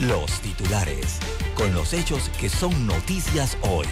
los 0.00 0.40
titulares, 0.40 1.18
con 1.54 1.74
los 1.74 1.92
hechos 1.92 2.30
que 2.40 2.48
son 2.48 2.86
noticias 2.86 3.58
hoy. 3.62 3.86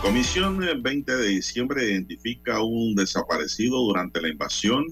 Comisión 0.00 0.58
20 0.82 1.16
de 1.16 1.28
diciembre 1.28 1.84
identifica 1.84 2.62
un 2.62 2.94
desaparecido 2.94 3.78
durante 3.78 4.22
la 4.22 4.28
invasión. 4.28 4.86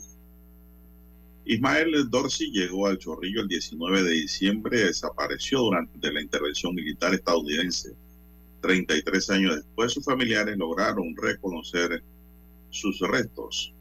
Ismael 1.44 2.08
Dorsey 2.10 2.50
llegó 2.50 2.86
al 2.86 2.98
Chorrillo 2.98 3.40
el 3.40 3.48
19 3.48 4.02
de 4.02 4.10
diciembre 4.10 4.84
desapareció 4.84 5.60
durante 5.60 6.12
la 6.12 6.20
intervención 6.20 6.74
militar 6.74 7.14
estadounidense. 7.14 7.94
33 8.60 9.30
años 9.30 9.56
después, 9.56 9.92
sus 9.92 10.04
familiares 10.04 10.56
lograron 10.56 11.16
reconocer 11.16 12.02
sus 12.68 13.00
restos. 13.00 13.72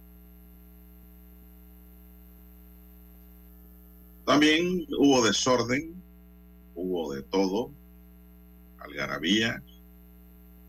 También 4.25 4.85
hubo 4.97 5.25
desorden, 5.25 6.01
hubo 6.75 7.13
de 7.13 7.23
todo, 7.23 7.71
algarabía, 8.79 9.61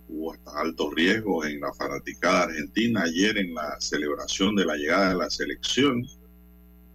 hubo 0.09 0.33
hasta 0.33 0.61
altos 0.61 0.95
riesgos 0.95 1.47
en 1.47 1.61
la 1.61 1.73
fanaticada 1.73 2.45
argentina 2.45 3.03
ayer 3.03 3.39
en 3.39 3.55
la 3.55 3.81
celebración 3.81 4.57
de 4.57 4.65
la 4.65 4.77
llegada 4.77 5.11
de 5.11 5.17
la 5.17 5.31
selección 5.31 6.05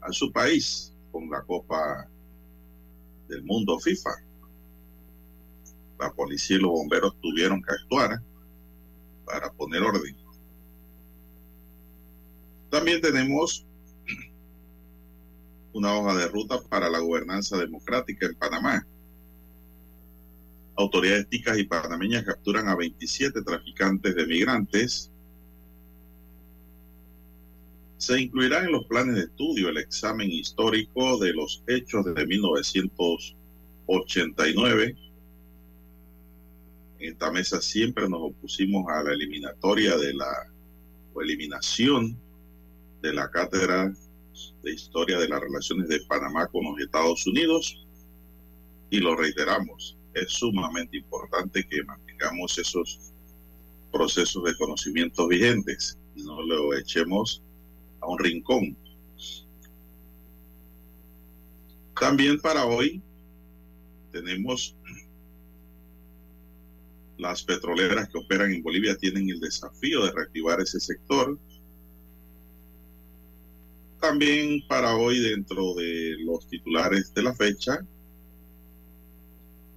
a 0.05 0.11
su 0.11 0.31
país 0.31 0.93
con 1.11 1.29
la 1.29 1.41
Copa 1.41 2.07
del 3.27 3.43
Mundo 3.43 3.79
FIFA. 3.79 4.11
La 5.99 6.13
policía 6.13 6.57
y 6.57 6.59
los 6.59 6.71
bomberos 6.71 7.15
tuvieron 7.21 7.61
que 7.61 7.71
actuar 7.71 8.21
para 9.25 9.51
poner 9.51 9.81
orden. 9.81 10.15
También 12.69 13.01
tenemos 13.01 13.65
una 15.73 15.97
hoja 15.97 16.15
de 16.15 16.27
ruta 16.27 16.61
para 16.69 16.89
la 16.89 16.99
gobernanza 16.99 17.57
democrática 17.57 18.27
en 18.27 18.35
Panamá. 18.35 18.85
Autoridades 20.75 21.27
ticas 21.29 21.57
y 21.57 21.63
panameñas 21.63 22.25
capturan 22.25 22.67
a 22.67 22.75
27 22.75 23.41
traficantes 23.41 24.13
de 24.13 24.27
migrantes. 24.27 25.11
Se 27.97 28.19
incluirá 28.19 28.65
en 28.65 28.73
los 28.73 28.85
planes 28.85 29.15
de 29.15 29.21
estudio 29.21 29.69
el 29.69 29.77
examen 29.77 30.29
histórico 30.29 31.17
de 31.17 31.31
los 31.33 31.63
hechos 31.67 32.03
desde 32.05 32.27
1989. 32.27 34.97
En 36.99 37.11
esta 37.11 37.31
mesa 37.31 37.61
siempre 37.61 38.09
nos 38.09 38.19
opusimos 38.21 38.85
a 38.89 39.01
la 39.03 39.13
eliminatoria 39.13 39.95
de 39.97 40.13
la 40.13 40.51
o 41.13 41.21
eliminación 41.21 42.17
de 43.01 43.13
la 43.13 43.31
cátedra 43.31 43.93
de 44.63 44.73
historia 44.73 45.17
de 45.17 45.29
las 45.29 45.39
relaciones 45.39 45.87
de 45.87 46.01
Panamá 46.07 46.47
con 46.47 46.65
los 46.65 46.77
Estados 46.79 47.25
Unidos 47.25 47.87
y 48.89 48.99
lo 48.99 49.15
reiteramos 49.15 49.97
es 50.13 50.29
sumamente 50.31 50.97
importante 50.97 51.65
que 51.67 51.83
mantengamos 51.83 52.57
esos 52.57 53.13
procesos 53.91 54.43
de 54.43 54.55
conocimiento 54.57 55.27
vigentes 55.27 55.97
no 56.15 56.41
lo 56.41 56.73
echemos 56.73 57.41
a 58.05 58.07
un 58.07 58.19
rincón. 58.19 58.77
También 61.99 62.39
para 62.39 62.65
hoy 62.65 63.01
tenemos 64.11 64.75
las 67.17 67.43
petroleras 67.43 68.09
que 68.09 68.17
operan 68.17 68.53
en 68.53 68.61
Bolivia 68.61 68.97
tienen 68.97 69.29
el 69.29 69.39
desafío 69.39 70.05
de 70.05 70.11
reactivar 70.11 70.59
ese 70.59 70.79
sector. 70.79 71.39
También 74.01 74.61
para 74.67 74.95
hoy 74.95 75.19
dentro 75.19 75.73
de 75.73 76.17
los 76.19 76.47
titulares 76.47 77.13
de 77.13 77.23
la 77.23 77.33
fecha 77.33 77.79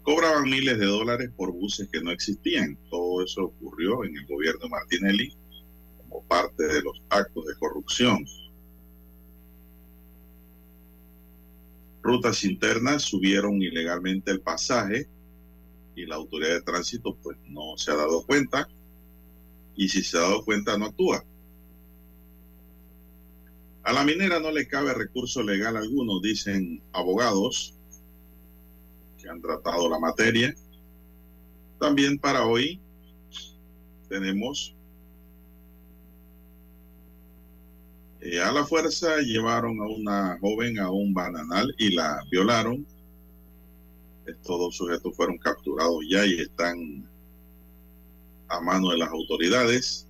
cobraban 0.02 0.44
miles 0.44 0.78
de 0.78 0.86
dólares 0.86 1.30
por 1.36 1.52
buses 1.52 1.88
que 1.92 2.00
no 2.00 2.10
existían. 2.10 2.76
Todo 2.90 3.24
eso 3.24 3.44
ocurrió 3.44 4.04
en 4.04 4.16
el 4.16 4.26
gobierno 4.26 4.60
de 4.64 4.68
Martinelli 4.70 5.36
como 6.08 6.24
parte 6.24 6.66
de 6.66 6.82
los 6.82 7.02
actos 7.10 7.46
de 7.46 7.54
corrupción. 7.56 8.24
Rutas 12.02 12.44
internas 12.44 13.02
subieron 13.02 13.60
ilegalmente 13.60 14.30
el 14.30 14.40
pasaje 14.40 15.08
y 15.94 16.06
la 16.06 16.16
autoridad 16.16 16.54
de 16.54 16.62
tránsito 16.62 17.16
pues 17.16 17.36
no 17.48 17.76
se 17.76 17.90
ha 17.90 17.96
dado 17.96 18.24
cuenta 18.24 18.68
y 19.76 19.88
si 19.88 20.02
se 20.02 20.16
ha 20.16 20.22
dado 20.22 20.44
cuenta 20.44 20.78
no 20.78 20.86
actúa. 20.86 21.24
A 23.82 23.92
la 23.92 24.04
minera 24.04 24.38
no 24.38 24.50
le 24.50 24.68
cabe 24.68 24.92
recurso 24.94 25.42
legal 25.42 25.76
alguno, 25.76 26.20
dicen 26.20 26.82
abogados 26.92 27.74
que 29.18 29.28
han 29.28 29.40
tratado 29.40 29.88
la 29.88 29.98
materia. 29.98 30.54
También 31.80 32.18
para 32.18 32.44
hoy 32.44 32.80
tenemos 34.08 34.74
eh, 38.30 38.42
a 38.42 38.52
la 38.52 38.66
fuerza 38.66 39.18
llevaron 39.20 39.80
a 39.80 39.86
una 39.86 40.38
joven 40.38 40.78
a 40.78 40.90
un 40.90 41.14
bananal 41.14 41.74
y 41.78 41.94
la 41.94 42.22
violaron. 42.30 42.86
Estos 44.26 44.58
dos 44.58 44.76
sujetos 44.76 45.16
fueron 45.16 45.38
capturados 45.38 46.04
ya 46.10 46.26
y 46.26 46.40
están 46.40 47.08
a 48.48 48.60
mano 48.60 48.90
de 48.90 48.98
las 48.98 49.08
autoridades. 49.08 50.06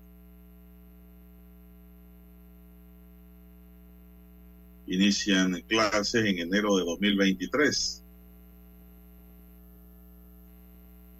Inician 4.88 5.62
clases 5.68 6.24
en 6.24 6.38
enero 6.38 6.76
de 6.76 6.84
2023. 6.84 8.02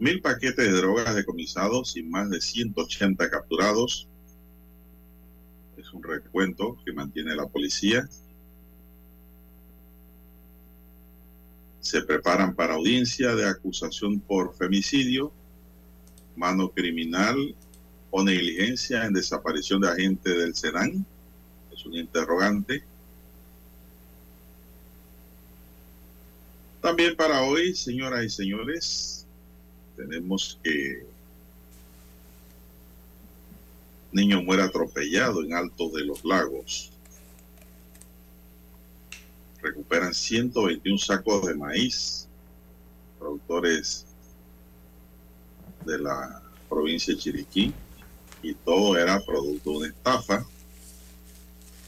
Mil 0.00 0.20
paquetes 0.20 0.56
de 0.56 0.72
drogas 0.72 1.14
decomisados 1.14 1.96
y 1.96 2.02
más 2.02 2.28
de 2.30 2.40
180 2.40 3.30
capturados. 3.30 4.07
Un 5.92 6.02
recuento 6.02 6.78
que 6.84 6.92
mantiene 6.92 7.34
la 7.34 7.46
policía. 7.46 8.08
Se 11.80 12.02
preparan 12.02 12.54
para 12.54 12.74
audiencia 12.74 13.34
de 13.34 13.48
acusación 13.48 14.20
por 14.20 14.54
femicidio, 14.54 15.32
mano 16.36 16.70
criminal 16.70 17.54
o 18.10 18.22
negligencia 18.22 19.04
en 19.04 19.12
desaparición 19.12 19.80
de 19.80 19.88
agente 19.88 20.30
del 20.30 20.54
SENAN. 20.54 21.04
Es 21.72 21.84
un 21.86 21.94
interrogante. 21.94 22.82
También 26.82 27.16
para 27.16 27.42
hoy, 27.42 27.74
señoras 27.74 28.24
y 28.24 28.30
señores, 28.30 29.26
tenemos 29.96 30.58
que 30.62 31.04
niño 34.12 34.42
muere 34.42 34.62
atropellado 34.62 35.42
en 35.42 35.54
Alto 35.54 35.90
de 35.90 36.04
los 36.04 36.24
Lagos. 36.24 36.90
Recuperan 39.60 40.14
121 40.14 40.98
sacos 40.98 41.46
de 41.46 41.54
maíz, 41.54 42.28
productores 43.18 44.06
de 45.84 45.98
la 45.98 46.42
provincia 46.68 47.14
de 47.14 47.20
Chiriquí, 47.20 47.74
y 48.42 48.54
todo 48.54 48.96
era 48.96 49.20
producto 49.20 49.72
de 49.72 49.76
una 49.78 49.88
estafa. 49.88 50.36
Hay 50.36 50.44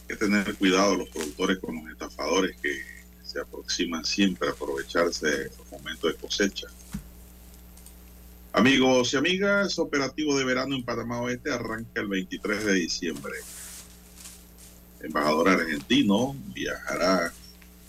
que 0.08 0.16
tener 0.16 0.55
cuidado 0.56 0.96
los 0.96 1.08
productores 1.08 1.58
con 1.58 1.76
los 1.76 1.93
estafadores 1.93 2.56
que 2.61 3.00
se 3.23 3.40
aproximan 3.40 4.05
siempre 4.05 4.49
a 4.49 4.52
aprovecharse 4.52 5.26
de 5.26 5.44
los 5.56 5.70
momentos 5.70 6.12
de 6.12 6.19
cosecha. 6.19 6.66
Amigos 8.52 9.14
y 9.14 9.17
amigas, 9.17 9.79
operativo 9.79 10.37
de 10.37 10.44
verano 10.44 10.75
en 10.75 10.85
Panamá 10.85 11.20
Oeste 11.20 11.52
arranca 11.52 12.00
el 12.00 12.08
23 12.08 12.64
de 12.64 12.73
diciembre. 12.75 13.32
embajador 15.00 15.50
argentino 15.50 16.37
viajará 16.52 17.32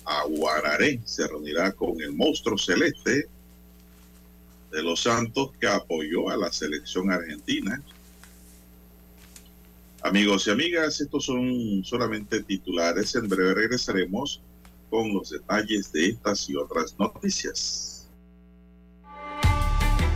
a 0.06 0.24
Guararé, 0.26 1.02
se 1.04 1.28
reunirá 1.28 1.72
con 1.72 2.00
el 2.00 2.14
monstruo 2.14 2.60
celeste 2.60 3.28
de 4.72 4.84
los 4.84 5.02
Santos 5.02 5.50
que 5.60 5.68
apoyó 5.68 6.30
a 6.30 6.38
la 6.38 6.52
selección 6.52 7.12
argentina. 7.12 7.82
Amigos 10.04 10.46
y 10.46 10.52
amigas, 10.52 11.02
estos 11.02 11.26
son 11.26 11.84
solamente 11.84 12.44
titulares. 12.44 13.16
En 13.16 13.28
breve 13.28 13.56
regresaremos 13.56 14.42
con 14.92 15.12
los 15.12 15.32
detalles 15.32 15.92
de 15.92 16.10
estas 16.10 16.48
y 16.50 16.56
otras 16.56 16.98
noticias. 17.00 17.91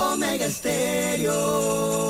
Omega 0.00 0.50
Stereo. 0.50 2.09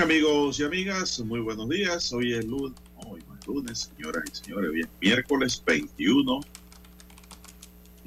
Bien, 0.00 0.12
amigos 0.12 0.58
y 0.58 0.64
amigas, 0.64 1.20
muy 1.20 1.40
buenos 1.40 1.68
días. 1.68 2.10
Hoy 2.14 2.32
es 2.32 2.46
lunes, 2.46 2.72
hoy 3.06 3.22
no 3.28 3.38
es 3.38 3.46
lunes, 3.46 3.92
señoras 3.94 4.24
y 4.32 4.34
señores, 4.34 4.72
bien, 4.72 4.88
miércoles 4.98 5.62
21 5.66 6.40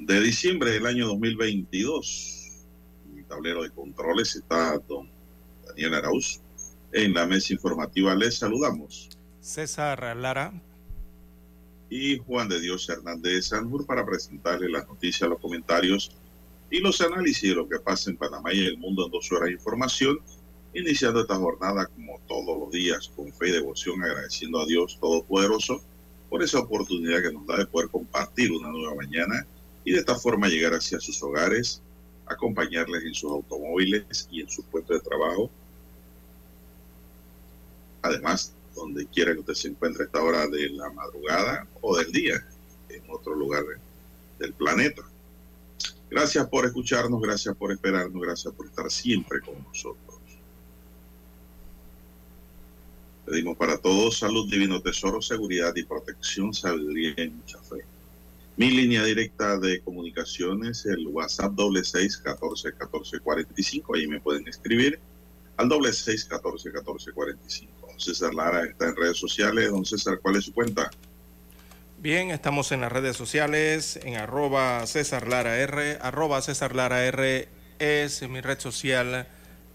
de 0.00 0.20
diciembre 0.20 0.72
del 0.72 0.86
año 0.86 1.06
2022. 1.06 2.64
En 3.04 3.14
mi 3.14 3.22
tablero 3.22 3.62
de 3.62 3.70
controles 3.70 4.34
está 4.34 4.76
don 4.88 5.08
Daniel 5.68 5.94
Arauz. 5.94 6.40
En 6.90 7.14
la 7.14 7.28
mesa 7.28 7.52
informativa 7.52 8.12
les 8.16 8.38
saludamos. 8.38 9.10
César 9.40 10.16
Lara. 10.16 10.52
Y 11.90 12.18
Juan 12.18 12.48
de 12.48 12.60
Dios 12.60 12.88
Hernández 12.88 13.46
Sanjur 13.46 13.86
para 13.86 14.04
presentarle 14.04 14.68
las 14.68 14.88
noticias, 14.88 15.30
los 15.30 15.38
comentarios 15.38 16.10
y 16.72 16.80
los 16.80 17.00
análisis 17.00 17.50
de 17.50 17.54
lo 17.54 17.68
que 17.68 17.78
pasa 17.78 18.10
en 18.10 18.16
Panamá 18.16 18.52
y 18.52 18.66
el 18.66 18.78
mundo 18.78 19.04
en 19.04 19.12
dos 19.12 19.30
horas 19.30 19.46
de 19.46 19.52
información 19.52 20.18
iniciando 20.74 21.20
esta 21.20 21.36
jornada 21.36 21.86
como 21.86 22.20
todos 22.26 22.58
los 22.58 22.70
días 22.70 23.10
con 23.14 23.32
fe 23.32 23.48
y 23.48 23.52
devoción, 23.52 24.02
agradeciendo 24.02 24.60
a 24.60 24.66
Dios 24.66 24.98
Todopoderoso 25.00 25.82
por 26.28 26.42
esa 26.42 26.58
oportunidad 26.58 27.22
que 27.22 27.32
nos 27.32 27.46
da 27.46 27.58
de 27.58 27.66
poder 27.66 27.88
compartir 27.88 28.52
una 28.52 28.68
nueva 28.68 28.94
mañana 28.96 29.46
y 29.84 29.92
de 29.92 30.00
esta 30.00 30.16
forma 30.16 30.48
llegar 30.48 30.72
hacia 30.72 30.98
sus 30.98 31.22
hogares, 31.22 31.80
acompañarles 32.26 33.04
en 33.04 33.14
sus 33.14 33.30
automóviles 33.30 34.28
y 34.30 34.40
en 34.40 34.48
su 34.48 34.64
puesto 34.64 34.94
de 34.94 35.00
trabajo. 35.00 35.50
Además, 38.02 38.52
donde 38.74 39.06
quiera 39.06 39.32
que 39.32 39.40
usted 39.40 39.54
se 39.54 39.68
encuentre 39.68 40.02
a 40.02 40.06
esta 40.06 40.22
hora 40.22 40.46
de 40.48 40.70
la 40.70 40.90
madrugada 40.90 41.66
o 41.80 41.96
del 41.96 42.10
día, 42.10 42.44
en 42.88 43.02
otro 43.08 43.34
lugar 43.34 43.62
del 44.38 44.52
planeta. 44.54 45.02
Gracias 46.10 46.46
por 46.48 46.66
escucharnos, 46.66 47.20
gracias 47.20 47.56
por 47.56 47.72
esperarnos, 47.72 48.20
gracias 48.22 48.52
por 48.54 48.66
estar 48.66 48.90
siempre 48.90 49.40
con 49.40 49.62
nosotros. 49.62 50.03
Pedimos 53.26 53.56
para 53.56 53.78
todos 53.78 54.18
salud, 54.18 54.50
divino 54.50 54.80
tesoro, 54.80 55.22
seguridad 55.22 55.72
y 55.76 55.84
protección, 55.84 56.52
sabiduría 56.52 57.14
y 57.16 57.30
mucha 57.30 57.58
fe. 57.60 57.84
Mi 58.56 58.70
línea 58.70 59.02
directa 59.02 59.58
de 59.58 59.80
comunicaciones, 59.80 60.84
el 60.86 61.06
WhatsApp 61.08 61.52
doble 61.54 61.82
seis 61.82 62.18
catorce 62.18 62.72
catorce 62.74 63.18
cuarenta 63.20 63.54
y 63.56 63.62
cinco. 63.62 63.96
Ahí 63.96 64.06
me 64.06 64.20
pueden 64.20 64.46
escribir 64.46 65.00
al 65.56 65.68
doble 65.68 65.92
seis 65.92 66.24
catorce 66.24 66.70
catorce 66.70 67.12
cuarenta 67.12 67.42
y 67.48 67.50
cinco. 67.50 67.88
Don 67.88 67.98
César 67.98 68.34
Lara 68.34 68.64
está 68.64 68.88
en 68.88 68.96
redes 68.96 69.16
sociales. 69.16 69.70
Don 69.70 69.84
César, 69.84 70.20
¿cuál 70.20 70.36
es 70.36 70.44
su 70.44 70.52
cuenta? 70.52 70.90
Bien, 71.98 72.30
estamos 72.30 72.70
en 72.72 72.82
las 72.82 72.92
redes 72.92 73.16
sociales, 73.16 73.98
en 74.04 74.16
arroba 74.16 74.86
César 74.86 75.26
Lara 75.26 75.58
R, 75.58 75.98
arroba 76.02 76.42
César 76.42 76.76
Lara 76.76 77.06
R 77.06 77.48
es 77.78 78.28
mi 78.28 78.40
red 78.40 78.60
social 78.60 79.26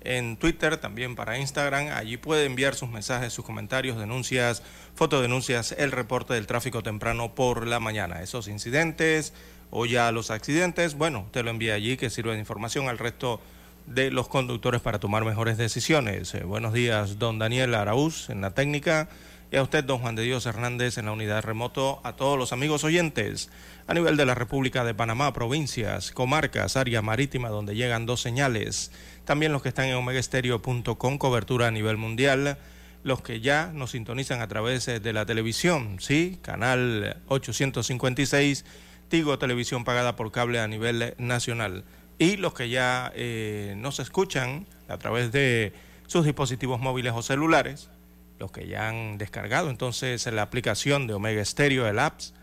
en 0.01 0.37
Twitter, 0.37 0.77
también 0.77 1.15
para 1.15 1.37
Instagram. 1.37 1.89
Allí 1.95 2.17
puede 2.17 2.45
enviar 2.45 2.75
sus 2.75 2.89
mensajes, 2.89 3.33
sus 3.33 3.45
comentarios, 3.45 3.97
denuncias, 3.97 4.63
fotodenuncias, 4.95 5.73
el 5.77 5.91
reporte 5.91 6.33
del 6.33 6.47
tráfico 6.47 6.83
temprano 6.83 7.35
por 7.35 7.67
la 7.67 7.79
mañana. 7.79 8.21
Esos 8.21 8.47
incidentes 8.47 9.33
o 9.71 9.85
ya 9.85 10.11
los 10.11 10.31
accidentes, 10.31 10.95
bueno, 10.95 11.27
te 11.31 11.43
lo 11.43 11.51
envía 11.51 11.75
allí 11.75 11.97
que 11.97 12.09
sirve 12.09 12.33
de 12.33 12.39
información 12.39 12.87
al 12.89 12.97
resto 12.97 13.39
de 13.85 14.11
los 14.11 14.27
conductores 14.27 14.81
para 14.81 14.99
tomar 14.99 15.25
mejores 15.25 15.57
decisiones. 15.57 16.33
Eh, 16.33 16.43
buenos 16.43 16.73
días, 16.73 17.19
don 17.19 17.39
Daniel 17.39 17.75
Araúz 17.75 18.29
en 18.29 18.41
la 18.41 18.51
técnica. 18.51 19.09
Y 19.51 19.55
a 19.55 19.63
usted, 19.63 19.83
don 19.83 19.97
Juan 19.97 20.15
de 20.15 20.21
Dios 20.21 20.45
Hernández, 20.45 20.99
en 20.99 21.05
la 21.05 21.11
unidad 21.11 21.41
remoto, 21.41 22.01
a 22.03 22.15
todos 22.15 22.37
los 22.37 22.53
amigos 22.53 22.83
oyentes 22.83 23.49
a 23.89 23.95
nivel 23.95 24.15
de 24.15 24.25
la 24.27 24.35
República 24.35 24.83
de 24.83 24.93
Panamá, 24.93 25.33
provincias, 25.33 26.11
comarcas, 26.11 26.77
área 26.77 27.01
marítima 27.01 27.49
donde 27.49 27.73
llegan 27.73 28.05
dos 28.05 28.21
señales 28.21 28.91
también 29.29 29.51
los 29.51 29.61
que 29.61 29.69
están 29.69 29.85
en 29.85 29.93
omegaestereo.com, 29.93 31.19
cobertura 31.19 31.67
a 31.67 31.71
nivel 31.71 31.97
mundial. 31.97 32.57
Los 33.03 33.21
que 33.21 33.41
ya 33.41 33.69
nos 33.71 33.91
sintonizan 33.91 34.41
a 34.41 34.47
través 34.47 34.87
eh, 34.87 34.99
de 34.99 35.13
la 35.13 35.23
televisión, 35.23 35.97
sí, 35.99 36.39
canal 36.41 37.21
856, 37.27 38.65
Tigo 39.07 39.37
Televisión 39.37 39.83
pagada 39.83 40.15
por 40.15 40.31
cable 40.31 40.59
a 40.59 40.67
nivel 40.67 41.13
nacional. 41.19 41.83
Y 42.17 42.37
los 42.37 42.55
que 42.55 42.69
ya 42.69 43.11
eh, 43.13 43.75
nos 43.77 43.99
escuchan 43.99 44.65
a 44.87 44.97
través 44.97 45.31
de 45.31 45.73
sus 46.07 46.25
dispositivos 46.25 46.79
móviles 46.79 47.13
o 47.15 47.21
celulares, 47.21 47.91
los 48.39 48.51
que 48.51 48.67
ya 48.67 48.89
han 48.89 49.19
descargado 49.19 49.69
entonces 49.69 50.25
la 50.25 50.41
aplicación 50.41 51.05
de 51.05 51.13
Omega 51.13 51.45
Stereo, 51.45 51.87
el 51.87 51.99
apps. 51.99 52.33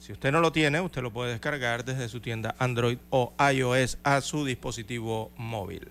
Si 0.00 0.10
usted 0.10 0.32
no 0.32 0.40
lo 0.40 0.50
tiene, 0.50 0.80
usted 0.80 1.00
lo 1.00 1.12
puede 1.12 1.30
descargar 1.30 1.84
desde 1.84 2.08
su 2.08 2.18
tienda 2.18 2.56
Android 2.58 2.98
o 3.10 3.32
iOS 3.52 3.98
a 4.02 4.20
su 4.20 4.44
dispositivo 4.44 5.30
móvil. 5.36 5.86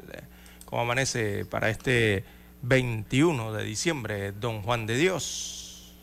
¿Cómo 0.73 0.81
amanece 0.81 1.45
para 1.45 1.69
este 1.69 2.23
21 2.63 3.53
de 3.53 3.63
diciembre, 3.63 4.31
don 4.31 4.63
Juan 4.63 4.87
de 4.87 4.97
Dios? 4.97 5.93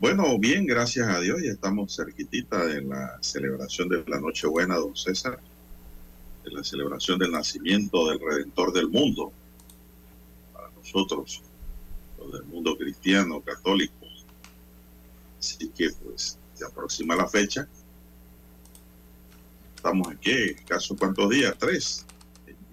Bueno, 0.00 0.36
bien, 0.36 0.66
gracias 0.66 1.06
a 1.06 1.20
Dios. 1.20 1.40
Ya 1.44 1.52
estamos 1.52 1.94
cerquitita 1.94 2.66
de 2.66 2.82
la 2.82 3.18
celebración 3.20 3.88
de 3.88 4.02
la 4.08 4.18
Nochebuena, 4.18 4.74
don 4.78 4.96
César, 4.96 5.38
de 6.42 6.50
la 6.50 6.64
celebración 6.64 7.20
del 7.20 7.30
nacimiento 7.30 8.08
del 8.08 8.18
Redentor 8.18 8.72
del 8.72 8.88
mundo, 8.88 9.30
para 10.52 10.70
nosotros, 10.70 11.40
los 12.18 12.32
del 12.32 12.42
mundo 12.46 12.76
cristiano, 12.76 13.40
católico. 13.40 13.94
Así 15.38 15.68
que, 15.68 15.88
pues, 16.02 16.36
se 16.54 16.64
aproxima 16.64 17.14
la 17.14 17.28
fecha. 17.28 17.68
Estamos 19.76 20.08
aquí, 20.08 20.56
¿caso 20.66 20.96
cuántos 20.96 21.30
días? 21.30 21.54
Tres 21.56 22.06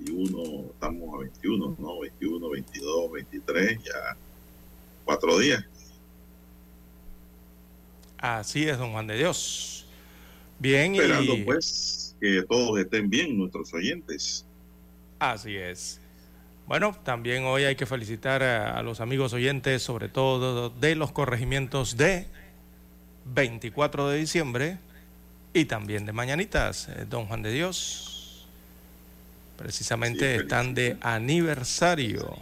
21, 0.07 0.71
estamos 0.71 1.13
a 1.13 1.17
21, 1.19 1.75
¿no? 1.79 1.99
21, 1.99 2.49
22, 2.49 3.11
23, 3.11 3.83
ya 3.83 4.17
cuatro 5.05 5.37
días. 5.39 5.63
Así 8.17 8.67
es, 8.67 8.77
don 8.77 8.91
Juan 8.91 9.07
de 9.07 9.17
Dios. 9.17 9.85
Bien, 10.59 10.95
Esperando 10.95 11.33
pues 11.45 12.15
que 12.19 12.43
todos 12.43 12.79
estén 12.79 13.09
bien, 13.09 13.37
nuestros 13.37 13.73
oyentes. 13.73 14.45
Así 15.19 15.55
es. 15.55 16.01
Bueno, 16.67 16.97
también 17.03 17.45
hoy 17.45 17.63
hay 17.63 17.75
que 17.75 17.85
felicitar 17.85 18.43
a, 18.43 18.81
los 18.81 18.99
amigos 18.99 19.33
oyentes, 19.33 19.83
sobre 19.83 20.09
todo 20.09 20.69
de 20.69 20.95
los 20.95 21.11
corregimientos 21.11 21.95
de 21.95 22.27
24 23.25 24.09
de 24.09 24.17
diciembre 24.17 24.77
y 25.53 25.65
también 25.65 26.05
de 26.05 26.11
Mañanitas, 26.11 26.89
eh, 26.89 27.05
Don 27.07 27.25
Juan 27.27 27.41
de 27.41 27.51
Dios. 27.51 28.16
Precisamente 29.57 30.35
están 30.35 30.73
de 30.73 30.97
aniversario. 31.01 32.37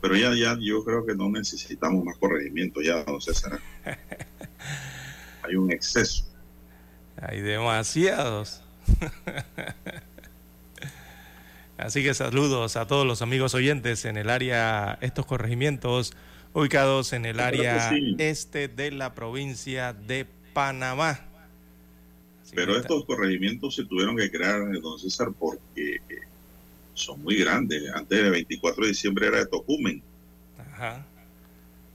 Pero 0.00 0.16
ya, 0.16 0.32
ya, 0.34 0.56
yo 0.60 0.84
creo 0.84 1.04
que 1.04 1.14
no 1.14 1.28
necesitamos 1.28 2.04
más 2.04 2.16
corregimientos 2.18 2.84
ya, 2.84 3.02
don 3.02 3.20
César. 3.20 3.60
Hay 5.42 5.56
un 5.56 5.72
exceso. 5.72 6.24
Hay 7.20 7.40
demasiados. 7.40 8.62
Así 11.78 12.02
que 12.02 12.14
saludos 12.14 12.76
a 12.76 12.86
todos 12.86 13.06
los 13.06 13.20
amigos 13.20 13.54
oyentes 13.54 14.04
en 14.04 14.16
el 14.16 14.30
área, 14.30 14.96
estos 15.00 15.26
corregimientos 15.26 16.14
ubicados 16.52 17.12
en 17.12 17.26
el 17.26 17.38
área 17.38 17.90
este 18.16 18.68
de 18.68 18.90
la 18.90 19.14
provincia 19.14 19.92
de 19.92 20.26
Panamá. 20.54 21.25
Pero 22.56 22.76
estos 22.76 23.04
corregimientos 23.04 23.76
se 23.76 23.84
tuvieron 23.84 24.16
que 24.16 24.30
crear, 24.30 24.60
don 24.80 24.98
César, 24.98 25.32
porque 25.38 26.00
son 26.94 27.22
muy 27.22 27.36
grandes. 27.36 27.88
Antes 27.94 28.18
del 28.18 28.30
24 28.30 28.82
de 28.82 28.88
diciembre 28.88 29.26
era 29.28 29.38
de 29.38 29.46
Tocumen. 29.46 30.02
Ajá. 30.58 31.06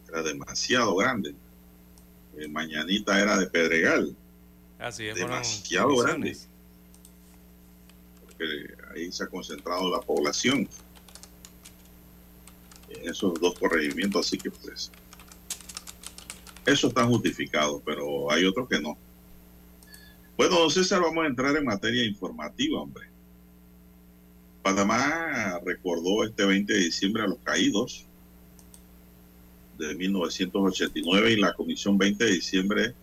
Era 0.08 0.24
demasiado 0.24 0.96
grande. 0.96 1.36
Mañanita 2.50 3.20
era 3.20 3.38
de 3.38 3.48
Pedregal. 3.48 4.16
Así 4.80 5.08
es, 5.08 5.16
demasiado 5.16 5.98
grande 5.98 6.38
ahí 8.94 9.12
se 9.12 9.24
ha 9.24 9.28
concentrado 9.28 9.90
la 9.90 10.02
población 10.02 10.68
en 12.90 13.10
esos 13.10 13.40
dos 13.40 13.58
corregimientos, 13.58 14.28
así 14.28 14.38
que 14.38 14.52
pues 14.52 14.92
eso 16.66 16.88
está 16.88 17.06
justificado, 17.06 17.82
pero 17.86 18.32
hay 18.32 18.46
otros 18.46 18.68
que 18.68 18.80
no. 18.80 18.98
Bueno, 20.42 20.58
don 20.58 20.72
César, 20.72 21.00
vamos 21.00 21.24
a 21.24 21.28
entrar 21.28 21.56
en 21.56 21.66
materia 21.66 22.04
informativa, 22.04 22.82
hombre. 22.82 23.06
Panamá 24.64 25.60
recordó 25.64 26.24
este 26.24 26.44
20 26.44 26.74
de 26.74 26.80
diciembre 26.80 27.22
a 27.22 27.28
los 27.28 27.38
caídos 27.44 28.08
de 29.78 29.94
1989 29.94 31.34
y 31.34 31.36
la 31.36 31.54
Comisión 31.54 31.96
20 31.96 32.26
de 32.26 32.32
diciembre 32.32 32.96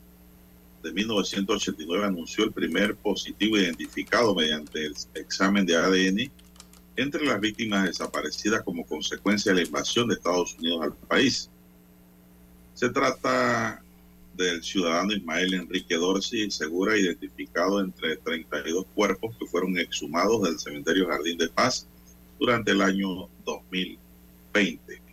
de 0.82 0.92
1989 0.92 2.06
anunció 2.06 2.42
el 2.42 2.50
primer 2.50 2.96
positivo 2.96 3.56
identificado 3.56 4.34
mediante 4.34 4.86
el 4.86 4.96
examen 5.14 5.64
de 5.64 5.76
ADN 5.76 6.32
entre 6.96 7.24
las 7.24 7.40
víctimas 7.40 7.84
desaparecidas 7.84 8.64
como 8.64 8.84
consecuencia 8.84 9.52
de 9.52 9.60
la 9.60 9.66
invasión 9.68 10.08
de 10.08 10.16
Estados 10.16 10.56
Unidos 10.58 10.82
al 10.82 10.92
país. 10.92 11.48
Se 12.74 12.88
trata 12.88 13.80
del 14.38 14.62
ciudadano 14.62 15.12
Ismael 15.12 15.52
Enrique 15.52 15.96
Dorsey 15.96 16.50
Segura, 16.50 16.96
identificado 16.96 17.80
entre 17.80 18.16
32 18.16 18.86
cuerpos 18.94 19.36
que 19.38 19.46
fueron 19.46 19.76
exhumados 19.76 20.42
del 20.42 20.58
cementerio 20.58 21.08
Jardín 21.08 21.36
de 21.36 21.48
Paz 21.50 21.86
durante 22.38 22.70
el 22.70 22.80
año 22.80 23.28
2020 23.44 25.08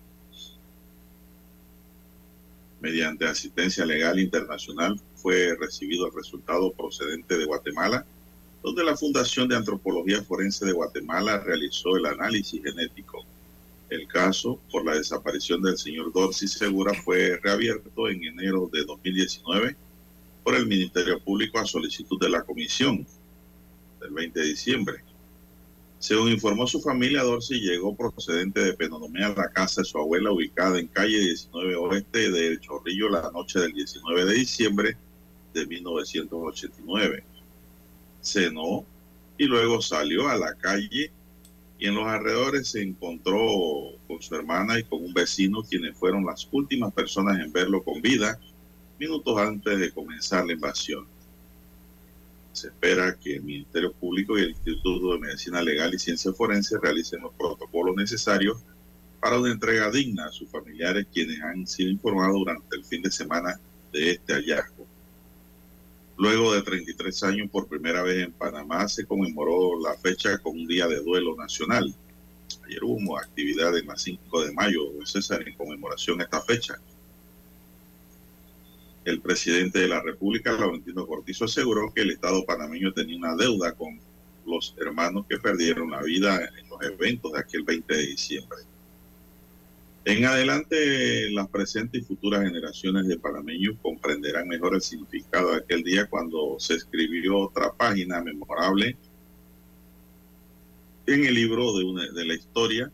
mediante 2.85 3.25
asistencia 3.25 3.83
legal 3.83 4.19
internacional, 4.19 4.99
fue 5.15 5.55
recibido 5.59 6.05
el 6.05 6.13
resultado 6.13 6.71
procedente 6.71 7.35
de 7.35 7.45
Guatemala, 7.45 8.05
donde 8.61 8.83
la 8.83 8.95
Fundación 8.95 9.47
de 9.47 9.55
Antropología 9.55 10.21
Forense 10.21 10.67
de 10.67 10.71
Guatemala 10.71 11.39
realizó 11.39 11.97
el 11.97 12.05
análisis 12.05 12.61
genético. 12.63 13.25
El 13.89 14.07
caso 14.07 14.59
por 14.71 14.83
la 14.83 14.95
desaparición 14.95 15.61
del 15.61 15.77
señor 15.77 16.11
Dorsey 16.11 16.47
Segura 16.47 16.93
fue 16.93 17.39
reabierto 17.43 18.09
en 18.09 18.23
enero 18.23 18.69
de 18.71 18.83
2019 18.83 19.75
por 20.43 20.55
el 20.55 20.65
Ministerio 20.65 21.19
Público 21.19 21.59
a 21.59 21.65
solicitud 21.65 22.19
de 22.19 22.29
la 22.29 22.43
Comisión 22.43 23.05
del 23.99 24.11
20 24.11 24.39
de 24.39 24.45
diciembre. 24.47 25.03
Según 25.99 26.31
informó 26.31 26.67
su 26.67 26.81
familia, 26.81 27.23
Dorsey 27.23 27.59
llegó 27.59 27.95
procedente 27.95 28.59
de 28.63 28.73
Penonomé 28.73 29.23
a 29.23 29.29
la 29.29 29.49
casa 29.49 29.81
de 29.81 29.85
su 29.85 29.97
abuela 29.97 30.31
ubicada 30.31 30.79
en 30.79 30.87
calle 30.87 31.19
19 31.19 31.75
Oeste 31.75 32.31
del 32.31 32.59
Chorrillo 32.59 33.09
la 33.09 33.31
noche 33.31 33.59
del 33.59 33.73
19 33.73 34.25
de 34.25 34.33
diciembre 34.33 34.97
de 35.53 35.65
1989. 35.65 37.23
Cenó 38.21 38.85
y 39.37 39.45
luego 39.45 39.81
salió 39.81 40.27
a 40.27 40.37
la 40.37 40.53
calle 40.55 41.11
y 41.77 41.87
en 41.87 41.95
los 41.95 42.07
alrededores 42.07 42.69
se 42.69 42.81
encontró 42.81 43.39
con 44.07 44.21
su 44.21 44.33
hermana 44.35 44.79
y 44.79 44.83
con 44.83 45.03
un 45.03 45.13
vecino 45.13 45.63
quienes 45.63 45.97
fueron 45.97 46.25
las 46.25 46.47
últimas 46.51 46.93
personas 46.93 47.39
en 47.39 47.51
verlo 47.51 47.83
con 47.83 48.01
vida 48.01 48.39
minutos 48.97 49.37
antes 49.37 49.77
de 49.79 49.91
comenzar 49.91 50.45
la 50.45 50.53
invasión. 50.53 51.05
Se 52.53 52.67
espera 52.67 53.17
que 53.17 53.35
el 53.35 53.43
Ministerio 53.43 53.91
Público 53.91 54.37
y 54.37 54.43
el 54.43 54.49
Instituto 54.51 55.13
de 55.13 55.19
Medicina 55.19 55.61
Legal 55.61 55.93
y 55.93 55.99
Ciencia 55.99 56.31
Forense 56.31 56.77
realicen 56.81 57.21
los 57.21 57.33
protocolos 57.33 57.95
necesarios 57.97 58.57
para 59.19 59.37
una 59.37 59.51
entrega 59.51 59.91
digna 59.91 60.27
a 60.27 60.31
sus 60.31 60.49
familiares 60.49 61.07
quienes 61.11 61.41
han 61.41 61.67
sido 61.67 61.89
informados 61.89 62.35
durante 62.35 62.75
el 62.77 62.85
fin 62.85 63.01
de 63.01 63.11
semana 63.11 63.59
de 63.91 64.11
este 64.11 64.33
hallazgo. 64.33 64.87
Luego 66.17 66.53
de 66.53 66.61
33 66.61 67.23
años, 67.23 67.49
por 67.51 67.67
primera 67.67 68.01
vez 68.01 68.23
en 68.23 68.31
Panamá 68.31 68.87
se 68.87 69.05
conmemoró 69.05 69.79
la 69.81 69.97
fecha 69.97 70.37
con 70.37 70.53
un 70.53 70.67
día 70.67 70.87
de 70.87 71.01
duelo 71.01 71.35
nacional. 71.35 71.93
Ayer 72.65 72.83
hubo 72.83 73.17
actividad 73.17 73.77
en 73.77 73.87
la 73.87 73.97
5 73.97 74.45
de 74.45 74.53
mayo, 74.53 74.81
César, 75.03 75.45
en 75.45 75.55
conmemoración 75.55 76.21
a 76.21 76.23
esta 76.23 76.41
fecha. 76.41 76.75
El 79.03 79.19
presidente 79.19 79.79
de 79.79 79.87
la 79.89 80.01
República, 80.01 80.53
Laurentino 80.53 81.05
Cortizo, 81.05 81.45
aseguró 81.45 81.93
que 81.93 82.01
el 82.01 82.11
Estado 82.11 82.45
panameño 82.45 82.93
tenía 82.93 83.17
una 83.17 83.35
deuda 83.35 83.73
con 83.73 83.99
los 84.45 84.73
hermanos 84.79 85.25
que 85.27 85.37
perdieron 85.37 85.91
la 85.91 86.01
vida 86.01 86.49
en 86.57 86.69
los 86.69 86.81
eventos 86.81 87.33
de 87.33 87.39
aquel 87.39 87.63
20 87.63 87.93
de 87.93 88.05
diciembre. 88.07 88.57
En 90.07 90.23
adelante, 90.23 91.31
las 91.31 91.49
presentes 91.49 92.03
y 92.03 92.05
futuras 92.05 92.43
generaciones 92.43 93.07
de 93.07 93.17
panameños 93.17 93.75
comprenderán 93.81 94.47
mejor 94.47 94.75
el 94.75 94.81
significado 94.81 95.49
de 95.49 95.57
aquel 95.57 95.81
día 95.81 96.05
cuando 96.05 96.57
se 96.59 96.75
escribió 96.75 97.39
otra 97.39 97.73
página 97.73 98.21
memorable 98.21 98.95
en 101.07 101.25
el 101.25 101.33
libro 101.33 101.73
de, 101.75 102.23
la 102.23 102.33
historia 102.35 102.91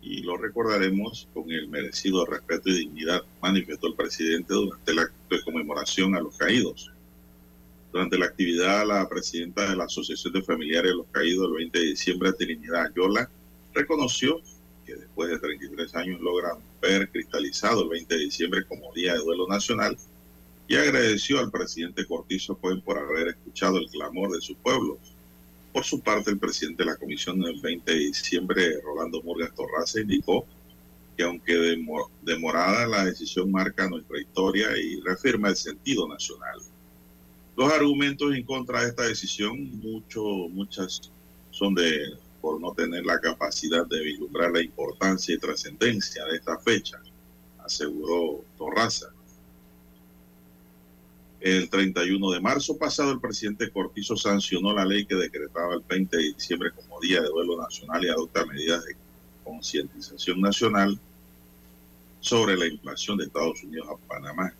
y 0.00 0.22
lo 0.22 0.38
recordaremos 0.38 1.28
con 1.34 1.50
el 1.50 1.68
merecido 1.68 2.24
respeto 2.24 2.70
y 2.70 2.78
dignidad, 2.78 3.22
manifestó 3.42 3.88
el 3.88 3.94
presidente 3.94 4.54
durante 4.54 4.92
el 4.92 5.00
acto 5.00 5.36
de 5.36 5.42
conmemoración 5.42 6.14
a 6.14 6.20
los 6.20 6.34
caídos. 6.38 6.90
Durante 7.92 8.16
la 8.16 8.24
actividad, 8.24 8.86
la 8.86 9.06
presidenta 9.06 9.68
de 9.68 9.76
la 9.76 9.84
Asociación 9.84 10.32
de 10.32 10.42
Familiares 10.42 10.92
de 10.92 10.96
los 10.96 11.06
Caídos 11.08 11.48
el 11.48 11.56
20 11.56 11.78
de 11.78 11.84
diciembre, 11.84 12.32
Trinidad 12.32 12.86
Ayola, 12.86 13.30
reconoció 13.74 14.40
que 14.88 14.96
después 14.96 15.28
de 15.28 15.38
33 15.38 15.94
años 15.96 16.20
logran 16.22 16.56
ver 16.80 17.10
cristalizado 17.10 17.82
el 17.82 17.90
20 17.90 18.14
de 18.14 18.20
diciembre 18.24 18.64
como 18.66 18.90
Día 18.94 19.12
de 19.12 19.18
Duelo 19.18 19.46
Nacional 19.46 19.98
y 20.66 20.76
agradeció 20.76 21.40
al 21.40 21.50
presidente 21.50 22.06
Cortizo 22.06 22.56
Cohen 22.56 22.80
por 22.80 22.98
haber 22.98 23.28
escuchado 23.28 23.76
el 23.76 23.88
clamor 23.90 24.30
de 24.30 24.40
su 24.40 24.56
pueblo. 24.56 24.98
Por 25.74 25.84
su 25.84 26.00
parte, 26.00 26.30
el 26.30 26.38
presidente 26.38 26.84
de 26.84 26.90
la 26.90 26.96
comisión 26.96 27.38
del 27.38 27.60
20 27.60 27.92
de 27.92 27.98
diciembre, 27.98 28.80
Rolando 28.82 29.22
Murgas 29.22 29.54
Torraza, 29.54 30.00
indicó 30.00 30.46
que 31.18 31.24
aunque 31.24 31.76
demorada, 32.22 32.86
la 32.86 33.04
decisión 33.04 33.50
marca 33.50 33.90
nuestra 33.90 34.18
historia 34.18 34.68
y 34.78 35.00
reafirma 35.00 35.50
el 35.50 35.56
sentido 35.56 36.08
nacional. 36.08 36.60
Los 37.56 37.70
argumentos 37.70 38.34
en 38.34 38.44
contra 38.44 38.82
de 38.82 38.88
esta 38.88 39.02
decisión, 39.02 39.78
muchos, 39.80 40.48
muchas 40.50 41.12
son 41.50 41.74
de 41.74 42.06
por 42.40 42.60
no 42.60 42.72
tener 42.72 43.04
la 43.04 43.20
capacidad 43.20 43.86
de 43.86 44.00
vislumbrar 44.00 44.52
la 44.52 44.62
importancia 44.62 45.34
y 45.34 45.38
trascendencia 45.38 46.24
de 46.24 46.36
esta 46.36 46.58
fecha, 46.58 47.00
aseguró 47.58 48.44
Torraza. 48.56 49.08
El 51.40 51.70
31 51.70 52.32
de 52.32 52.40
marzo 52.40 52.76
pasado, 52.76 53.12
el 53.12 53.20
presidente 53.20 53.70
Cortizo 53.70 54.16
sancionó 54.16 54.72
la 54.72 54.84
ley 54.84 55.06
que 55.06 55.14
decretaba 55.14 55.74
el 55.74 55.82
20 55.88 56.16
de 56.16 56.22
diciembre 56.34 56.70
como 56.72 57.00
Día 57.00 57.20
de 57.20 57.28
Duelo 57.28 57.60
Nacional 57.60 58.04
y 58.04 58.08
adopta 58.08 58.44
medidas 58.44 58.84
de 58.84 58.96
concientización 59.44 60.40
nacional 60.40 60.98
sobre 62.20 62.56
la 62.56 62.66
invasión 62.66 63.18
de 63.18 63.26
Estados 63.26 63.62
Unidos 63.62 63.88
a 63.88 64.08
Panamá. 64.08 64.52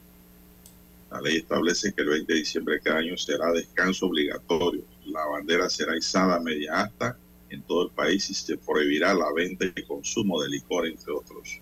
La 1.10 1.20
ley 1.20 1.38
establece 1.38 1.92
que 1.92 2.02
el 2.02 2.10
20 2.10 2.32
de 2.32 2.38
diciembre 2.38 2.74
de 2.76 2.80
cada 2.80 2.98
año 2.98 3.16
será 3.16 3.50
descanso 3.50 4.06
obligatorio. 4.06 4.82
La 5.06 5.24
bandera 5.26 5.68
será 5.68 5.96
izada 5.96 6.38
media 6.38 6.82
asta 6.82 7.16
en 7.50 7.62
todo 7.62 7.84
el 7.84 7.90
país 7.90 8.28
y 8.30 8.34
se 8.34 8.56
prohibirá 8.56 9.14
la 9.14 9.32
venta 9.32 9.64
y 9.64 9.82
consumo 9.82 10.42
de 10.42 10.48
licor, 10.48 10.86
entre 10.86 11.12
otros. 11.12 11.60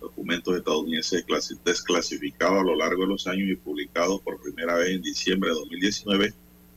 Documentos 0.00 0.56
estadounidenses 0.56 1.24
desclasificados 1.64 2.60
a 2.60 2.64
lo 2.64 2.76
largo 2.76 3.02
de 3.02 3.08
los 3.08 3.26
años 3.26 3.48
y 3.50 3.56
publicados 3.56 4.20
por 4.20 4.40
primera 4.40 4.74
vez 4.76 4.90
en 4.90 5.02
diciembre 5.02 5.50
de 5.50 5.56
2019 5.56 6.34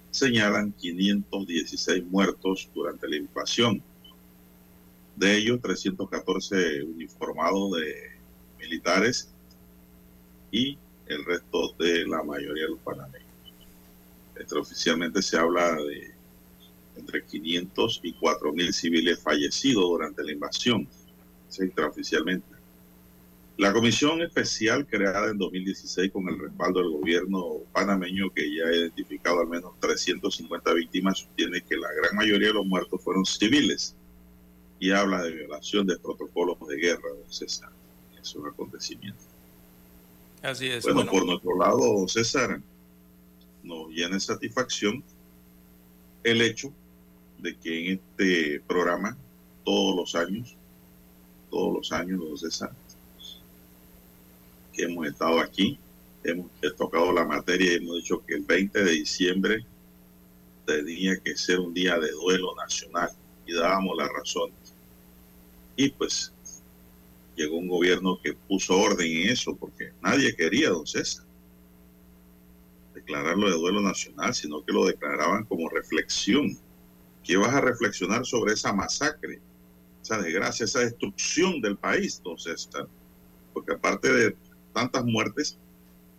señalan 0.10 0.74
516 0.74 2.04
muertos 2.06 2.70
durante 2.74 3.08
la 3.08 3.16
invasión. 3.16 3.82
De 5.16 5.38
ellos, 5.38 5.62
314 5.62 6.84
uniformados 6.84 7.74
de 7.74 8.12
militares 8.60 9.30
y 10.52 10.78
el 11.08 11.26
resto 11.26 11.74
de 11.80 12.08
la 12.08 12.24
mayoría 12.24 12.64
de 12.64 12.70
los 12.70 12.80
panameños. 12.80 13.30
Extraoficialmente 14.36 15.22
se 15.22 15.38
habla 15.38 15.76
de 15.76 16.11
entre 17.02 17.26
500 17.26 18.00
y 18.04 18.14
4 18.14 18.54
mil 18.54 18.74
civiles 18.74 19.20
fallecidos 19.20 19.84
durante 19.84 20.24
la 20.24 20.32
invasión, 20.32 20.88
extraoficialmente. 21.60 22.48
La 23.58 23.74
comisión 23.74 24.22
especial 24.22 24.88
creada 24.88 25.30
en 25.30 25.38
2016 25.38 26.12
con 26.12 26.28
el 26.30 26.40
respaldo 26.40 26.80
del 26.80 26.92
gobierno 26.92 27.58
panameño 27.74 28.32
que 28.32 28.56
ya 28.56 28.66
ha 28.66 28.76
identificado 28.76 29.42
al 29.42 29.48
menos 29.48 29.74
350 29.80 30.74
víctimas 30.74 31.20
sostiene 31.20 31.62
que 31.62 31.76
la 31.76 31.90
gran 31.92 32.16
mayoría 32.16 32.48
de 32.48 32.54
los 32.54 32.66
muertos 32.66 33.04
fueron 33.04 33.26
civiles 33.26 33.96
y 34.80 34.92
habla 34.92 35.22
de 35.24 35.32
violación 35.32 35.86
de 35.86 35.98
protocolos 36.00 36.58
de 36.68 36.78
guerra, 36.78 37.10
César. 37.30 37.70
Es 38.20 38.34
un 38.36 38.48
acontecimiento. 38.48 39.22
Así 40.42 40.68
es. 40.68 40.84
Bueno, 40.84 41.06
por 41.06 41.26
nuestro 41.26 41.58
lado, 41.58 42.08
César, 42.08 42.62
nos 43.64 43.90
llena 43.90 44.16
de 44.16 44.22
satisfacción 44.22 45.04
el 46.24 46.42
hecho 46.42 46.74
de 47.42 47.58
que 47.58 47.86
en 47.86 48.00
este 48.00 48.62
programa, 48.68 49.18
todos 49.64 49.96
los 49.96 50.16
años, 50.16 50.56
todos 51.50 51.74
los 51.74 51.92
años, 51.92 52.40
César, 52.40 52.72
que 54.74 54.84
hemos 54.84 55.08
estado 55.08 55.40
aquí, 55.40 55.78
hemos 56.24 56.48
tocado 56.78 57.12
la 57.12 57.26
materia 57.26 57.74
y 57.74 57.76
hemos 57.76 57.98
dicho 57.98 58.24
que 58.26 58.36
el 58.36 58.44
20 58.44 58.84
de 58.84 58.92
diciembre 58.92 59.66
tenía 60.66 61.20
que 61.20 61.36
ser 61.36 61.60
un 61.60 61.74
día 61.74 61.98
de 62.00 62.12
duelo 62.12 62.56
nacional 62.56 63.10
y 63.46 63.54
dábamos 63.54 63.98
las 63.98 64.10
razones. 64.10 64.56
Y 65.76 65.90
pues 65.90 66.32
llegó 67.36 67.58
un 67.58 67.68
gobierno 67.68 68.20
que 68.22 68.34
puso 68.34 68.78
orden 68.78 69.08
en 69.08 69.30
eso 69.30 69.56
porque 69.56 69.92
nadie 70.02 70.36
quería, 70.36 70.70
don 70.70 70.86
César, 70.86 71.26
declararlo 72.94 73.50
de 73.50 73.58
duelo 73.58 73.82
nacional, 73.82 74.34
sino 74.34 74.64
que 74.64 74.74
lo 74.74 74.86
declaraban 74.86 75.44
como 75.46 75.70
reflexión. 75.70 76.58
¿Qué 77.32 77.38
vas 77.38 77.54
a 77.56 77.62
reflexionar 77.62 78.26
sobre 78.26 78.52
esa 78.52 78.74
masacre, 78.74 79.40
esa 80.02 80.22
desgracia, 80.22 80.66
esa 80.66 80.82
destrucción 80.82 81.62
del 81.62 81.78
país, 81.78 82.22
don 82.22 82.38
César? 82.38 82.90
Porque 83.54 83.72
aparte 83.72 84.12
de 84.12 84.36
tantas 84.74 85.06
muertes, 85.06 85.58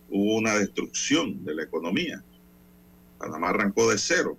hubo 0.09 0.37
una 0.37 0.55
destrucción 0.55 1.45
de 1.45 1.53
la 1.53 1.63
economía. 1.65 2.23
Panamá 3.19 3.49
arrancó 3.49 3.91
de 3.91 3.99
cero. 3.99 4.35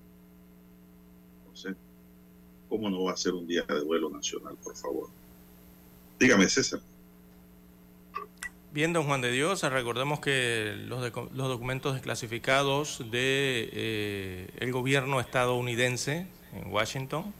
Entonces, 1.44 1.76
¿cómo 2.68 2.90
no 2.90 3.04
va 3.04 3.12
a 3.12 3.16
ser 3.16 3.34
un 3.34 3.46
día 3.46 3.62
de 3.62 3.78
duelo 3.78 4.10
nacional, 4.10 4.56
por 4.60 4.74
favor? 4.74 5.10
Dígame, 6.18 6.48
César. 6.48 6.80
Bien, 8.72 8.92
don 8.92 9.06
Juan 9.06 9.20
de 9.20 9.30
Dios, 9.30 9.62
recordemos 9.62 10.18
que 10.18 10.74
los, 10.88 11.00
documentos 11.12 11.94
desclasificados 11.94 12.98
del 12.98 13.10
de, 13.12 13.70
eh, 14.58 14.70
gobierno 14.72 15.20
estadounidense 15.20 16.26
en 16.54 16.72
Washington 16.72 17.32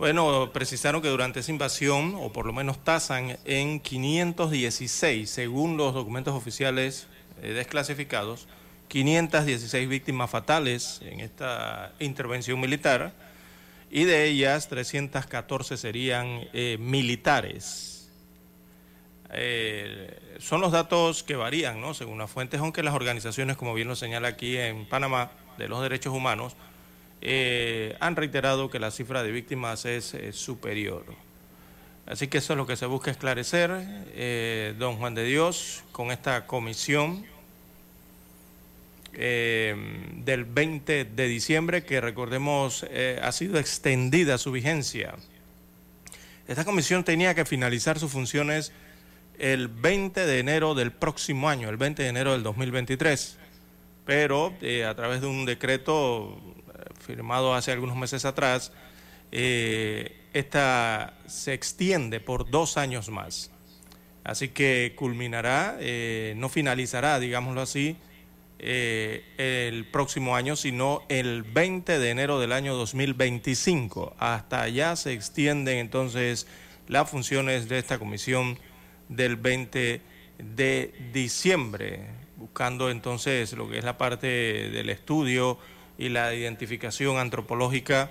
bueno, 0.00 0.50
precisaron 0.50 1.02
que 1.02 1.08
durante 1.08 1.40
esa 1.40 1.50
invasión, 1.50 2.14
o 2.16 2.32
por 2.32 2.46
lo 2.46 2.54
menos 2.54 2.82
tasan 2.82 3.36
en 3.44 3.80
516, 3.80 5.28
según 5.28 5.76
los 5.76 5.92
documentos 5.92 6.34
oficiales 6.34 7.06
eh, 7.42 7.48
desclasificados, 7.52 8.48
516 8.88 9.86
víctimas 9.90 10.30
fatales 10.30 11.02
en 11.04 11.20
esta 11.20 11.92
intervención 11.98 12.58
militar, 12.58 13.12
y 13.90 14.04
de 14.04 14.24
ellas 14.24 14.68
314 14.70 15.76
serían 15.76 16.48
eh, 16.54 16.78
militares. 16.80 18.10
Eh, 19.34 20.18
son 20.38 20.62
los 20.62 20.72
datos 20.72 21.22
que 21.22 21.36
varían, 21.36 21.78
¿no? 21.78 21.92
Según 21.92 22.16
las 22.16 22.30
fuentes, 22.30 22.58
aunque 22.58 22.82
las 22.82 22.94
organizaciones, 22.94 23.58
como 23.58 23.74
bien 23.74 23.88
lo 23.88 23.96
señala 23.96 24.28
aquí 24.28 24.56
en 24.56 24.88
Panamá, 24.88 25.30
de 25.58 25.68
los 25.68 25.82
derechos 25.82 26.14
humanos, 26.14 26.56
eh, 27.22 27.96
han 28.00 28.16
reiterado 28.16 28.70
que 28.70 28.78
la 28.78 28.90
cifra 28.90 29.22
de 29.22 29.30
víctimas 29.30 29.84
es 29.84 30.14
eh, 30.14 30.32
superior. 30.32 31.04
Así 32.06 32.28
que 32.28 32.38
eso 32.38 32.54
es 32.54 32.56
lo 32.56 32.66
que 32.66 32.76
se 32.76 32.86
busca 32.86 33.10
esclarecer, 33.10 33.70
eh, 34.14 34.74
don 34.78 34.96
Juan 34.96 35.14
de 35.14 35.24
Dios, 35.24 35.84
con 35.92 36.10
esta 36.10 36.46
comisión 36.46 37.24
del 39.12 40.44
20 40.44 41.04
de 41.04 41.26
diciembre, 41.26 41.84
que 41.84 42.00
recordemos 42.00 42.86
ha 43.20 43.32
sido 43.32 43.58
extendida 43.58 44.38
su 44.38 44.52
vigencia. 44.52 45.14
Esta 46.46 46.64
comisión 46.64 47.04
tenía 47.04 47.34
que 47.34 47.44
finalizar 47.44 47.98
sus 47.98 48.12
funciones 48.12 48.72
el 49.38 49.66
20 49.68 50.24
de 50.24 50.38
enero 50.38 50.74
del 50.74 50.92
próximo 50.92 51.48
año, 51.48 51.68
el 51.68 51.76
20 51.76 52.04
de 52.04 52.08
enero 52.08 52.32
del 52.32 52.44
2023, 52.44 53.36
pero 54.06 54.54
a 54.88 54.94
través 54.94 55.20
de 55.20 55.26
un 55.26 55.44
decreto 55.44 56.40
firmado 56.98 57.54
hace 57.54 57.72
algunos 57.72 57.96
meses 57.96 58.24
atrás, 58.24 58.72
eh, 59.32 60.16
esta 60.32 61.14
se 61.26 61.54
extiende 61.54 62.20
por 62.20 62.50
dos 62.50 62.76
años 62.76 63.08
más. 63.10 63.50
Así 64.24 64.48
que 64.48 64.94
culminará, 64.96 65.76
eh, 65.80 66.34
no 66.36 66.48
finalizará, 66.48 67.18
digámoslo 67.18 67.62
así, 67.62 67.96
eh, 68.58 69.24
el 69.38 69.86
próximo 69.86 70.36
año, 70.36 70.56
sino 70.56 71.02
el 71.08 71.42
20 71.42 71.98
de 71.98 72.10
enero 72.10 72.38
del 72.38 72.52
año 72.52 72.74
2025. 72.74 74.14
Hasta 74.18 74.62
allá 74.62 74.96
se 74.96 75.12
extienden 75.12 75.78
entonces 75.78 76.46
las 76.86 77.08
funciones 77.08 77.68
de 77.68 77.78
esta 77.78 77.98
comisión 77.98 78.58
del 79.08 79.36
20 79.36 80.02
de 80.38 80.94
diciembre, 81.12 82.06
buscando 82.36 82.90
entonces 82.90 83.52
lo 83.54 83.68
que 83.68 83.78
es 83.78 83.84
la 83.84 83.96
parte 83.96 84.26
del 84.26 84.90
estudio 84.90 85.58
y 86.00 86.08
la 86.08 86.34
identificación 86.34 87.18
antropológica, 87.18 88.10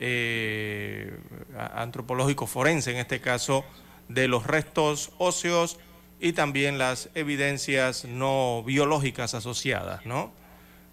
eh, 0.00 1.16
antropológico 1.56 2.48
forense 2.48 2.90
en 2.90 2.96
este 2.96 3.20
caso, 3.20 3.64
de 4.08 4.26
los 4.26 4.48
restos 4.48 5.12
óseos 5.18 5.78
y 6.18 6.32
también 6.32 6.76
las 6.76 7.10
evidencias 7.14 8.04
no 8.04 8.64
biológicas 8.66 9.34
asociadas, 9.34 10.04
¿no? 10.04 10.32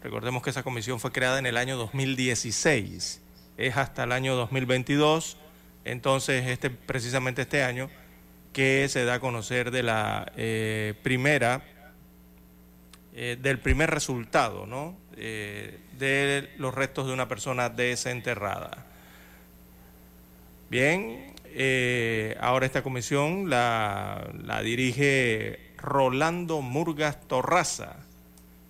Recordemos 0.04 0.44
que 0.44 0.52
esa 0.52 0.62
comisión 0.62 1.00
fue 1.00 1.12
creada 1.12 1.40
en 1.40 1.48
el 1.48 1.58
año 1.58 1.76
2016, 1.76 3.20
es 3.58 3.78
hasta 3.78 4.04
el 4.04 4.12
año 4.12 4.36
2022, 4.36 5.38
entonces 5.86 6.48
este, 6.50 6.70
precisamente 6.70 7.42
este 7.42 7.64
año 7.64 7.90
que 8.54 8.88
se 8.90 9.06
da 9.06 9.16
a 9.16 9.20
conocer 9.20 9.72
de 9.72 9.82
la 9.82 10.32
eh, 10.38 10.94
primera, 11.02 11.64
eh, 13.16 13.40
del 13.42 13.58
primer 13.58 13.90
resultado, 13.90 14.68
¿no? 14.68 15.02
De 15.16 16.50
los 16.58 16.74
restos 16.74 17.08
de 17.08 17.14
una 17.14 17.28
persona 17.28 17.70
desenterrada. 17.70 18.86
Bien, 20.70 21.32
eh, 21.54 22.38
ahora 22.40 22.66
esta 22.66 22.82
comisión 22.82 23.50
la, 23.50 24.32
dirige 24.64 25.60
Rolando 25.78 26.62
Murgas 26.62 27.20
Torraza. 27.28 27.98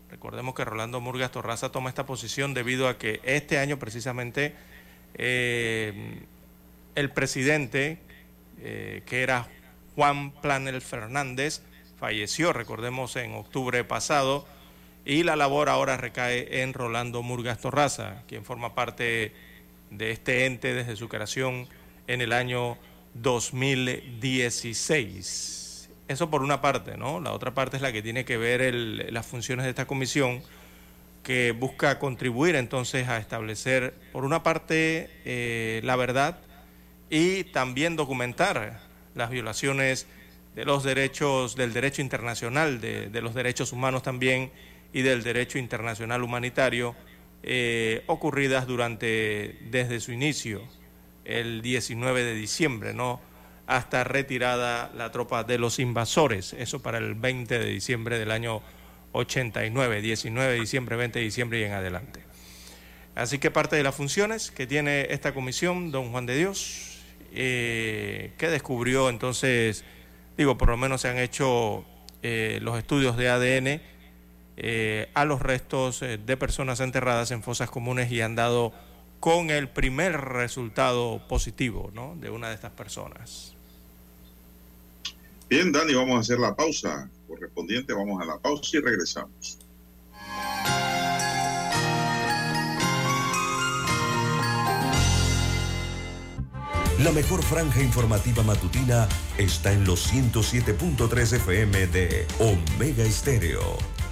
Recordemos 0.10 0.56
que 0.56 0.66
Rolando 0.66 1.00
Murgas 1.00 1.32
Torraza 1.32 1.72
toma 1.72 1.90
esta 1.90 2.08
posición 2.08 2.56
debido 2.56 2.88
a 2.88 2.98
que 2.98 3.22
este 3.24 3.60
año 3.60 3.78
precisamente 3.78 4.56
eh, 5.14 6.24
el 6.96 7.12
presidente, 7.12 8.00
eh, 8.60 9.04
que 9.06 9.22
era 9.22 9.48
Juan 9.96 10.32
Planel 10.32 10.82
Fernández, 10.82 11.62
falleció, 12.00 12.52
recordemos, 12.52 13.16
en 13.16 13.36
octubre 13.36 13.84
pasado 13.84 14.48
y 15.06 15.24
la 15.24 15.36
labor 15.36 15.70
ahora 15.70 15.98
recae 15.98 16.62
en 16.62 16.74
Rolando 16.74 17.24
Murgas 17.24 17.60
Torraza, 17.60 18.24
quien 18.28 18.46
forma 18.46 18.76
parte 18.76 19.34
de 19.90 20.12
este 20.12 20.46
ente 20.46 20.74
desde 20.74 20.96
su 20.96 21.10
creación 21.10 21.68
en 22.08 22.22
el 22.22 22.34
año 22.34 22.78
2016. 23.16 25.90
Eso 26.08 26.30
por 26.30 26.44
una 26.44 26.62
parte, 26.62 26.98
¿no? 26.98 27.20
La 27.20 27.32
otra 27.32 27.54
parte 27.54 27.78
es 27.78 27.82
la 27.82 27.92
que 27.92 28.02
tiene 28.02 28.26
que 28.26 28.38
ver 28.38 28.74
las 28.74 29.26
funciones 29.26 29.64
de 29.64 29.72
esta 29.72 29.88
comisión 29.88 30.44
que 31.24 31.52
busca 31.52 32.00
contribuir 32.00 32.56
entonces 32.56 33.08
a 33.08 33.18
establecer, 33.18 33.94
por 34.12 34.26
una 34.26 34.44
parte, 34.44 35.10
eh, 35.26 35.82
la 35.84 35.96
verdad 35.96 36.40
y 37.10 37.44
también 37.46 37.96
documentar 37.96 38.80
las 39.16 39.30
violaciones 39.30 40.08
de 40.56 40.66
los 40.66 40.84
derechos, 40.84 41.56
del 41.56 41.74
derecho 41.74 42.02
internacional, 42.02 42.82
de 42.82 43.22
los 43.22 43.34
derechos 43.34 43.74
humanos 43.74 44.04
también 44.04 44.52
y 44.94 45.02
del 45.02 45.24
derecho 45.24 45.58
internacional 45.58 46.24
humanitario 46.24 46.96
eh, 47.44 48.04
ocurridas 48.08 48.68
durante 48.68 49.58
desde 49.70 50.00
su 50.00 50.12
inicio, 50.12 50.62
el 51.26 51.62
19 51.62 52.24
de 52.24 52.36
diciembre, 52.36 52.94
¿no? 52.94 53.22
hasta 53.68 54.04
retirada 54.04 54.92
la 54.96 55.12
tropa 55.12 55.44
de 55.44 55.58
los 55.58 55.80
invasores, 55.80 56.54
eso 56.54 56.82
para 56.82 56.98
el 56.98 57.16
20 57.16 57.58
de 57.58 57.66
diciembre 57.66 58.20
del 58.20 58.32
año 58.32 58.62
89, 59.14 60.02
19 60.02 60.54
de 60.54 60.60
diciembre, 60.60 60.96
20 60.98 61.20
de 61.20 61.26
diciembre 61.26 61.60
y 61.60 61.64
en 61.64 61.72
adelante. 61.72 62.22
Así 63.16 63.40
que 63.40 63.50
parte 63.50 63.76
de 63.76 63.84
las 63.84 63.96
funciones 63.96 64.52
que 64.52 64.68
tiene 64.68 65.08
esta 65.10 65.34
comisión, 65.34 65.92
don 65.92 66.12
Juan 66.12 66.26
de 66.26 66.38
Dios, 66.38 67.00
eh, 67.34 68.34
que 68.38 68.50
descubrió 68.50 69.10
entonces, 69.10 69.86
digo, 70.38 70.58
por 70.58 70.70
lo 70.70 70.78
menos 70.78 71.02
se 71.02 71.08
han 71.08 71.18
hecho 71.18 71.86
eh, 72.24 72.60
los 72.62 72.78
estudios 72.78 73.16
de 73.18 73.30
ADN 73.30 73.82
eh, 74.58 75.10
a 75.14 75.26
los 75.26 75.42
restos 75.42 76.02
de 76.02 76.38
personas 76.38 76.80
enterradas 76.80 77.32
en 77.32 77.44
fosas 77.44 77.70
comunes 77.70 78.12
y 78.12 78.22
han 78.22 78.36
dado 78.36 78.74
con 79.20 79.50
el 79.50 79.70
primer 79.70 80.20
resultado 80.20 81.22
positivo 81.28 81.92
¿no? 81.94 82.16
de 82.20 82.30
una 82.30 82.50
de 82.50 82.56
estas 82.56 82.72
personas. 82.72 83.54
Bien, 85.50 85.72
Dani, 85.72 85.94
vamos 85.94 86.16
a 86.16 86.20
hacer 86.22 86.40
la 86.40 86.56
pausa 86.56 87.10
correspondiente. 87.28 87.94
Vamos 87.94 88.22
a 88.22 88.26
la 88.26 88.38
pausa 88.40 88.78
y 88.78 88.80
regresamos. 88.80 89.60
La 97.04 97.12
mejor 97.12 97.42
franja 97.42 97.82
informativa 97.82 98.44
matutina 98.44 99.10
está 99.38 99.74
en 99.74 99.86
los 99.86 100.14
107.3 100.14 101.34
FM 101.34 101.88
de 101.88 102.28
Omega 102.40 103.04
Estéreo, 103.04 103.78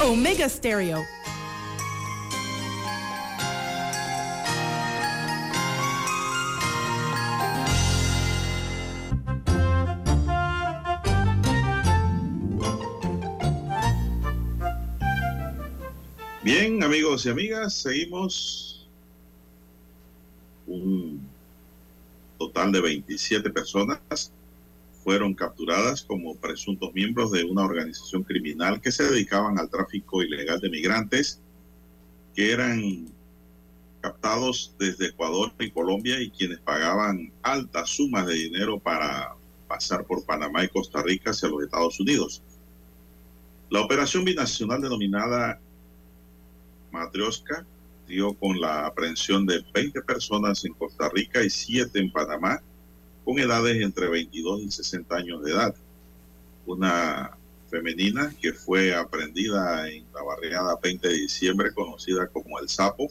Omega 0.00 0.48
Stereo. 0.48 1.04
Bien, 16.42 16.82
amigos 16.82 17.26
y 17.26 17.30
amigas, 17.30 17.74
seguimos. 17.74 18.88
Un 20.66 21.20
total 22.38 22.72
de 22.72 22.80
27 22.80 23.50
personas 23.50 24.32
fueron 25.02 25.34
capturadas 25.34 26.02
como 26.02 26.36
presuntos 26.36 26.92
miembros 26.92 27.30
de 27.30 27.44
una 27.44 27.64
organización 27.64 28.24
criminal 28.24 28.80
que 28.80 28.92
se 28.92 29.04
dedicaban 29.04 29.58
al 29.58 29.70
tráfico 29.70 30.22
ilegal 30.22 30.60
de 30.60 30.70
migrantes, 30.70 31.40
que 32.34 32.52
eran 32.52 33.06
captados 34.00 34.74
desde 34.78 35.06
Ecuador 35.06 35.52
y 35.58 35.70
Colombia 35.70 36.20
y 36.20 36.30
quienes 36.30 36.60
pagaban 36.60 37.32
altas 37.42 37.90
sumas 37.90 38.26
de 38.26 38.34
dinero 38.34 38.78
para 38.78 39.34
pasar 39.66 40.04
por 40.04 40.24
Panamá 40.24 40.64
y 40.64 40.68
Costa 40.68 41.02
Rica 41.02 41.30
hacia 41.30 41.48
los 41.48 41.62
Estados 41.62 41.98
Unidos. 42.00 42.42
La 43.70 43.82
operación 43.82 44.24
binacional 44.24 44.80
denominada 44.80 45.60
Matrioska 46.90 47.66
dio 48.06 48.32
con 48.34 48.58
la 48.60 48.86
aprehensión 48.86 49.44
de 49.46 49.62
20 49.74 50.00
personas 50.02 50.64
en 50.64 50.72
Costa 50.72 51.10
Rica 51.10 51.42
y 51.44 51.50
7 51.50 51.98
en 51.98 52.10
Panamá, 52.10 52.62
con 53.28 53.38
edades 53.38 53.76
entre 53.82 54.08
22 54.08 54.62
y 54.62 54.70
60 54.70 55.14
años 55.14 55.44
de 55.44 55.52
edad. 55.52 55.74
Una 56.64 57.36
femenina 57.70 58.34
que 58.40 58.54
fue 58.54 58.94
aprendida 58.94 59.86
en 59.86 60.06
la 60.14 60.22
barriada 60.22 60.78
20 60.82 61.06
de 61.06 61.14
diciembre, 61.14 61.74
conocida 61.74 62.26
como 62.28 62.58
El 62.58 62.70
Sapo. 62.70 63.10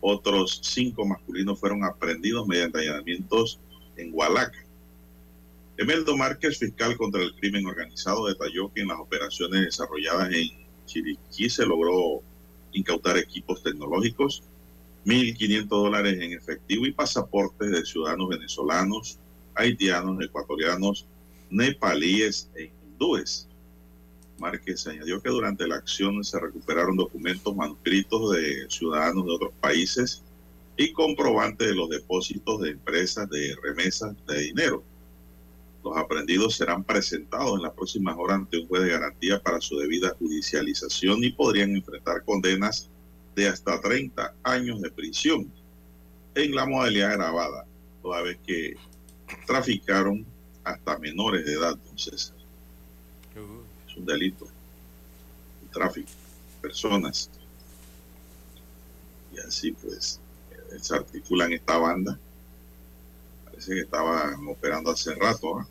Otros 0.00 0.62
cinco 0.62 1.04
masculinos 1.04 1.60
fueron 1.60 1.84
aprendidos 1.84 2.46
mediante 2.46 2.78
allanamientos 2.78 3.60
en 3.98 4.14
Hualaca. 4.14 4.64
Emeldo 5.76 6.16
Márquez, 6.16 6.58
fiscal 6.58 6.96
contra 6.96 7.20
el 7.20 7.34
crimen 7.34 7.66
organizado, 7.66 8.28
detalló 8.28 8.72
que 8.72 8.80
en 8.80 8.88
las 8.88 8.98
operaciones 8.98 9.62
desarrolladas 9.62 10.32
en 10.32 10.48
Chiriquí 10.86 11.50
se 11.50 11.66
logró 11.66 12.22
incautar 12.72 13.18
equipos 13.18 13.62
tecnológicos, 13.62 14.42
1.500 15.08 15.68
dólares 15.68 16.20
en 16.20 16.32
efectivo 16.34 16.84
y 16.84 16.92
pasaportes 16.92 17.70
de 17.70 17.86
ciudadanos 17.86 18.28
venezolanos, 18.28 19.18
haitianos, 19.54 20.22
ecuatorianos, 20.22 21.06
nepalíes 21.48 22.50
e 22.54 22.64
hindúes. 22.64 23.48
Márquez 24.38 24.86
añadió 24.86 25.22
que 25.22 25.30
durante 25.30 25.66
la 25.66 25.76
acción 25.76 26.22
se 26.22 26.38
recuperaron 26.38 26.98
documentos 26.98 27.56
manuscritos 27.56 28.32
de 28.32 28.66
ciudadanos 28.68 29.24
de 29.24 29.32
otros 29.32 29.52
países 29.62 30.22
y 30.76 30.92
comprobantes 30.92 31.68
de 31.68 31.74
los 31.74 31.88
depósitos 31.88 32.60
de 32.60 32.72
empresas 32.72 33.30
de 33.30 33.56
remesas 33.62 34.14
de 34.26 34.42
dinero. 34.42 34.84
Los 35.82 35.96
aprendidos 35.96 36.56
serán 36.56 36.84
presentados 36.84 37.56
en 37.56 37.62
las 37.62 37.72
próximas 37.72 38.14
horas 38.18 38.40
ante 38.40 38.58
un 38.58 38.68
juez 38.68 38.82
de 38.82 38.90
garantía 38.90 39.42
para 39.42 39.58
su 39.62 39.78
debida 39.78 40.14
judicialización 40.18 41.24
y 41.24 41.32
podrían 41.32 41.74
enfrentar 41.74 42.22
condenas 42.26 42.90
de 43.38 43.48
hasta 43.48 43.80
30 43.80 44.34
años 44.42 44.80
de 44.80 44.90
prisión 44.90 45.48
en 46.34 46.54
la 46.56 46.66
modalidad 46.66 47.14
grabada, 47.14 47.64
toda 48.02 48.22
vez 48.22 48.36
que 48.44 48.74
traficaron 49.46 50.26
hasta 50.64 50.98
menores 50.98 51.46
de 51.46 51.52
edad, 51.52 51.72
entonces 51.72 52.34
es 53.86 53.96
un 53.96 54.04
delito, 54.04 54.48
el 55.62 55.70
tráfico, 55.70 56.10
personas. 56.60 57.30
Y 59.32 59.38
así 59.38 59.70
pues 59.70 60.18
se 60.80 60.94
articulan 60.96 61.52
esta 61.52 61.78
banda 61.78 62.18
parece 63.44 63.74
que 63.74 63.80
estaban 63.82 64.48
operando 64.48 64.90
hace 64.90 65.14
rato, 65.14 65.58
¿ah? 65.58 65.68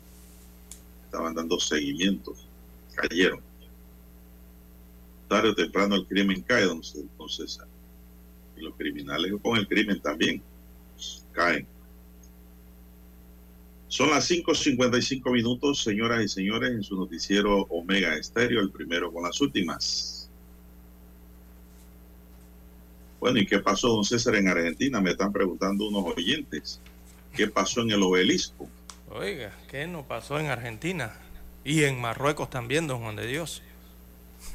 estaban 1.04 1.34
dando 1.34 1.60
seguimiento, 1.60 2.34
cayeron. 2.94 3.47
Tarde 5.28 5.54
temprano 5.54 5.94
el 5.94 6.06
crimen 6.06 6.42
cae, 6.42 6.64
don, 6.64 6.80
don 7.18 7.28
César. 7.28 7.66
Y 8.56 8.62
los 8.62 8.74
criminales 8.76 9.32
con 9.42 9.58
el 9.58 9.68
crimen 9.68 10.00
también 10.00 10.42
caen. 11.32 11.66
Son 13.88 14.10
las 14.10 14.30
5.55 14.30 15.32
minutos, 15.32 15.82
señoras 15.82 16.22
y 16.22 16.28
señores, 16.28 16.72
en 16.72 16.82
su 16.82 16.96
noticiero 16.96 17.62
Omega 17.70 18.14
Estéreo, 18.16 18.60
el 18.60 18.70
primero 18.70 19.12
con 19.12 19.24
las 19.24 19.40
últimas. 19.40 20.30
Bueno, 23.18 23.38
¿y 23.38 23.46
qué 23.46 23.58
pasó, 23.58 23.88
don 23.88 24.04
César, 24.04 24.36
en 24.36 24.48
Argentina? 24.48 25.00
Me 25.00 25.10
están 25.10 25.32
preguntando 25.32 25.88
unos 25.88 26.16
oyentes. 26.16 26.80
¿Qué 27.34 27.48
pasó 27.48 27.80
en 27.80 27.90
el 27.90 28.02
obelisco? 28.02 28.68
Oiga, 29.10 29.52
¿qué 29.70 29.86
no 29.86 30.06
pasó 30.06 30.38
en 30.38 30.46
Argentina? 30.46 31.14
Y 31.64 31.84
en 31.84 32.00
Marruecos 32.00 32.50
también, 32.50 32.86
don 32.86 33.00
Juan 33.00 33.16
de 33.16 33.26
Dios. 33.26 33.62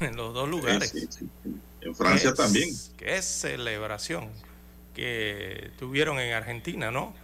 En 0.00 0.16
los 0.16 0.34
dos 0.34 0.48
lugares. 0.48 0.90
Sí, 0.90 1.06
sí, 1.10 1.26
sí. 1.42 1.54
En 1.80 1.94
Francia 1.94 2.30
Qué- 2.30 2.36
también. 2.36 2.68
Qué 2.96 3.22
celebración 3.22 4.28
que 4.94 5.70
tuvieron 5.78 6.18
en 6.20 6.32
Argentina, 6.32 6.90
¿no? 6.90 7.14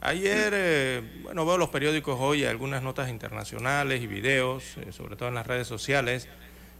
Ayer, 0.00 0.52
eh, 0.54 1.02
bueno, 1.22 1.44
veo 1.46 1.58
los 1.58 1.70
periódicos 1.70 2.18
hoy, 2.20 2.44
algunas 2.44 2.82
notas 2.82 3.08
internacionales 3.10 4.02
y 4.02 4.06
videos, 4.06 4.62
eh, 4.78 4.92
sobre 4.92 5.16
todo 5.16 5.28
en 5.28 5.34
las 5.34 5.46
redes 5.46 5.66
sociales. 5.66 6.28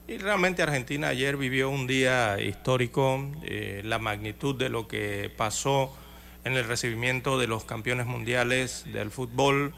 Y 0.09 0.19
realmente 0.19 0.63
Argentina 0.63 1.09
ayer 1.09 1.37
vivió 1.37 1.69
un 1.69 1.87
día 1.87 2.41
histórico, 2.41 3.29
eh, 3.45 3.83
la 3.85 3.99
magnitud 3.99 4.55
de 4.55 4.69
lo 4.69 4.87
que 4.87 5.31
pasó 5.37 5.97
en 6.45 6.53
el 6.53 6.65
recibimiento 6.65 7.39
de 7.39 7.49
los 7.49 7.65
campeones 7.65 8.07
mundiales 8.07 8.85
del 8.93 9.11
fútbol 9.11 9.75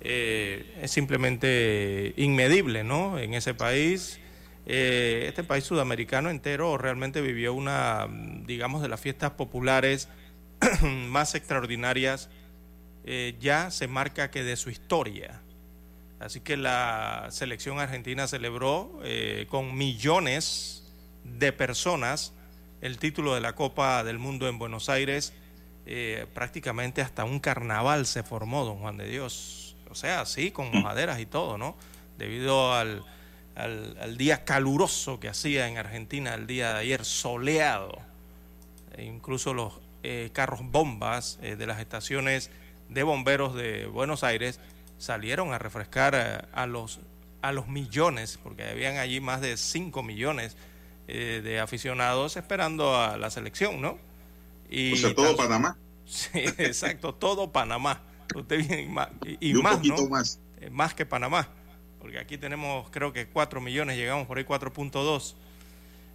es 0.00 0.90
simplemente 0.90 2.14
inmedible, 2.16 2.84
¿no? 2.84 3.18
En 3.18 3.34
ese 3.34 3.54
país, 3.54 4.20
eh, 4.66 5.26
este 5.28 5.44
país 5.44 5.64
sudamericano 5.64 6.28
entero 6.28 6.76
realmente 6.76 7.20
vivió 7.20 7.54
una, 7.54 8.08
digamos, 8.44 8.82
de 8.82 8.88
las 8.88 9.00
fiestas 9.00 9.30
populares 9.32 10.08
más 10.82 11.34
extraordinarias, 11.34 12.28
eh, 13.04 13.36
ya 13.40 13.70
se 13.70 13.86
marca 13.86 14.30
que 14.30 14.42
de 14.42 14.56
su 14.56 14.70
historia. 14.70 15.40
Así 16.18 16.40
que 16.40 16.56
la 16.56 17.28
selección 17.30 17.78
argentina 17.78 18.26
celebró 18.26 19.00
eh, 19.04 19.46
con 19.48 19.76
millones 19.76 20.92
de 21.24 21.52
personas 21.52 22.32
el 22.80 22.98
título 22.98 23.34
de 23.34 23.40
la 23.40 23.54
Copa 23.54 24.02
del 24.02 24.18
Mundo 24.18 24.48
en 24.48 24.58
Buenos 24.58 24.88
Aires. 24.88 25.34
Eh, 25.84 26.26
prácticamente 26.34 27.02
hasta 27.02 27.24
un 27.24 27.38
carnaval 27.38 28.06
se 28.06 28.22
formó, 28.22 28.64
don 28.64 28.78
Juan 28.78 28.96
de 28.96 29.08
Dios. 29.08 29.76
O 29.90 29.94
sea, 29.94 30.24
sí, 30.24 30.50
con 30.50 30.70
mojaderas 30.72 31.20
y 31.20 31.26
todo, 31.26 31.58
¿no? 31.58 31.76
Debido 32.18 32.74
al, 32.74 33.04
al, 33.56 33.96
al 34.00 34.16
día 34.16 34.44
caluroso 34.44 35.18
que 35.20 35.28
hacía 35.28 35.68
en 35.68 35.78
Argentina 35.78 36.34
el 36.34 36.46
día 36.46 36.74
de 36.74 36.80
ayer, 36.80 37.04
soleado. 37.04 37.98
E 38.96 39.04
incluso 39.04 39.54
los 39.54 39.80
eh, 40.02 40.30
carros 40.32 40.60
bombas 40.62 41.38
eh, 41.42 41.56
de 41.56 41.66
las 41.66 41.80
estaciones 41.80 42.50
de 42.88 43.02
bomberos 43.02 43.54
de 43.54 43.86
Buenos 43.86 44.22
Aires 44.24 44.60
salieron 44.98 45.52
a 45.52 45.58
refrescar 45.58 46.14
eh, 46.16 46.38
a 46.52 46.66
los 46.66 47.00
a 47.42 47.52
los 47.52 47.68
millones, 47.68 48.38
porque 48.42 48.64
habían 48.64 48.96
allí 48.96 49.20
más 49.20 49.40
de 49.40 49.56
5 49.56 50.02
millones 50.02 50.56
eh, 51.06 51.40
de 51.44 51.60
aficionados 51.60 52.36
esperando 52.36 52.96
a 53.00 53.16
la 53.18 53.30
selección, 53.30 53.80
¿no? 53.80 53.98
Y 54.68 54.94
O 54.94 54.96
sea, 54.96 55.14
todo 55.14 55.36
tan- 55.36 55.36
Panamá 55.36 55.76
Sí, 56.06 56.28
exacto, 56.58 57.14
todo 57.14 57.52
Panamá. 57.52 58.02
Usted 58.34 58.58
viene 58.58 58.88
y 59.24 59.50
y- 59.50 59.54
un 59.54 59.62
más, 59.62 59.76
poquito 59.76 60.02
¿no? 60.02 60.08
más. 60.08 60.40
Más 60.72 60.94
que 60.94 61.06
Panamá, 61.06 61.48
porque 62.06 62.20
aquí 62.20 62.38
tenemos 62.38 62.88
creo 62.90 63.12
que 63.12 63.26
4 63.26 63.60
millones, 63.60 63.96
llegamos 63.96 64.28
por 64.28 64.38
ahí 64.38 64.44
4.2. 64.44 65.34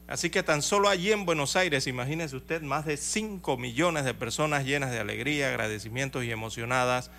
Así 0.08 0.30
que 0.30 0.42
tan 0.42 0.62
solo 0.62 0.88
allí 0.88 1.12
en 1.12 1.26
Buenos 1.26 1.58
Aires, 1.58 1.86
imagínese 1.86 2.38
usted, 2.38 2.62
más 2.62 2.86
de 2.86 2.96
5 2.96 3.58
millones 3.58 4.06
de 4.06 4.14
personas 4.14 4.64
llenas 4.64 4.92
de 4.92 5.00
alegría, 5.00 5.50
agradecimientos 5.50 6.24
y 6.24 6.32
emocionadas 6.32 7.12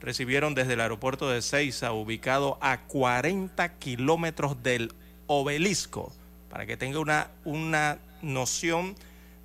recibieron 0.00 0.54
desde 0.54 0.74
el 0.74 0.82
aeropuerto 0.82 1.30
de 1.30 1.40
Ceiza, 1.40 1.92
ubicado 1.92 2.58
a 2.60 2.82
40 2.82 3.78
kilómetros 3.78 4.62
del 4.62 4.92
obelisco, 5.26 6.12
para 6.50 6.66
que 6.66 6.76
tenga 6.76 6.98
una, 6.98 7.30
una 7.46 8.00
noción 8.20 8.96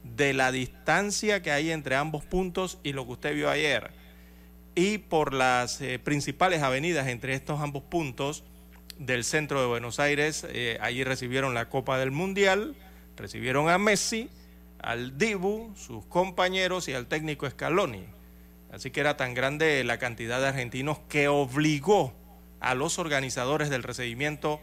de 0.04 0.34
la 0.34 0.52
distancia 0.52 1.42
que 1.42 1.52
hay 1.52 1.72
entre 1.72 1.96
ambos 1.96 2.26
puntos 2.26 2.78
y 2.84 2.92
lo 2.92 3.06
que 3.06 3.14
usted 3.14 3.36
vio 3.36 3.50
ayer 3.50 3.90
y 4.76 4.98
por 4.98 5.34
las 5.34 5.80
eh, 5.80 5.98
principales 5.98 6.62
avenidas 6.62 7.08
entre 7.08 7.34
estos 7.34 7.62
ambos 7.62 7.84
puntos 7.84 8.44
del 8.98 9.24
centro 9.24 9.62
de 9.62 9.68
Buenos 9.68 10.00
Aires. 10.00 10.46
Eh, 10.50 10.78
allí 10.82 11.04
recibieron 11.04 11.54
la 11.54 11.70
Copa 11.70 11.98
del 11.98 12.12
Mundial, 12.12 12.76
recibieron 13.18 13.70
a 13.70 13.78
Messi, 13.78 14.30
al 14.80 15.18
Dibu, 15.18 15.74
sus 15.76 16.06
compañeros 16.06 16.88
y 16.88 16.94
al 16.94 17.08
técnico 17.08 17.50
Scaloni. 17.50 18.06
Así 18.72 18.92
que 18.92 19.00
era 19.00 19.18
tan 19.18 19.34
grande 19.34 19.84
la 19.84 19.98
cantidad 19.98 20.40
de 20.40 20.48
argentinos 20.48 21.00
que 21.10 21.28
obligó 21.28 22.14
a 22.60 22.76
los 22.76 23.00
organizadores 23.00 23.70
del 23.70 23.84
recibimiento 23.84 24.60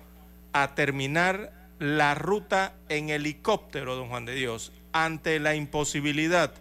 a 0.53 0.75
terminar 0.75 1.53
la 1.79 2.15
ruta 2.15 2.75
en 2.89 3.11
helicóptero, 3.11 3.97
don 3.97 4.09
Juan 4.09 4.25
de 4.25 4.35
Dios, 4.35 4.73
ante 4.93 5.41
la 5.41 5.55
imposibilidad 5.55 6.53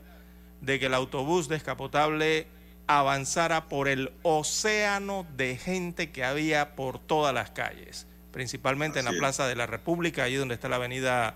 de 0.62 0.80
que 0.80 0.86
el 0.86 0.94
autobús 0.94 1.48
descapotable 1.48 2.48
avanzara 2.88 3.68
por 3.70 3.88
el 3.88 4.12
océano 4.24 5.26
de 5.36 5.58
gente 5.58 6.12
que 6.12 6.24
había 6.24 6.76
por 6.76 7.00
todas 7.00 7.34
las 7.34 7.52
calles, 7.52 8.08
principalmente 8.32 9.00
en 9.00 9.06
la 9.06 9.12
es. 9.12 9.18
Plaza 9.20 9.48
de 9.48 9.56
la 9.56 9.66
República, 9.68 10.24
allí 10.24 10.36
donde 10.36 10.56
está 10.56 10.70
la 10.70 10.76
avenida 10.78 11.36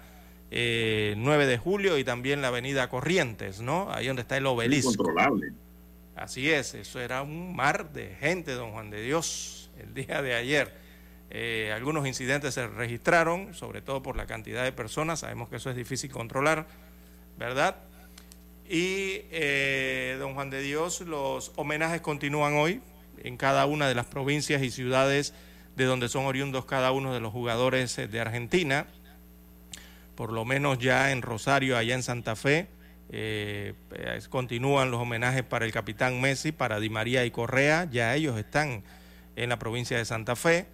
eh, 0.51 1.15
9 1.17 1.47
de 1.47 1.57
Julio 1.57 1.97
y 1.97 2.03
también 2.03 2.41
la 2.41 2.49
avenida 2.49 2.89
Corrientes, 2.89 3.61
¿no? 3.61 3.91
Ahí 3.91 4.07
donde 4.07 4.21
está 4.21 4.37
el 4.37 4.45
obelisco. 4.45 4.91
Incontrolable. 4.91 5.53
Así 6.15 6.49
es, 6.49 6.73
eso 6.75 7.01
era 7.01 7.21
un 7.21 7.55
mar 7.55 7.91
de 7.91 8.15
gente, 8.15 8.53
don 8.53 8.71
Juan 8.71 8.89
de 8.89 9.01
Dios, 9.01 9.69
el 9.77 9.93
día 9.93 10.21
de 10.21 10.33
ayer. 10.33 10.73
Eh, 11.29 11.73
algunos 11.75 12.07
incidentes 12.07 12.53
se 12.53 12.67
registraron, 12.67 13.53
sobre 13.53 13.81
todo 13.81 14.01
por 14.01 14.15
la 14.15 14.25
cantidad 14.25 14.63
de 14.63 14.71
personas, 14.71 15.19
sabemos 15.19 15.49
que 15.49 15.57
eso 15.57 15.69
es 15.69 15.75
difícil 15.75 16.11
controlar, 16.11 16.67
¿verdad? 17.37 17.75
Y 18.67 19.21
eh, 19.29 20.17
don 20.19 20.33
Juan 20.33 20.49
de 20.49 20.61
Dios, 20.61 21.01
los 21.01 21.51
homenajes 21.55 22.01
continúan 22.01 22.55
hoy 22.55 22.81
en 23.23 23.37
cada 23.37 23.67
una 23.67 23.87
de 23.87 23.93
las 23.93 24.07
provincias 24.07 24.63
y 24.63 24.71
ciudades 24.71 25.35
de 25.75 25.85
donde 25.85 26.09
son 26.09 26.25
oriundos 26.25 26.65
cada 26.65 26.91
uno 26.91 27.13
de 27.13 27.19
los 27.19 27.31
jugadores 27.31 27.95
eh, 27.99 28.07
de 28.07 28.19
Argentina, 28.19 28.87
por 30.15 30.31
lo 30.31 30.45
menos 30.45 30.79
ya 30.79 31.11
en 31.11 31.21
Rosario, 31.21 31.77
allá 31.77 31.93
en 31.93 32.01
Santa 32.01 32.35
Fe, 32.35 32.67
eh, 33.09 33.75
continúan 34.29 34.89
los 34.89 34.99
homenajes 34.99 35.43
para 35.43 35.65
el 35.65 35.71
capitán 35.71 36.19
Messi, 36.19 36.51
para 36.51 36.79
Di 36.79 36.89
María 36.89 37.23
y 37.23 37.29
Correa, 37.29 37.87
ya 37.91 38.15
ellos 38.15 38.35
están 38.37 38.83
en 39.35 39.49
la 39.49 39.59
provincia 39.59 39.97
de 39.97 40.05
Santa 40.05 40.35
Fe, 40.35 40.65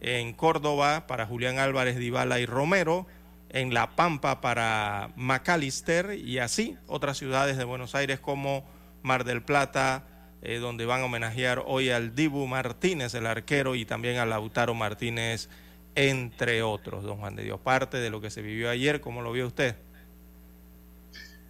en 0.00 0.34
Córdoba 0.34 1.08
para 1.08 1.26
Julián 1.26 1.58
Álvarez, 1.58 1.96
Dybala 1.96 2.38
y 2.38 2.46
Romero, 2.46 3.06
en 3.50 3.74
La 3.74 3.96
Pampa 3.96 4.40
para 4.40 5.12
McAllister 5.16 6.18
y 6.18 6.38
así 6.38 6.76
otras 6.86 7.18
ciudades 7.18 7.56
de 7.56 7.64
Buenos 7.64 7.94
Aires 7.94 8.20
como 8.20 8.64
Mar 9.02 9.24
del 9.24 9.42
Plata, 9.42 10.06
eh, 10.42 10.58
donde 10.58 10.86
van 10.86 11.02
a 11.02 11.04
homenajear 11.06 11.62
hoy 11.66 11.90
al 11.90 12.14
Dibu 12.14 12.46
Martínez, 12.46 13.14
el 13.14 13.26
arquero, 13.26 13.74
y 13.74 13.84
también 13.84 14.18
a 14.18 14.26
Lautaro 14.26 14.74
Martínez, 14.74 15.48
entre 15.94 16.62
otros, 16.62 17.02
don 17.02 17.18
Juan 17.18 17.36
de 17.36 17.44
Dios. 17.44 17.60
Parte 17.60 17.98
de 17.98 18.10
lo 18.10 18.20
que 18.20 18.30
se 18.30 18.42
vivió 18.42 18.70
ayer, 18.70 19.00
¿cómo 19.00 19.22
lo 19.22 19.32
vio 19.32 19.46
usted? 19.46 19.76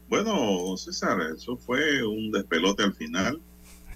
Bueno, 0.08 0.76
César, 0.76 1.18
eso 1.36 1.56
fue 1.56 2.04
un 2.04 2.32
despelote 2.32 2.82
al 2.82 2.94
final. 2.94 3.40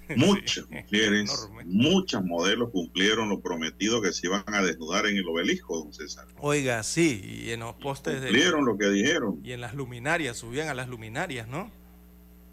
Muchas 0.15 0.69
mujeres, 0.69 1.29
enorme. 1.31 1.63
muchas 1.65 2.23
modelos 2.23 2.69
cumplieron 2.71 3.29
lo 3.29 3.39
prometido 3.39 4.01
que 4.01 4.13
se 4.13 4.27
iban 4.27 4.43
a 4.47 4.61
desnudar 4.61 5.05
en 5.07 5.17
el 5.17 5.27
obelisco, 5.27 5.77
don 5.79 5.93
César. 5.93 6.27
Oiga, 6.39 6.83
sí, 6.83 7.21
y 7.45 7.51
en 7.51 7.61
los 7.61 7.75
postes 7.75 8.15
de, 8.21 8.27
Cumplieron 8.27 8.65
lo 8.65 8.77
que 8.77 8.89
dijeron. 8.89 9.39
y 9.43 9.51
en 9.53 9.61
las 9.61 9.73
luminarias, 9.73 10.37
subían 10.37 10.67
a 10.69 10.73
las 10.73 10.87
luminarias, 10.89 11.47
¿no? 11.47 11.71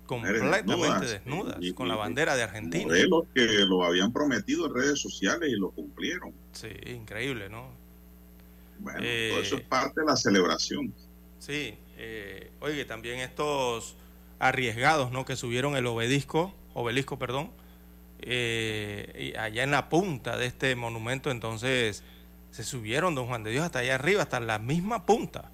Mujeres 0.09 0.43
Completamente 0.43 0.73
desnudas, 0.77 1.11
desnudas, 1.11 1.57
y- 1.63 1.73
con 1.73 1.87
y- 1.87 1.89
la 1.91 1.97
bandera 1.97 2.37
de 2.37 2.43
Argentina. 2.43 2.85
Modelos 2.85 3.25
que 3.35 3.47
lo 3.67 3.83
habían 3.83 4.13
prometido 4.13 4.67
en 4.67 4.75
redes 4.75 4.99
sociales 5.01 5.49
y 5.49 5.59
lo 5.59 5.71
cumplieron. 5.71 6.35
Sí, 6.53 6.69
increíble, 6.87 7.49
¿no? 7.49 7.69
Bueno, 8.79 8.99
Eh, 9.03 9.29
todo 9.33 9.41
eso 9.43 9.57
es 9.57 9.63
parte 9.63 10.01
de 10.03 10.07
la 10.07 10.17
celebración. 10.17 10.93
Sí, 11.39 11.77
eh, 11.97 12.51
oye, 12.61 12.85
también 12.85 13.21
estos 13.21 13.97
arriesgados, 14.39 15.13
¿no? 15.13 15.25
Que 15.25 15.35
subieron 15.37 15.77
el 15.77 15.87
obelisco, 15.87 16.53
obelisco, 16.75 17.19
perdón, 17.19 17.51
eh, 18.21 19.33
y 19.35 19.37
allá 19.39 19.63
en 19.65 19.71
la 19.73 19.89
punta 19.89 20.37
de 20.37 20.47
este 20.47 20.75
monumento, 20.77 21.31
entonces 21.31 22.03
se 22.51 22.65
subieron, 22.65 23.15
don 23.15 23.27
Juan 23.27 23.43
de 23.43 23.51
Dios, 23.51 23.65
hasta 23.65 23.81
allá 23.81 23.95
arriba, 23.97 24.23
hasta 24.23 24.39
la 24.41 24.59
misma 24.59 25.07
punta, 25.07 25.51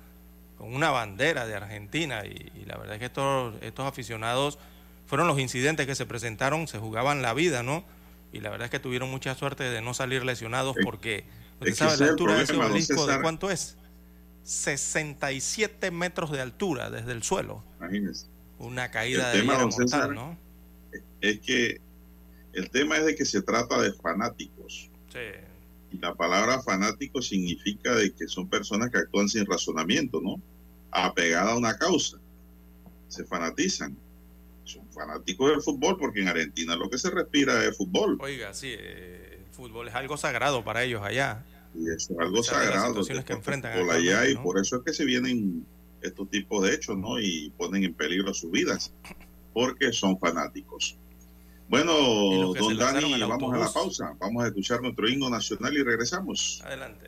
con 0.58 0.74
una 0.74 0.90
bandera 0.90 1.46
de 1.46 1.54
Argentina, 1.54 2.24
y, 2.26 2.50
y 2.60 2.64
la 2.66 2.76
verdad 2.76 2.94
es 2.94 2.98
que 2.98 3.06
estos, 3.06 3.54
estos 3.62 3.86
aficionados 3.86 4.58
fueron 5.06 5.26
los 5.28 5.38
incidentes 5.38 5.86
que 5.86 5.94
se 5.94 6.04
presentaron, 6.06 6.68
se 6.68 6.78
jugaban 6.78 7.22
la 7.22 7.32
vida, 7.34 7.62
¿no? 7.62 7.84
Y 8.32 8.40
la 8.40 8.50
verdad 8.50 8.66
es 8.66 8.70
que 8.70 8.80
tuvieron 8.80 9.10
mucha 9.10 9.34
suerte 9.34 9.64
de 9.64 9.80
no 9.80 9.94
salir 9.94 10.24
lesionados 10.24 10.76
Es- 10.76 10.84
porque, 10.84 11.24
usted 11.60 11.68
es 11.72 11.78
sabe 11.78 11.96
la 11.96 12.06
altura 12.10 12.34
de 12.36 12.42
ese 12.42 12.56
obelisco, 12.56 13.06
¿de 13.06 13.20
cuánto 13.22 13.50
es? 13.50 13.78
67 14.42 15.90
metros 15.90 16.30
de 16.30 16.40
altura 16.40 16.90
desde 16.90 17.12
el 17.12 17.22
suelo. 17.22 17.62
Imagínense. 17.78 18.26
Una 18.58 18.90
caída 18.90 19.32
El 19.32 19.46
de 19.46 19.52
tema, 19.54 19.70
César, 19.70 20.10
mortal, 20.10 20.14
¿no? 20.14 20.36
Es 21.20 21.40
que 21.40 21.80
el 22.52 22.70
tema 22.70 22.96
es 22.96 23.06
de 23.06 23.14
que 23.14 23.24
se 23.24 23.42
trata 23.42 23.80
de 23.80 23.92
fanáticos. 23.92 24.90
Sí. 25.12 25.18
Y 25.92 25.98
la 25.98 26.14
palabra 26.14 26.60
fanático 26.62 27.22
significa 27.22 27.94
de 27.94 28.12
que 28.12 28.28
son 28.28 28.48
personas 28.48 28.90
que 28.90 28.98
actúan 28.98 29.28
sin 29.28 29.46
razonamiento, 29.46 30.20
¿no? 30.20 30.40
Apegada 30.90 31.52
a 31.52 31.56
una 31.56 31.76
causa. 31.78 32.18
Se 33.08 33.24
fanatizan. 33.24 33.96
Son 34.64 34.86
fanáticos 34.92 35.50
del 35.50 35.62
fútbol 35.62 35.96
porque 35.98 36.20
en 36.20 36.28
Argentina 36.28 36.76
lo 36.76 36.90
que 36.90 36.98
se 36.98 37.10
respira 37.10 37.64
es 37.64 37.76
fútbol. 37.76 38.18
Oiga, 38.20 38.52
sí, 38.52 38.74
eh, 38.78 39.40
el 39.46 39.54
fútbol 39.54 39.88
es 39.88 39.94
algo 39.94 40.16
sagrado 40.16 40.62
para 40.62 40.84
ellos 40.84 41.02
allá. 41.02 41.44
Y 41.74 41.88
es 41.88 42.10
algo 42.10 42.36
las 42.36 42.46
sagrado. 42.46 42.88
situaciones 42.88 43.24
que 43.24 43.32
enfrentan 43.32 43.78
fútbol 43.78 43.90
allá 43.90 44.28
y 44.28 44.36
por 44.36 44.58
eso 44.58 44.76
es 44.76 44.82
que 44.82 44.92
se 44.92 45.04
vienen 45.04 45.64
estos 46.02 46.28
tipos 46.28 46.64
de 46.64 46.74
hechos, 46.74 46.98
¿no? 46.98 47.18
Y 47.18 47.50
ponen 47.56 47.84
en 47.84 47.94
peligro 47.94 48.34
sus 48.34 48.50
vidas 48.50 48.92
porque 49.58 49.92
son 49.92 50.16
fanáticos. 50.20 50.96
Bueno, 51.68 51.92
don 52.54 52.76
Dani, 52.76 53.20
vamos 53.22 53.52
a 53.52 53.58
la 53.58 53.72
pausa. 53.72 54.14
Vamos 54.20 54.44
a 54.44 54.46
escuchar 54.46 54.80
nuestro 54.80 55.08
himno 55.08 55.28
nacional 55.28 55.76
y 55.76 55.82
regresamos. 55.82 56.62
Adelante. 56.64 57.07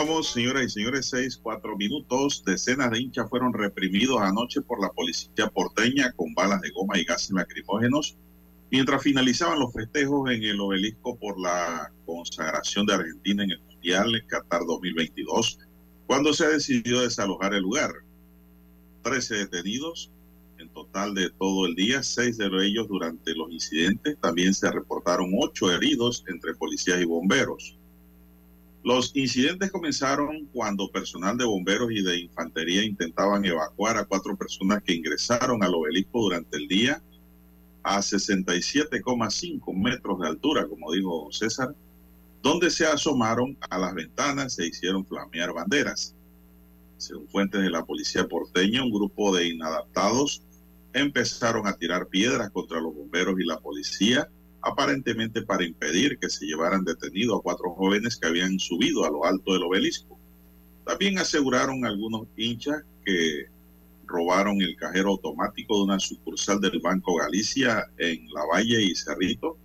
Continuamos, 0.00 0.32
señoras 0.32 0.64
y 0.64 0.70
señores, 0.70 1.06
seis, 1.10 1.38
cuatro 1.42 1.76
minutos. 1.76 2.42
Decenas 2.46 2.90
de 2.90 3.00
hinchas 3.00 3.28
fueron 3.28 3.52
reprimidos 3.52 4.18
anoche 4.22 4.62
por 4.62 4.80
la 4.80 4.88
policía 4.88 5.48
porteña 5.52 6.10
con 6.12 6.32
balas 6.32 6.62
de 6.62 6.70
goma 6.70 6.98
y 6.98 7.04
gases 7.04 7.32
lacrimógenos 7.32 8.16
mientras 8.70 9.02
finalizaban 9.02 9.58
los 9.58 9.74
festejos 9.74 10.30
en 10.30 10.42
el 10.42 10.58
obelisco 10.58 11.18
por 11.18 11.38
la 11.38 11.92
consagración 12.06 12.86
de 12.86 12.94
Argentina 12.94 13.44
en 13.44 13.50
el 13.50 13.60
Mundial 13.60 14.14
en 14.14 14.26
Qatar 14.26 14.62
2022, 14.66 15.58
cuando 16.06 16.32
se 16.32 16.48
decidió 16.48 17.00
desalojar 17.00 17.52
el 17.52 17.62
lugar. 17.62 17.90
Trece 19.02 19.34
detenidos 19.34 20.10
en 20.58 20.70
total 20.70 21.14
de 21.14 21.28
todo 21.28 21.66
el 21.66 21.74
día, 21.74 22.02
seis 22.02 22.38
de 22.38 22.46
ellos 22.46 22.88
durante 22.88 23.34
los 23.34 23.50
incidentes. 23.50 24.16
También 24.20 24.54
se 24.54 24.70
reportaron 24.70 25.30
ocho 25.38 25.70
heridos 25.70 26.24
entre 26.26 26.54
policías 26.54 27.02
y 27.02 27.04
bomberos. 27.04 27.76
Los 28.82 29.14
incidentes 29.14 29.70
comenzaron 29.70 30.46
cuando 30.52 30.90
personal 30.90 31.36
de 31.36 31.44
bomberos 31.44 31.90
y 31.92 32.02
de 32.02 32.20
infantería 32.20 32.82
intentaban 32.82 33.44
evacuar 33.44 33.98
a 33.98 34.04
cuatro 34.04 34.36
personas 34.36 34.82
que 34.82 34.94
ingresaron 34.94 35.62
al 35.62 35.74
obelisco 35.74 36.22
durante 36.22 36.56
el 36.56 36.66
día 36.66 37.02
a 37.82 37.98
67,5 37.98 39.74
metros 39.74 40.20
de 40.20 40.28
altura, 40.28 40.66
como 40.66 40.92
dijo 40.92 41.28
César, 41.30 41.74
donde 42.42 42.70
se 42.70 42.86
asomaron 42.86 43.56
a 43.68 43.78
las 43.78 43.94
ventanas 43.94 44.58
e 44.58 44.66
hicieron 44.66 45.04
flamear 45.04 45.52
banderas. 45.52 46.14
Según 46.96 47.28
fuentes 47.28 47.60
de 47.60 47.70
la 47.70 47.84
policía 47.84 48.28
porteña, 48.28 48.82
un 48.82 48.92
grupo 48.92 49.34
de 49.34 49.48
inadaptados 49.48 50.42
empezaron 50.92 51.66
a 51.66 51.76
tirar 51.76 52.08
piedras 52.08 52.50
contra 52.50 52.80
los 52.80 52.94
bomberos 52.94 53.38
y 53.38 53.44
la 53.44 53.58
policía, 53.60 54.28
aparentemente 54.62 55.42
para 55.42 55.64
impedir 55.64 56.18
que 56.18 56.30
se 56.30 56.46
llevaran 56.46 56.84
detenido 56.84 57.36
a 57.36 57.42
cuatro 57.42 57.74
jóvenes 57.74 58.16
que 58.16 58.28
habían 58.28 58.58
subido 58.58 59.04
a 59.04 59.10
lo 59.10 59.24
alto 59.24 59.52
del 59.52 59.62
obelisco. 59.62 60.18
También 60.84 61.18
aseguraron 61.18 61.84
algunos 61.84 62.26
hinchas 62.36 62.82
que 63.04 63.46
robaron 64.06 64.60
el 64.60 64.76
cajero 64.76 65.10
automático 65.10 65.76
de 65.78 65.84
una 65.84 66.00
sucursal 66.00 66.60
del 66.60 66.80
Banco 66.80 67.14
Galicia 67.14 67.86
en 67.98 68.26
La 68.34 68.44
Valle 68.44 68.82
y 68.82 68.94
Cerrito, 68.94 69.56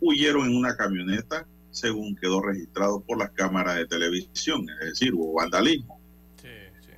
huyeron 0.00 0.46
en 0.46 0.56
una 0.56 0.76
camioneta, 0.76 1.46
según 1.70 2.14
quedó 2.16 2.42
registrado 2.42 3.00
por 3.00 3.18
las 3.18 3.30
cámaras 3.30 3.76
de 3.76 3.86
televisión, 3.86 4.66
es 4.80 4.90
decir, 4.90 5.14
hubo 5.14 5.34
vandalismo. 5.34 6.00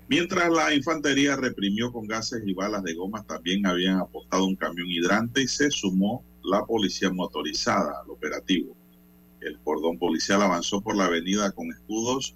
Mientras 0.08 0.50
la 0.50 0.72
infantería 0.72 1.36
reprimió 1.36 1.92
con 1.92 2.06
gases 2.06 2.42
y 2.46 2.54
balas 2.54 2.82
de 2.82 2.94
goma, 2.94 3.22
también 3.24 3.66
habían 3.66 3.98
apostado 3.98 4.46
un 4.46 4.56
camión 4.56 4.88
hidrante 4.88 5.42
y 5.42 5.48
se 5.48 5.70
sumó 5.70 6.24
la 6.48 6.64
policía 6.64 7.10
motorizada 7.10 8.00
al 8.02 8.10
operativo. 8.10 8.74
El 9.40 9.58
cordón 9.60 9.98
policial 9.98 10.42
avanzó 10.42 10.80
por 10.80 10.96
la 10.96 11.06
avenida 11.06 11.52
con 11.52 11.70
escudos 11.70 12.34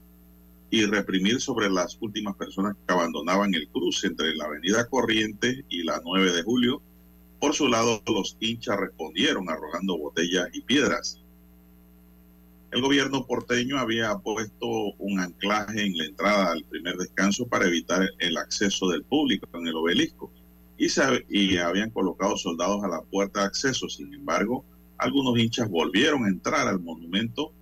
y 0.71 0.85
reprimir 0.87 1.41
sobre 1.41 1.69
las 1.71 1.99
últimas 2.01 2.37
personas 2.37 2.77
que 2.87 2.95
abandonaban 2.95 3.55
el 3.55 3.69
cruce 3.69 4.07
entre 4.07 4.35
la 4.35 4.45
avenida 4.45 4.89
Corrientes 4.89 5.65
y 5.69 5.83
la 5.83 6.01
9 6.05 6.33
de 6.33 6.43
julio. 6.43 6.83
Por 7.41 7.55
su 7.55 7.69
lado, 7.69 8.03
los 8.07 8.37
hinchas 8.41 8.79
respondieron 8.79 9.51
arrojando 9.51 9.99
botellas 9.99 10.49
y 10.53 10.61
piedras. 10.61 11.21
El 12.71 12.81
gobierno 12.81 13.27
porteño 13.27 13.79
había 13.79 14.17
puesto 14.19 14.67
un 14.99 15.21
anclaje 15.21 15.85
en 15.85 15.99
la 15.99 16.05
entrada 16.05 16.53
al 16.53 16.65
primer 16.65 16.97
descanso 16.97 17.47
para 17.47 17.67
evitar 17.67 18.09
el 18.19 18.37
acceso 18.39 18.89
del 18.89 19.05
público 19.05 19.47
en 19.53 19.67
el 19.67 19.77
obelisco 19.77 20.33
y, 20.77 20.89
y 21.29 21.57
habían 21.59 21.91
colocado 21.91 22.37
soldados 22.37 22.83
a 22.85 22.89
la 22.89 23.03
puerta 23.03 23.41
de 23.41 23.47
acceso. 23.47 23.89
Sin 23.89 24.13
embargo, 24.15 24.65
algunos 24.99 25.39
hinchas 25.39 25.69
volvieron 25.69 26.25
a 26.25 26.29
entrar 26.29 26.69
al 26.69 26.81
monumento 26.81 27.53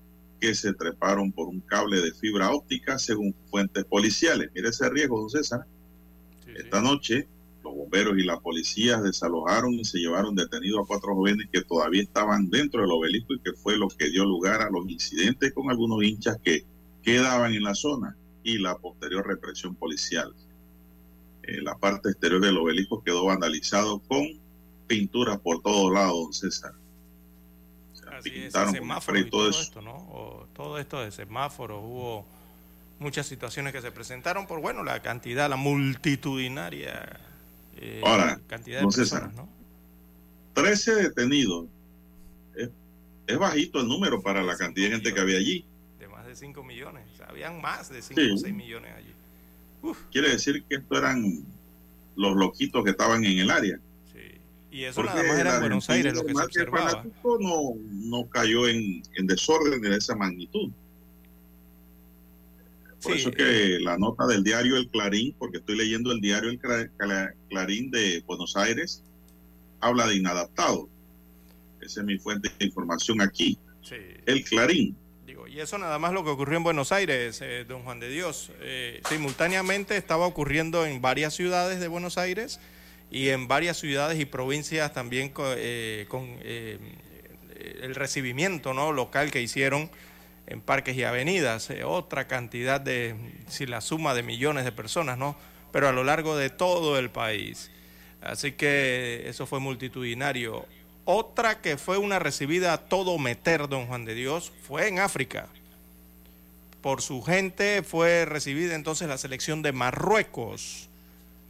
que 0.41 0.55
se 0.55 0.73
treparon 0.73 1.33
por 1.33 1.49
un 1.49 1.61
cable 1.61 2.01
de 2.01 2.13
fibra 2.13 2.51
óptica, 2.51 2.99
según 2.99 3.35
fuentes 3.51 3.85
policiales. 3.85 4.51
Mire 4.55 4.71
ese 4.71 4.89
riesgo, 4.89 5.21
don 5.21 5.31
César. 5.31 5.67
Esta 6.57 6.81
noche, 6.81 7.29
los 7.63 7.75
bomberos 7.75 8.19
y 8.19 8.25
la 8.25 8.41
policía 8.41 9.01
desalojaron 9.01 9.75
y 9.75 9.85
se 9.85 9.99
llevaron 9.99 10.35
detenidos 10.35 10.83
a 10.83 10.87
cuatro 10.87 11.15
jóvenes 11.15 11.49
que 11.53 11.63
todavía 11.63 12.03
estaban 12.03 12.49
dentro 12.51 12.81
del 12.81 12.91
obelisco 12.91 13.35
y 13.35 13.41
que 13.41 13.53
fue 13.53 13.77
lo 13.77 13.89
que 13.89 14.11
dio 14.11 14.25
lugar 14.25 14.63
a 14.63 14.71
los 14.71 14.89
incidentes 14.89 15.53
con 15.53 15.71
algunos 15.71 16.03
hinchas 16.03 16.39
que 16.43 16.65
quedaban 17.03 17.55
en 17.55 17.63
la 17.63 17.75
zona 17.75 18.17
y 18.43 18.59
la 18.59 18.77
posterior 18.77 19.27
represión 19.27 19.77
policial. 19.77 20.35
Eh, 21.43 21.61
la 21.63 21.77
parte 21.77 22.11
exterior 22.11 22.41
del 22.41 22.59
obelisco 22.59 23.03
quedó 23.03 23.25
vandalizado 23.25 24.01
con 24.01 24.27
pinturas 24.87 25.39
por 25.39 25.63
todos 25.63 25.93
lados, 25.93 26.39
César 26.39 26.75
todo, 29.31 29.51
esto, 29.51 29.83
¿no? 29.83 30.49
todo 30.55 30.79
esto 30.79 31.01
de 31.01 31.11
semáforos, 31.11 31.81
hubo 31.83 32.27
muchas 32.99 33.27
situaciones 33.27 33.73
que 33.73 33.81
se 33.81 33.91
presentaron 33.91 34.47
por, 34.47 34.61
bueno, 34.61 34.85
la 34.85 35.01
cantidad, 35.01 35.49
la 35.49 35.57
multitudinaria 35.57 37.21
eh, 37.77 38.03
cantidad 38.47 38.81
de 38.81 38.87
personas, 38.87 39.35
¿no? 39.35 39.49
13 40.55 40.95
detenidos. 40.97 41.67
Es, 42.55 43.39
bajito 43.39 43.81
el 43.81 43.87
número 43.87 44.21
para 44.21 44.43
la 44.43 44.57
cantidad 44.57 44.89
de 44.89 44.95
gente 44.97 45.15
que 45.15 45.21
había 45.21 45.39
allí. 45.39 45.65
De 46.01 46.09
más 46.09 46.27
de 46.27 46.35
5 46.35 46.65
millones. 46.65 47.07
habían 47.27 47.61
más 47.61 47.89
de 47.89 48.03
5 48.03 48.21
o 48.35 48.37
6 48.37 48.53
millones 48.53 48.93
allí. 48.97 49.15
Quiere 50.13 50.31
decir 50.31 50.63
que 50.69 50.77
estos 50.77 50.99
eran 50.99 51.45
los 52.17 52.37
loquitos 52.37 52.85
que 52.85 52.91
estaban 52.91 53.25
en 53.25 53.39
el 53.39 53.51
área. 53.51 53.81
Y 54.73 54.85
eso 54.85 55.03
nada 55.03 55.23
más 55.25 55.39
era 55.39 55.55
en 55.55 55.61
Buenos 55.61 55.91
Aires 55.91 56.15
lo 56.15 56.25
que 56.25 56.33
se 56.33 56.43
observaba. 56.43 57.05
No, 57.41 57.75
no 57.91 58.29
cayó 58.29 58.69
en, 58.69 59.03
en 59.17 59.27
desorden 59.27 59.81
de 59.81 59.97
esa 59.97 60.15
magnitud. 60.15 60.71
Por 63.03 63.17
eso 63.17 63.31
que 63.31 63.77
eh, 63.77 63.81
la 63.81 63.97
nota 63.97 64.27
del 64.27 64.45
diario 64.45 64.77
El 64.77 64.89
Clarín, 64.89 65.35
porque 65.39 65.59
estoy 65.59 65.77
leyendo 65.77 66.13
el 66.13 66.21
diario 66.21 66.51
El 66.51 66.61
Clarín 67.49 67.91
de 67.91 68.23
Buenos 68.27 68.57
Aires, 68.57 69.03
habla 69.81 70.07
de 70.07 70.17
inadaptado. 70.17 70.89
Esa 71.81 72.01
es 72.01 72.07
mi 72.07 72.19
fuente 72.19 72.51
de 72.59 72.67
información 72.67 73.21
aquí. 73.23 73.59
El 74.27 74.45
Clarín. 74.45 74.97
Y 75.51 75.59
eso 75.59 75.79
nada 75.79 75.99
más 75.99 76.13
lo 76.13 76.23
que 76.23 76.31
ocurrió 76.31 76.59
en 76.59 76.63
Buenos 76.63 76.93
Aires, 76.93 77.41
eh, 77.43 77.65
don 77.67 77.83
Juan 77.83 77.99
de 77.99 78.09
Dios. 78.09 78.53
Eh, 78.61 79.03
simultáneamente 79.09 79.97
estaba 79.97 80.25
ocurriendo 80.25 80.87
en 80.87 81.03
varias 81.03 81.35
ciudades 81.35 81.81
de 81.81 81.89
Buenos 81.89 82.19
Aires 82.19 82.61
y 83.11 83.31
en 83.31 83.49
varias 83.49 83.77
ciudades 83.77 84.21
y 84.21 84.27
provincias 84.27 84.93
también 84.93 85.31
con, 85.31 85.47
eh, 85.59 86.07
eh, 86.43 86.79
el 87.83 87.97
recibimiento 87.97 88.75
¿no? 88.75 88.93
local 88.93 89.33
que 89.33 89.43
hicieron 89.43 89.91
en 90.47 90.61
parques 90.61 90.97
y 90.97 91.03
avenidas, 91.03 91.69
eh, 91.71 91.83
otra 91.83 92.29
cantidad 92.29 92.81
de, 92.81 93.17
si 93.49 93.67
la 93.67 93.81
suma 93.81 94.15
de 94.15 94.23
millones 94.23 94.65
de 94.65 94.71
personas, 94.71 95.19
¿no? 95.19 95.37
Pero 95.73 95.89
a 95.89 95.93
lo 95.93 96.05
largo 96.05 96.37
de 96.37 96.51
todo 96.51 96.97
el 96.97 97.11
país. 97.11 97.73
Así 98.23 98.53
que 98.53 99.25
eso 99.27 99.47
fue 99.47 99.59
multitudinario. 99.59 100.65
Otra 101.13 101.61
que 101.61 101.77
fue 101.77 101.99
una 101.99 102.21
recibida 102.21 102.73
a 102.73 102.79
todo 102.79 103.19
meter, 103.19 103.69
don 103.69 103.87
Juan 103.87 104.05
de 104.05 104.15
Dios, 104.15 104.53
fue 104.63 104.87
en 104.87 105.01
África. 105.01 105.49
Por 106.83 107.03
su 107.03 107.21
gente 107.21 107.83
fue 107.83 108.25
recibida 108.27 108.77
entonces 108.77 109.09
la 109.09 109.19
selección 109.19 109.61
de 109.61 109.73
Marruecos 109.73 110.89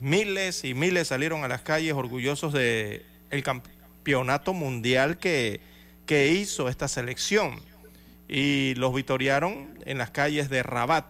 miles 0.01 0.65
y 0.65 0.73
miles 0.73 1.09
salieron 1.09 1.45
a 1.45 1.49
las 1.49 1.61
calles 1.61 1.93
orgullosos 1.93 2.55
del 2.55 3.05
el 3.29 3.43
campeonato 3.43 4.55
mundial 4.55 5.19
que, 5.19 5.61
que 6.07 6.29
hizo 6.29 6.71
esta 6.71 6.89
selección 6.89 7.61
y 8.31 8.75
los 8.77 8.95
vitoriaron 8.95 9.79
en 9.85 9.99
las 9.99 10.11
calles 10.11 10.49
de 10.49 10.63
Rabat 10.63 11.05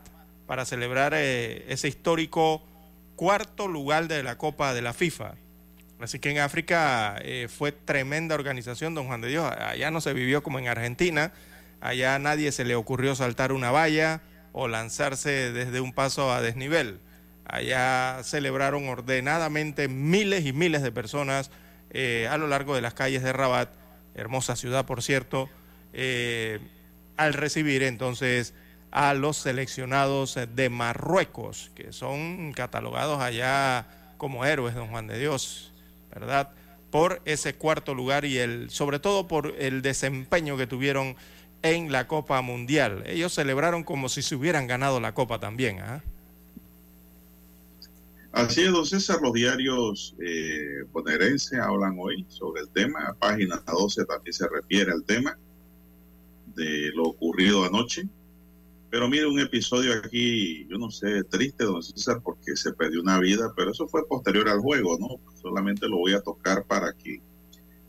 para 0.49 0.65
celebrar 0.65 1.13
eh, 1.15 1.67
ese 1.69 1.87
histórico 1.87 2.65
cuarto 3.15 3.69
lugar 3.69 4.09
de 4.09 4.25
la 4.25 4.37
Copa 4.37 4.75
de 4.75 4.83
la 4.83 4.93
FIFA. 4.93 5.35
Así 6.01 6.19
que 6.19 6.31
en 6.31 6.39
África 6.39 7.19
eh, 7.23 7.49
fue 7.49 7.73
tremenda 7.73 8.35
organización, 8.35 8.95
don 8.95 9.07
Juan 9.07 9.21
de 9.21 9.29
Dios. 9.29 9.51
Allá 9.51 9.91
no 9.91 10.01
se 10.01 10.15
vivió 10.15 10.43
como 10.43 10.59
en 10.59 10.69
Argentina. 10.69 11.33
Allá 11.81 12.19
nadie 12.19 12.53
se 12.53 12.65
le 12.65 12.75
ocurrió 12.75 13.15
saltar 13.15 13.53
una 13.53 13.71
valla 13.71 14.23
o 14.53 14.69
lanzarse 14.69 15.53
desde 15.53 15.81
un 15.81 15.93
paso 15.93 16.33
a 16.33 16.41
desnivel. 16.41 17.01
Allá 17.45 18.21
celebraron 18.23 18.89
ordenadamente 18.89 19.89
miles 19.89 20.47
y 20.47 20.53
miles 20.53 20.83
de 20.83 20.93
personas 20.93 21.51
eh, 21.91 22.29
a 22.31 22.37
lo 22.37 22.47
largo 22.47 22.75
de 22.75 22.81
las 22.81 22.95
calles 22.95 23.23
de 23.23 23.33
Rabat, 23.33 23.71
hermosa 24.15 24.57
ciudad 24.57 24.87
por 24.87 25.03
cierto, 25.03 25.49
eh, 25.93 26.61
al 27.17 27.35
recibir 27.35 27.83
entonces 27.83 28.55
a 28.93 29.15
los 29.15 29.37
seleccionados 29.37 30.39
de 30.55 30.71
Marruecos, 30.71 31.71
que 31.75 31.93
son 31.93 32.53
catalogados 32.53 33.21
allá 33.21 33.87
como 34.17 34.45
héroes, 34.45 34.75
don 34.75 34.89
Juan 34.89 35.07
de 35.07 35.19
Dios, 35.19 35.70
¿verdad? 36.13 36.51
Por 36.91 37.21
ese 37.25 37.55
cuarto 37.55 37.95
lugar 37.95 38.25
y 38.25 38.39
el, 38.39 38.71
sobre 38.71 38.99
todo 38.99 39.29
por 39.29 39.55
el 39.59 39.83
desempeño 39.83 40.57
que 40.57 40.67
tuvieron 40.67 41.17
en 41.63 41.93
la 41.93 42.07
Copa 42.07 42.41
Mundial. 42.43 43.03
Ellos 43.07 43.35
celebraron 43.35 43.85
como 43.85 44.09
si 44.09 44.23
se 44.23 44.35
hubieran 44.35 44.67
ganado 44.67 45.01
la 45.01 45.15
Copa 45.15 45.39
también. 45.39 45.81
¿ah? 45.81 46.03
Así 48.33 48.63
es, 48.63 48.89
César, 48.89 49.19
los 49.23 49.33
diarios 49.33 50.15
eh, 50.21 50.85
hablan 51.61 51.97
hoy 51.99 52.25
sobre 52.29 52.63
el 52.63 52.69
tema. 52.69 53.15
Página 53.19 53.63
12 53.67 54.05
también 54.05 54.33
se 54.33 54.49
refiere 54.49 54.93
al 54.93 55.05
tema 55.05 55.37
de 56.55 56.91
lo 56.95 57.05
ocurrido 57.05 57.65
anoche. 57.65 58.05
Pero 58.91 59.09
mire, 59.09 59.27
un 59.27 59.39
episodio 59.39 59.95
aquí, 59.95 60.67
yo 60.69 60.77
no 60.77 60.91
sé, 60.91 61.23
triste, 61.25 61.65
don 61.65 61.83
César, 61.83 62.21
porque 62.23 62.57
se 62.57 62.73
perdió 62.73 63.01
una 63.01 63.21
vida, 63.21 63.53
pero 63.57 63.71
eso 63.71 63.87
fue 63.87 64.07
posterior 64.07 64.49
al 64.49 64.59
juego, 64.59 64.99
¿no? 64.99 65.21
Solamente 65.41 65.89
lo 65.89 65.99
voy 65.99 66.13
a 66.13 66.21
tocar 66.21 66.65
para 66.67 66.93
que 66.93 67.21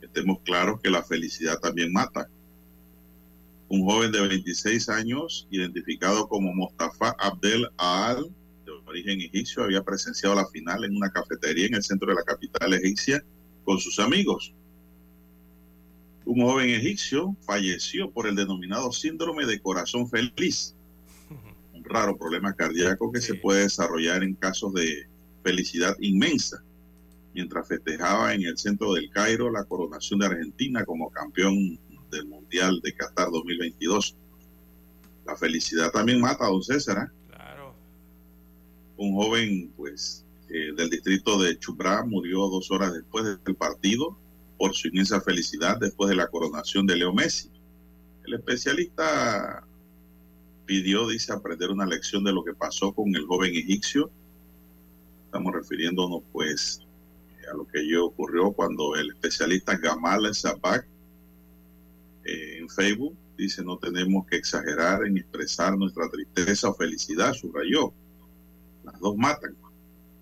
estemos 0.00 0.38
claros 0.44 0.80
que 0.80 0.90
la 0.90 1.02
felicidad 1.02 1.58
también 1.58 1.92
mata. 1.92 2.28
Un 3.68 3.84
joven 3.84 4.12
de 4.12 4.20
26 4.20 4.88
años, 4.90 5.48
identificado 5.50 6.28
como 6.28 6.54
Mostafa 6.54 7.16
Abdel 7.18 7.68
Al 7.78 8.32
origen 8.86 9.20
egipcio, 9.20 9.64
había 9.64 9.82
presenciado 9.82 10.34
la 10.34 10.46
final 10.46 10.84
en 10.84 10.96
una 10.96 11.10
cafetería 11.10 11.66
en 11.66 11.74
el 11.74 11.82
centro 11.82 12.08
de 12.08 12.14
la 12.14 12.22
capital 12.22 12.74
egipcia 12.74 13.24
con 13.64 13.78
sus 13.78 13.98
amigos. 13.98 14.52
Un 16.24 16.42
joven 16.42 16.70
egipcio 16.70 17.34
falleció 17.40 18.10
por 18.10 18.26
el 18.26 18.36
denominado 18.36 18.92
síndrome 18.92 19.46
de 19.46 19.60
corazón 19.60 20.08
feliz. 20.08 20.76
Raro 21.92 22.16
problema 22.16 22.54
cardíaco 22.54 23.12
que 23.12 23.20
se 23.20 23.34
puede 23.34 23.62
desarrollar 23.62 24.22
en 24.22 24.34
casos 24.34 24.72
de 24.74 25.06
felicidad 25.42 25.96
inmensa, 26.00 26.62
mientras 27.34 27.68
festejaba 27.68 28.34
en 28.34 28.42
el 28.42 28.56
centro 28.56 28.94
del 28.94 29.10
Cairo 29.10 29.50
la 29.50 29.64
coronación 29.64 30.20
de 30.20 30.26
Argentina 30.26 30.84
como 30.84 31.10
campeón 31.10 31.78
del 32.10 32.26
Mundial 32.26 32.80
de 32.82 32.94
Qatar 32.94 33.30
2022. 33.30 34.16
La 35.26 35.36
felicidad 35.36 35.90
también 35.90 36.20
mata 36.20 36.46
a 36.46 36.50
don 36.50 36.62
César. 36.62 37.08
¿eh? 37.08 37.30
Claro. 37.30 37.74
Un 38.96 39.14
joven, 39.14 39.72
pues, 39.76 40.24
eh, 40.48 40.72
del 40.76 40.90
distrito 40.90 41.40
de 41.40 41.58
Chubrá 41.58 42.04
murió 42.04 42.48
dos 42.48 42.70
horas 42.70 42.92
después 42.92 43.24
del 43.24 43.56
partido 43.56 44.18
por 44.58 44.74
su 44.74 44.88
inmensa 44.88 45.20
felicidad 45.20 45.78
después 45.80 46.10
de 46.10 46.16
la 46.16 46.28
coronación 46.28 46.86
de 46.86 46.96
Leo 46.96 47.12
Messi. 47.12 47.50
El 48.24 48.34
especialista 48.34 49.66
pidió, 50.66 51.08
dice, 51.08 51.32
aprender 51.32 51.70
una 51.70 51.86
lección 51.86 52.24
de 52.24 52.32
lo 52.32 52.44
que 52.44 52.54
pasó 52.54 52.92
con 52.92 53.14
el 53.14 53.26
joven 53.26 53.54
egipcio. 53.54 54.10
Estamos 55.26 55.52
refiriéndonos, 55.54 56.22
pues, 56.32 56.80
a 57.50 57.56
lo 57.56 57.66
que 57.66 57.86
yo 57.88 58.06
ocurrió 58.06 58.52
cuando 58.52 58.94
el 58.96 59.10
especialista 59.10 59.76
Gamal 59.76 60.32
Zabak 60.34 60.86
eh, 62.24 62.58
en 62.58 62.68
Facebook 62.68 63.16
dice 63.36 63.64
no 63.64 63.78
tenemos 63.78 64.26
que 64.26 64.36
exagerar 64.36 65.04
en 65.04 65.18
expresar 65.18 65.76
nuestra 65.76 66.08
tristeza 66.10 66.70
o 66.70 66.74
felicidad, 66.74 67.32
subrayó. 67.32 67.92
Las 68.84 68.98
dos 69.00 69.16
matan, 69.16 69.56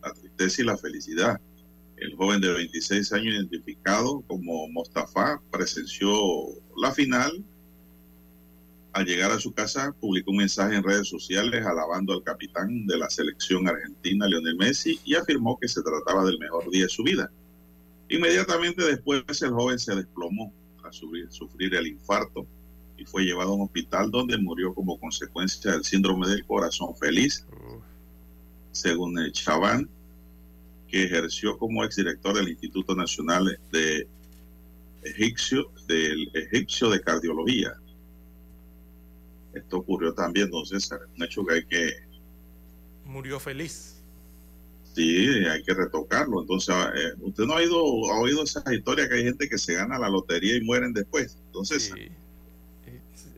la 0.02 0.12
tristeza 0.12 0.62
y 0.62 0.64
la 0.64 0.76
felicidad. 0.76 1.40
El 1.96 2.16
joven 2.16 2.40
de 2.40 2.52
26 2.52 3.12
años 3.12 3.34
identificado 3.34 4.22
como 4.22 4.68
Mostafa 4.68 5.42
presenció 5.50 6.14
la 6.76 6.92
final. 6.92 7.44
Al 8.92 9.06
llegar 9.06 9.30
a 9.30 9.38
su 9.38 9.52
casa 9.52 9.94
publicó 10.00 10.32
un 10.32 10.38
mensaje 10.38 10.74
en 10.74 10.82
redes 10.82 11.08
sociales 11.08 11.64
alabando 11.64 12.12
al 12.12 12.24
capitán 12.24 12.86
de 12.86 12.98
la 12.98 13.08
selección 13.08 13.68
argentina, 13.68 14.26
Lionel 14.26 14.56
Messi, 14.56 14.98
y 15.04 15.14
afirmó 15.14 15.58
que 15.60 15.68
se 15.68 15.80
trataba 15.82 16.24
del 16.24 16.38
mejor 16.38 16.68
día 16.70 16.84
de 16.84 16.88
su 16.88 17.04
vida. 17.04 17.30
Inmediatamente 18.08 18.84
después 18.84 19.22
el 19.42 19.50
joven 19.50 19.78
se 19.78 19.94
desplomó 19.94 20.52
tras 20.80 20.96
sufrir 20.96 21.74
el 21.76 21.86
infarto 21.86 22.44
y 22.98 23.04
fue 23.04 23.22
llevado 23.22 23.52
a 23.52 23.54
un 23.54 23.62
hospital 23.62 24.10
donde 24.10 24.36
murió 24.36 24.74
como 24.74 24.98
consecuencia 24.98 25.70
del 25.70 25.84
síndrome 25.84 26.26
del 26.28 26.44
corazón 26.44 26.96
feliz, 26.96 27.46
según 28.72 29.18
el 29.20 29.30
Chaván, 29.30 29.88
que 30.88 31.04
ejerció 31.04 31.56
como 31.56 31.84
exdirector 31.84 32.34
del 32.34 32.48
Instituto 32.48 32.96
Nacional 32.96 33.56
de 33.70 34.08
Egipcio, 35.02 35.70
del 35.86 36.30
Egipcio 36.34 36.90
de 36.90 37.00
Cardiología. 37.00 37.72
Esto 39.54 39.78
ocurrió 39.78 40.12
también, 40.14 40.46
entonces, 40.46 40.90
un 41.16 41.22
hecho 41.24 41.44
que 41.44 41.54
hay 41.54 41.66
que... 41.66 41.92
Murió 43.04 43.40
feliz. 43.40 43.96
Sí, 44.94 45.26
hay 45.48 45.62
que 45.62 45.74
retocarlo. 45.74 46.40
Entonces, 46.42 46.74
eh, 46.96 47.12
usted 47.20 47.44
no 47.44 47.54
ha 47.54 47.56
oído, 47.56 47.78
ha 48.12 48.20
oído 48.20 48.42
esa 48.44 48.62
historia 48.72 49.08
que 49.08 49.14
hay 49.16 49.24
gente 49.24 49.48
que 49.48 49.58
se 49.58 49.74
gana 49.74 49.98
la 49.98 50.08
lotería 50.08 50.56
y 50.56 50.60
mueren 50.62 50.92
después. 50.92 51.36
Entonces, 51.46 51.84
Sí. 51.94 52.08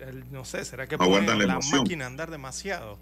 El- 0.01 0.33
No 0.33 0.45
sé, 0.45 0.65
¿será 0.65 0.89
que 0.89 0.97
No 0.97 1.05
aguantan 1.05 1.39
la 1.39 1.47
la 1.47 1.61
máquina 1.61 2.07
andar 2.07 2.29
demasiado? 2.31 2.99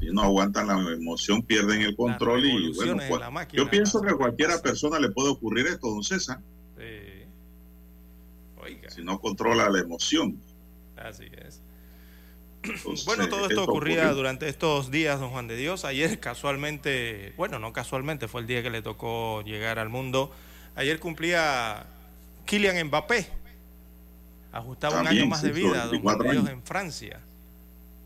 si 0.00 0.06
no 0.06 0.22
aguantan 0.22 0.66
la 0.66 0.74
emoción, 0.94 1.42
pierden 1.42 1.82
el 1.82 1.94
control 1.94 2.44
y 2.44 2.72
bueno, 2.74 2.96
cual- 3.06 3.20
la 3.20 3.30
máquina 3.30 3.62
yo 3.62 3.70
pienso 3.70 4.02
que 4.02 4.10
a 4.10 4.16
cualquiera 4.16 4.60
persona 4.60 4.98
le 4.98 5.10
puede 5.10 5.28
ocurrir 5.28 5.64
esto, 5.68 5.88
don 5.88 6.02
César, 6.02 6.40
Sí. 6.76 7.22
Oiga, 8.60 8.90
si 8.90 9.04
no 9.04 9.20
controla 9.20 9.70
la 9.70 9.78
emoción. 9.78 10.40
así 10.96 11.26
es. 11.46 11.60
Entonces, 12.62 13.04
Bueno, 13.06 13.28
todo 13.28 13.46
esto 13.48 13.64
ocurría 13.64 13.96
ocurrió. 14.04 14.14
durante 14.14 14.48
estos 14.48 14.90
días, 14.90 15.18
don 15.20 15.30
Juan 15.30 15.48
de 15.48 15.56
Dios. 15.56 15.84
Ayer 15.84 16.18
casualmente, 16.20 17.32
bueno, 17.36 17.58
no 17.58 17.72
casualmente, 17.72 18.28
fue 18.28 18.40
el 18.42 18.46
día 18.46 18.62
que 18.62 18.70
le 18.70 18.82
tocó 18.82 19.42
llegar 19.42 19.78
al 19.78 19.88
mundo. 19.88 20.32
Ayer 20.76 20.98
cumplía 21.00 21.84
Kylian 22.46 22.86
Mbappé. 22.86 23.26
Ajustaba 24.52 25.00
un 25.00 25.06
año 25.06 25.26
más 25.26 25.42
de 25.42 25.52
vida, 25.52 25.86
don 25.86 26.02
Juan 26.02 26.18
24 26.18 26.24
de 26.24 26.32
Dios, 26.32 26.48
en 26.50 26.62
Francia. 26.62 27.20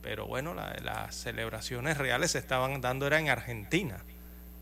Pero 0.02 0.26
bueno, 0.26 0.54
la- 0.54 0.76
las 0.84 1.14
celebraciones 1.16 1.98
reales 1.98 2.30
se 2.32 2.38
estaban 2.38 2.80
dando 2.80 3.06
era 3.08 3.18
en 3.18 3.28
Argentina, 3.28 3.98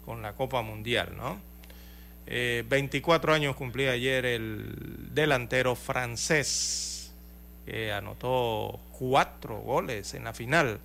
con 0.07 0.23
la 0.23 0.33
Copa 0.33 0.63
Mundial, 0.63 1.13
¿no? 1.17 1.39
Eh, 2.27 2.65
24 2.71 3.35
años 3.35 3.55
cumplía 3.55 3.91
ayer 3.91 4.25
el 4.25 4.75
delantero 5.13 5.77
francés, 5.77 6.94
que 7.65 7.93
anotó 7.93 8.81
cuatro 8.99 9.59
goles 9.59 10.15
en 10.15 10.25
la 10.25 10.33
final, 10.33 10.79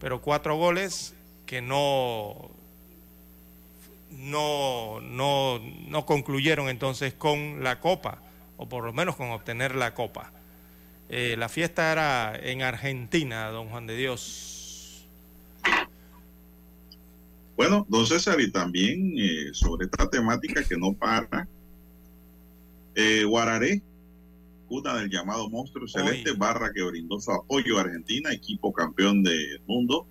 pero 0.00 0.20
cuatro 0.20 0.56
goles 0.56 1.14
que 1.46 1.60
no, 1.62 2.50
no, 4.10 5.00
no, 5.00 5.60
no 5.88 6.06
concluyeron 6.06 6.68
entonces 6.68 7.14
con 7.14 7.62
la 7.62 7.80
Copa, 7.80 8.18
o 8.56 8.68
por 8.68 8.84
lo 8.84 8.92
menos 8.92 9.16
con 9.16 9.30
obtener 9.30 9.74
la 9.74 9.94
Copa. 9.94 10.32
Eh, 11.08 11.36
la 11.38 11.48
fiesta 11.48 11.90
era 11.90 12.38
en 12.40 12.62
Argentina, 12.62 13.48
don 13.48 13.68
Juan 13.68 13.86
de 13.86 13.96
Dios. 13.96 15.06
Bueno, 17.56 17.86
don 17.88 18.06
César, 18.06 18.40
y 18.40 18.52
también 18.52 19.14
eh, 19.16 19.48
sobre 19.52 19.86
esta 19.86 20.08
temática 20.08 20.62
que 20.62 20.76
no 20.76 20.92
para, 20.92 21.48
eh, 22.94 23.24
Guararé, 23.24 23.82
cuna 24.68 24.94
del 24.96 25.10
llamado 25.10 25.48
monstruo 25.48 25.88
celeste, 25.88 26.32
barra 26.32 26.72
que 26.72 26.82
brindó 26.82 27.20
su 27.20 27.32
apoyo 27.32 27.78
a 27.78 27.82
Argentina, 27.82 28.32
equipo 28.32 28.72
campeón 28.72 29.22
del 29.22 29.60
mundo, 29.66 30.06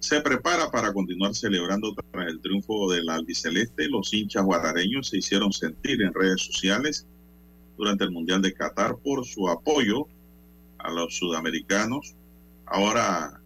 se 0.00 0.20
prepara 0.20 0.70
para 0.70 0.92
continuar 0.92 1.34
celebrando 1.34 1.94
tras 1.94 2.28
el 2.28 2.40
triunfo 2.40 2.90
del 2.92 3.08
albiceleste. 3.08 3.88
Los 3.88 4.12
hinchas 4.12 4.44
guarareños 4.44 5.08
se 5.08 5.18
hicieron 5.18 5.52
sentir 5.52 6.02
en 6.02 6.12
redes 6.12 6.42
sociales 6.42 7.06
durante 7.78 8.04
el 8.04 8.10
Mundial 8.10 8.42
de 8.42 8.52
Qatar 8.52 8.96
por 8.98 9.24
su 9.24 9.48
apoyo 9.48 10.06
a 10.78 10.90
los 10.90 11.16
sudamericanos. 11.16 12.14
Ahora 12.66 13.40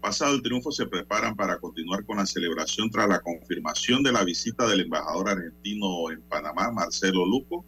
Pasado 0.00 0.34
el 0.34 0.42
triunfo, 0.42 0.72
se 0.72 0.86
preparan 0.86 1.36
para 1.36 1.58
continuar 1.58 2.06
con 2.06 2.16
la 2.16 2.24
celebración 2.24 2.90
tras 2.90 3.06
la 3.06 3.20
confirmación 3.20 4.02
de 4.02 4.12
la 4.12 4.24
visita 4.24 4.66
del 4.66 4.80
embajador 4.80 5.28
argentino 5.28 6.10
en 6.10 6.22
Panamá, 6.22 6.70
Marcelo 6.72 7.26
Luco. 7.26 7.66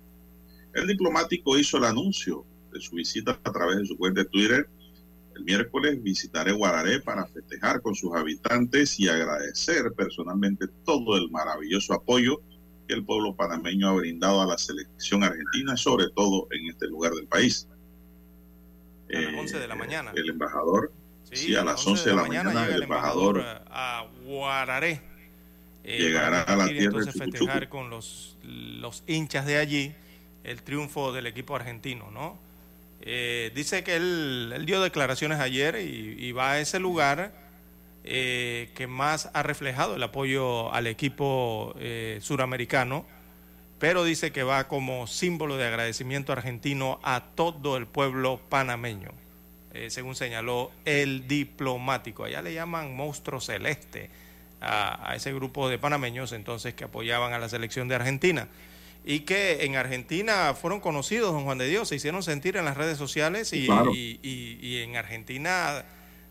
El 0.75 0.87
diplomático 0.87 1.59
hizo 1.59 1.79
el 1.79 1.85
anuncio 1.85 2.45
de 2.73 2.81
su 2.81 2.97
visita 2.97 3.39
a 3.45 3.53
través 3.53 3.79
de 3.79 3.87
su 3.87 3.97
cuenta 3.97 4.23
de 4.23 4.29
Twitter. 4.29 4.69
El 5.37 5.45
miércoles 5.45 6.03
visitaré 6.03 6.53
Guararé 6.53 7.01
para 7.01 7.27
festejar 7.27 7.81
con 7.83 7.95
sus 7.95 8.15
habitantes 8.15 8.99
y 9.01 9.09
agradecer 9.09 9.93
personalmente 9.93 10.67
todo 10.85 11.17
el 11.17 11.31
maravilloso 11.31 11.95
apoyo 11.95 12.41
que 12.89 12.95
el 12.95 13.05
pueblo 13.05 13.35
panameño 13.35 13.89
ha 13.89 13.95
brindado 13.95 14.43
a 14.43 14.47
la 14.47 14.59
selección 14.59 15.25
argentina, 15.25 15.77
sobre 15.77 16.07
todo 16.15 16.49
en 16.51 16.69
este 16.69 16.87
lugar 16.89 17.13
del 17.13 17.27
país. 17.27 17.69
A 19.15 19.21
las 19.21 19.35
11 19.35 19.59
de 19.59 19.69
la 19.69 19.75
mañana. 19.75 20.13
El 20.15 20.31
embajador 20.31 20.93
Sí, 21.33 21.55
a 21.55 21.65
las 21.65 21.87
11 21.87 22.11
de 22.11 22.17
la 22.17 22.23
mañana, 22.23 22.51
llega 22.51 22.75
el 22.75 22.83
embajador 22.83 23.39
embajador 23.39 23.65
a 23.71 24.07
Guararé. 24.25 25.01
eh, 25.83 25.99
Llegará 25.99 26.43
a 26.43 26.57
la 26.57 26.69
tierra 26.69 27.01
de 27.01 27.13
festejar 27.13 27.69
con 27.71 27.89
los, 27.89 28.37
los 28.43 29.03
hinchas 29.07 29.47
de 29.47 29.57
allí 29.57 29.95
el 30.45 30.63
triunfo 30.63 31.13
del 31.13 31.27
equipo 31.27 31.57
argentino, 31.57 32.11
¿no? 32.11 32.39
Eh, 33.01 33.51
dice 33.55 33.83
que 33.83 33.97
él, 33.97 34.63
dio 34.65 34.81
declaraciones 34.81 35.41
ayer 35.41 35.77
y, 35.77 36.31
va 36.33 36.53
a 36.53 36.61
ese 36.61 36.79
lugar 36.79 37.33
eh, 38.05 38.71
que 38.75 38.87
más 38.87 39.31
ha 39.35 39.43
reflejado 39.43 39.97
el 39.97 40.03
apoyo 40.03 40.73
al 40.73 40.87
equipo 40.87 41.75
eh, 41.79 42.19
suramericano, 42.23 43.05
pero 43.81 44.05
dice 44.05 44.31
que 44.31 44.45
va 44.45 44.69
como 44.69 45.09
símbolo 45.09 45.57
de 45.57 45.67
agradecimiento 45.67 46.33
argentino 46.33 47.01
a 47.03 47.25
todo 47.35 47.77
el 47.77 47.87
pueblo 47.87 48.41
panameño 48.49 49.11
según 49.89 50.15
señaló 50.15 50.71
el 50.85 51.27
diplomático. 51.27 52.25
Allá 52.25 52.43
le 52.43 52.53
llaman 52.53 52.95
monstruo 52.95 53.41
celeste 53.41 54.11
a, 54.61 55.15
ese 55.17 55.33
grupo 55.33 55.69
de 55.69 55.79
panameños 55.79 56.33
entonces 56.33 56.75
que 56.75 56.85
apoyaban 56.85 57.33
a 57.33 57.39
la 57.39 57.49
selección 57.49 57.89
de 57.89 57.97
Argentina. 57.97 58.49
Y 59.05 59.21
que 59.21 59.65
en 59.65 59.75
Argentina 59.77 60.55
fueron 60.55 60.81
conocidos, 60.81 61.33
don 61.33 61.45
Juan 61.45 61.59
de 61.59 61.67
Dios, 61.69 61.89
se 61.89 61.97
hicieron 61.97 62.23
sentir 62.23 62.57
en 62.57 62.65
las 62.65 62.77
redes 62.77 62.99
sociales 62.99 63.53
y, 63.53 63.67
Claro. 63.67 63.93
y- 63.95 64.21
y- 64.23 64.59
y 64.61 64.77
en 64.83 64.97
Argentina 64.97 65.85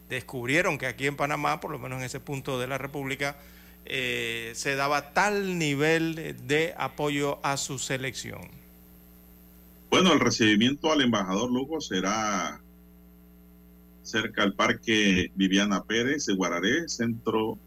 descubrieron 0.10 0.78
que 0.78 0.86
aquí 0.88 1.06
en 1.08 1.16
Panamá, 1.18 1.60
por 1.60 1.72
lo 1.72 1.80
menos 1.80 2.00
en 2.00 2.06
ese 2.06 2.20
punto 2.20 2.60
de 2.60 2.68
la 2.68 2.78
República, 2.78 3.36
eh, 3.86 4.52
se 4.56 4.76
daba 4.76 5.12
tal 5.14 5.58
nivel 5.58 6.36
de 6.48 6.74
apoyo 6.78 7.40
a 7.44 7.58
su 7.58 7.78
selección. 7.80 8.42
Bueno, 9.90 10.14
el 10.14 10.20
recibimiento 10.22 10.92
al 10.94 11.02
embajador 11.02 11.52
Lugo 11.52 11.82
será 11.82 12.62
cerca 14.04 14.44
al 14.44 14.54
Parque 14.54 15.32
Viviana 15.36 15.84
Pérez 15.84 16.26
de 16.26 16.34
Guararé, 16.36 16.88
centro 16.88 17.58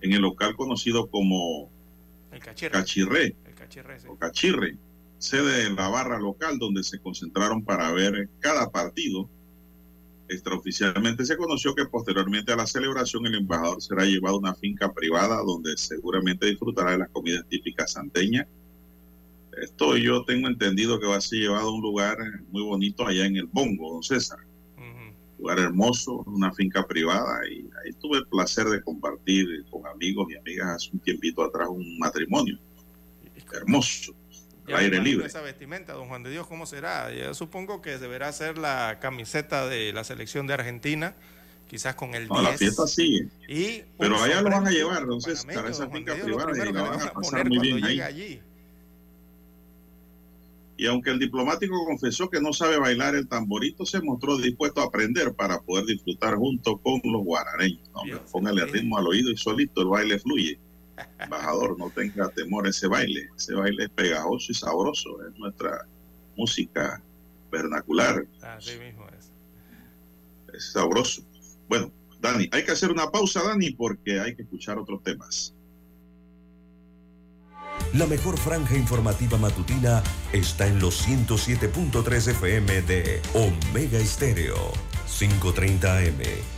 en 0.00 0.12
el 0.12 0.22
local 0.22 0.54
conocido 0.56 1.08
como 1.08 1.68
El 2.30 2.40
cachirre. 2.40 2.70
Cachirré 2.72 3.34
El 3.46 3.47
cachirre, 3.68 3.98
Cachirre, 4.18 4.78
sede 5.18 5.64
de 5.64 5.70
la 5.70 5.88
barra 5.88 6.18
local 6.18 6.58
donde 6.58 6.82
se 6.82 6.98
concentraron 7.00 7.64
para 7.64 7.92
ver 7.92 8.28
cada 8.40 8.70
partido. 8.70 9.28
Extraoficialmente 10.28 11.24
se 11.24 11.36
conoció 11.36 11.74
que 11.74 11.86
posteriormente 11.86 12.52
a 12.52 12.56
la 12.56 12.66
celebración 12.66 13.26
el 13.26 13.36
embajador 13.36 13.80
será 13.80 14.04
llevado 14.04 14.36
a 14.36 14.40
una 14.40 14.54
finca 14.54 14.92
privada 14.92 15.42
donde 15.42 15.76
seguramente 15.76 16.46
disfrutará 16.46 16.92
de 16.92 16.98
las 16.98 17.10
comidas 17.10 17.46
típicas 17.48 17.92
santeñas. 17.92 18.46
Esto 19.60 19.96
yo 19.96 20.24
tengo 20.24 20.48
entendido 20.48 21.00
que 21.00 21.06
va 21.06 21.16
a 21.16 21.20
ser 21.20 21.40
llevado 21.40 21.68
a 21.68 21.74
un 21.74 21.80
lugar 21.80 22.16
muy 22.50 22.62
bonito 22.62 23.06
allá 23.06 23.26
en 23.26 23.36
el 23.36 23.46
Bongo, 23.46 23.92
don 23.94 24.02
César. 24.02 24.38
Lugar 25.38 25.60
hermoso, 25.60 26.24
una 26.26 26.52
finca 26.52 26.84
privada 26.86 27.48
y 27.48 27.60
ahí 27.84 27.92
tuve 28.00 28.18
el 28.18 28.26
placer 28.26 28.66
de 28.66 28.82
compartir 28.82 29.46
con 29.70 29.86
amigos 29.86 30.26
y 30.30 30.36
amigas 30.36 30.68
hace 30.68 30.90
un 30.92 30.98
tiempito 30.98 31.44
atrás 31.44 31.68
un 31.70 31.96
matrimonio 31.96 32.58
hermoso 33.56 34.14
aire 34.74 35.00
libre. 35.00 35.26
Esa 35.26 35.40
vestimenta, 35.40 35.92
don 35.92 36.08
Juan 36.08 36.22
de 36.22 36.30
Dios, 36.30 36.46
¿cómo 36.46 36.66
será? 36.66 37.12
Yo 37.12 37.34
supongo 37.34 37.80
que 37.82 37.98
deberá 37.98 38.32
ser 38.32 38.58
la 38.58 38.98
camiseta 39.00 39.66
de 39.66 39.92
la 39.92 40.04
selección 40.04 40.46
de 40.46 40.54
Argentina, 40.54 41.14
quizás 41.68 41.94
con 41.94 42.14
el 42.14 42.28
no, 42.28 42.42
la 42.42 42.56
fiesta 42.56 42.86
sigue. 42.86 43.28
Pero 43.98 44.20
allá 44.22 44.42
lo 44.42 44.50
van 44.50 44.66
a 44.66 44.70
llevar, 44.70 45.02
entonces, 45.02 45.46
a 45.48 45.68
esa 45.68 45.88
finca 45.88 46.14
privada 46.14 46.52
y 46.52 46.72
la 46.72 46.82
van 46.82 47.00
a 47.00 47.12
pasar 47.12 47.48
muy 47.48 47.58
bien 47.58 47.84
ahí. 47.84 48.00
Allí. 48.00 48.40
Y 50.76 50.86
aunque 50.86 51.10
el 51.10 51.18
diplomático 51.18 51.74
confesó 51.86 52.30
que 52.30 52.40
no 52.40 52.52
sabe 52.52 52.78
bailar 52.78 53.16
el 53.16 53.26
tamborito, 53.26 53.84
se 53.84 54.00
mostró 54.00 54.36
dispuesto 54.36 54.80
a 54.80 54.84
aprender 54.84 55.34
para 55.34 55.60
poder 55.60 55.86
disfrutar 55.86 56.36
junto 56.36 56.78
con 56.78 57.00
los 57.04 57.24
guarareños. 57.24 57.90
No, 57.92 58.02
póngale 58.30 58.64
ritmo 58.66 58.96
al 58.96 59.08
oído 59.08 59.32
y 59.32 59.36
solito 59.36 59.80
el 59.80 59.88
baile 59.88 60.20
fluye. 60.20 60.60
Embajador, 61.18 61.78
no 61.78 61.90
tenga 61.90 62.28
temor 62.28 62.66
ese 62.66 62.86
baile. 62.88 63.28
Ese 63.36 63.54
baile 63.54 63.84
es 63.84 63.90
pegajoso 63.90 64.52
y 64.52 64.54
sabroso. 64.54 65.26
Es 65.26 65.38
nuestra 65.38 65.86
música 66.36 67.02
vernacular. 67.50 68.26
Así 68.42 68.78
mismo 68.78 69.06
es. 69.08 69.32
Es 70.54 70.72
sabroso. 70.72 71.22
Bueno, 71.68 71.92
Dani, 72.20 72.48
hay 72.52 72.64
que 72.64 72.72
hacer 72.72 72.90
una 72.90 73.10
pausa, 73.10 73.42
Dani, 73.42 73.70
porque 73.70 74.20
hay 74.20 74.34
que 74.34 74.42
escuchar 74.42 74.78
otros 74.78 75.02
temas. 75.02 75.54
La 77.94 78.06
mejor 78.06 78.36
franja 78.36 78.76
informativa 78.76 79.38
matutina 79.38 80.02
está 80.32 80.66
en 80.66 80.80
los 80.80 81.06
107.3 81.06 82.28
FM 82.32 82.82
de 82.82 83.22
Omega 83.34 83.98
Estéreo, 83.98 84.72
530 85.06 85.98
AM 85.98 86.57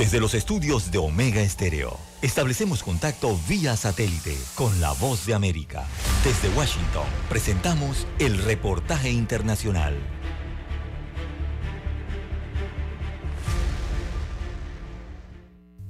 Desde 0.00 0.18
los 0.18 0.32
estudios 0.32 0.90
de 0.90 0.96
Omega 0.96 1.42
Estéreo, 1.42 2.00
establecemos 2.22 2.82
contacto 2.82 3.38
vía 3.46 3.76
satélite 3.76 4.34
con 4.54 4.80
la 4.80 4.92
voz 4.92 5.26
de 5.26 5.34
América. 5.34 5.86
Desde 6.24 6.48
Washington, 6.56 7.04
presentamos 7.28 8.06
el 8.18 8.38
reportaje 8.38 9.10
internacional. 9.10 9.94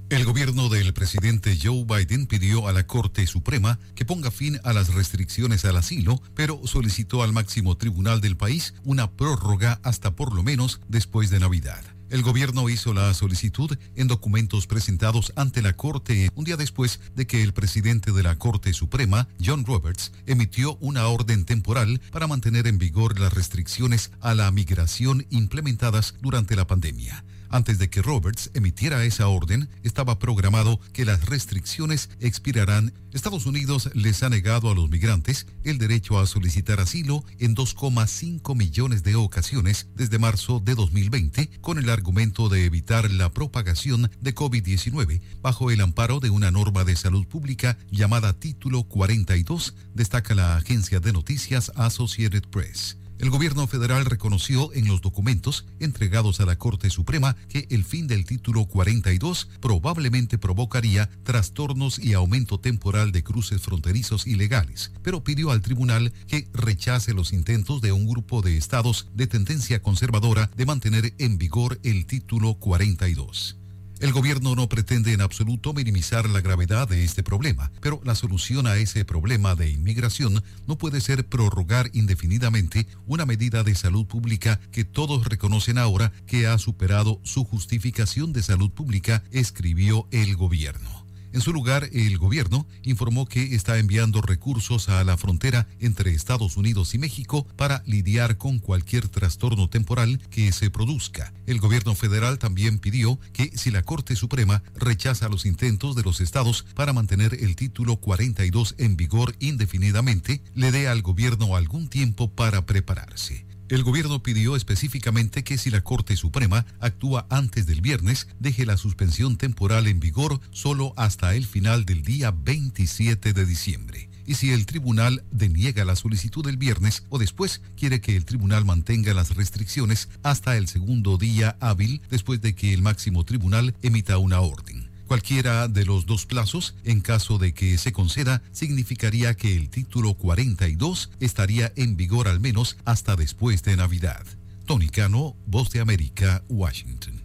El 0.08 0.24
gobierno 0.24 0.68
del 0.68 0.92
presidente 0.92 1.56
Joe 1.62 1.84
Biden 1.84 2.26
pidió 2.26 2.66
a 2.66 2.72
la 2.72 2.88
Corte 2.88 3.24
Suprema 3.28 3.78
que 3.94 4.04
ponga 4.04 4.32
fin 4.32 4.58
a 4.64 4.72
las 4.72 4.92
restricciones 4.92 5.64
al 5.64 5.76
asilo, 5.76 6.20
pero 6.34 6.60
solicitó 6.64 7.22
al 7.22 7.32
máximo 7.32 7.76
tribunal 7.76 8.20
del 8.20 8.36
país 8.36 8.74
una 8.82 9.12
prórroga 9.12 9.78
hasta 9.84 10.16
por 10.16 10.34
lo 10.34 10.42
menos 10.42 10.80
después 10.88 11.30
de 11.30 11.38
Navidad. 11.38 11.84
El 12.10 12.22
gobierno 12.22 12.68
hizo 12.68 12.92
la 12.92 13.14
solicitud 13.14 13.78
en 13.94 14.08
documentos 14.08 14.66
presentados 14.66 15.32
ante 15.36 15.62
la 15.62 15.74
Corte 15.74 16.28
un 16.34 16.44
día 16.44 16.56
después 16.56 16.98
de 17.14 17.28
que 17.28 17.44
el 17.44 17.52
presidente 17.52 18.10
de 18.10 18.24
la 18.24 18.36
Corte 18.36 18.72
Suprema, 18.72 19.28
John 19.42 19.64
Roberts, 19.64 20.10
emitió 20.26 20.76
una 20.80 21.06
orden 21.06 21.44
temporal 21.44 22.00
para 22.10 22.26
mantener 22.26 22.66
en 22.66 22.78
vigor 22.78 23.20
las 23.20 23.32
restricciones 23.32 24.10
a 24.20 24.34
la 24.34 24.50
migración 24.50 25.24
implementadas 25.30 26.16
durante 26.20 26.56
la 26.56 26.66
pandemia. 26.66 27.24
Antes 27.50 27.78
de 27.78 27.90
que 27.90 28.00
Roberts 28.00 28.50
emitiera 28.54 29.04
esa 29.04 29.26
orden, 29.26 29.68
estaba 29.82 30.20
programado 30.20 30.78
que 30.92 31.04
las 31.04 31.24
restricciones 31.26 32.08
expirarán. 32.20 32.92
Estados 33.12 33.44
Unidos 33.44 33.90
les 33.92 34.22
ha 34.22 34.28
negado 34.28 34.70
a 34.70 34.74
los 34.74 34.88
migrantes 34.88 35.48
el 35.64 35.78
derecho 35.78 36.20
a 36.20 36.26
solicitar 36.26 36.78
asilo 36.78 37.24
en 37.40 37.56
2,5 37.56 38.54
millones 38.54 39.02
de 39.02 39.16
ocasiones 39.16 39.88
desde 39.96 40.20
marzo 40.20 40.60
de 40.60 40.76
2020 40.76 41.50
con 41.60 41.78
el 41.78 41.90
argumento 41.90 42.48
de 42.48 42.64
evitar 42.64 43.10
la 43.10 43.32
propagación 43.32 44.12
de 44.20 44.32
COVID-19 44.32 45.20
bajo 45.42 45.72
el 45.72 45.80
amparo 45.80 46.20
de 46.20 46.30
una 46.30 46.52
norma 46.52 46.84
de 46.84 46.94
salud 46.94 47.26
pública 47.26 47.78
llamada 47.90 48.32
Título 48.32 48.84
42, 48.84 49.74
destaca 49.92 50.36
la 50.36 50.56
agencia 50.56 51.00
de 51.00 51.12
noticias 51.12 51.72
Associated 51.74 52.44
Press. 52.48 52.99
El 53.20 53.28
gobierno 53.28 53.66
federal 53.66 54.06
reconoció 54.06 54.72
en 54.72 54.88
los 54.88 55.02
documentos 55.02 55.66
entregados 55.78 56.40
a 56.40 56.46
la 56.46 56.56
Corte 56.56 56.88
Suprema 56.88 57.36
que 57.50 57.66
el 57.68 57.84
fin 57.84 58.06
del 58.06 58.24
título 58.24 58.64
42 58.64 59.46
probablemente 59.60 60.38
provocaría 60.38 61.10
trastornos 61.22 61.98
y 61.98 62.14
aumento 62.14 62.60
temporal 62.60 63.12
de 63.12 63.22
cruces 63.22 63.60
fronterizos 63.60 64.26
ilegales, 64.26 64.92
pero 65.02 65.22
pidió 65.22 65.50
al 65.50 65.60
tribunal 65.60 66.14
que 66.28 66.48
rechace 66.54 67.12
los 67.12 67.34
intentos 67.34 67.82
de 67.82 67.92
un 67.92 68.08
grupo 68.08 68.40
de 68.40 68.56
estados 68.56 69.08
de 69.12 69.26
tendencia 69.26 69.82
conservadora 69.82 70.50
de 70.56 70.64
mantener 70.64 71.12
en 71.18 71.36
vigor 71.36 71.78
el 71.82 72.06
título 72.06 72.54
42. 72.54 73.59
El 74.00 74.12
gobierno 74.12 74.54
no 74.54 74.66
pretende 74.66 75.12
en 75.12 75.20
absoluto 75.20 75.74
minimizar 75.74 76.26
la 76.26 76.40
gravedad 76.40 76.88
de 76.88 77.04
este 77.04 77.22
problema, 77.22 77.70
pero 77.82 78.00
la 78.02 78.14
solución 78.14 78.66
a 78.66 78.78
ese 78.78 79.04
problema 79.04 79.54
de 79.54 79.68
inmigración 79.68 80.42
no 80.66 80.78
puede 80.78 81.02
ser 81.02 81.26
prorrogar 81.28 81.90
indefinidamente 81.92 82.86
una 83.06 83.26
medida 83.26 83.62
de 83.62 83.74
salud 83.74 84.06
pública 84.06 84.58
que 84.72 84.84
todos 84.84 85.26
reconocen 85.26 85.76
ahora 85.76 86.12
que 86.26 86.46
ha 86.46 86.56
superado 86.56 87.20
su 87.24 87.44
justificación 87.44 88.32
de 88.32 88.42
salud 88.42 88.70
pública, 88.70 89.22
escribió 89.32 90.08
el 90.12 90.34
gobierno. 90.34 90.99
En 91.32 91.40
su 91.40 91.52
lugar, 91.52 91.88
el 91.92 92.18
gobierno 92.18 92.66
informó 92.82 93.26
que 93.26 93.54
está 93.54 93.78
enviando 93.78 94.20
recursos 94.20 94.88
a 94.88 95.04
la 95.04 95.16
frontera 95.16 95.68
entre 95.78 96.12
Estados 96.12 96.56
Unidos 96.56 96.94
y 96.94 96.98
México 96.98 97.46
para 97.56 97.82
lidiar 97.86 98.36
con 98.36 98.58
cualquier 98.58 99.08
trastorno 99.08 99.68
temporal 99.68 100.20
que 100.30 100.50
se 100.50 100.70
produzca. 100.70 101.32
El 101.46 101.60
gobierno 101.60 101.94
federal 101.94 102.38
también 102.38 102.78
pidió 102.78 103.20
que 103.32 103.56
si 103.56 103.70
la 103.70 103.82
Corte 103.82 104.16
Suprema 104.16 104.62
rechaza 104.74 105.28
los 105.28 105.46
intentos 105.46 105.94
de 105.94 106.02
los 106.02 106.20
estados 106.20 106.66
para 106.74 106.92
mantener 106.92 107.34
el 107.34 107.54
título 107.54 107.96
42 107.96 108.74
en 108.78 108.96
vigor 108.96 109.36
indefinidamente, 109.38 110.42
le 110.54 110.72
dé 110.72 110.88
al 110.88 111.02
gobierno 111.02 111.54
algún 111.54 111.88
tiempo 111.88 112.30
para 112.30 112.66
prepararse. 112.66 113.49
El 113.70 113.84
gobierno 113.84 114.20
pidió 114.20 114.56
específicamente 114.56 115.44
que 115.44 115.56
si 115.56 115.70
la 115.70 115.82
Corte 115.82 116.16
Suprema 116.16 116.66
actúa 116.80 117.28
antes 117.30 117.66
del 117.66 117.80
viernes, 117.80 118.26
deje 118.40 118.66
la 118.66 118.76
suspensión 118.76 119.36
temporal 119.36 119.86
en 119.86 120.00
vigor 120.00 120.40
solo 120.50 120.92
hasta 120.96 121.36
el 121.36 121.46
final 121.46 121.84
del 121.84 122.02
día 122.02 122.32
27 122.32 123.32
de 123.32 123.46
diciembre. 123.46 124.10
Y 124.26 124.34
si 124.34 124.50
el 124.50 124.66
tribunal 124.66 125.22
deniega 125.30 125.84
la 125.84 125.94
solicitud 125.94 126.44
del 126.44 126.56
viernes 126.56 127.04
o 127.10 127.18
después 127.20 127.62
quiere 127.76 128.00
que 128.00 128.16
el 128.16 128.24
tribunal 128.24 128.64
mantenga 128.64 129.14
las 129.14 129.36
restricciones 129.36 130.08
hasta 130.24 130.56
el 130.56 130.66
segundo 130.66 131.16
día 131.16 131.56
hábil 131.60 132.02
después 132.10 132.40
de 132.40 132.56
que 132.56 132.74
el 132.74 132.82
máximo 132.82 133.24
tribunal 133.24 133.76
emita 133.82 134.18
una 134.18 134.40
orden. 134.40 134.89
Cualquiera 135.10 135.66
de 135.66 135.84
los 135.84 136.06
dos 136.06 136.24
plazos, 136.24 136.76
en 136.84 137.00
caso 137.00 137.38
de 137.38 137.52
que 137.52 137.78
se 137.78 137.90
conceda, 137.92 138.42
significaría 138.52 139.34
que 139.34 139.56
el 139.56 139.68
título 139.68 140.14
42 140.14 141.10
estaría 141.18 141.72
en 141.74 141.96
vigor 141.96 142.28
al 142.28 142.38
menos 142.38 142.76
hasta 142.84 143.16
después 143.16 143.64
de 143.64 143.76
Navidad. 143.76 144.24
Tony 144.66 144.88
Cano, 144.88 145.34
Voz 145.46 145.70
de 145.70 145.80
América, 145.80 146.44
Washington. 146.48 147.20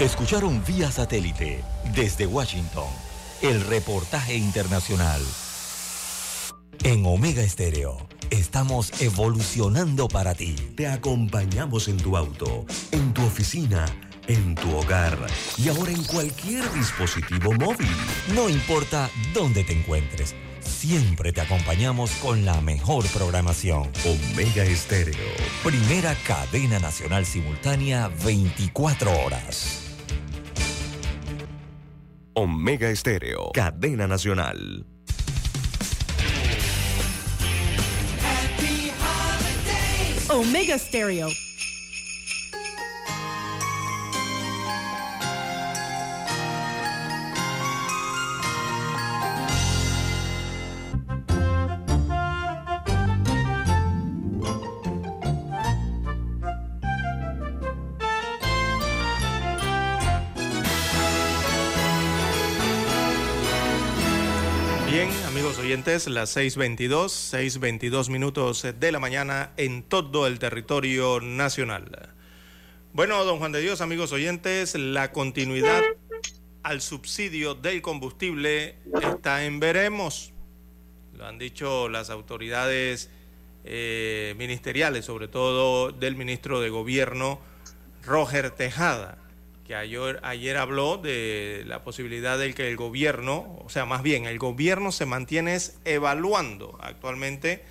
Escucharon 0.00 0.64
vía 0.66 0.90
satélite 0.90 1.62
desde 1.94 2.26
Washington 2.26 2.88
el 3.42 3.60
reportaje 3.60 4.36
internacional. 4.38 5.20
En 6.82 7.04
Omega 7.04 7.42
Estéreo 7.42 8.08
estamos 8.30 8.90
evolucionando 9.02 10.08
para 10.08 10.34
ti. 10.34 10.56
Te 10.76 10.88
acompañamos 10.88 11.88
en 11.88 11.98
tu 11.98 12.16
auto, 12.16 12.64
en 12.90 13.12
tu 13.12 13.22
oficina 13.22 13.84
en 14.26 14.54
tu 14.54 14.76
hogar 14.76 15.18
y 15.56 15.68
ahora 15.68 15.92
en 15.92 16.04
cualquier 16.04 16.70
dispositivo 16.72 17.52
móvil. 17.52 17.90
No 18.34 18.48
importa 18.48 19.10
dónde 19.32 19.64
te 19.64 19.72
encuentres 19.72 20.34
siempre 20.86 21.32
te 21.32 21.40
acompañamos 21.40 22.10
con 22.16 22.44
la 22.44 22.60
mejor 22.60 23.06
programación. 23.08 23.90
Omega 24.04 24.64
Estéreo. 24.64 25.16
Primera 25.62 26.14
cadena 26.26 26.78
nacional 26.78 27.24
simultánea 27.24 28.10
24 28.22 29.10
horas. 29.24 29.80
Omega 32.34 32.90
Estéreo. 32.90 33.50
Cadena 33.54 34.06
nacional. 34.06 34.86
Omega 40.28 40.78
Stereo. 40.78 41.28
Oyentes, 65.74 66.06
las 66.06 66.36
6.22, 66.36 66.88
6.22 67.32 68.08
minutos 68.08 68.64
de 68.78 68.92
la 68.92 69.00
mañana 69.00 69.50
en 69.56 69.82
todo 69.82 70.28
el 70.28 70.38
territorio 70.38 71.18
nacional. 71.20 72.14
Bueno, 72.92 73.24
don 73.24 73.40
Juan 73.40 73.50
de 73.50 73.60
Dios, 73.60 73.80
amigos 73.80 74.12
oyentes, 74.12 74.76
la 74.76 75.10
continuidad 75.10 75.82
al 76.62 76.80
subsidio 76.80 77.56
del 77.56 77.82
combustible 77.82 78.76
está 79.02 79.46
en 79.46 79.58
veremos. 79.58 80.32
Lo 81.12 81.26
han 81.26 81.40
dicho 81.40 81.88
las 81.88 82.08
autoridades 82.08 83.10
eh, 83.64 84.36
ministeriales, 84.38 85.04
sobre 85.06 85.26
todo 85.26 85.90
del 85.90 86.14
ministro 86.14 86.60
de 86.60 86.70
Gobierno, 86.70 87.40
Roger 88.04 88.52
Tejada 88.52 89.23
que 89.64 89.74
ayer, 89.74 90.56
habló 90.58 90.98
de 90.98 91.64
la 91.66 91.82
posibilidad 91.82 92.38
de 92.38 92.52
que 92.52 92.68
el 92.68 92.76
gobierno, 92.76 93.62
o 93.64 93.70
sea, 93.70 93.86
más 93.86 94.02
bien 94.02 94.26
el 94.26 94.38
gobierno 94.38 94.92
se 94.92 95.06
mantiene 95.06 95.56
evaluando 95.86 96.78
actualmente 96.82 97.64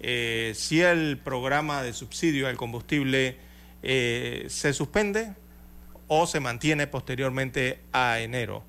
eh, 0.00 0.52
si 0.56 0.80
el 0.80 1.18
programa 1.18 1.82
de 1.82 1.92
subsidio 1.92 2.48
al 2.48 2.56
combustible 2.56 3.36
eh, 3.82 4.46
se 4.48 4.72
suspende 4.72 5.34
o 6.08 6.26
se 6.26 6.40
mantiene 6.40 6.88
posteriormente 6.88 7.78
a 7.92 8.18
enero. 8.18 8.64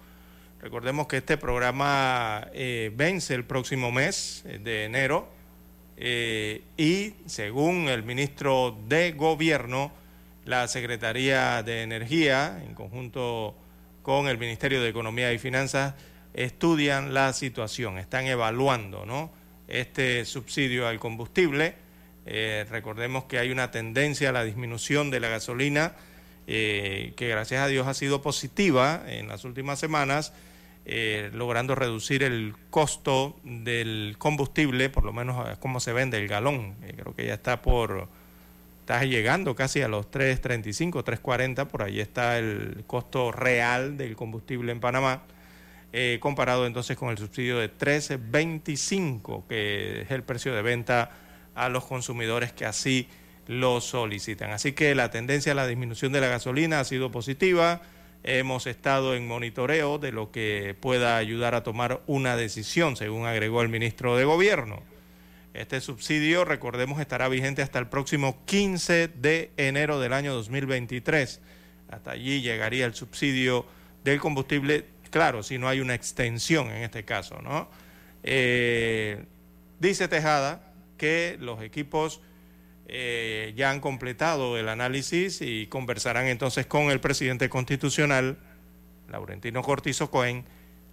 Recordemos 0.62 1.07
que 1.07 1.18
este 1.18 1.38
programa 1.38 2.47
eh, 2.53 2.91
vence 2.93 3.34
el 3.34 3.43
próximo 3.43 3.91
mes 3.91 4.43
de 4.45 4.86
enero 4.86 5.30
y 6.78 7.14
según 7.28 7.88
el 7.88 8.01
ministro 8.01 8.76
de 8.88 9.12
Gobierno, 9.12 9.91
la 10.45 10.67
Secretaría 10.67 11.63
de 11.63 11.83
Energía, 11.83 12.61
en 12.65 12.73
conjunto 12.73 13.55
con 14.01 14.27
el 14.27 14.37
Ministerio 14.37 14.81
de 14.81 14.89
Economía 14.89 15.31
y 15.33 15.37
Finanzas, 15.37 15.93
estudian 16.33 17.13
la 17.13 17.33
situación, 17.33 17.97
están 17.97 18.25
evaluando 18.25 19.05
¿no? 19.05 19.31
este 19.67 20.25
subsidio 20.25 20.87
al 20.87 20.99
combustible. 20.99 21.75
Eh, 22.25 22.65
recordemos 22.69 23.25
que 23.25 23.39
hay 23.39 23.51
una 23.51 23.71
tendencia 23.71 24.29
a 24.29 24.31
la 24.31 24.43
disminución 24.43 25.11
de 25.11 25.19
la 25.19 25.29
gasolina, 25.29 25.95
eh, 26.47 27.13
que 27.15 27.27
gracias 27.27 27.61
a 27.61 27.67
Dios 27.67 27.87
ha 27.87 27.93
sido 27.93 28.21
positiva 28.21 29.03
en 29.07 29.27
las 29.27 29.43
últimas 29.45 29.79
semanas, 29.79 30.33
eh, 30.85 31.29
logrando 31.33 31.75
reducir 31.75 32.23
el 32.23 32.55
costo 32.71 33.39
del 33.43 34.15
combustible, 34.17 34.89
por 34.89 35.03
lo 35.03 35.13
menos 35.13 35.57
cómo 35.59 35.79
se 35.79 35.93
vende 35.93 36.17
el 36.17 36.27
galón. 36.27 36.75
creo 36.95 37.15
que 37.15 37.27
ya 37.27 37.35
está 37.35 37.61
por 37.61 38.09
está 38.91 39.05
llegando 39.05 39.55
casi 39.55 39.81
a 39.81 39.87
los 39.87 40.11
3.35, 40.11 41.05
3.40, 41.05 41.65
por 41.67 41.81
ahí 41.81 42.01
está 42.01 42.37
el 42.37 42.83
costo 42.85 43.31
real 43.31 43.95
del 43.95 44.17
combustible 44.17 44.73
en 44.73 44.81
Panamá, 44.81 45.23
eh, 45.93 46.17
comparado 46.19 46.67
entonces 46.67 46.97
con 46.97 47.09
el 47.09 47.17
subsidio 47.17 47.57
de 47.57 47.71
13.25, 47.73 49.47
que 49.47 50.01
es 50.01 50.11
el 50.11 50.23
precio 50.23 50.53
de 50.53 50.61
venta 50.61 51.11
a 51.55 51.69
los 51.69 51.85
consumidores 51.85 52.51
que 52.51 52.65
así 52.65 53.07
lo 53.47 53.79
solicitan. 53.79 54.51
Así 54.51 54.73
que 54.73 54.93
la 54.93 55.09
tendencia 55.09 55.53
a 55.53 55.55
la 55.55 55.67
disminución 55.67 56.11
de 56.11 56.19
la 56.19 56.27
gasolina 56.27 56.81
ha 56.81 56.83
sido 56.83 57.11
positiva. 57.11 57.81
Hemos 58.23 58.67
estado 58.67 59.15
en 59.15 59.25
monitoreo 59.25 59.99
de 59.99 60.11
lo 60.11 60.31
que 60.31 60.75
pueda 60.77 61.15
ayudar 61.15 61.55
a 61.55 61.63
tomar 61.63 62.01
una 62.07 62.35
decisión, 62.35 62.97
según 62.97 63.25
agregó 63.25 63.61
el 63.61 63.69
ministro 63.69 64.17
de 64.17 64.25
Gobierno. 64.25 64.83
Este 65.54 65.82
subsidio, 65.82 66.45
recordemos, 66.45 67.02
estará 67.02 67.28
vigente 67.28 67.62
hasta 67.62 67.78
el 67.78 67.88
próximo 67.88 68.45
15 68.45 69.10
de 69.10 69.52
enero 69.58 69.99
del 69.99 70.14
año 70.14 70.34
2023. 70.34 71.41
Hasta 71.89 72.12
allí 72.12 72.41
llegaría 72.41 72.86
el 72.86 72.93
subsidio 72.93 73.66
del 74.06 74.22
combustible, 74.22 74.86
claro, 75.10 75.43
si 75.43 75.58
no 75.58 75.68
hay 75.68 75.82
una 75.82 75.93
extensión 75.93 76.72
en 76.72 76.84
este 76.84 77.04
caso, 77.04 77.41
¿no? 77.41 77.70
Eh, 78.24 79.26
dice 79.80 80.08
Tejada 80.08 80.72
que 80.97 81.36
los 81.41 81.62
equipos 81.62 82.22
eh, 82.88 83.52
ya 83.58 83.72
han 83.72 83.82
completado 83.82 84.58
el 84.58 84.70
análisis 84.70 85.41
y 85.41 85.68
conversarán 85.68 86.28
entonces 86.28 86.66
con 86.66 86.91
el 86.91 87.02
presidente 87.02 87.49
constitucional, 87.49 88.38
Laurentino 89.10 89.64
Cortizo 89.64 90.12
Cohen, 90.12 90.45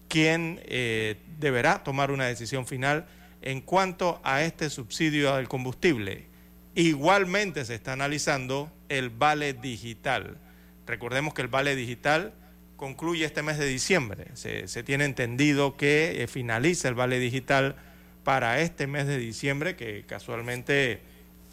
quien 0.09 0.61
eh, 0.65 1.15
deberá 1.39 1.85
tomar 1.85 2.11
una 2.11 2.25
decisión 2.25 2.67
final 2.67 3.07
en 3.43 3.61
cuanto 3.61 4.21
a 4.25 4.43
este 4.43 4.71
subsidio 4.71 5.35
al 5.35 5.49
combustible. 5.49 6.27
Igualmente 6.75 7.65
se 7.65 7.75
está 7.75 7.93
analizando 7.93 8.71
el 8.89 9.11
vale 9.11 9.53
digital. 9.53 10.39
Recordemos 10.87 11.35
que 11.35 11.43
el 11.43 11.49
vale 11.49 11.77
digital 11.77 12.33
concluye 12.77 13.25
este 13.25 13.43
mes 13.43 13.59
de 13.59 13.67
diciembre. 13.67 14.29
Se, 14.35 14.83
tiene 14.85 15.05
entendido 15.05 15.77
que 15.77 16.23
eh, 16.23 16.27
finaliza 16.29 16.89
el 16.89 16.95
vale 16.95 17.19
digital 17.19 17.77
para 18.25 18.61
este 18.61 18.87
mes 18.87 19.07
de 19.07 19.19
diciembre, 19.19 19.75
que 19.75 20.05
casualmente 20.07 21.01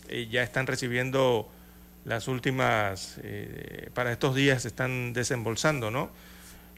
eh, 0.08 0.28
ya 0.30 0.44
están 0.44 0.68
recibiendo 0.68 1.52
las 2.06 2.28
últimas, 2.28 3.20
eh, 3.24 3.90
para 3.96 4.12
estos 4.12 4.36
días 4.36 4.62
se 4.62 4.68
están 4.68 5.14
desembolsando, 5.14 5.90
¿no? 5.90 6.12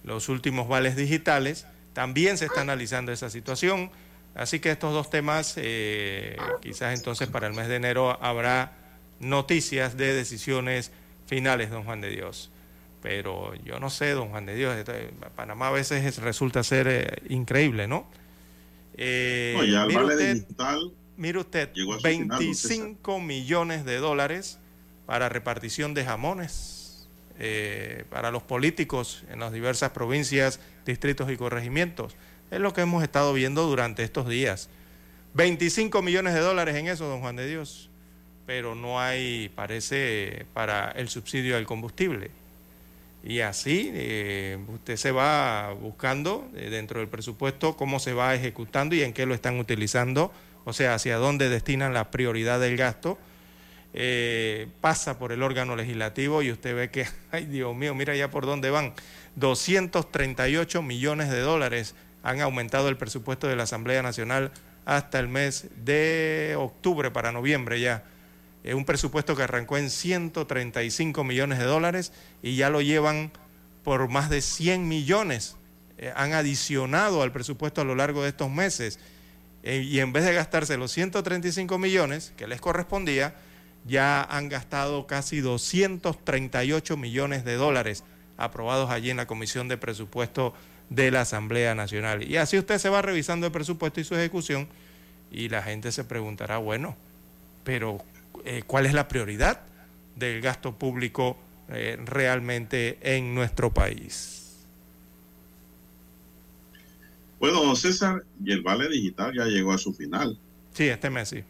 Los 0.03 0.29
últimos 0.29 0.69
vales 0.69 0.95
digitales. 0.95 1.67
También 1.91 2.37
se 2.37 2.45
está 2.45 2.61
analizando 2.61 3.11
esa 3.11 3.29
situación. 3.29 3.91
Así 4.37 4.59
que 4.59 4.69
estos 4.69 4.93
dos 4.93 5.09
temas, 5.09 5.55
eh, 5.57 6.37
quizás 6.61 6.95
entonces 6.95 7.27
para 7.27 7.47
el 7.47 7.53
mes 7.53 7.67
de 7.67 7.77
enero 7.77 8.23
habrá 8.23 8.71
noticias 9.19 9.97
de 9.97 10.13
decisiones 10.13 10.91
finales, 11.25 11.71
don 11.71 11.83
Juan 11.83 12.01
de 12.01 12.11
Dios. 12.11 12.51
Pero 13.01 13.55
yo 13.65 13.79
no 13.79 13.89
sé, 13.89 14.11
don 14.11 14.29
Juan 14.29 14.45
de 14.45 14.53
Dios, 14.53 14.75
Panamá 15.35 15.69
a 15.69 15.71
veces 15.71 16.17
resulta 16.19 16.63
ser 16.63 16.87
eh, 16.87 17.21
increíble, 17.29 17.87
¿no? 17.87 18.07
Eh, 18.93 19.55
mire, 19.87 20.03
usted, 20.03 20.33
digital 20.35 20.91
mire 21.15 21.39
usted, 21.39 21.69
25 22.03 23.19
millones 23.19 23.85
de 23.85 23.97
dólares 23.97 24.59
para 25.07 25.29
repartición 25.29 25.95
de 25.95 26.05
jamones 26.05 27.07
para 28.09 28.29
los 28.31 28.43
políticos 28.43 29.23
en 29.31 29.39
las 29.39 29.51
diversas 29.51 29.91
provincias, 29.91 30.59
distritos 30.85 31.31
y 31.31 31.37
corregimientos. 31.37 32.15
Es 32.49 32.59
lo 32.59 32.73
que 32.73 32.81
hemos 32.81 33.03
estado 33.03 33.33
viendo 33.33 33.63
durante 33.63 34.03
estos 34.03 34.27
días. 34.27 34.69
25 35.33 36.01
millones 36.01 36.33
de 36.33 36.39
dólares 36.39 36.75
en 36.75 36.87
eso, 36.87 37.05
don 37.07 37.19
Juan 37.19 37.35
de 37.35 37.47
Dios. 37.47 37.89
Pero 38.45 38.73
no 38.73 38.99
hay, 38.99 39.49
parece, 39.49 40.45
para 40.53 40.91
el 40.91 41.09
subsidio 41.09 41.55
del 41.55 41.65
combustible. 41.65 42.31
Y 43.23 43.41
así 43.41 43.91
eh, 43.93 44.57
usted 44.69 44.95
se 44.95 45.11
va 45.11 45.73
buscando 45.73 46.49
eh, 46.55 46.69
dentro 46.69 47.01
del 47.01 47.09
presupuesto 47.09 47.75
cómo 47.75 47.99
se 47.99 48.13
va 48.13 48.33
ejecutando 48.33 48.95
y 48.95 49.03
en 49.03 49.11
qué 49.11 49.25
lo 49.25 49.33
están 49.33 49.59
utilizando, 49.59 50.31
o 50.63 50.71
sea, 50.71 50.93
hacia 50.93 51.17
dónde 51.17 51.49
destinan 51.49 51.93
la 51.93 52.09
prioridad 52.09 52.61
del 52.61 52.77
gasto. 52.77 53.17
Eh, 53.93 54.67
pasa 54.79 55.17
por 55.17 55.31
el 55.31 55.43
órgano 55.43 55.75
legislativo 55.75 56.41
y 56.41 56.51
usted 56.51 56.75
ve 56.75 56.89
que, 56.89 57.07
ay 57.31 57.45
Dios 57.45 57.75
mío, 57.75 57.93
mira 57.95 58.15
ya 58.15 58.31
por 58.31 58.45
dónde 58.45 58.69
van. 58.69 58.93
238 59.35 60.81
millones 60.81 61.29
de 61.29 61.41
dólares 61.41 61.95
han 62.27 62.41
aumentado 62.41 62.89
el 62.89 62.97
presupuesto 62.97 63.47
de 63.47 63.55
la 63.55 63.63
Asamblea 63.63 64.03
Nacional 64.03 64.51
hasta 64.83 65.17
el 65.17 65.29
mes 65.29 65.67
de 65.77 66.55
octubre 66.57 67.09
para 67.09 67.31
noviembre 67.31 67.79
ya. 67.79 68.03
Es 68.65 68.73
un 68.73 68.83
presupuesto 68.83 69.33
que 69.33 69.43
arrancó 69.43 69.77
en 69.77 69.89
135 69.89 71.23
millones 71.23 71.57
de 71.57 71.63
dólares 71.63 72.11
y 72.43 72.57
ya 72.57 72.69
lo 72.69 72.81
llevan 72.81 73.31
por 73.81 74.09
más 74.09 74.29
de 74.29 74.41
100 74.41 74.89
millones. 74.89 75.55
Eh, 75.97 76.11
han 76.17 76.33
adicionado 76.33 77.21
al 77.21 77.31
presupuesto 77.31 77.79
a 77.79 77.85
lo 77.85 77.95
largo 77.95 78.23
de 78.23 78.29
estos 78.29 78.51
meses. 78.51 78.99
Eh, 79.63 79.77
y 79.89 80.01
en 80.01 80.11
vez 80.11 80.25
de 80.25 80.33
gastarse 80.33 80.75
los 80.75 80.91
135 80.91 81.77
millones 81.77 82.33
que 82.35 82.45
les 82.45 82.59
correspondía, 82.59 83.35
ya 83.85 84.21
han 84.21 84.49
gastado 84.49 85.07
casi 85.07 85.39
238 85.39 86.97
millones 86.97 87.45
de 87.45 87.55
dólares 87.55 88.03
aprobados 88.35 88.89
allí 88.89 89.11
en 89.11 89.17
la 89.17 89.27
Comisión 89.27 89.69
de 89.69 89.77
Presupuesto 89.77 90.53
de 90.89 91.11
la 91.11 91.21
Asamblea 91.21 91.75
Nacional. 91.75 92.23
Y 92.23 92.37
así 92.37 92.57
usted 92.57 92.77
se 92.77 92.89
va 92.89 93.01
revisando 93.01 93.45
el 93.45 93.51
presupuesto 93.51 93.99
y 93.99 94.03
su 94.03 94.15
ejecución 94.15 94.67
y 95.31 95.49
la 95.49 95.61
gente 95.61 95.91
se 95.91 96.03
preguntará, 96.03 96.57
bueno, 96.57 96.95
pero 97.63 97.99
eh, 98.45 98.63
¿cuál 98.65 98.85
es 98.85 98.93
la 98.93 99.07
prioridad 99.07 99.61
del 100.15 100.41
gasto 100.41 100.73
público 100.75 101.37
eh, 101.69 101.97
realmente 102.05 102.97
en 103.01 103.35
nuestro 103.35 103.73
país? 103.73 104.37
Bueno, 107.39 107.63
don 107.63 107.75
César, 107.75 108.23
y 108.43 108.51
el 108.51 108.61
Vale 108.61 108.89
Digital 108.89 109.33
ya 109.35 109.45
llegó 109.45 109.73
a 109.73 109.77
su 109.77 109.93
final. 109.93 110.39
Sí, 110.73 110.87
este 110.87 111.09
mes 111.09 111.29
sí. 111.29 111.43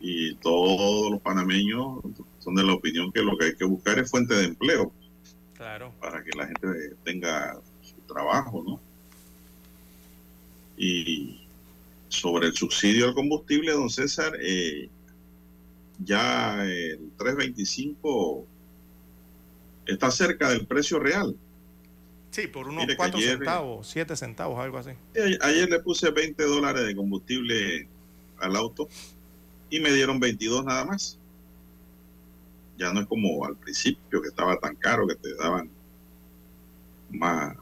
Y 0.00 0.34
todos 0.36 1.10
los 1.10 1.20
panameños 1.20 1.98
son 2.38 2.54
de 2.54 2.62
la 2.62 2.74
opinión 2.74 3.12
que 3.12 3.22
lo 3.22 3.36
que 3.36 3.46
hay 3.46 3.54
que 3.54 3.64
buscar 3.64 3.98
es 3.98 4.10
fuente 4.10 4.34
de 4.34 4.44
empleo. 4.44 4.92
Claro. 5.56 5.92
Para 6.00 6.22
que 6.22 6.30
la 6.36 6.46
gente 6.46 6.96
tenga 7.04 7.60
su 7.80 7.94
trabajo, 8.12 8.62
¿no? 8.66 8.80
Y 10.76 11.46
sobre 12.08 12.48
el 12.48 12.54
subsidio 12.54 13.08
al 13.08 13.14
combustible, 13.14 13.72
don 13.72 13.90
César, 13.90 14.36
eh, 14.40 14.88
ya 15.98 16.64
el 16.64 17.10
325 17.18 18.46
está 19.86 20.10
cerca 20.10 20.50
del 20.50 20.66
precio 20.66 20.98
real. 20.98 21.36
Sí, 22.30 22.48
por 22.48 22.68
unos 22.68 22.86
4 22.96 23.20
centavos, 23.20 23.86
7 23.88 24.16
centavos, 24.16 24.58
algo 24.58 24.78
así. 24.78 24.90
Ayer 25.40 25.70
le 25.70 25.78
puse 25.80 26.10
20 26.10 26.42
dólares 26.42 26.84
de 26.84 26.96
combustible 26.96 27.86
al 28.40 28.56
auto 28.56 28.88
y 29.70 29.78
me 29.78 29.92
dieron 29.92 30.18
22 30.18 30.64
nada 30.64 30.84
más. 30.84 31.18
Ya 32.76 32.92
no 32.92 33.00
es 33.00 33.06
como 33.06 33.44
al 33.44 33.56
principio 33.56 34.20
que 34.20 34.28
estaba 34.28 34.58
tan 34.58 34.74
caro 34.76 35.06
que 35.06 35.14
te 35.14 35.34
daban 35.36 35.70
más, 37.10 37.56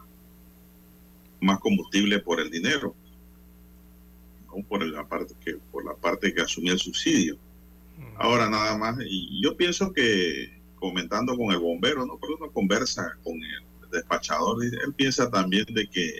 más 1.40 1.58
combustible 1.60 2.18
por 2.20 2.40
el 2.40 2.50
dinero, 2.50 2.94
no 4.46 4.62
por 4.64 4.84
la 4.84 5.06
parte 5.06 5.34
que 5.44 5.56
por 5.70 5.84
la 5.84 5.94
parte 5.94 6.32
que 6.32 6.42
asumía 6.42 6.72
el 6.72 6.78
subsidio. 6.78 7.38
Ahora 8.16 8.48
nada 8.48 8.76
más, 8.76 8.96
y 9.04 9.42
yo 9.42 9.56
pienso 9.56 9.92
que 9.92 10.60
comentando 10.76 11.36
con 11.36 11.52
el 11.52 11.58
bombero, 11.58 12.04
no, 12.04 12.18
pero 12.18 12.36
uno 12.36 12.50
conversa 12.50 13.16
con 13.22 13.34
el 13.34 13.90
despachador, 13.90 14.64
él 14.64 14.94
piensa 14.94 15.30
también 15.30 15.66
de 15.72 15.86
que 15.88 16.12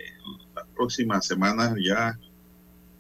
las 0.55 0.67
próximas 0.75 1.27
semanas 1.27 1.75
ya 1.85 2.19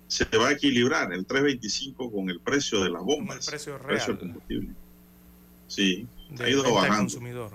se 0.09 0.24
va 0.36 0.49
a 0.49 0.53
equilibrar 0.53 1.12
el 1.12 1.24
325 1.24 2.11
con 2.11 2.28
el 2.28 2.40
precio 2.40 2.82
de 2.82 2.90
las 2.90 3.03
bombas, 3.03 3.47
el 3.47 3.51
precio 3.51 3.78
real. 3.78 3.86
precio 3.86 4.12
del 4.14 4.18
combustible. 4.18 4.74
Sí, 5.72 6.06
ha 6.38 6.48
ido 6.50 6.62
bajando. 6.74 6.98
Consumidor. 6.98 7.52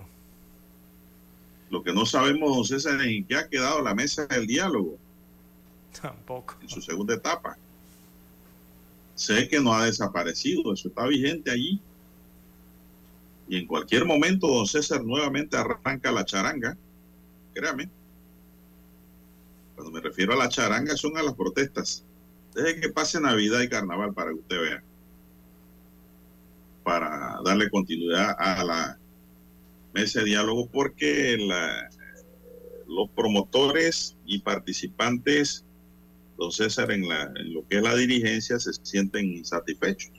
Lo 1.70 1.84
que 1.84 1.94
no 1.94 2.04
sabemos, 2.06 2.56
don 2.56 2.66
César, 2.66 3.00
en 3.02 3.26
qué 3.26 3.36
ha 3.36 3.48
quedado 3.48 3.82
la 3.82 3.94
mesa 3.94 4.26
del 4.26 4.48
diálogo. 4.48 4.98
Tampoco. 6.02 6.56
En 6.62 6.68
su 6.68 6.82
segunda 6.82 7.14
etapa. 7.14 7.58
Sé 9.14 9.48
que 9.48 9.60
no 9.60 9.72
ha 9.72 9.86
desaparecido, 9.86 10.74
eso 10.74 10.88
está 10.88 11.06
vigente 11.06 11.52
allí. 11.52 11.80
Y 13.48 13.58
en 13.58 13.68
cualquier 13.68 14.06
momento, 14.06 14.48
don 14.48 14.66
César 14.66 15.04
nuevamente 15.04 15.56
arranca 15.56 16.12
la 16.12 16.26
charanga 16.26 16.76
créame. 17.54 17.90
Cuando 19.76 19.92
me 19.92 20.00
refiero 20.00 20.34
a 20.34 20.38
la 20.38 20.50
charanga 20.50 20.96
son 20.96 21.18
a 21.18 21.24
las 21.24 21.36
protestas. 21.36 22.04
Deje 22.54 22.80
que 22.80 22.90
pase 22.90 23.20
Navidad 23.20 23.62
y 23.62 23.70
Carnaval 23.70 24.14
para 24.14 24.32
que 24.32 24.40
usted 24.40 24.62
vea. 24.62 24.84
Para 26.88 27.42
darle 27.44 27.70
continuidad 27.70 28.34
a 28.40 28.64
la 28.64 28.98
mesa 29.94 30.20
de 30.20 30.28
diálogo 30.28 30.70
porque 30.70 31.38
los 32.88 33.10
promotores 33.10 34.16
y 34.26 34.40
participantes, 34.40 35.66
don 36.38 36.50
César, 36.50 36.90
en, 36.92 37.04
en 37.04 37.54
lo 37.54 37.68
que 37.68 37.76
es 37.76 37.84
la 37.84 37.94
dirigencia 37.94 38.58
se 38.58 38.72
sienten 38.84 39.34
insatisfechos. 39.34 40.14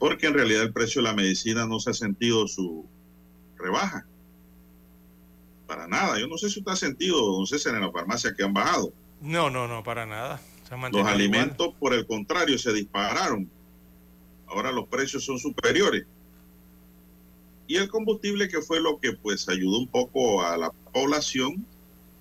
Porque 0.00 0.26
en 0.26 0.34
realidad 0.34 0.64
el 0.64 0.72
precio 0.72 1.00
de 1.00 1.10
la 1.10 1.14
medicina 1.14 1.64
no 1.64 1.78
se 1.78 1.90
ha 1.90 1.94
sentido 1.94 2.48
su 2.48 2.84
rebaja 3.56 4.04
para 5.68 5.86
nada. 5.86 6.18
Yo 6.18 6.26
no 6.26 6.38
sé 6.38 6.50
si 6.50 6.58
usted 6.58 6.72
ha 6.72 6.76
sentido, 6.76 7.24
don 7.24 7.46
César, 7.46 7.76
en 7.76 7.82
la 7.82 7.92
farmacia 7.92 8.34
que 8.36 8.42
han 8.42 8.52
bajado. 8.52 8.92
No, 9.20 9.48
no, 9.48 9.68
no, 9.68 9.84
para 9.84 10.06
nada. 10.06 10.40
los 10.90 11.06
alimentos, 11.06 11.72
por 11.78 11.94
el 11.94 12.04
contrario, 12.04 12.58
se 12.58 12.72
dispararon. 12.72 13.48
Ahora 14.48 14.72
los 14.72 14.86
precios 14.88 15.24
son 15.24 15.38
superiores. 15.38 16.06
Y 17.66 17.76
el 17.76 17.88
combustible, 17.88 18.48
que 18.48 18.62
fue 18.62 18.80
lo 18.80 18.98
que 18.98 19.12
pues 19.12 19.48
ayudó 19.48 19.78
un 19.78 19.88
poco 19.88 20.42
a 20.42 20.56
la 20.56 20.70
población 20.92 21.66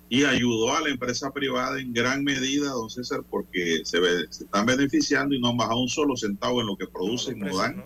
y 0.09 0.23
ayudó 0.23 0.75
a 0.75 0.81
la 0.81 0.89
empresa 0.89 1.31
privada 1.31 1.79
en 1.79 1.93
gran 1.93 2.23
medida, 2.23 2.69
don 2.69 2.89
César, 2.89 3.23
porque 3.29 3.81
se, 3.83 3.99
se 4.29 4.43
están 4.43 4.65
beneficiando 4.65 5.35
y 5.35 5.39
no 5.39 5.49
han 5.49 5.57
bajado 5.57 5.81
un 5.81 5.89
solo 5.89 6.15
centavo 6.15 6.61
en 6.61 6.67
lo 6.67 6.77
que 6.77 6.87
producen 6.87 7.39
no, 7.39 7.57
dan 7.57 7.83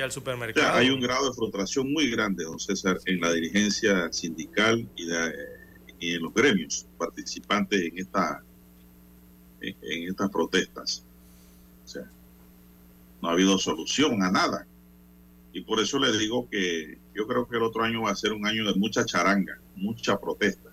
al 0.00 0.12
supermercado. 0.12 0.74
hay 0.74 0.90
un 0.90 1.00
grado 1.00 1.28
de 1.28 1.34
frustración 1.34 1.92
muy 1.92 2.10
grande, 2.10 2.44
don 2.44 2.58
César, 2.58 2.98
en 3.06 3.20
la 3.20 3.32
dirigencia 3.32 4.12
sindical 4.12 4.88
y, 4.96 5.08
en 6.00 6.22
los 6.22 6.34
gremios 6.34 6.86
participantes 6.98 7.80
en 7.80 7.98
esta 7.98 8.42
en, 9.60 10.08
estas 10.08 10.30
protestas. 10.30 11.04
O 11.84 11.88
sea, 11.88 12.10
no 13.24 13.30
ha 13.30 13.32
habido 13.32 13.56
solución 13.56 14.22
a 14.22 14.30
nada. 14.30 14.66
Y 15.54 15.62
por 15.62 15.80
eso 15.80 15.98
le 15.98 16.12
digo 16.18 16.46
que 16.50 16.98
yo 17.14 17.26
creo 17.26 17.48
que 17.48 17.56
el 17.56 17.62
otro 17.62 17.82
año 17.82 18.02
va 18.02 18.10
a 18.10 18.16
ser 18.16 18.34
un 18.34 18.46
año 18.46 18.70
de 18.70 18.78
mucha 18.78 19.06
charanga, 19.06 19.58
mucha 19.76 20.20
protesta 20.20 20.70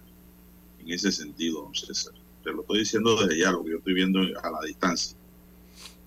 en 0.80 0.92
ese 0.92 1.14
sentido, 1.14 1.62
don 1.62 1.74
César. 1.74 2.14
Te 2.44 2.52
lo 2.52 2.62
estoy 2.62 2.80
diciendo 2.80 3.16
desde 3.16 3.40
ya, 3.40 3.52
lo 3.52 3.64
que 3.64 3.72
yo 3.72 3.78
estoy 3.78 3.94
viendo 3.94 4.20
a 4.20 4.52
la 4.52 4.60
distancia. 4.68 5.18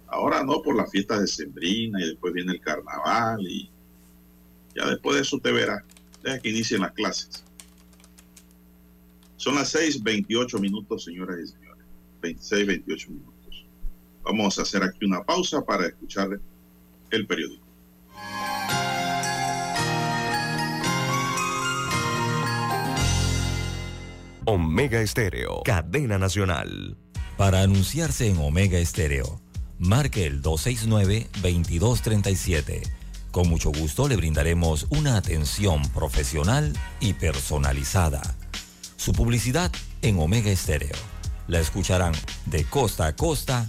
Ahora 0.07 0.45
no 0.45 0.61
por 0.61 0.77
las 0.77 0.91
fiestas 0.91 1.23
de 1.23 1.27
Sembrina 1.29 1.99
y 2.03 2.09
después 2.09 2.35
viene 2.35 2.53
el 2.53 2.61
carnaval 2.61 3.41
y 3.41 3.71
ya 4.77 4.91
después 4.91 5.17
de 5.17 5.23
eso 5.23 5.39
te 5.39 5.51
verá. 5.51 5.83
Deja 6.23 6.41
que 6.41 6.51
inicien 6.51 6.83
las 6.83 6.93
clases. 6.93 7.43
Son 9.39 9.55
las 9.55 9.75
6:28 9.75 10.61
minutos, 10.61 11.05
señoras 11.05 11.39
y 11.43 11.47
señores. 11.47 11.85
26, 12.21 12.67
28 12.67 13.11
minutos. 13.11 13.34
Vamos 14.25 14.59
a 14.59 14.63
hacer 14.63 14.83
aquí 14.83 15.05
una 15.05 15.23
pausa 15.23 15.65
para 15.65 15.87
escuchar 15.87 16.29
el 17.11 17.27
periódico. 17.27 17.65
Omega 24.47 25.01
Estéreo, 25.01 25.63
cadena 25.65 26.19
nacional. 26.19 26.97
Para 27.37 27.63
anunciarse 27.63 28.29
en 28.29 28.39
Omega 28.39 28.79
Estéreo 28.79 29.45
marque 29.79 30.27
el 30.27 30.43
269-2237. 30.43 32.83
Con 33.31 33.49
mucho 33.49 33.71
gusto 33.73 34.07
le 34.09 34.17
brindaremos 34.17 34.89
una 34.91 35.17
atención 35.17 35.81
profesional 35.91 36.75
y 37.01 37.13
personalizada. 37.15 38.21
Su 38.97 39.13
publicidad 39.13 39.71
en 40.03 40.19
Omega 40.19 40.51
Estéreo. 40.51 40.97
La 41.49 41.61
escucharán 41.61 42.13
de 42.47 42.65
costa 42.65 43.07
a 43.07 43.17
costa 43.17 43.69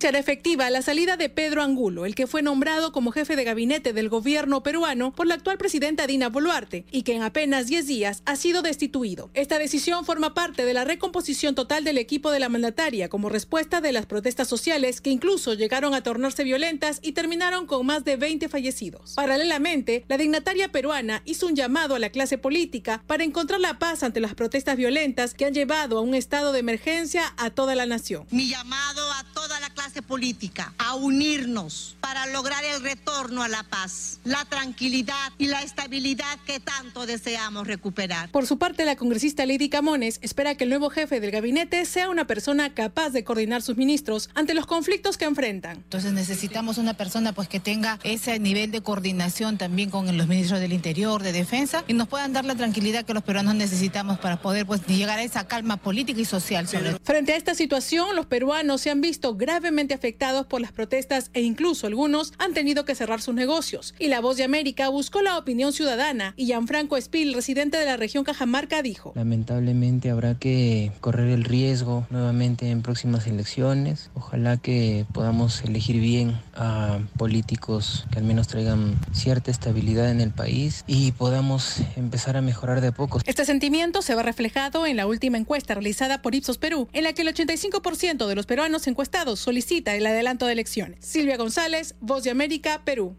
Será 0.00 0.18
efectiva 0.18 0.70
la 0.70 0.80
salida 0.80 1.18
de 1.18 1.28
Pedro 1.28 1.62
Angulo, 1.62 2.06
el 2.06 2.14
que 2.14 2.26
fue 2.26 2.40
nombrado 2.40 2.90
como 2.90 3.12
jefe 3.12 3.36
de 3.36 3.44
gabinete 3.44 3.92
del 3.92 4.08
gobierno 4.08 4.62
peruano 4.62 5.12
por 5.12 5.26
la 5.26 5.34
actual 5.34 5.58
presidenta 5.58 6.06
Dina 6.06 6.30
Boluarte 6.30 6.86
y 6.90 7.02
que 7.02 7.14
en 7.14 7.22
apenas 7.22 7.66
10 7.66 7.86
días 7.86 8.22
ha 8.24 8.36
sido 8.36 8.62
destituido. 8.62 9.30
Esta 9.34 9.58
decisión 9.58 10.06
forma 10.06 10.32
parte 10.32 10.64
de 10.64 10.72
la 10.72 10.84
recomposición 10.84 11.54
total 11.54 11.84
del 11.84 11.98
equipo 11.98 12.30
de 12.30 12.40
la 12.40 12.48
mandataria 12.48 13.10
como 13.10 13.28
respuesta 13.28 13.82
de 13.82 13.92
las 13.92 14.06
protestas 14.06 14.48
sociales 14.48 15.02
que 15.02 15.10
incluso 15.10 15.52
llegaron 15.52 15.92
a 15.92 16.02
tornarse 16.02 16.44
violentas 16.44 17.00
y 17.02 17.12
terminaron 17.12 17.66
con 17.66 17.84
más 17.84 18.02
de 18.02 18.16
20 18.16 18.48
fallecidos. 18.48 19.12
Paralelamente, 19.16 20.06
la 20.08 20.16
dignataria 20.16 20.72
peruana 20.72 21.20
hizo 21.26 21.46
un 21.46 21.56
llamado 21.56 21.94
a 21.94 21.98
la 21.98 22.08
clase 22.08 22.38
política 22.38 23.02
para 23.06 23.24
encontrar 23.24 23.60
la 23.60 23.78
paz 23.78 24.02
ante 24.02 24.20
las 24.20 24.34
protestas 24.34 24.78
violentas 24.78 25.34
que 25.34 25.44
han 25.44 25.52
llevado 25.52 25.98
a 25.98 26.00
un 26.00 26.14
estado 26.14 26.52
de 26.54 26.60
emergencia 26.60 27.34
a 27.36 27.50
toda 27.50 27.74
la 27.74 27.84
nación. 27.84 28.26
Mi 28.30 28.48
llamado 28.48 29.12
a 29.12 29.24
toda 29.34 29.60
la 29.60 29.68
clase 29.68 29.89
política 30.00 30.72
a 30.78 30.94
unirnos 30.94 31.96
para 32.00 32.26
lograr 32.26 32.64
el 32.64 32.82
retorno 32.82 33.42
a 33.42 33.48
la 33.48 33.64
paz, 33.64 34.20
la 34.24 34.44
tranquilidad 34.44 35.32
y 35.38 35.46
la 35.46 35.62
estabilidad 35.62 36.38
que 36.46 36.60
tanto 36.60 37.06
deseamos 37.06 37.66
recuperar. 37.66 38.30
Por 38.30 38.46
su 38.46 38.58
parte, 38.58 38.84
la 38.84 38.96
congresista 38.96 39.44
Lady 39.44 39.68
Camones 39.68 40.18
espera 40.22 40.54
que 40.54 40.64
el 40.64 40.70
nuevo 40.70 40.90
jefe 40.90 41.20
del 41.20 41.30
gabinete 41.30 41.84
sea 41.84 42.08
una 42.08 42.26
persona 42.26 42.72
capaz 42.72 43.10
de 43.10 43.24
coordinar 43.24 43.62
sus 43.62 43.76
ministros 43.76 44.30
ante 44.34 44.54
los 44.54 44.66
conflictos 44.66 45.18
que 45.18 45.24
enfrentan. 45.24 45.76
Entonces 45.78 46.12
necesitamos 46.12 46.78
una 46.78 46.94
persona 46.94 47.32
pues 47.32 47.48
que 47.48 47.60
tenga 47.60 47.98
ese 48.04 48.38
nivel 48.38 48.70
de 48.70 48.80
coordinación 48.80 49.58
también 49.58 49.90
con 49.90 50.16
los 50.16 50.28
ministros 50.28 50.60
del 50.60 50.72
Interior, 50.72 51.22
de 51.22 51.32
Defensa 51.32 51.84
y 51.88 51.94
nos 51.94 52.08
puedan 52.08 52.32
dar 52.32 52.44
la 52.44 52.54
tranquilidad 52.54 53.04
que 53.04 53.14
los 53.14 53.22
peruanos 53.22 53.54
necesitamos 53.54 54.18
para 54.18 54.40
poder 54.40 54.66
pues 54.66 54.86
llegar 54.86 55.18
a 55.18 55.22
esa 55.22 55.46
calma 55.46 55.76
política 55.76 56.20
y 56.20 56.24
social. 56.24 56.68
Frente 57.02 57.32
a 57.32 57.36
esta 57.36 57.54
situación, 57.54 58.14
los 58.14 58.26
peruanos 58.26 58.80
se 58.80 58.90
han 58.90 59.00
visto 59.00 59.34
gravemente 59.34 59.79
afectados 59.88 60.46
por 60.46 60.60
las 60.60 60.72
protestas 60.72 61.30
e 61.32 61.42
incluso 61.42 61.86
algunos 61.86 62.32
han 62.38 62.54
tenido 62.54 62.84
que 62.84 62.94
cerrar 62.94 63.20
sus 63.22 63.34
negocios. 63.34 63.94
Y 63.98 64.08
la 64.08 64.20
Voz 64.20 64.36
de 64.36 64.44
América 64.44 64.88
buscó 64.88 65.22
la 65.22 65.38
opinión 65.38 65.72
ciudadana 65.72 66.34
y 66.36 66.46
Gianfranco 66.46 66.96
Espil, 66.96 67.34
residente 67.34 67.78
de 67.78 67.86
la 67.86 67.96
región 67.96 68.24
Cajamarca, 68.24 68.82
dijo. 68.82 69.12
Lamentablemente 69.14 70.10
habrá 70.10 70.38
que 70.38 70.92
correr 71.00 71.28
el 71.28 71.44
riesgo 71.44 72.06
nuevamente 72.10 72.70
en 72.70 72.82
próximas 72.82 73.26
elecciones. 73.26 74.10
Ojalá 74.14 74.56
que 74.58 75.06
podamos 75.12 75.62
elegir 75.62 76.00
bien 76.00 76.38
a 76.54 77.00
políticos 77.16 78.06
que 78.12 78.18
al 78.18 78.24
menos 78.24 78.48
traigan 78.48 78.98
cierta 79.12 79.50
estabilidad 79.50 80.10
en 80.10 80.20
el 80.20 80.30
país 80.30 80.84
y 80.86 81.12
podamos 81.12 81.78
empezar 81.96 82.36
a 82.36 82.42
mejorar 82.42 82.80
de 82.80 82.88
a 82.88 82.92
poco. 82.92 83.20
Este 83.24 83.44
sentimiento 83.44 84.02
se 84.02 84.14
va 84.14 84.22
reflejado 84.22 84.86
en 84.86 84.96
la 84.96 85.06
última 85.06 85.38
encuesta 85.38 85.74
realizada 85.74 86.22
por 86.22 86.34
Ipsos 86.34 86.58
Perú, 86.58 86.88
en 86.92 87.04
la 87.04 87.12
que 87.12 87.22
el 87.22 87.28
85% 87.28 88.26
de 88.26 88.34
los 88.34 88.46
peruanos 88.46 88.86
encuestados 88.86 89.40
solicitan 89.40 89.69
el 89.78 90.06
adelanto 90.06 90.46
de 90.46 90.52
elecciones. 90.52 91.04
Silvia 91.04 91.36
González, 91.36 91.94
Voz 92.00 92.24
de 92.24 92.30
América, 92.30 92.82
Perú. 92.84 93.16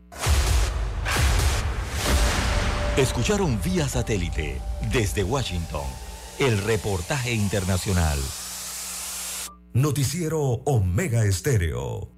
Escucharon 2.97 3.59
vía 3.63 3.87
satélite 3.87 4.59
desde 4.91 5.23
Washington 5.23 5.85
el 6.39 6.61
reportaje 6.63 7.33
internacional. 7.33 8.19
Noticiero 9.73 10.41
Omega 10.65 11.23
Estéreo. 11.23 12.11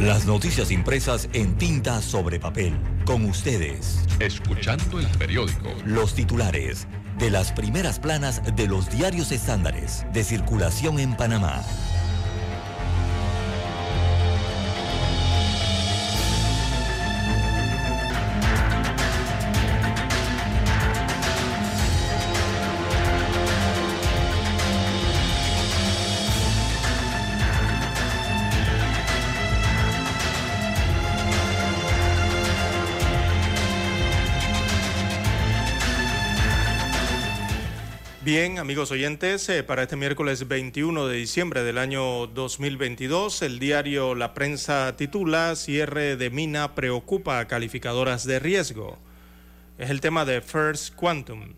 Las 0.00 0.24
noticias 0.24 0.70
impresas 0.70 1.28
en 1.34 1.58
tinta 1.58 2.00
sobre 2.00 2.40
papel. 2.40 2.72
Con 3.04 3.26
ustedes. 3.26 4.00
Escuchando 4.18 4.98
el 4.98 5.06
periódico. 5.08 5.68
Los 5.84 6.14
titulares 6.14 6.86
de 7.18 7.30
las 7.30 7.52
primeras 7.52 7.98
planas 7.98 8.40
de 8.56 8.66
los 8.66 8.88
diarios 8.90 9.30
estándares 9.30 10.06
de 10.12 10.24
circulación 10.24 10.98
en 10.98 11.14
Panamá. 11.16 11.62
Bien, 38.32 38.60
amigos 38.60 38.92
oyentes, 38.92 39.48
eh, 39.48 39.64
para 39.64 39.82
este 39.82 39.96
miércoles 39.96 40.46
21 40.46 41.08
de 41.08 41.16
diciembre 41.16 41.64
del 41.64 41.78
año 41.78 42.28
2022, 42.28 43.42
el 43.42 43.58
diario 43.58 44.14
La 44.14 44.34
Prensa 44.34 44.94
titula 44.96 45.56
Cierre 45.56 46.14
de 46.14 46.30
mina 46.30 46.76
preocupa 46.76 47.40
a 47.40 47.48
calificadoras 47.48 48.24
de 48.24 48.38
riesgo. 48.38 49.00
Es 49.78 49.90
el 49.90 50.00
tema 50.00 50.24
de 50.24 50.42
First 50.42 50.94
Quantum. 50.94 51.54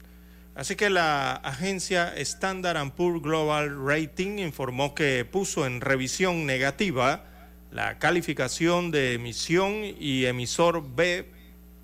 Así 0.55 0.75
que 0.75 0.89
la 0.89 1.35
agencia 1.35 2.14
Standard 2.16 2.93
Poor's 2.93 3.20
Global 3.20 3.77
Rating 3.87 4.39
informó 4.39 4.95
que 4.95 5.27
puso 5.27 5.66
en 5.66 5.83
revisión 5.83 6.47
negativa 6.47 7.27
la 7.70 7.99
calificación 7.99 8.91
de 8.91 9.12
emisión 9.12 9.83
y 10.01 10.25
emisor 10.25 10.83
B 10.97 11.29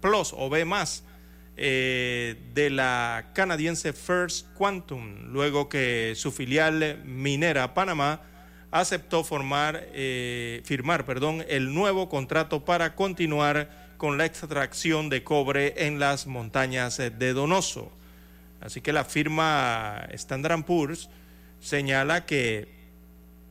Plus 0.01 0.33
o 0.35 0.49
B 0.49 0.65
más 0.65 1.05
eh, 1.61 2.37
de 2.55 2.71
la 2.71 3.31
canadiense 3.35 3.93
First 3.93 4.47
Quantum, 4.55 5.33
luego 5.33 5.69
que 5.69 6.13
su 6.15 6.31
filial 6.31 7.03
minera 7.05 7.75
Panamá 7.75 8.23
aceptó 8.71 9.25
formar, 9.25 9.89
eh, 9.93 10.63
firmar 10.65 11.05
perdón, 11.05 11.45
el 11.49 11.75
nuevo 11.75 12.09
contrato 12.09 12.65
para 12.65 12.95
continuar 12.95 13.89
con 13.97 14.19
la 14.19 14.25
extracción 14.25 15.09
de 15.09 15.25
cobre 15.25 15.75
en 15.87 15.99
las 15.99 16.29
montañas 16.29 16.99
de 16.99 17.33
Donoso. 17.33 17.91
Así 18.61 18.81
que 18.81 18.93
la 18.93 19.05
firma 19.05 20.07
Standard 20.13 20.65
Poor's 20.65 21.09
señala 21.61 22.25
que 22.25 22.69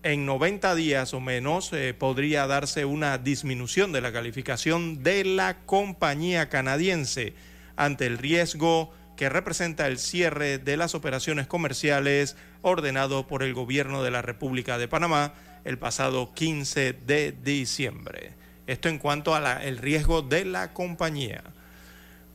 en 0.04 0.26
90 0.26 0.76
días 0.76 1.14
o 1.14 1.20
menos 1.20 1.74
eh, 1.74 1.94
podría 1.94 2.48
darse 2.48 2.86
una 2.86 3.18
disminución 3.18 3.92
de 3.92 4.00
la 4.00 4.14
calificación 4.14 5.04
de 5.04 5.26
la 5.26 5.66
compañía 5.66 6.48
canadiense 6.48 7.34
ante 7.78 8.06
el 8.06 8.18
riesgo 8.18 8.92
que 9.16 9.30
representa 9.30 9.88
el 9.88 9.98
cierre 9.98 10.58
de 10.58 10.78
las 10.78 10.94
operaciones 10.94 11.48
comerciales 11.48 12.36
ordenado 12.62 13.28
por 13.28 13.44
el 13.44 13.54
gobierno 13.54 14.04
de 14.04 14.12
la 14.12 14.22
República 14.22 14.78
de 14.78 14.88
Panamá 14.88 15.34
el 15.64 15.78
pasado 15.78 16.34
15 16.34 16.94
de 16.94 17.32
diciembre. 17.32 18.34
Esto 18.68 18.90
en 18.90 19.00
cuanto 19.00 19.34
al 19.34 19.78
riesgo 19.78 20.22
de 20.22 20.46
la 20.46 20.74
compañía. 20.74 21.44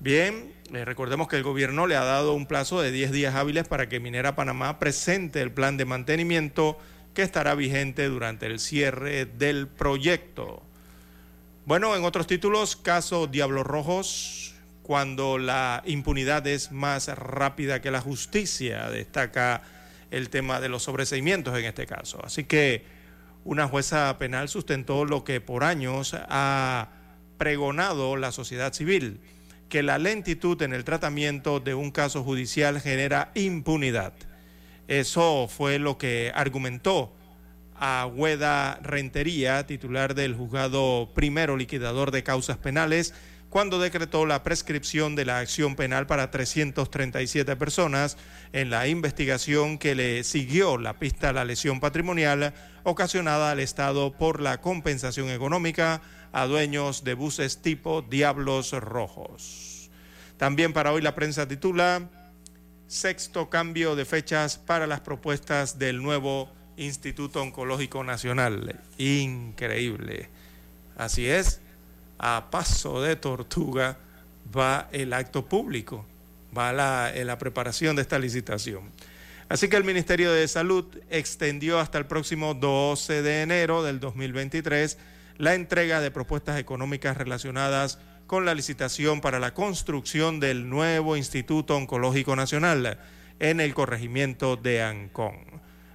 Bien, 0.01 0.53
eh, 0.73 0.85
recordemos 0.85 1.29
que 1.29 1.37
el 1.37 1.43
gobierno 1.43 1.87
le 1.87 1.95
ha 1.95 2.03
dado 2.05 2.35
un 2.35 2.47
plazo 2.47 2.81
de 2.81 2.91
10 2.91 3.13
días 3.13 3.35
hábiles 3.37 3.69
para 3.69 3.89
que 3.89 4.01
Minera 4.01 4.35
Panamá 4.35 4.79
presente 4.79 5.41
el 5.41 5.53
plan 5.53 5.77
de 5.77 5.85
mantenimiento 5.85 6.79
que 7.15 7.23
estará 7.23 7.55
vigente 7.55 8.09
durante 8.09 8.47
el 8.47 8.59
cierre 8.59 9.27
del 9.27 9.69
proyecto. 9.69 10.63
Bueno, 11.67 11.95
en 11.95 12.05
otros 12.05 12.27
títulos, 12.27 12.75
caso 12.75 13.29
Diablos 13.29 13.65
Rojos, 13.65 14.42
cuando 14.83 15.39
la 15.39 15.83
impunidad 15.87 16.47
es 16.47 16.73
más 16.73 17.09
rápida 17.09 17.81
que 17.81 17.91
la 17.91 18.01
justicia, 18.01 18.91
destaca 18.91 19.63
el 20.11 20.29
tema 20.29 20.61
de 20.61 20.69
los 20.69 20.83
sobreseimientos 20.83 21.59
en 21.59 21.65
este 21.65 21.87
caso. 21.87 22.21
Así 22.25 22.45
que 22.45 22.85
una 23.45 23.67
jueza 23.69 24.17
penal 24.19 24.49
sustentó 24.49 25.05
lo 25.05 25.25
que 25.25 25.41
por 25.41 25.65
años 25.65 26.15
ha 26.29 26.89
pregonado 27.39 28.17
la 28.17 28.33
sociedad 28.33 28.73
civil, 28.73 29.21
que 29.69 29.83
la 29.83 29.99
lentitud 29.99 30.61
en 30.63 30.73
el 30.73 30.85
tratamiento 30.85 31.59
de 31.59 31.75
un 31.75 31.91
caso 31.91 32.23
judicial 32.23 32.81
genera 32.81 33.33
impunidad. 33.35 34.13
Eso 34.87 35.49
fue 35.49 35.79
lo 35.79 35.97
que 35.97 36.31
argumentó 36.35 37.15
a 37.75 38.07
Hueda 38.07 38.79
Rentería, 38.83 39.67
titular 39.67 40.15
del 40.15 40.35
juzgado 40.35 41.11
primero 41.15 41.57
liquidador 41.57 42.11
de 42.11 42.23
causas 42.23 42.59
penales, 42.59 43.15
cuando 43.53 43.79
decretó 43.79 44.25
la 44.25 44.43
prescripción 44.43 45.15
de 45.15 45.27
la 45.27 45.39
acción 45.39 45.77
penal 45.77 46.07
para 46.07 46.31
337 46.31 47.55
personas 47.57 48.17
en 48.55 48.71
la 48.71 48.89
investigación 48.89 49.77
que 49.77 49.95
le 49.95 50.25
siguió 50.25 50.79
la 50.79 50.99
pista 50.99 51.29
a 51.29 51.33
la 51.35 51.45
lesión 51.45 51.79
patrimonial 51.79 52.55
ocasionada 52.83 53.51
al 53.51 53.61
Estado 53.61 54.17
por 54.17 54.41
la 54.41 54.63
compensación 54.63 55.29
económica 55.29 56.01
a 56.33 56.47
dueños 56.47 57.05
de 57.05 57.13
buses 57.13 57.61
tipo 57.61 58.01
Diablos 58.01 58.73
Rojos. 58.73 59.91
También 60.39 60.73
para 60.73 60.91
hoy 60.91 61.03
la 61.03 61.15
prensa 61.15 61.47
titula 61.47 62.09
Sexto 62.87 63.51
cambio 63.51 63.97
de 63.97 64.07
fechas 64.07 64.57
para 64.57 64.87
las 64.87 65.03
propuestas 65.03 65.79
del 65.79 66.03
nuevo 66.03 66.51
Instituto 66.79 67.43
Oncológico 67.43 68.03
Nacional. 68.03 68.81
Increíble. 68.97 70.31
Así 70.97 71.27
es, 71.27 71.62
a 72.23 72.51
paso 72.51 73.03
de 73.03 73.17
tortuga 73.17 73.99
va 74.57 74.89
el 74.93 75.13
acto 75.13 75.45
público, 75.45 76.07
va 76.57 76.73
la, 76.73 77.13
la 77.15 77.37
preparación 77.37 77.97
de 77.97 78.03
esta 78.03 78.19
licitación. 78.19 78.85
Así 79.49 79.69
que 79.69 79.77
el 79.77 79.85
Ministerio 79.85 80.33
de 80.33 80.47
Salud 80.47 80.87
extendió 81.11 81.81
hasta 81.81 81.99
el 81.99 82.07
próximo 82.07 82.55
12 82.55 83.23
de 83.23 83.43
enero 83.43 83.83
del 83.83 83.99
2023 84.01 84.97
la 85.39 85.55
entrega 85.55 86.01
de 86.01 86.13
propuestas 86.13 86.59
económicas 86.59 87.17
relacionadas 87.17 87.99
con 88.29 88.45
la 88.45 88.55
licitación 88.55 89.21
para 89.21 89.41
la 89.41 89.53
construcción 89.53 90.39
del 90.39 90.71
nuevo 90.71 91.17
Instituto 91.17 91.77
Oncológico 91.77 92.37
Nacional 92.37 92.99
en 93.41 93.61
el 93.61 93.75
corregimiento 93.75 94.57
de 94.57 94.81
Ancón. 94.83 95.39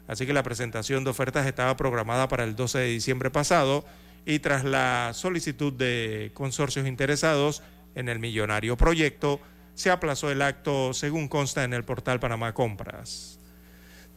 Así 0.08 0.26
que 0.26 0.34
la 0.34 0.44
presentación 0.44 1.06
de 1.06 1.10
ofertas 1.12 1.48
estaba 1.48 1.78
programada 1.78 2.28
para 2.28 2.44
el 2.44 2.56
12 2.56 2.80
de 2.80 2.86
diciembre 2.88 3.32
pasado 3.32 3.86
y 4.28 4.40
tras 4.40 4.66
la 4.66 5.12
solicitud 5.14 5.72
de 5.72 6.32
consorcios 6.34 6.86
interesados 6.86 7.64
en 7.96 8.10
el 8.10 8.20
millonario 8.20 8.76
proyecto, 8.76 9.40
se 9.74 9.90
aplazó 9.90 10.30
el 10.30 10.42
acto 10.42 10.94
según 10.94 11.30
consta 11.30 11.64
en 11.64 11.74
el 11.74 11.86
portal 11.86 12.20
Panamá 12.20 12.54
Compras. 12.54 13.40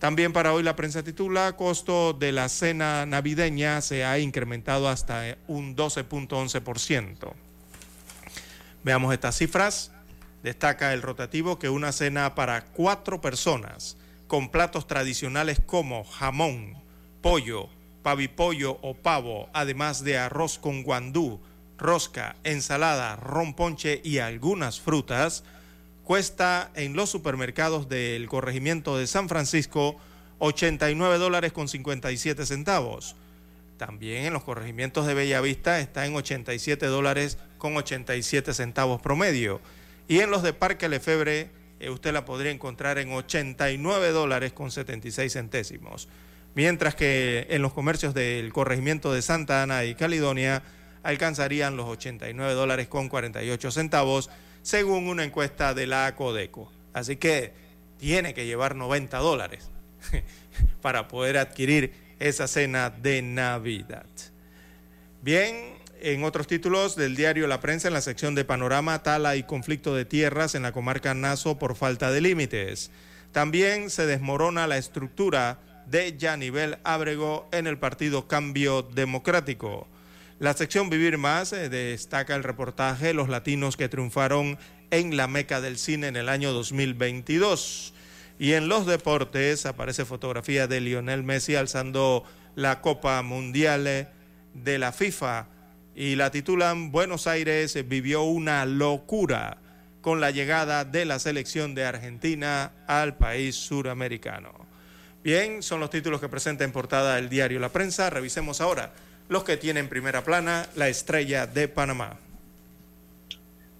También 0.00 0.32
para 0.32 0.52
hoy 0.52 0.64
la 0.64 0.74
prensa 0.74 1.04
titula, 1.04 1.54
costo 1.54 2.12
de 2.12 2.32
la 2.32 2.48
cena 2.48 3.06
navideña 3.06 3.80
se 3.82 4.04
ha 4.04 4.18
incrementado 4.18 4.88
hasta 4.88 5.36
un 5.46 5.76
12.11%. 5.76 7.32
Veamos 8.82 9.14
estas 9.14 9.38
cifras. 9.38 9.92
Destaca 10.42 10.92
el 10.92 11.02
rotativo 11.02 11.61
que 11.61 11.68
una 11.68 11.92
cena 11.92 12.34
para 12.34 12.64
cuatro 12.64 13.20
personas 13.20 13.96
con 14.26 14.50
platos 14.50 14.88
tradicionales 14.88 15.61
como 15.64 16.02
jamón, 16.02 16.82
pollo, 17.20 17.68
pavipollo 18.03 18.78
o 18.82 18.94
pavo, 18.94 19.48
además 19.53 20.05
de 20.05 20.18
arroz 20.18 20.59
con 20.59 20.82
guandú, 20.82 21.40
rosca, 21.78 22.36
ensalada, 22.44 23.16
romponche 23.16 24.01
y 24.05 24.18
algunas 24.18 24.80
frutas, 24.80 25.44
cuesta 26.05 26.70
en 26.74 26.94
los 26.94 27.11
supermercados 27.11 27.88
del 27.88 28.28
corregimiento 28.28 28.96
de 28.96 29.07
San 29.07 29.28
Francisco 29.28 29.96
89 30.38 31.18
dólares 31.18 31.53
con 31.53 31.68
57 31.68 32.46
centavos. 32.46 33.14
También 33.76 34.26
en 34.26 34.32
los 34.32 34.42
corregimientos 34.42 35.07
de 35.07 35.14
Bellavista 35.14 35.80
está 35.80 36.05
en 36.05 36.14
87 36.14 36.86
dólares 36.86 37.38
con 37.59 37.76
87 37.76 38.53
centavos 38.53 39.01
promedio. 39.01 39.61
Y 40.09 40.20
en 40.20 40.30
los 40.30 40.42
de 40.42 40.53
Parque 40.53 40.88
Lefebre 40.88 41.51
eh, 41.78 41.88
usted 41.88 42.12
la 42.12 42.24
podría 42.24 42.53
encontrar 42.53 42.98
en 42.98 43.12
89 43.12 44.11
dólares 44.11 44.53
con 44.53 44.70
76 44.70 45.32
centésimos. 45.32 46.09
Mientras 46.55 46.94
que 46.94 47.46
en 47.51 47.62
los 47.62 47.72
comercios 47.72 48.14
del 48.14 48.53
corregimiento 48.53 49.12
de 49.12 49.22
Santa 49.22 49.62
Ana 49.62 49.84
y 49.84 49.94
Caledonia 49.94 50.62
alcanzarían 51.03 51.76
los 51.76 51.88
89 51.88 52.55
dólares 52.55 52.88
con 52.88 53.09
48 53.09 53.70
centavos 53.70 54.30
según 54.62 55.09
una 55.09 55.24
encuesta 55.24 55.74
de 55.74 55.86
la 55.86 56.14
Codeco. 56.16 56.70
Así 56.92 57.16
que 57.16 57.53
tiene 57.98 58.34
que 58.34 58.46
llevar 58.46 58.74
90 58.74 59.18
dólares 59.18 59.70
para 60.82 61.09
poder 61.09 61.38
adquirir 61.38 61.92
esa 62.18 62.48
cena 62.48 62.90
de 62.90 63.22
Navidad. 63.22 64.07
Bien, 65.22 65.78
en 66.01 66.24
otros 66.24 66.46
títulos 66.46 66.96
del 66.96 67.14
diario 67.14 67.46
La 67.46 67.61
Prensa, 67.61 67.88
en 67.88 67.94
la 67.94 68.01
sección 68.01 68.34
de 68.34 68.44
Panorama, 68.44 69.03
tala 69.03 69.36
y 69.36 69.42
conflicto 69.42 69.94
de 69.94 70.05
tierras 70.05 70.55
en 70.55 70.62
la 70.62 70.72
comarca 70.72 71.14
Nazo 71.14 71.59
por 71.59 71.76
falta 71.76 72.11
de 72.11 72.20
límites. 72.20 72.90
También 73.32 73.90
se 73.90 74.07
desmorona 74.07 74.66
la 74.66 74.78
estructura 74.78 75.59
de 75.87 76.16
Yanivel 76.16 76.78
Ábrego 76.85 77.49
en 77.53 77.66
el 77.66 77.78
partido 77.78 78.28
Cambio 78.28 78.83
Democrático. 78.83 79.87
La 80.39 80.55
sección 80.55 80.89
Vivir 80.89 81.18
Más 81.18 81.53
eh, 81.53 81.68
destaca 81.68 82.35
el 82.35 82.45
reportaje 82.45 83.12
Los 83.12 83.28
latinos 83.28 83.76
que 83.76 83.89
triunfaron 83.89 84.59
en 84.91 85.16
la 85.16 85.26
meca 85.26 85.61
del 85.61 85.78
cine 85.78 86.09
en 86.09 86.16
el 86.16 86.28
año 86.28 86.53
2022. 86.53 87.93
Y 88.39 88.55
en 88.55 88.68
los 88.68 88.87
deportes 88.87 89.66
aparece 89.66 90.05
fotografía 90.05 90.66
de 90.66 90.81
Lionel 90.81 91.22
Messi 91.22 91.57
alzando 91.57 92.24
la 92.55 92.81
Copa 92.81 93.22
Mundial 93.22 93.87
eh, 93.87 94.09
de 94.55 94.78
la 94.78 94.93
FIFA 94.93 95.49
y 95.95 96.16
la 96.16 96.31
titulan 96.31 96.93
Buenos 96.93 97.26
Aires 97.26 97.76
vivió 97.87 98.22
una 98.22 98.64
locura 98.64 99.59
con 100.01 100.20
la 100.20 100.31
llegada 100.31 100.85
de 100.85 101.05
la 101.05 101.18
selección 101.18 101.74
de 101.74 101.85
Argentina 101.85 102.72
al 102.87 103.16
país 103.16 103.57
suramericano. 103.57 104.70
Bien, 105.23 105.62
son 105.62 105.81
los 105.81 105.91
títulos 105.91 106.18
que 106.18 106.31
presenta 106.31 106.64
en 106.64 106.73
portada 106.73 107.18
el 107.18 107.29
diario 107.29 107.61
La 107.61 107.71
Prensa. 107.71 108.09
Revisemos 108.09 108.62
ahora 108.62 108.95
los 109.29 109.45
que 109.45 109.59
tienen 109.59 109.89
primera 109.89 110.25
plana, 110.25 110.66
la 110.77 110.89
estrella 110.89 111.47
de 111.47 111.68
Panamá. 111.68 112.18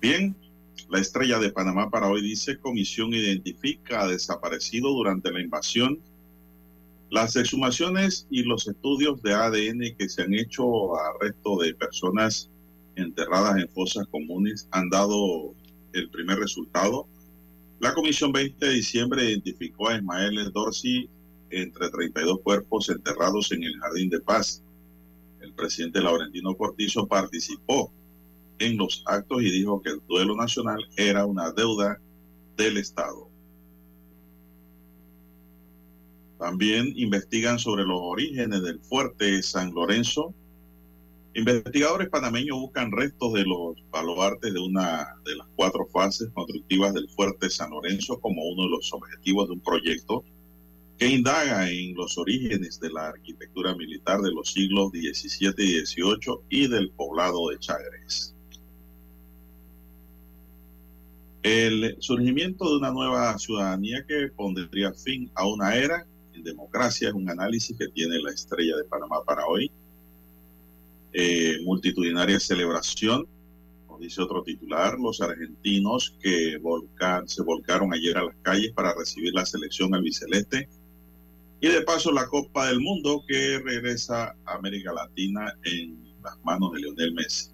Bien, 0.03 0.36
la 0.91 1.01
estrella 1.01 1.38
de 1.38 1.51
Panamá 1.51 1.88
para 1.88 2.09
hoy 2.09 2.20
dice, 2.20 2.59
comisión 2.59 3.14
identifica 3.14 4.03
a 4.03 4.09
desaparecido 4.09 4.91
durante 4.91 5.32
la 5.32 5.41
invasión. 5.41 5.99
Las 7.09 7.36
exhumaciones 7.36 8.26
y 8.30 8.43
los 8.43 8.68
estudios 8.68 9.22
de 9.22 9.32
ADN 9.32 9.97
que 9.97 10.11
se 10.11 10.22
han 10.22 10.34
hecho 10.34 10.95
a 10.95 11.14
resto 11.22 11.57
de 11.59 11.74
personas 11.74 12.51
enterradas 12.97 13.57
en 13.57 13.68
fosas 13.70 14.07
comunes 14.09 14.68
han 14.72 14.91
dado 14.91 15.55
el 15.95 16.11
primer 16.11 16.38
resultado. 16.38 17.09
La 17.80 17.95
comisión 17.95 18.30
20 18.30 18.64
de 18.64 18.72
diciembre 18.74 19.24
identificó 19.24 19.88
a 19.88 19.97
Ismael 19.97 20.53
Dorsey 20.53 21.09
entre 21.51 21.90
32 21.90 22.40
cuerpos 22.40 22.88
enterrados 22.88 23.53
en 23.53 23.64
el 23.64 23.78
Jardín 23.78 24.11
de 24.11 24.20
Paz 24.20 24.62
el 25.40 25.55
presidente 25.55 26.03
Laurentino 26.03 26.55
Cortizo 26.57 27.07
participó 27.07 27.90
en 28.59 28.76
los 28.76 29.03
actos 29.07 29.42
y 29.42 29.51
dijo 29.51 29.80
que 29.80 29.90
el 29.90 30.03
duelo 30.07 30.36
nacional 30.36 30.86
era 30.96 31.24
una 31.24 31.51
deuda 31.51 31.98
del 32.57 32.76
Estado. 32.76 33.28
También 36.38 36.92
investigan 36.96 37.59
sobre 37.59 37.84
los 37.84 37.98
orígenes 38.01 38.62
del 38.62 38.80
fuerte 38.80 39.42
San 39.42 39.72
Lorenzo. 39.72 40.34
Investigadores 41.34 42.09
panameños 42.09 42.59
buscan 42.59 42.92
restos 42.92 43.32
de 43.34 43.44
los 43.44 43.76
baluartes 43.90 44.53
de 44.53 44.61
una 44.61 45.16
de 45.24 45.36
las 45.36 45.46
cuatro 45.55 45.86
fases 45.86 46.28
constructivas 46.30 46.92
del 46.92 47.09
fuerte 47.11 47.48
San 47.48 47.70
Lorenzo 47.70 48.20
como 48.20 48.42
uno 48.42 48.64
de 48.64 48.70
los 48.70 48.92
objetivos 48.92 49.48
de 49.48 49.55
un 49.55 49.61
proyecto 49.61 50.24
que 51.01 51.09
indaga 51.09 51.70
en 51.70 51.94
los 51.94 52.18
orígenes 52.18 52.78
de 52.78 52.90
la 52.90 53.09
arquitectura 53.09 53.74
militar 53.74 54.20
de 54.20 54.32
los 54.32 54.53
siglos 54.53 54.90
XVII 54.90 55.55
y 55.57 55.86
XVIII 55.86 56.40
y 56.51 56.68
del 56.68 56.90
poblado 56.90 57.48
de 57.48 57.59
Chagres. 57.59 58.34
El 61.42 61.96
surgimiento 62.01 62.68
de 62.68 62.76
una 62.76 62.90
nueva 62.90 63.38
ciudadanía 63.38 64.05
que 64.07 64.28
pondría 64.28 64.92
fin 64.92 65.30
a 65.36 65.46
una 65.46 65.74
era 65.74 66.07
en 66.34 66.44
democracia 66.44 67.09
es 67.09 67.14
un 67.14 67.30
análisis 67.30 67.74
que 67.78 67.88
tiene 67.88 68.18
la 68.20 68.32
estrella 68.32 68.76
de 68.76 68.84
Panamá 68.84 69.24
para 69.24 69.46
hoy. 69.46 69.70
Eh, 71.14 71.61
multitudinaria 71.64 72.38
celebración, 72.38 73.26
nos 73.88 74.01
dice 74.01 74.20
otro 74.20 74.42
titular, 74.42 74.98
los 74.98 75.22
argentinos 75.22 76.14
que 76.20 76.61
se 77.24 77.42
volcaron 77.42 77.94
ayer 77.94 78.18
a 78.18 78.24
las 78.24 78.36
calles 78.42 78.72
para 78.72 78.94
recibir 78.94 79.32
la 79.32 79.46
selección 79.46 79.94
albiceleste 79.94 80.68
y 81.62 81.68
de 81.68 81.82
paso 81.82 82.11
la 82.11 82.26
Copa 82.26 82.68
del 82.68 82.80
Mundo 82.80 83.22
que 83.26 83.58
regresa 83.58 84.34
a 84.46 84.54
América 84.54 84.94
Latina 84.94 85.54
en 85.64 86.14
las 86.22 86.38
manos 86.42 86.72
de 86.72 86.80
Lionel 86.80 87.12
Messi. 87.12 87.50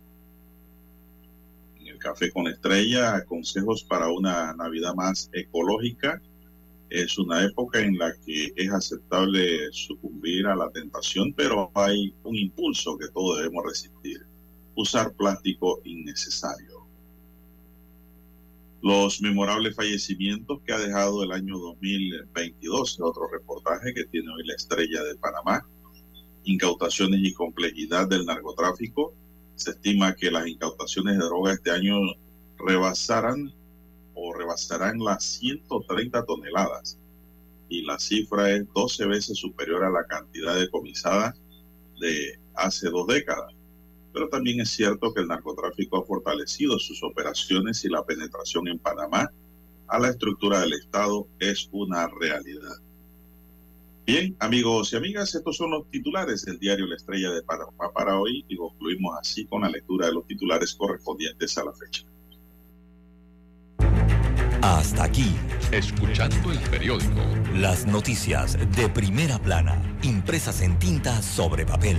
En 1.81 1.89
el 1.89 1.99
Café 1.99 2.31
con 2.31 2.47
Estrella, 2.47 3.25
consejos 3.25 3.83
para 3.83 4.09
una 4.09 4.55
Navidad 4.55 4.95
más 4.95 5.29
ecológica. 5.33 6.23
Es 6.89 7.19
una 7.19 7.45
época 7.45 7.81
en 7.81 7.99
la 7.99 8.15
que 8.25 8.53
es 8.55 8.71
aceptable 8.71 9.73
sucumbir 9.73 10.47
a 10.47 10.55
la 10.55 10.71
tentación, 10.71 11.33
pero 11.33 11.73
hay 11.75 12.15
un 12.23 12.37
impulso 12.37 12.97
que 12.97 13.09
todos 13.09 13.39
debemos 13.39 13.65
resistir. 13.65 14.25
Usar 14.77 15.13
plástico 15.15 15.81
innecesario 15.85 16.76
los 18.83 19.21
memorables 19.21 19.75
fallecimientos 19.75 20.61
que 20.65 20.73
ha 20.73 20.79
dejado 20.79 21.23
el 21.23 21.33
año 21.33 21.59
2022, 21.59 22.99
otro 23.01 23.29
reportaje 23.29 23.95
que 23.95 24.05
tiene 24.05 24.31
hoy 24.33 24.47
la 24.47 24.55
estrella 24.55 25.03
de 25.03 25.17
Panamá, 25.17 25.67
incautaciones 26.45 27.21
y 27.23 27.33
complejidad 27.33 28.09
del 28.09 28.27
narcotráfico. 28.27 29.15
Se 29.57 29.71
estima 29.71 30.15
que 30.15 30.31
las 30.31 30.47
incautaciones 30.47 31.19
de 31.19 31.25
droga 31.25 31.55
este 31.55 31.71
año 31.71 31.97
rebasarán 32.59 33.53
o 34.15 34.33
rebasarán 34.33 34.99
las 34.99 35.25
130 35.25 36.25
toneladas 36.25 36.99
y 37.69 37.83
la 37.83 37.99
cifra 37.99 38.51
es 38.53 38.65
12 38.73 39.07
veces 39.07 39.39
superior 39.39 39.85
a 39.85 39.91
la 39.91 40.05
cantidad 40.07 40.55
decomisada 40.55 41.35
de 42.01 42.39
hace 42.55 42.89
dos 42.91 43.07
décadas. 43.07 43.56
Pero 44.17 44.31
también 44.31 44.61
es 44.63 44.71
cierto 44.71 45.13
que 45.13 45.21
el 45.21 45.29
narcotráfico 45.29 45.99
ha 45.99 46.07
fortalecido 46.07 46.79
sus 46.79 47.03
operaciones 47.03 47.85
y 47.85 47.91
la 47.91 48.03
penetración 48.03 48.67
en 48.67 48.79
Panamá 48.79 49.31
a 49.89 49.99
la 49.99 50.09
estructura 50.09 50.61
del 50.61 50.73
Estado 50.73 51.29
es 51.39 51.69
una 51.71 52.09
realidad. 52.09 52.77
Bien, 54.07 54.35
amigos 54.39 54.95
y 54.95 54.97
amigas, 54.97 55.35
estos 55.35 55.59
son 55.59 55.73
los 55.73 55.91
titulares 55.91 56.47
del 56.47 56.59
diario 56.59 56.87
La 56.87 56.97
Estrella 56.97 57.31
de 57.31 57.43
Panamá 57.43 57.93
para 57.95 58.19
hoy 58.19 58.43
y 58.49 58.57
concluimos 58.57 59.19
así 59.21 59.45
con 59.45 59.61
la 59.61 59.69
lectura 59.69 60.07
de 60.07 60.15
los 60.15 60.27
titulares 60.27 60.75
correspondientes 60.75 61.59
a 61.59 61.65
la 61.67 61.75
fecha. 61.75 62.07
Hasta 64.63 65.05
aquí. 65.05 65.37
Escuchando 65.73 66.53
el 66.53 66.59
periódico. 66.71 67.21
Las 67.55 67.87
noticias 67.87 68.57
de 68.77 68.89
primera 68.89 69.39
plana, 69.39 69.99
impresas 70.03 70.63
en 70.63 70.79
tinta 70.79 71.21
sobre 71.21 71.67
papel. 71.67 71.99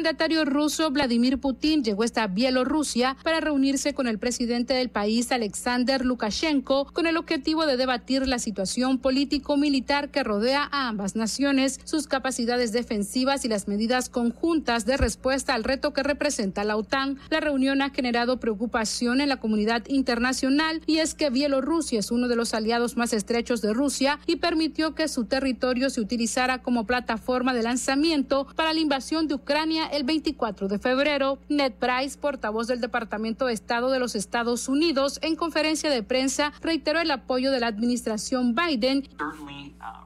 Mandatario 0.00 0.46
ruso 0.46 0.90
Vladimir 0.90 1.36
Putin 1.36 1.84
llegó 1.84 2.04
hasta 2.04 2.26
Bielorrusia 2.26 3.18
para 3.22 3.38
reunirse 3.38 3.92
con 3.92 4.06
el 4.06 4.18
presidente 4.18 4.72
del 4.72 4.88
país 4.88 5.30
Alexander 5.30 6.06
Lukashenko 6.06 6.86
con 6.86 7.06
el 7.06 7.18
objetivo 7.18 7.66
de 7.66 7.76
debatir 7.76 8.26
la 8.26 8.38
situación 8.38 8.96
político-militar 8.96 10.10
que 10.10 10.24
rodea 10.24 10.66
a 10.72 10.88
ambas 10.88 11.16
naciones, 11.16 11.80
sus 11.84 12.06
capacidades 12.06 12.72
defensivas 12.72 13.44
y 13.44 13.48
las 13.48 13.68
medidas 13.68 14.08
conjuntas 14.08 14.86
de 14.86 14.96
respuesta 14.96 15.52
al 15.52 15.64
reto 15.64 15.92
que 15.92 16.02
representa 16.02 16.64
la 16.64 16.78
OTAN. 16.78 17.18
La 17.28 17.40
reunión 17.40 17.82
ha 17.82 17.90
generado 17.90 18.40
preocupación 18.40 19.20
en 19.20 19.28
la 19.28 19.36
comunidad 19.36 19.82
internacional 19.88 20.80
y 20.86 20.96
es 21.00 21.12
que 21.12 21.28
Bielorrusia 21.28 21.98
es 21.98 22.10
uno 22.10 22.26
de 22.26 22.36
los 22.36 22.54
aliados 22.54 22.96
más 22.96 23.12
estrechos 23.12 23.60
de 23.60 23.74
Rusia 23.74 24.18
y 24.26 24.36
permitió 24.36 24.94
que 24.94 25.08
su 25.08 25.26
territorio 25.26 25.90
se 25.90 26.00
utilizara 26.00 26.62
como 26.62 26.86
plataforma 26.86 27.52
de 27.52 27.64
lanzamiento 27.64 28.46
para 28.56 28.72
la 28.72 28.80
invasión 28.80 29.28
de 29.28 29.34
Ucrania 29.34 29.89
el 29.90 30.04
24 30.04 30.68
de 30.68 30.78
febrero. 30.78 31.38
Ned 31.48 31.72
Price, 31.72 32.18
portavoz 32.18 32.66
del 32.66 32.80
Departamento 32.80 33.46
de 33.46 33.52
Estado 33.52 33.90
de 33.90 33.98
los 33.98 34.14
Estados 34.14 34.68
Unidos, 34.68 35.18
en 35.22 35.36
conferencia 35.36 35.90
de 35.90 36.02
prensa 36.02 36.52
reiteró 36.62 37.00
el 37.00 37.10
apoyo 37.10 37.50
de 37.50 37.60
la 37.60 37.66
administración 37.66 38.54
Biden. 38.54 39.08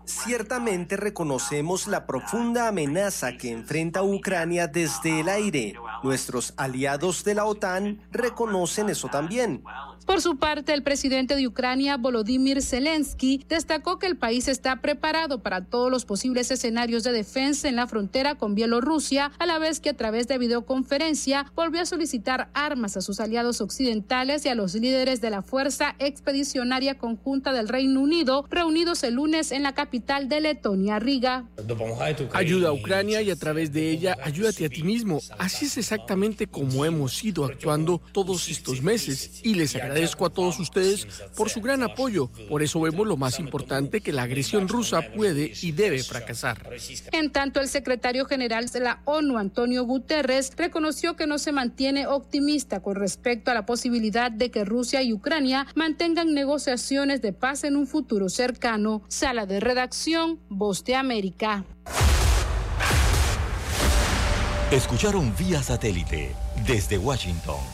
Ciertamente 0.04 0.96
reconocemos 0.96 1.86
la 1.86 2.06
profunda 2.06 2.68
amenaza 2.68 3.36
que 3.38 3.50
enfrenta 3.50 4.02
Ucrania 4.02 4.66
desde 4.66 5.20
el 5.20 5.28
aire. 5.28 5.74
Nuestros 6.02 6.52
aliados 6.56 7.24
de 7.24 7.34
la 7.34 7.46
OTAN 7.46 8.00
reconocen 8.10 8.90
eso 8.90 9.08
también. 9.08 9.64
Por 10.06 10.20
su 10.20 10.36
parte, 10.36 10.74
el 10.74 10.82
presidente 10.82 11.34
de 11.34 11.46
Ucrania, 11.46 11.96
Volodymyr 11.96 12.60
Zelensky, 12.60 13.42
destacó 13.48 13.98
que 13.98 14.06
el 14.06 14.18
país 14.18 14.48
está 14.48 14.82
preparado 14.82 15.42
para 15.42 15.64
todos 15.64 15.90
los 15.90 16.04
posibles 16.04 16.50
escenarios 16.50 17.04
de 17.04 17.12
defensa 17.12 17.68
en 17.68 17.76
la 17.76 17.86
frontera 17.86 18.34
con 18.34 18.54
Bielorrusia, 18.54 19.32
a 19.38 19.46
la 19.46 19.58
vez 19.58 19.80
que 19.80 19.90
a 19.90 19.96
través 19.96 20.28
de 20.28 20.36
videoconferencia 20.36 21.50
volvió 21.56 21.80
a 21.80 21.86
solicitar 21.86 22.50
armas 22.52 22.98
a 22.98 23.00
sus 23.00 23.18
aliados 23.18 23.62
occidentales 23.62 24.44
y 24.44 24.50
a 24.50 24.54
los 24.54 24.74
líderes 24.74 25.22
de 25.22 25.30
la 25.30 25.40
Fuerza 25.40 25.96
Expedicionaria 25.98 26.98
Conjunta 26.98 27.54
del 27.54 27.68
Reino 27.68 28.00
Unido, 28.00 28.44
reunidos 28.50 29.02
el 29.04 29.14
lunes 29.14 29.52
en 29.52 29.62
la 29.62 29.72
capital 29.72 30.28
de 30.28 30.42
Letonia, 30.42 30.98
Riga. 30.98 31.46
Ayuda 32.34 32.68
a 32.68 32.72
Ucrania 32.72 33.22
y 33.22 33.30
a 33.30 33.36
través 33.36 33.72
de 33.72 33.90
ella 33.90 34.18
ayúdate 34.22 34.66
a 34.66 34.68
ti 34.68 34.82
mismo. 34.82 35.20
Así 35.38 35.64
es 35.64 35.78
exactamente 35.78 36.46
como 36.46 36.84
hemos 36.84 37.24
ido 37.24 37.46
actuando 37.46 38.02
todos 38.12 38.50
estos 38.50 38.82
meses 38.82 39.40
y 39.42 39.54
les 39.54 39.74
agradezco 39.74 39.93
agradezco 39.94 40.26
a 40.26 40.30
todos 40.30 40.58
ustedes 40.58 41.06
por 41.36 41.50
su 41.50 41.60
gran 41.60 41.84
apoyo. 41.84 42.28
Por 42.48 42.64
eso 42.64 42.80
vemos 42.80 43.06
lo 43.06 43.16
más 43.16 43.38
importante 43.38 44.00
que 44.00 44.12
la 44.12 44.22
agresión 44.22 44.66
rusa 44.66 45.02
puede 45.14 45.52
y 45.62 45.70
debe 45.70 46.02
fracasar. 46.02 46.68
En 47.12 47.30
tanto, 47.30 47.60
el 47.60 47.68
secretario 47.68 48.24
general 48.26 48.66
de 48.66 48.80
la 48.80 49.02
ONU, 49.04 49.38
Antonio 49.38 49.84
Guterres, 49.84 50.50
reconoció 50.56 51.14
que 51.14 51.28
no 51.28 51.38
se 51.38 51.52
mantiene 51.52 52.08
optimista 52.08 52.80
con 52.80 52.96
respecto 52.96 53.52
a 53.52 53.54
la 53.54 53.66
posibilidad 53.66 54.32
de 54.32 54.50
que 54.50 54.64
Rusia 54.64 55.00
y 55.02 55.12
Ucrania 55.12 55.66
mantengan 55.76 56.34
negociaciones 56.34 57.22
de 57.22 57.32
paz 57.32 57.62
en 57.62 57.76
un 57.76 57.86
futuro 57.86 58.28
cercano. 58.28 59.02
Sala 59.06 59.46
de 59.46 59.60
redacción, 59.60 60.40
Voz 60.48 60.82
de 60.82 60.96
América. 60.96 61.64
Escucharon 64.72 65.32
vía 65.38 65.62
satélite 65.62 66.34
desde 66.66 66.98
Washington 66.98 67.73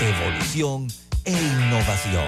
evolución 0.00 0.88
e 1.24 1.32
innovación. 1.32 2.26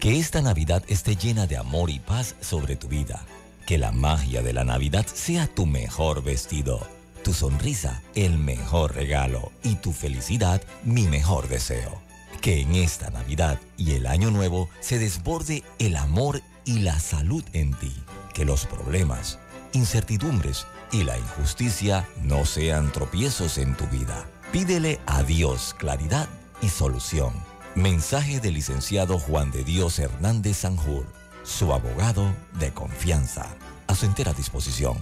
Que 0.00 0.18
esta 0.18 0.42
Navidad 0.42 0.82
esté 0.88 1.16
llena 1.16 1.46
de 1.46 1.56
amor 1.56 1.90
y 1.90 2.00
paz 2.00 2.34
sobre 2.40 2.76
tu 2.76 2.88
vida. 2.88 3.24
Que 3.66 3.78
la 3.78 3.92
magia 3.92 4.42
de 4.42 4.52
la 4.52 4.64
Navidad 4.64 5.06
sea 5.06 5.46
tu 5.46 5.64
mejor 5.64 6.22
vestido, 6.22 6.86
tu 7.22 7.32
sonrisa 7.32 8.02
el 8.14 8.36
mejor 8.36 8.94
regalo 8.94 9.52
y 9.62 9.76
tu 9.76 9.92
felicidad 9.92 10.60
mi 10.82 11.04
mejor 11.04 11.48
deseo. 11.48 12.02
Que 12.40 12.60
en 12.60 12.74
esta 12.74 13.10
Navidad 13.10 13.60
y 13.76 13.92
el 13.92 14.06
Año 14.06 14.30
Nuevo 14.30 14.68
se 14.80 14.98
desborde 14.98 15.62
el 15.78 15.96
amor 15.96 16.42
y 16.64 16.80
la 16.80 16.98
salud 16.98 17.44
en 17.52 17.72
ti. 17.74 17.94
Que 18.34 18.44
los 18.44 18.66
problemas, 18.66 19.38
incertidumbres 19.72 20.66
y 20.92 21.04
la 21.04 21.18
injusticia 21.18 22.06
no 22.22 22.44
sean 22.44 22.92
tropiezos 22.92 23.56
en 23.58 23.76
tu 23.76 23.86
vida. 23.86 24.26
Pídele 24.52 25.00
a 25.06 25.22
Dios 25.22 25.74
claridad 25.78 26.28
y 26.62 26.68
solución. 26.68 27.32
Mensaje 27.74 28.40
del 28.40 28.54
licenciado 28.54 29.18
Juan 29.18 29.50
de 29.50 29.64
Dios 29.64 29.98
Hernández 29.98 30.58
Sanjur, 30.58 31.06
su 31.42 31.72
abogado 31.72 32.32
de 32.58 32.72
confianza. 32.72 33.48
A 33.86 33.94
su 33.94 34.06
entera 34.06 34.32
disposición. 34.32 34.96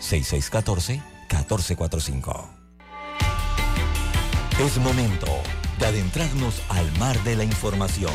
6614-1445. 0.00 2.44
Es 4.60 4.76
momento 4.78 5.26
de 5.78 5.86
adentrarnos 5.86 6.62
al 6.68 6.90
mar 6.98 7.18
de 7.24 7.36
la 7.36 7.44
información. 7.44 8.12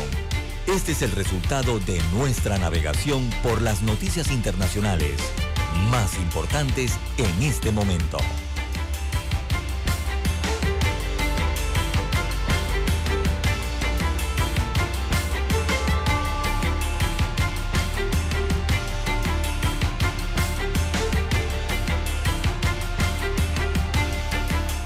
Este 0.66 0.92
es 0.92 1.02
el 1.02 1.10
resultado 1.12 1.78
de 1.80 2.00
nuestra 2.12 2.58
navegación 2.58 3.28
por 3.42 3.62
las 3.62 3.82
noticias 3.82 4.30
internacionales 4.30 5.20
más 5.90 6.16
importantes 6.16 6.98
en 7.18 7.42
este 7.42 7.70
momento. 7.70 8.18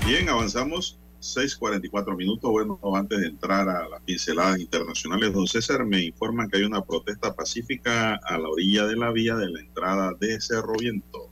Bien, 0.06 0.28
avanzamos 0.28 1.00
6:44 1.34 2.16
minutos. 2.16 2.50
Bueno, 2.50 2.78
antes 2.94 3.20
de 3.20 3.28
entrar 3.28 3.68
a 3.68 3.88
las 3.88 4.00
pinceladas 4.02 4.60
internacionales, 4.60 5.32
don 5.32 5.46
César, 5.46 5.84
me 5.84 6.02
informan 6.02 6.48
que 6.48 6.58
hay 6.58 6.64
una 6.64 6.84
protesta 6.84 7.34
pacífica 7.34 8.14
a 8.14 8.38
la 8.38 8.48
orilla 8.48 8.86
de 8.86 8.96
la 8.96 9.12
vía 9.12 9.36
de 9.36 9.50
la 9.50 9.60
entrada 9.60 10.12
de 10.18 10.40
Cerro 10.40 10.74
Viento. 10.78 11.28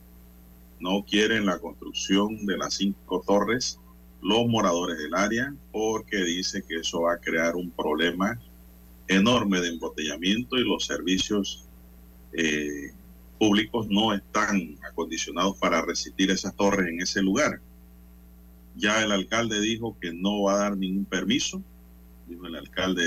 No 0.79 1.03
quieren 1.03 1.45
la 1.45 1.59
construcción 1.59 2.45
de 2.45 2.57
las 2.57 2.75
cinco 2.75 3.23
torres 3.25 3.79
los 4.21 4.47
moradores 4.47 4.97
del 4.97 5.13
área 5.13 5.53
porque 5.71 6.17
dice 6.23 6.63
que 6.67 6.77
eso 6.77 7.01
va 7.01 7.13
a 7.13 7.19
crear 7.19 7.55
un 7.55 7.69
problema 7.69 8.39
enorme 9.07 9.61
de 9.61 9.69
embotellamiento 9.69 10.57
y 10.57 10.67
los 10.67 10.85
servicios 10.87 11.67
eh, 12.33 12.91
públicos 13.37 13.87
no 13.87 14.13
están 14.13 14.77
acondicionados 14.89 15.57
para 15.57 15.81
resistir 15.81 16.31
esas 16.31 16.55
torres 16.55 16.87
en 16.87 17.01
ese 17.01 17.21
lugar. 17.21 17.61
Ya 18.75 19.03
el 19.03 19.11
alcalde 19.11 19.59
dijo 19.61 19.97
que 19.99 20.13
no 20.13 20.43
va 20.43 20.55
a 20.55 20.57
dar 20.57 20.77
ningún 20.77 21.05
permiso, 21.05 21.61
dijo 22.27 22.45
el 22.45 22.55
alcalde 22.55 23.03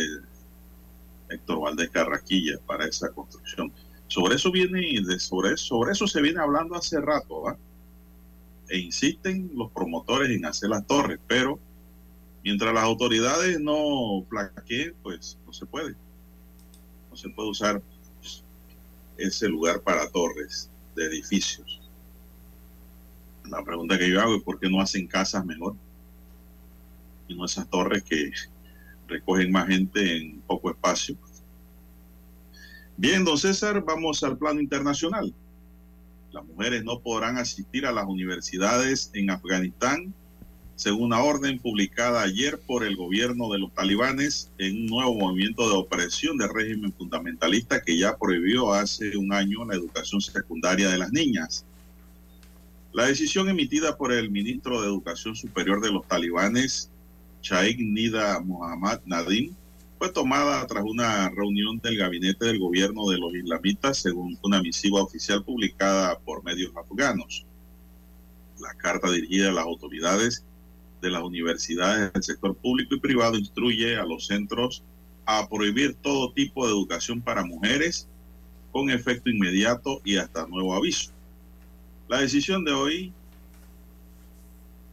Héctor 1.29 1.61
Valdés 1.61 1.91
Carraquilla 1.91 2.59
para 2.67 2.87
esa 2.87 3.11
construcción. 3.11 3.73
Sobre 4.07 4.37
eso 4.37 4.51
viene, 4.51 5.03
sobre, 5.19 5.53
eso 5.53 6.07
se 6.07 6.23
viene 6.23 6.41
hablando 6.41 6.75
hace 6.75 7.01
rato, 7.01 7.43
¿va? 7.43 7.59
E 8.69 8.79
insisten 8.79 9.51
los 9.55 9.71
promotores 9.71 10.31
en 10.31 10.47
hacer 10.47 10.71
las 10.71 10.87
torres, 10.87 11.19
pero 11.27 11.59
mientras 12.43 12.73
las 12.73 12.85
autoridades 12.85 13.61
no 13.61 14.25
plaqueen, 14.29 14.95
pues 15.03 15.39
no 15.47 15.53
se 15.53 15.67
puede. 15.67 15.95
No 17.11 17.17
se 17.17 17.29
puede 17.31 17.51
usar 17.51 17.83
ese 19.19 19.49
lugar 19.49 19.83
para 19.83 20.09
torres 20.11 20.71
de 20.95 21.07
edificios. 21.07 21.68
La 23.51 23.65
pregunta 23.65 23.99
que 23.99 24.11
yo 24.11 24.21
hago 24.21 24.37
es 24.37 24.43
por 24.43 24.59
qué 24.59 24.69
no 24.69 24.81
hacen 24.81 25.07
casas 25.07 25.45
mejor 25.45 25.75
y 27.29 27.35
no 27.35 27.45
esas 27.45 27.69
torres 27.69 28.03
que 28.03 28.31
recogen 29.07 29.53
más 29.53 29.69
gente 29.69 30.17
en 30.17 30.41
poco 30.41 30.71
espacio. 30.71 31.17
Bien, 32.97 33.25
don 33.25 33.39
César, 33.39 33.85
vamos 33.85 34.23
al 34.23 34.37
plano 34.37 34.61
internacional. 34.61 35.33
Las 36.33 36.45
mujeres 36.45 36.85
no 36.85 37.01
podrán 37.01 37.39
asistir 37.39 37.87
a 37.87 37.93
las 37.93 38.07
universidades 38.07 39.11
en 39.15 39.31
Afganistán, 39.31 40.13
según 40.75 41.05
una 41.05 41.23
orden 41.23 41.59
publicada 41.59 42.23
ayer 42.23 42.61
por 42.67 42.85
el 42.85 42.97
gobierno 42.97 43.51
de 43.51 43.59
los 43.59 43.73
talibanes 43.73 44.51
en 44.59 44.83
un 44.83 44.87
nuevo 44.87 45.15
movimiento 45.15 45.69
de 45.69 45.77
opresión 45.77 46.37
del 46.37 46.53
régimen 46.53 46.93
fundamentalista 46.93 47.83
que 47.83 47.99
ya 47.99 48.17
prohibió 48.17 48.73
hace 48.73 49.17
un 49.17 49.33
año 49.33 49.65
la 49.65 49.75
educación 49.75 50.21
secundaria 50.21 50.89
de 50.91 50.99
las 50.99 51.13
niñas. 51.13 51.65
La 52.99 53.07
decisión 53.07 53.49
emitida 53.49 53.97
por 53.97 54.13
el 54.13 54.29
ministro 54.29 54.81
de 54.81 54.89
Educación 54.89 55.37
Superior 55.37 55.81
de 55.81 55.93
los 55.93 56.05
talibanes, 56.09 56.91
Shaikh 57.43 57.79
Nida 57.79 58.41
Mohammad 58.41 59.03
Nadim, 59.07 59.55
fue 59.99 60.11
tomada 60.11 60.67
tras 60.67 60.83
una 60.83 61.31
reunión 61.31 61.79
del 61.79 61.97
gabinete 61.97 62.47
del 62.47 62.59
gobierno 62.59 63.09
de 63.09 63.19
los 63.19 63.33
islamitas, 63.33 63.99
según 63.99 64.37
una 64.43 64.61
misiva 64.61 65.01
oficial 65.01 65.45
publicada 65.45 66.19
por 66.19 66.43
medios 66.43 66.73
afganos. 66.75 67.47
La 68.59 68.75
carta 68.75 69.13
dirigida 69.13 69.51
a 69.51 69.53
las 69.53 69.65
autoridades 69.65 70.45
de 71.01 71.11
las 71.11 71.23
universidades 71.23 72.13
del 72.13 72.25
sector 72.25 72.57
público 72.57 72.97
y 72.97 72.99
privado 72.99 73.39
instruye 73.39 73.97
a 73.97 74.05
los 74.05 74.27
centros 74.27 74.83
a 75.25 75.49
prohibir 75.49 75.95
todo 75.95 76.33
tipo 76.33 76.67
de 76.67 76.73
educación 76.73 77.21
para 77.21 77.45
mujeres 77.45 78.09
con 78.73 78.91
efecto 78.91 79.31
inmediato 79.31 80.01
y 80.05 80.17
hasta 80.17 80.49
nuevo 80.49 80.75
aviso. 80.75 81.13
La 82.09 82.21
decisión 82.21 82.65
de 82.65 82.73
hoy 82.73 83.13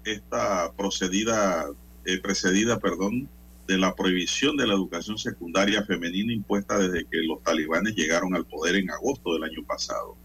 está 0.03 0.65
eh, 0.67 2.19
precedida, 2.21 2.79
perdón, 2.79 3.29
de 3.67 3.77
la 3.77 3.95
prohibición 3.95 4.57
de 4.57 4.67
la 4.67 4.73
educación 4.73 5.17
secundaria 5.17 5.83
femenina 5.83 6.33
impuesta 6.33 6.77
desde 6.77 7.05
que 7.05 7.23
los 7.23 7.41
talibanes 7.41 7.95
llegaron 7.95 8.35
al 8.35 8.45
poder 8.45 8.75
en 8.75 8.91
agosto 8.91 9.33
del 9.33 9.45
año 9.45 9.63
pasado. 9.65 10.17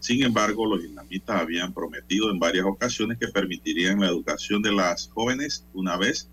Sin 0.00 0.24
embargo, 0.24 0.66
los 0.66 0.84
islamistas 0.84 1.40
habían 1.40 1.72
prometido 1.72 2.30
en 2.30 2.40
varias 2.40 2.66
ocasiones 2.66 3.18
que 3.18 3.28
permitirían 3.28 4.00
la 4.00 4.08
educación 4.08 4.62
de 4.62 4.72
las 4.72 5.08
jóvenes 5.08 5.64
una 5.74 5.96
vez 5.96 6.28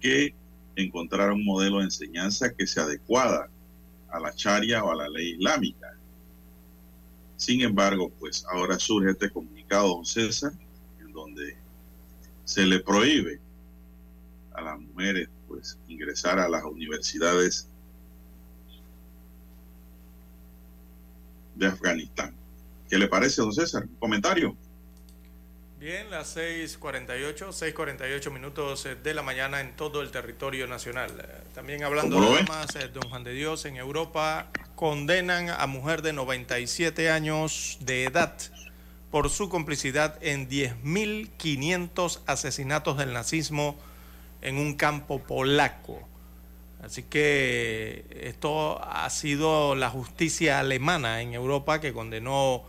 que 0.00 0.34
encontraran 0.76 1.34
un 1.34 1.44
modelo 1.44 1.78
de 1.78 1.84
enseñanza 1.84 2.52
que 2.54 2.66
se 2.66 2.80
adecuada 2.80 3.50
a 4.08 4.18
la 4.18 4.34
charia 4.34 4.82
o 4.82 4.90
a 4.90 4.96
la 4.96 5.08
ley 5.10 5.32
islámica. 5.32 5.85
Sin 7.36 7.60
embargo, 7.60 8.10
pues 8.18 8.44
ahora 8.50 8.78
surge 8.78 9.10
este 9.10 9.30
comunicado, 9.30 9.88
don 9.88 10.06
César, 10.06 10.52
en 11.00 11.12
donde 11.12 11.56
se 12.44 12.64
le 12.64 12.80
prohíbe 12.80 13.40
a 14.54 14.62
las 14.62 14.80
mujeres 14.80 15.28
pues 15.46 15.78
ingresar 15.86 16.38
a 16.38 16.48
las 16.48 16.64
universidades 16.64 17.68
de 21.54 21.66
Afganistán. 21.66 22.34
¿Qué 22.88 22.98
le 22.98 23.08
parece, 23.08 23.42
don 23.42 23.52
César? 23.52 23.84
¿Un 23.84 23.96
comentario? 23.96 24.56
Bien, 25.78 26.10
las 26.10 26.34
6:48, 26.34 27.52
6:48 27.52 28.30
minutos 28.30 28.88
de 29.02 29.12
la 29.12 29.20
mañana 29.20 29.60
en 29.60 29.76
todo 29.76 30.00
el 30.00 30.10
territorio 30.10 30.66
nacional. 30.66 31.10
También 31.54 31.84
hablando 31.84 32.18
de 32.34 32.44
más, 32.44 32.68
don 32.94 33.06
Juan 33.10 33.24
de 33.24 33.34
Dios, 33.34 33.66
en 33.66 33.76
Europa 33.76 34.48
condenan 34.74 35.50
a 35.50 35.66
mujer 35.66 36.00
de 36.00 36.14
97 36.14 37.10
años 37.10 37.76
de 37.80 38.04
edad 38.04 38.34
por 39.10 39.28
su 39.28 39.50
complicidad 39.50 40.18
en 40.22 40.48
10.500 40.48 42.20
asesinatos 42.24 42.96
del 42.96 43.12
nazismo 43.12 43.76
en 44.40 44.56
un 44.56 44.76
campo 44.76 45.20
polaco. 45.20 46.00
Así 46.82 47.02
que 47.02 48.06
esto 48.22 48.82
ha 48.82 49.10
sido 49.10 49.74
la 49.74 49.90
justicia 49.90 50.58
alemana 50.58 51.20
en 51.20 51.34
Europa 51.34 51.80
que 51.82 51.92
condenó 51.92 52.64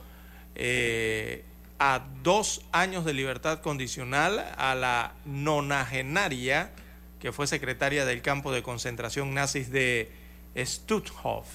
eh, 0.56 1.46
a 1.80 2.08
dos 2.24 2.62
años 2.72 3.06
de 3.06 3.14
libertad 3.14 3.62
condicional 3.62 4.46
a 4.58 4.76
la 4.76 5.14
nonagenaria 5.26 6.72
que 7.20 7.32
fue 7.32 7.48
secretaria 7.48 8.06
del 8.06 8.22
campo 8.22 8.52
de 8.52 8.64
concentración 8.64 9.34
nazis 9.34 9.72
de 9.72 10.12
Stutthof 10.56 11.48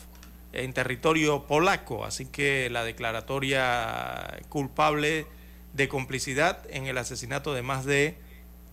en 0.52 0.72
territorio 0.72 1.46
polaco. 1.46 2.04
Así 2.04 2.26
que 2.26 2.68
la 2.70 2.84
declaratoria 2.84 4.38
culpable 4.48 5.26
de 5.72 5.88
complicidad 5.88 6.58
en 6.70 6.86
el 6.86 6.98
asesinato 6.98 7.54
de 7.54 7.62
más 7.62 7.84
de 7.84 8.18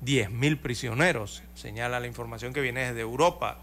10.000 0.04 0.62
prisioneros, 0.62 1.44
señala 1.56 2.00
la 2.00 2.08
información 2.08 2.54
que 2.54 2.62
viene 2.62 2.88
desde 2.88 3.02
Europa. 3.02 3.60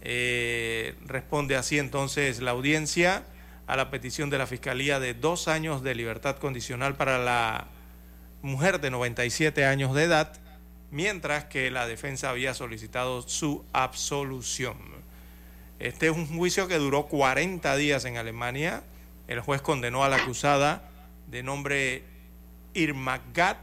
Eh, 0.00 0.94
responde 1.06 1.56
así 1.56 1.78
entonces 1.78 2.40
la 2.40 2.52
audiencia 2.52 3.24
a 3.68 3.76
la 3.76 3.90
petición 3.90 4.30
de 4.30 4.38
la 4.38 4.46
Fiscalía 4.46 4.98
de 4.98 5.12
dos 5.12 5.46
años 5.46 5.82
de 5.82 5.94
libertad 5.94 6.38
condicional 6.38 6.96
para 6.96 7.18
la 7.18 7.68
mujer 8.40 8.80
de 8.80 8.90
97 8.90 9.66
años 9.66 9.94
de 9.94 10.04
edad, 10.04 10.32
mientras 10.90 11.44
que 11.44 11.70
la 11.70 11.86
defensa 11.86 12.30
había 12.30 12.54
solicitado 12.54 13.20
su 13.28 13.66
absolución. 13.74 14.78
Este 15.78 16.06
es 16.06 16.12
un 16.16 16.26
juicio 16.26 16.66
que 16.66 16.78
duró 16.78 17.08
40 17.08 17.76
días 17.76 18.06
en 18.06 18.16
Alemania. 18.16 18.84
El 19.28 19.40
juez 19.40 19.60
condenó 19.60 20.02
a 20.02 20.08
la 20.08 20.16
acusada 20.16 20.88
de 21.26 21.42
nombre 21.42 22.04
Irmagat 22.72 23.58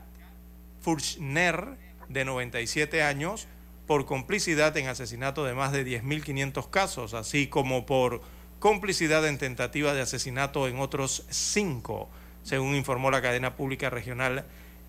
Furchner 0.82 1.80
de 2.10 2.26
97 2.26 3.02
años 3.02 3.48
por 3.88 4.06
complicidad 4.06 4.78
en 4.78 4.88
asesinato 4.88 5.46
de 5.46 5.56
más 5.56 5.72
de 5.72 5.84
10.500 5.84 6.70
casos, 6.70 7.16
así 7.16 7.48
como 7.48 7.88
por 7.88 8.22
complicidad 8.66 9.28
en 9.28 9.38
tentativa 9.38 9.94
de 9.94 10.02
asesinato 10.02 10.68
en 10.68 10.80
otros 10.80 11.28
cinco, 11.30 12.10
según 12.42 12.74
informó 12.74 13.12
la 13.12 13.22
cadena 13.22 13.56
pública 13.56 13.92
regional 13.92 14.44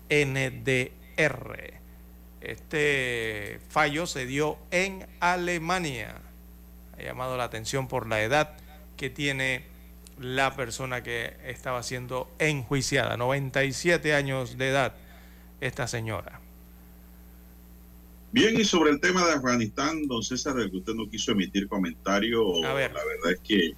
NDR. 0.09 1.75
Este 2.41 3.59
fallo 3.69 4.07
se 4.07 4.25
dio 4.25 4.57
en 4.71 5.05
Alemania. 5.19 6.15
Ha 6.97 7.03
llamado 7.03 7.37
la 7.37 7.43
atención 7.43 7.87
por 7.87 8.07
la 8.07 8.23
edad 8.23 8.57
que 8.95 9.11
tiene 9.11 9.65
la 10.19 10.55
persona 10.55 11.03
que 11.03 11.35
estaba 11.45 11.83
siendo 11.83 12.31
enjuiciada, 12.39 13.15
97 13.15 14.15
años 14.15 14.57
de 14.57 14.69
edad, 14.69 14.95
esta 15.61 15.87
señora. 15.87 16.46
Bien, 18.31 18.59
y 18.59 18.65
sobre 18.65 18.91
el 18.91 18.99
tema 18.99 19.25
de 19.25 19.33
Afganistán, 19.33 20.05
don 20.05 20.21
César, 20.21 20.55
que 20.69 20.77
usted 20.77 20.93
no 20.93 21.09
quiso 21.09 21.31
emitir 21.31 21.67
comentario, 21.67 22.61
la 22.61 22.73
verdad 22.73 23.31
es 23.31 23.39
que 23.39 23.73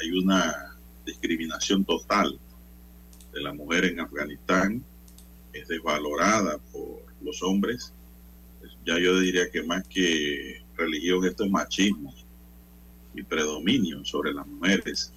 hay 0.00 0.10
una 0.12 0.76
discriminación 1.04 1.84
total 1.84 2.38
de 3.34 3.40
la 3.42 3.52
mujer 3.52 3.84
en 3.84 4.00
Afganistán, 4.00 4.82
es 5.52 5.68
desvalorada 5.68 6.58
por 6.72 7.02
los 7.20 7.42
hombres. 7.42 7.92
Ya 8.86 8.98
yo 8.98 9.20
diría 9.20 9.50
que 9.50 9.62
más 9.62 9.86
que 9.86 10.62
religión, 10.76 11.24
esto 11.26 11.44
es 11.44 11.50
machismo 11.50 12.14
y 13.14 13.22
predominio 13.22 14.04
sobre 14.06 14.32
las 14.32 14.46
mujeres. 14.46 15.12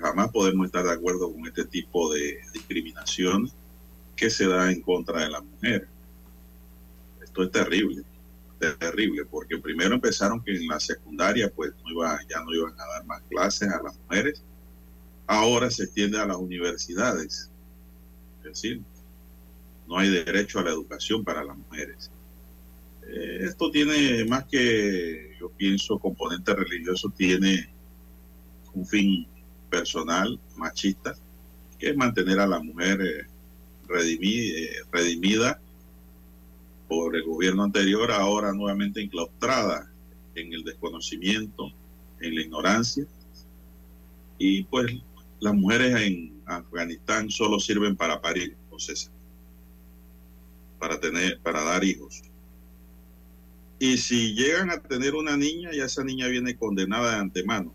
Jamás 0.00 0.30
podemos 0.32 0.66
estar 0.66 0.84
de 0.84 0.92
acuerdo 0.92 1.32
con 1.32 1.46
este 1.46 1.64
tipo 1.64 2.12
de 2.12 2.40
discriminación 2.52 3.48
que 4.16 4.28
se 4.28 4.46
da 4.48 4.70
en 4.72 4.80
contra 4.82 5.22
de 5.22 5.30
la 5.30 5.40
mujer 5.40 5.93
esto 7.34 7.42
es 7.42 7.50
terrible, 7.50 8.04
terrible, 8.60 9.24
porque 9.24 9.58
primero 9.58 9.96
empezaron 9.96 10.40
que 10.40 10.54
en 10.54 10.68
la 10.68 10.78
secundaria 10.78 11.50
pues 11.52 11.72
no 11.82 11.90
iba, 11.90 12.16
ya 12.28 12.44
no 12.44 12.54
iban 12.54 12.72
a 12.78 12.86
dar 12.86 13.04
más 13.06 13.22
clases 13.28 13.68
a 13.70 13.82
las 13.82 13.98
mujeres, 13.98 14.40
ahora 15.26 15.68
se 15.68 15.82
extiende 15.82 16.20
a 16.20 16.26
las 16.26 16.36
universidades, 16.36 17.50
es 18.38 18.44
decir, 18.44 18.80
no 19.88 19.98
hay 19.98 20.10
derecho 20.10 20.60
a 20.60 20.62
la 20.62 20.70
educación 20.70 21.24
para 21.24 21.42
las 21.42 21.56
mujeres. 21.56 22.08
Eh, 23.08 23.40
esto 23.42 23.68
tiene 23.72 24.24
más 24.26 24.44
que, 24.44 25.36
yo 25.40 25.50
pienso, 25.50 25.98
componente 25.98 26.54
religioso, 26.54 27.12
tiene 27.16 27.68
un 28.74 28.86
fin 28.86 29.26
personal, 29.68 30.38
machista, 30.56 31.16
que 31.80 31.90
es 31.90 31.96
mantener 31.96 32.38
a 32.38 32.46
la 32.46 32.60
mujer 32.60 33.00
eh, 33.02 33.26
redimida 33.88 35.60
el 37.14 37.24
gobierno 37.24 37.64
anterior, 37.64 38.10
ahora 38.10 38.52
nuevamente 38.52 39.00
enclaustrada 39.00 39.90
en 40.34 40.52
el 40.52 40.64
desconocimiento, 40.64 41.70
en 42.20 42.34
la 42.34 42.40
ignorancia. 42.42 43.06
Y 44.38 44.64
pues 44.64 44.92
las 45.40 45.54
mujeres 45.54 45.94
en 46.00 46.42
Afganistán 46.46 47.30
solo 47.30 47.60
sirven 47.60 47.96
para 47.96 48.20
parir, 48.20 48.56
o 48.70 48.76
para 50.78 50.98
tener, 51.00 51.40
para 51.40 51.62
dar 51.64 51.84
hijos. 51.84 52.22
Y 53.78 53.98
si 53.98 54.34
llegan 54.34 54.70
a 54.70 54.80
tener 54.80 55.14
una 55.14 55.36
niña, 55.36 55.70
ya 55.72 55.84
esa 55.84 56.04
niña 56.04 56.28
viene 56.28 56.56
condenada 56.56 57.12
de 57.12 57.20
antemano. 57.20 57.72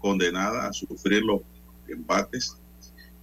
Condenada 0.00 0.68
a 0.68 0.72
sufrir 0.72 1.22
los 1.22 1.40
embates 1.88 2.56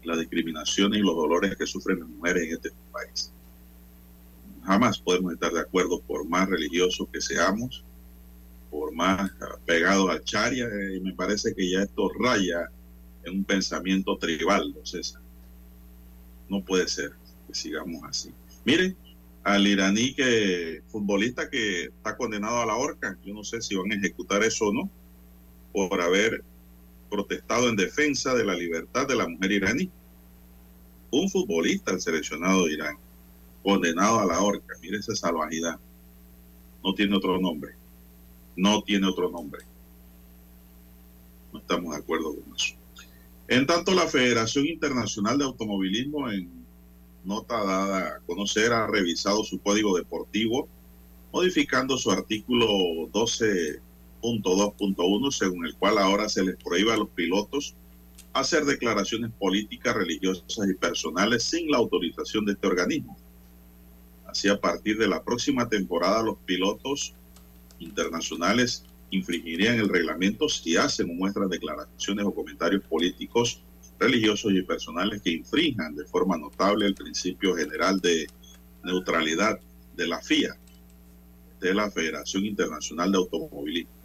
las 0.04 0.20
discriminaciones 0.20 1.00
y 1.00 1.04
los 1.04 1.16
dolores 1.16 1.56
que 1.56 1.66
sufren 1.66 2.00
las 2.00 2.10
mujeres 2.10 2.44
en 2.44 2.54
este 2.54 2.72
país. 2.92 3.32
Jamás 4.64 5.00
podemos 5.00 5.34
estar 5.34 5.52
de 5.52 5.62
acuerdo 5.62 6.02
por 6.02 6.28
más 6.28 6.48
religiosos 6.50 7.08
que 7.12 7.22
seamos, 7.22 7.84
por 8.70 8.94
más 8.94 9.32
pegados 9.66 10.10
al 10.10 10.24
charia, 10.24 10.68
y 10.96 11.00
me 11.02 11.14
parece 11.14 11.54
que 11.54 11.70
ya 11.70 11.84
esto 11.84 12.10
raya 12.20 12.70
en 13.24 13.38
un 13.38 13.44
pensamiento 13.44 14.18
tribal, 14.18 14.74
¿no, 14.74 14.86
César? 14.86 15.22
No 16.48 16.64
puede 16.64 16.88
ser 16.88 17.12
que 17.48 17.54
sigamos 17.54 18.02
así. 18.04 18.32
Miren, 18.66 18.96
al 19.44 19.66
iraní 19.66 20.14
que 20.14 20.84
futbolista 20.88 21.50
que 21.50 21.86
está 21.86 22.16
condenado 22.16 22.62
a 22.62 22.66
la 22.66 22.76
horca, 22.76 23.18
yo 23.26 23.34
no 23.34 23.44
sé 23.44 23.62
si 23.62 23.76
van 23.76 23.92
a 23.92 23.96
ejecutar 23.96 24.44
eso 24.44 24.68
o 24.68 24.74
no, 24.74 24.90
por 25.74 26.02
haber 26.02 26.44
protestado 27.12 27.68
en 27.68 27.76
defensa 27.76 28.34
de 28.34 28.46
la 28.46 28.56
libertad 28.56 29.06
de 29.06 29.16
la 29.16 29.28
mujer 29.28 29.52
iraní. 29.52 29.92
Un 31.12 31.30
futbolista, 31.30 31.92
el 31.92 32.00
seleccionado 32.00 32.66
de 32.66 32.74
Irán, 32.74 32.98
condenado 33.62 34.22
a 34.22 34.26
la 34.26 34.40
horca. 34.40 34.76
Mire 34.82 34.98
esa 34.98 35.14
salvajidad. 35.14 35.78
No 36.82 36.94
tiene 36.96 37.18
otro 37.18 37.38
nombre. 37.38 37.76
No 38.56 38.82
tiene 38.82 39.08
otro 39.08 39.30
nombre. 39.30 39.62
No 41.52 41.60
estamos 41.60 41.94
de 41.94 42.00
acuerdo 42.00 42.34
con 42.34 42.56
eso. 42.56 42.76
En 43.50 43.66
tanto, 43.68 43.94
la 43.94 44.08
Federación 44.08 44.66
Internacional 44.66 45.38
de 45.38 45.44
Automovilismo, 45.44 46.32
en 46.32 46.50
nota 47.26 47.62
dada 47.62 48.08
a 48.08 48.20
conocer, 48.22 48.72
ha 48.72 48.88
revisado 48.88 49.44
su 49.44 49.60
código 49.60 49.98
deportivo, 49.98 50.70
modificando 51.34 51.98
su 51.98 52.10
artículo 52.10 52.68
12 53.12 53.82
2.1, 54.22 55.32
según 55.32 55.66
el 55.66 55.76
cual 55.76 55.98
ahora 55.98 56.30
se 56.30 56.44
les 56.44 56.56
prohíbe 56.58 56.94
a 56.94 56.98
los 56.98 57.10
pilotos 57.10 57.76
hacer 58.34 58.64
declaraciones 58.66 59.32
políticas, 59.32 59.96
religiosas 59.96 60.70
y 60.70 60.74
personales 60.74 61.44
sin 61.44 61.70
la 61.70 61.78
autorización 61.78 62.46
de 62.46 62.54
este 62.54 62.68
organismo. 62.68 63.18
Así, 64.26 64.48
a 64.48 64.60
partir 64.60 64.98
de 64.98 65.08
la 65.08 65.24
próxima 65.24 65.68
temporada, 65.68 66.24
los 66.24 66.38
pilotos 66.46 67.14
internacionales 67.80 68.86
infringirían 69.10 69.78
el 69.78 69.90
reglamento 69.90 70.48
si 70.48 70.78
hacen 70.78 71.10
o 71.10 71.14
muestran 71.14 71.50
declaraciones 71.50 72.26
o 72.26 72.34
comentarios 72.34 72.84
políticos, 72.84 73.62
religiosos 74.00 74.54
y 74.54 74.62
personales 74.62 75.22
que 75.22 75.32
infrinjan 75.32 75.96
de 75.96 76.06
forma 76.06 76.38
notable 76.38 76.86
el 76.86 76.96
principio 76.96 77.56
general 77.56 78.00
de 78.00 78.28
neutralidad 78.84 79.60
de 79.96 80.08
la 80.08 80.22
FIA, 80.22 80.58
de 81.60 81.74
la 81.74 81.92
Federación 81.92 82.46
Internacional 82.46 83.12
de 83.12 83.18
Automovilismo. 83.18 84.01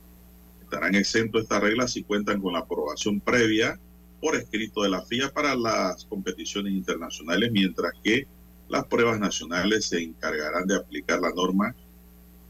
Estarán 0.77 0.95
exentos 0.95 1.41
estas 1.41 1.63
reglas 1.63 1.93
si 1.93 2.03
cuentan 2.03 2.39
con 2.43 2.53
la 2.53 2.59
aprobación 2.59 3.19
previa 3.19 3.81
por 4.21 4.37
escrito 4.37 4.83
de 4.83 4.91
la 4.91 5.01
FIA 5.01 5.33
para 5.33 5.55
las 5.55 6.05
competiciones 6.05 6.75
internacionales, 6.75 7.51
mientras 7.51 7.95
que 8.05 8.27
las 8.69 8.85
pruebas 8.85 9.19
nacionales 9.19 9.87
se 9.87 10.03
encargarán 10.03 10.67
de 10.67 10.77
aplicar 10.77 11.19
la 11.21 11.33
norma 11.33 11.75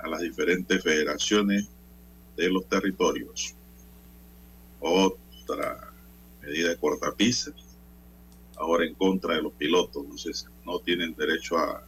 a 0.00 0.08
las 0.08 0.22
diferentes 0.22 0.82
federaciones 0.82 1.68
de 2.36 2.50
los 2.50 2.68
territorios. 2.68 3.54
Otra 4.80 5.92
medida 6.42 6.70
de 6.70 6.78
cortapisa, 6.78 7.52
ahora 8.56 8.86
en 8.86 8.94
contra 8.96 9.36
de 9.36 9.42
los 9.42 9.52
pilotos, 9.52 10.04
sé, 10.20 10.32
no 10.64 10.80
tienen 10.80 11.14
derecho 11.14 11.58
a 11.58 11.80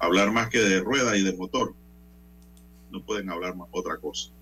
hablar 0.00 0.32
más 0.32 0.48
que 0.48 0.58
de 0.58 0.80
rueda 0.80 1.16
y 1.16 1.22
de 1.22 1.36
motor, 1.36 1.72
no 2.90 3.00
pueden 3.00 3.30
hablar 3.30 3.54
más 3.54 3.68
otra 3.70 3.96
cosa. 3.98 4.32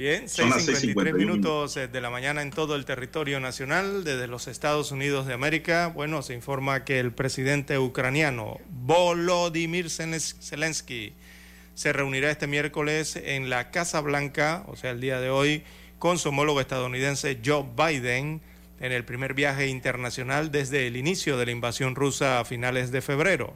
Bien, 0.00 0.28
6.53 0.28 1.12
minutos 1.12 1.76
eh, 1.76 1.86
de 1.86 2.00
la 2.00 2.08
mañana 2.08 2.40
en 2.40 2.52
todo 2.52 2.74
el 2.74 2.86
territorio 2.86 3.38
nacional, 3.38 4.02
desde 4.02 4.28
los 4.28 4.48
Estados 4.48 4.92
Unidos 4.92 5.26
de 5.26 5.34
América. 5.34 5.88
Bueno, 5.88 6.22
se 6.22 6.32
informa 6.32 6.86
que 6.86 6.98
el 6.98 7.12
presidente 7.12 7.78
ucraniano 7.78 8.58
Volodymyr 8.70 9.90
Zelensky 9.90 11.12
se 11.74 11.92
reunirá 11.92 12.30
este 12.30 12.46
miércoles 12.46 13.14
en 13.14 13.50
la 13.50 13.70
Casa 13.70 14.00
Blanca, 14.00 14.64
o 14.68 14.76
sea, 14.76 14.92
el 14.92 15.02
día 15.02 15.20
de 15.20 15.28
hoy, 15.28 15.64
con 15.98 16.18
su 16.18 16.30
homólogo 16.30 16.62
estadounidense 16.62 17.38
Joe 17.44 17.66
Biden 17.76 18.40
en 18.80 18.92
el 18.92 19.04
primer 19.04 19.34
viaje 19.34 19.66
internacional 19.66 20.50
desde 20.50 20.86
el 20.86 20.96
inicio 20.96 21.36
de 21.36 21.44
la 21.44 21.52
invasión 21.52 21.94
rusa 21.94 22.40
a 22.40 22.46
finales 22.46 22.90
de 22.90 23.02
febrero. 23.02 23.54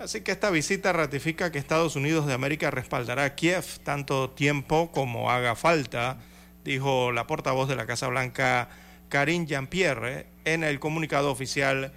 Así 0.00 0.22
que 0.22 0.32
esta 0.32 0.48
visita 0.48 0.94
ratifica 0.94 1.52
que 1.52 1.58
Estados 1.58 1.94
Unidos 1.94 2.26
de 2.26 2.32
América 2.32 2.70
respaldará 2.70 3.24
a 3.24 3.34
Kiev 3.34 3.80
tanto 3.82 4.30
tiempo 4.30 4.90
como 4.92 5.30
haga 5.30 5.54
falta, 5.56 6.16
dijo 6.64 7.12
la 7.12 7.26
portavoz 7.26 7.68
de 7.68 7.76
la 7.76 7.84
Casa 7.84 8.08
Blanca, 8.08 8.70
Karine 9.10 9.44
Jean-Pierre, 9.44 10.26
en 10.46 10.64
el 10.64 10.80
comunicado 10.80 11.30
oficial 11.30 11.92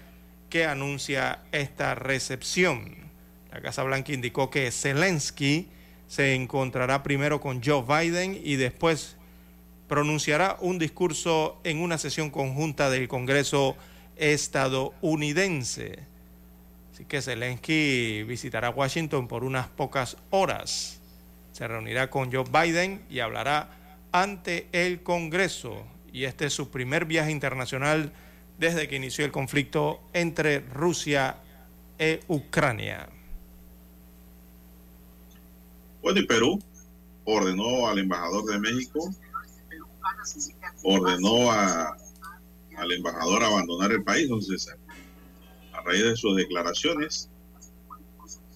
que 0.49 0.65
anuncia 0.65 1.43
esta 1.53 1.95
recepción. 1.95 2.97
La 3.53 3.61
Casa 3.61 3.83
Blanca 3.83 4.11
indicó 4.11 4.49
que 4.49 4.69
Zelensky 4.71 5.69
se 6.07 6.35
encontrará 6.35 7.03
primero 7.03 7.39
con 7.39 7.63
Joe 7.63 7.85
Biden 7.87 8.37
y 8.43 8.57
después 8.57 9.15
pronunciará 9.87 10.57
un 10.59 10.77
discurso 10.77 11.61
en 11.63 11.77
una 11.77 11.97
sesión 11.97 12.31
conjunta 12.31 12.89
del 12.89 13.07
Congreso 13.07 13.77
estadounidense. 14.17 16.12
Así 16.93 17.05
que 17.05 17.23
Zelensky 17.23 18.21
visitará 18.21 18.69
Washington 18.69 19.27
por 19.27 19.43
unas 19.43 19.67
pocas 19.67 20.15
horas. 20.29 21.01
Se 21.51 21.67
reunirá 21.67 22.11
con 22.11 22.31
Joe 22.31 22.43
Biden 22.43 23.01
y 23.09 23.19
hablará 23.19 23.97
ante 24.11 24.67
el 24.71 25.01
Congreso. 25.01 25.83
Y 26.11 26.25
este 26.25 26.45
es 26.45 26.53
su 26.53 26.69
primer 26.69 27.05
viaje 27.05 27.31
internacional 27.31 28.13
desde 28.59 28.87
que 28.87 28.95
inició 28.95 29.25
el 29.25 29.31
conflicto 29.31 30.01
entre 30.13 30.59
Rusia 30.59 31.37
e 31.97 32.19
Ucrania. 32.27 33.09
Bueno, 36.03 36.19
y 36.19 36.27
Perú 36.27 36.61
ordenó 37.25 37.87
al 37.87 37.97
embajador 37.97 38.45
de 38.45 38.59
México, 38.59 39.09
ordenó 40.83 41.51
al 41.51 42.91
embajador 42.91 43.43
abandonar 43.43 43.91
el 43.91 44.03
país, 44.03 44.29
a 44.29 44.35
raíz 45.83 46.03
de 46.03 46.15
sus 46.15 46.35
declaraciones, 46.35 47.29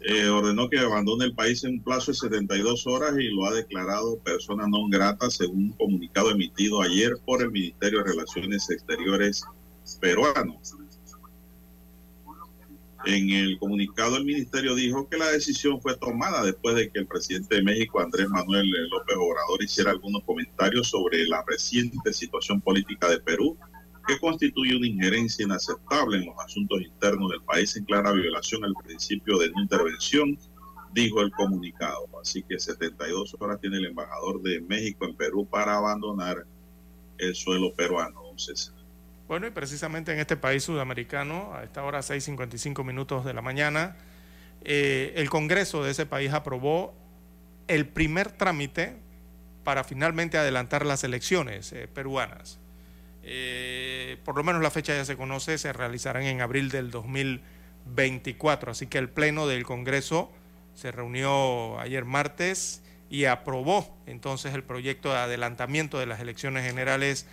eh, 0.02 0.30
ordenó 0.30 0.70
que 0.70 0.80
abandone 0.80 1.26
el 1.26 1.34
país 1.34 1.64
en 1.64 1.74
un 1.74 1.84
plazo 1.84 2.12
de 2.12 2.18
72 2.18 2.86
horas 2.88 3.14
y 3.20 3.30
lo 3.30 3.46
ha 3.46 3.54
declarado 3.54 4.20
persona 4.20 4.68
non 4.68 4.90
grata 4.90 5.30
según 5.30 5.68
un 5.68 5.74
comunicado 5.74 6.32
emitido 6.32 6.82
ayer 6.82 7.18
por 7.26 7.42
el 7.42 7.52
Ministerio 7.52 8.00
de 8.00 8.14
Relaciones 8.14 8.70
Exteriores 8.70 9.44
peruano. 10.00 10.62
En 13.06 13.30
el 13.30 13.58
comunicado 13.58 14.18
el 14.18 14.26
ministerio 14.26 14.76
dijo 14.76 15.08
que 15.08 15.18
la 15.18 15.32
decisión 15.32 15.82
fue 15.82 15.96
tomada 15.98 16.44
después 16.44 16.76
de 16.76 16.92
que 16.92 17.00
el 17.00 17.08
presidente 17.08 17.56
de 17.56 17.64
México, 17.64 18.00
Andrés 18.00 18.30
Manuel 18.30 18.70
López 18.92 19.16
Obrador, 19.16 19.64
hiciera 19.64 19.92
algunos 19.92 20.24
comentarios 20.24 20.90
sobre 20.90 21.26
la 21.26 21.44
reciente 21.48 22.14
situación 22.14 22.62
política 22.62 23.10
de 23.10 23.20
Perú 23.20 23.58
que 24.08 24.18
constituye 24.20 24.76
una 24.76 24.88
injerencia 24.88 25.44
inaceptable 25.46 26.18
en 26.18 26.28
los 26.28 26.40
asuntos 26.40 26.82
internos 26.82 27.30
del 27.30 27.42
país 27.42 27.76
en 27.76 27.84
clara 27.84 28.12
violación 28.14 28.64
al 28.64 28.74
principio 28.86 29.38
de 29.38 29.50
no 29.52 29.62
intervención, 29.62 30.38
dijo 30.94 31.22
el 31.22 31.32
comunicado. 31.32 32.08
Así 32.22 32.42
que 32.44 32.58
72 32.58 33.36
horas 33.40 33.60
tiene 33.60 33.78
el 33.78 33.88
embajador 33.88 34.42
de 34.42 34.62
México 34.62 35.06
en 35.06 35.16
Perú 35.16 35.46
para 35.46 35.76
abandonar 35.76 36.46
el 37.18 37.36
suelo 37.36 37.74
peruano, 37.76 38.22
don. 38.22 38.38
Bueno, 39.28 39.48
y 39.48 39.52
precisamente 39.52 40.14
en 40.14 40.20
este 40.20 40.38
país 40.38 40.64
sudamericano, 40.64 41.54
a 41.54 41.64
esta 41.64 41.84
hora 41.84 42.00
6.55 42.00 42.86
minutos 42.86 43.26
de 43.26 43.34
la 43.34 43.42
mañana, 43.42 43.98
eh, 44.64 45.14
el 45.18 45.30
Congreso 45.30 45.84
de 45.84 45.92
ese 45.92 46.06
país 46.06 46.32
aprobó 46.32 46.94
el 47.68 47.88
primer 47.88 48.32
trámite 48.32 48.96
para 49.66 49.84
finalmente 49.84 50.38
adelantar 50.38 50.86
las 50.86 51.04
elecciones 51.04 51.74
eh, 51.74 51.90
peruanas. 51.94 52.60
Eh, 53.30 54.18
por 54.24 54.38
lo 54.38 54.44
menos 54.44 54.62
la 54.62 54.72
fecha 54.72 54.96
ya 54.96 55.04
se 55.04 55.18
conoce, 55.18 55.58
se 55.58 55.74
realizarán 55.74 56.24
en 56.24 56.42
abril 56.42 56.70
del 56.70 56.92
2020 56.92 57.58
2024. 57.88 58.72
Así 58.72 58.88
que 58.88 58.98
el 58.98 59.10
Pleno 59.10 59.48
del 59.48 59.64
Congreso 59.64 60.32
se 60.74 60.92
reunió 60.92 61.80
ayer 61.80 62.06
martes 62.06 62.84
y 63.10 63.26
aprobó 63.26 63.98
entonces 64.06 64.54
el 64.54 64.64
proyecto 64.64 65.10
de 65.10 65.18
adelantamiento 65.18 65.98
de 65.98 66.06
las 66.06 66.20
elecciones 66.20 66.66
generales 66.66 67.26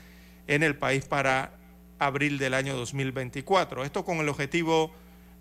en 0.47 0.63
el 0.63 0.77
país 0.77 1.05
para 1.05 1.53
abril 1.99 2.39
del 2.39 2.55
año 2.55 2.77
2024. 2.77 3.85
Esto 3.85 4.05
con 4.05 4.19
el 4.19 4.29
objetivo 4.29 4.93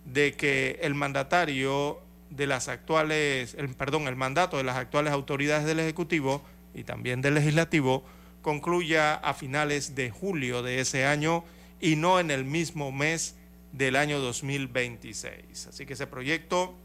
de 0.05 0.33
que 0.33 0.79
el 0.81 0.95
mandatario 0.95 2.01
de 2.29 2.47
las 2.47 2.67
actuales, 2.67 3.55
el, 3.57 3.69
perdón, 3.69 4.07
el 4.07 4.15
mandato 4.15 4.57
de 4.57 4.63
las 4.63 4.77
actuales 4.77 5.13
autoridades 5.13 5.65
del 5.65 5.79
Ejecutivo 5.79 6.43
y 6.73 6.83
también 6.83 7.21
del 7.21 7.35
Legislativo 7.35 8.03
concluya 8.43 9.15
a 9.15 9.33
finales 9.33 9.95
de 9.95 10.11
julio 10.11 10.61
de 10.61 10.79
ese 10.79 11.07
año 11.07 11.43
y 11.81 11.95
no 11.95 12.19
en 12.19 12.29
el 12.29 12.45
mismo 12.45 12.91
mes 12.91 13.35
del 13.71 13.95
año 13.95 14.19
2026. 14.19 15.67
Así 15.67 15.87
que 15.87 15.93
ese 15.93 16.05
proyecto 16.05 16.75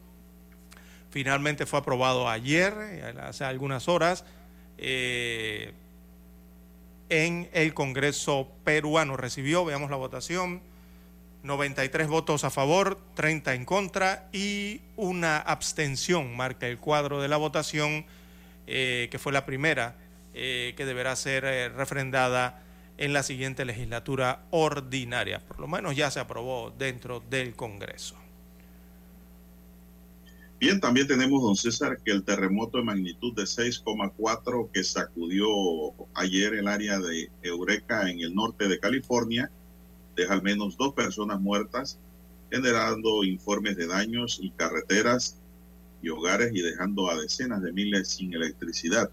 finalmente 1.11 1.67
fue 1.67 1.81
aprobado 1.81 2.29
ayer, 2.31 2.73
hace 3.21 3.45
algunas 3.45 3.89
horas, 3.89 4.25
eh, 4.79 5.73
en 7.11 7.51
el 7.53 7.75
Congreso 7.75 8.51
peruano. 8.65 9.17
Recibió, 9.17 9.65
veamos 9.65 9.91
la 9.91 9.97
votación, 9.97 10.63
93 11.43 12.09
votos 12.09 12.45
a 12.45 12.51
favor, 12.51 12.99
30 13.15 13.55
en 13.55 13.65
contra 13.65 14.29
y 14.33 14.81
una 14.97 15.39
abstención 15.39 16.37
marca 16.37 16.69
el 16.69 16.79
cuadro 16.79 17.21
de 17.21 17.29
la 17.29 17.37
votación, 17.37 18.07
eh, 18.67 19.09
que 19.11 19.19
fue 19.19 19.33
la 19.33 19.45
primera 19.45 19.97
eh, 20.35 20.75
que 20.77 20.85
deberá 20.85 21.17
ser 21.17 21.45
eh, 21.45 21.69
refrendada 21.69 22.63
en 22.97 23.13
la 23.13 23.23
siguiente 23.23 23.65
legislatura 23.65 24.47
ordinaria. 24.51 25.41
Por 25.41 25.61
lo 25.61 25.69
menos 25.69 25.97
ya 25.97 26.11
se 26.11 26.21
aprobó 26.21 26.75
dentro 26.77 27.23
del 27.31 27.55
Congreso. 27.55 28.17
Bien, 30.61 30.81
también 30.81 31.07
tenemos, 31.07 31.41
don 31.41 31.55
César, 31.55 31.99
que 32.05 32.11
el 32.11 32.25
terremoto 32.25 32.79
de 32.79 32.85
magnitud 32.85 33.33
de 33.33 33.45
6,4 33.45 34.71
que 34.73 34.83
sacudió 34.83 35.47
ayer 36.15 36.55
el 36.55 36.67
área 36.67 36.99
de 36.99 37.31
Eureka 37.43 38.11
en 38.11 38.21
el 38.21 38.35
norte 38.35 38.67
de 38.67 38.81
California 38.81 39.53
deja 40.17 40.35
al 40.35 40.43
menos 40.43 40.77
dos 40.77 40.95
personas 40.95 41.41
muertas, 41.41 42.01
generando 42.51 43.23
informes 43.23 43.77
de 43.77 43.87
daños 43.87 44.41
y 44.43 44.51
carreteras 44.51 45.39
y 46.03 46.09
hogares 46.09 46.51
y 46.53 46.61
dejando 46.61 47.09
a 47.09 47.21
decenas 47.21 47.63
de 47.63 47.73
miles 47.73 48.09
sin 48.09 48.35
electricidad. 48.35 49.11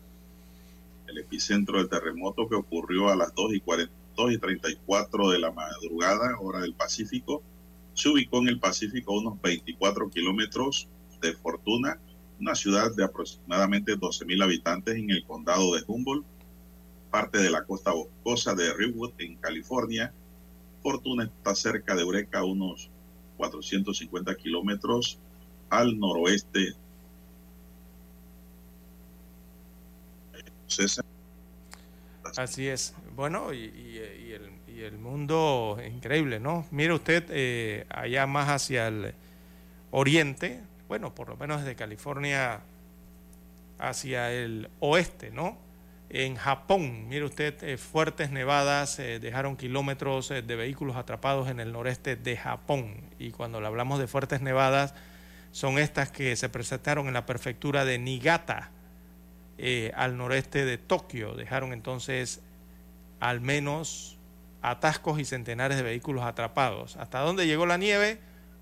El 1.07 1.17
epicentro 1.17 1.77
del 1.77 1.89
terremoto 1.89 2.47
que 2.47 2.55
ocurrió 2.55 3.09
a 3.09 3.15
las 3.15 3.33
2 3.35 3.53
y, 3.53 3.59
42 3.61 4.33
y 4.33 4.37
34 4.37 5.29
de 5.29 5.39
la 5.39 5.51
madrugada, 5.51 6.37
hora 6.39 6.59
del 6.59 6.73
Pacífico, 6.73 7.43
se 7.93 8.09
ubicó 8.09 8.39
en 8.39 8.49
el 8.49 8.59
Pacífico 8.59 9.13
unos 9.13 9.41
24 9.41 10.09
kilómetros 10.09 10.89
de 11.21 11.33
Fortuna, 11.33 11.99
una 12.39 12.55
ciudad 12.55 12.93
de 12.95 13.05
aproximadamente 13.05 13.97
12.000 13.97 14.43
habitantes 14.43 14.95
en 14.95 15.09
el 15.09 15.25
condado 15.25 15.73
de 15.75 15.83
Humboldt, 15.87 16.25
parte 17.09 17.37
de 17.39 17.49
la 17.49 17.63
costa 17.63 17.93
boscosa 17.93 18.53
de 18.55 18.73
Redwood 18.73 19.13
en 19.19 19.37
California. 19.37 20.13
Fortuna 20.83 21.23
está 21.23 21.55
cerca 21.55 21.95
de 21.95 22.01
Eureka, 22.01 22.43
unos 22.43 22.91
450 23.37 24.35
kilómetros 24.35 25.19
al 25.69 25.97
noroeste. 25.97 26.73
Así 32.37 32.67
es. 32.67 32.93
Bueno, 33.15 33.53
y, 33.53 34.01
el, 34.77 34.97
mundo 34.97 35.77
increíble, 35.87 36.39
¿no? 36.39 36.65
Mire 36.69 36.93
usted, 36.93 37.25
eh, 37.29 37.85
allá 37.89 38.27
más 38.27 38.49
hacia 38.49 38.87
el 38.87 39.13
oriente, 39.89 40.61
bueno, 40.87 41.15
por 41.15 41.29
lo 41.29 41.37
menos 41.37 41.61
desde 41.61 41.75
California 41.75 42.59
hacia 43.79 44.31
el 44.31 44.69
oeste, 44.81 45.31
¿no? 45.31 45.57
En 46.09 46.35
Japón, 46.35 47.07
mire 47.07 47.25
usted, 47.25 47.63
eh, 47.63 47.77
fuertes 47.77 48.31
nevadas 48.31 48.99
eh, 48.99 49.19
dejaron 49.19 49.55
kilómetros 49.55 50.29
de 50.29 50.55
vehículos 50.55 50.97
atrapados 50.97 51.49
en 51.49 51.59
el 51.59 51.71
noreste 51.71 52.15
de 52.15 52.37
Japón. 52.37 52.95
Y 53.17 53.31
cuando 53.31 53.61
le 53.61 53.67
hablamos 53.67 53.97
de 53.97 54.07
fuertes 54.07 54.41
nevadas, 54.41 54.93
son 55.51 55.79
estas 55.79 56.11
que 56.11 56.35
se 56.35 56.49
presentaron 56.49 57.07
en 57.07 57.13
la 57.13 57.25
prefectura 57.25 57.85
de 57.85 57.97
Niigata, 57.97 58.71
al 59.95 60.17
noreste 60.17 60.65
de 60.65 60.77
Tokio. 60.77 61.35
Dejaron 61.35 61.73
entonces 61.73 62.41
al 63.19 63.41
menos 63.41 64.17
atascos 64.61 65.19
y 65.19 65.25
centenares 65.25 65.77
de 65.77 65.83
vehículos 65.83 66.23
atrapados. 66.23 66.97
¿Hasta 66.97 67.19
dónde 67.19 67.47
llegó 67.47 67.65
la 67.65 67.77
nieve? 67.77 68.19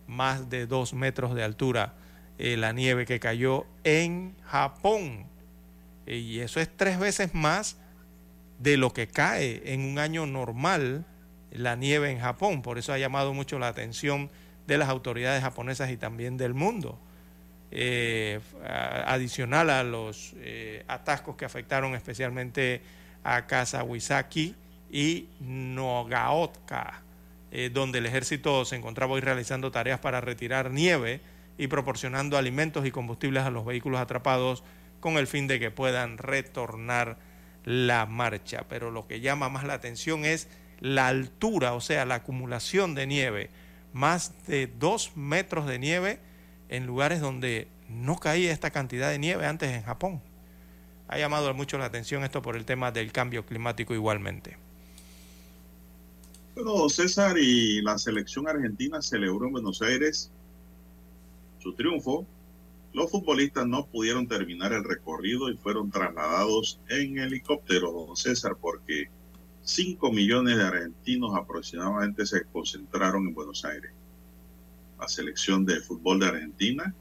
Más 0.07 0.49
de 0.49 0.67
dos 0.67 0.93
metros 0.93 1.33
de 1.33 1.43
altura 1.43 1.95
eh, 2.39 2.57
la 2.57 2.71
nieve 2.71 3.05
que 3.05 3.19
cayó 3.19 3.65
en 3.83 4.35
Japón. 4.43 5.27
Eh, 6.05 6.17
y 6.17 6.39
eso 6.39 6.59
es 6.59 6.69
tres 6.75 6.99
veces 6.99 7.33
más 7.33 7.77
de 8.59 8.77
lo 8.77 8.91
que 8.91 9.07
cae 9.07 9.61
en 9.73 9.81
un 9.81 9.99
año 9.99 10.25
normal 10.25 11.05
la 11.51 11.75
nieve 11.75 12.09
en 12.09 12.19
Japón. 12.19 12.61
Por 12.61 12.79
eso 12.79 12.91
ha 12.91 12.97
llamado 12.97 13.33
mucho 13.33 13.59
la 13.59 13.67
atención 13.67 14.31
de 14.65 14.77
las 14.77 14.89
autoridades 14.89 15.43
japonesas 15.43 15.91
y 15.91 15.97
también 15.97 16.37
del 16.37 16.53
mundo. 16.53 16.99
Eh, 17.75 18.39
adicional 18.63 19.71
a 19.71 19.83
los 19.83 20.35
atascos 20.87 21.35
que 21.35 21.45
afectaron 21.45 21.95
especialmente 21.95 22.81
a 23.23 23.47
Kasawisaki 23.47 24.55
y 24.91 25.27
Nogaoka, 25.39 27.01
donde 27.71 27.97
el 27.97 28.05
ejército 28.05 28.63
se 28.65 28.75
encontraba 28.75 29.13
hoy 29.13 29.21
realizando 29.21 29.71
tareas 29.71 29.99
para 29.99 30.21
retirar 30.21 30.69
nieve 30.69 31.21
y 31.57 31.67
proporcionando 31.67 32.37
alimentos 32.37 32.85
y 32.85 32.91
combustibles 32.91 33.43
a 33.43 33.49
los 33.49 33.65
vehículos 33.65 33.99
atrapados 33.99 34.63
con 34.99 35.17
el 35.17 35.27
fin 35.27 35.47
de 35.47 35.59
que 35.59 35.71
puedan 35.71 36.17
retornar 36.17 37.17
la 37.65 38.05
marcha. 38.05 38.65
Pero 38.69 38.91
lo 38.91 39.07
que 39.07 39.19
llama 39.19 39.49
más 39.49 39.63
la 39.63 39.73
atención 39.73 40.25
es 40.25 40.47
la 40.79 41.07
altura, 41.07 41.73
o 41.73 41.81
sea, 41.81 42.05
la 42.05 42.15
acumulación 42.15 42.95
de 42.95 43.07
nieve, 43.07 43.49
más 43.93 44.47
de 44.47 44.67
dos 44.67 45.15
metros 45.15 45.67
de 45.67 45.79
nieve 45.79 46.19
en 46.73 46.87
lugares 46.87 47.21
donde 47.21 47.67
no 47.87 48.17
caía 48.17 48.51
esta 48.51 48.71
cantidad 48.71 49.11
de 49.11 49.19
nieve 49.19 49.45
antes 49.45 49.71
en 49.71 49.83
Japón. 49.83 50.21
Ha 51.07 51.19
llamado 51.19 51.53
mucho 51.53 51.77
la 51.77 51.85
atención 51.85 52.23
esto 52.23 52.41
por 52.41 52.55
el 52.55 52.65
tema 52.65 52.91
del 52.91 53.11
cambio 53.11 53.45
climático 53.45 53.93
igualmente. 53.93 54.57
Bueno, 56.55 56.89
César 56.89 57.37
y 57.37 57.79
la 57.83 57.99
selección 57.99 58.47
argentina 58.47 59.03
celebró 59.03 59.45
en 59.45 59.51
Buenos 59.51 59.83
Aires 59.83 60.31
su 61.59 61.73
triunfo, 61.73 62.25
los 62.91 63.11
futbolistas 63.11 63.67
no 63.67 63.85
pudieron 63.85 64.27
terminar 64.27 64.73
el 64.73 64.83
recorrido 64.83 65.51
y 65.51 65.57
fueron 65.57 65.91
trasladados 65.91 66.79
en 66.89 67.19
helicóptero, 67.19 67.91
don 67.91 68.15
César, 68.15 68.57
porque 68.59 69.09
5 69.61 70.11
millones 70.11 70.57
de 70.57 70.63
argentinos 70.63 71.35
aproximadamente 71.35 72.25
se 72.25 72.45
concentraron 72.45 73.27
en 73.27 73.33
Buenos 73.35 73.63
Aires. 73.63 73.91
La 75.03 75.09
selección 75.09 75.65
de 75.65 75.81
fútbol 75.81 76.21
de 76.21 76.27
Argentina 76.27 76.95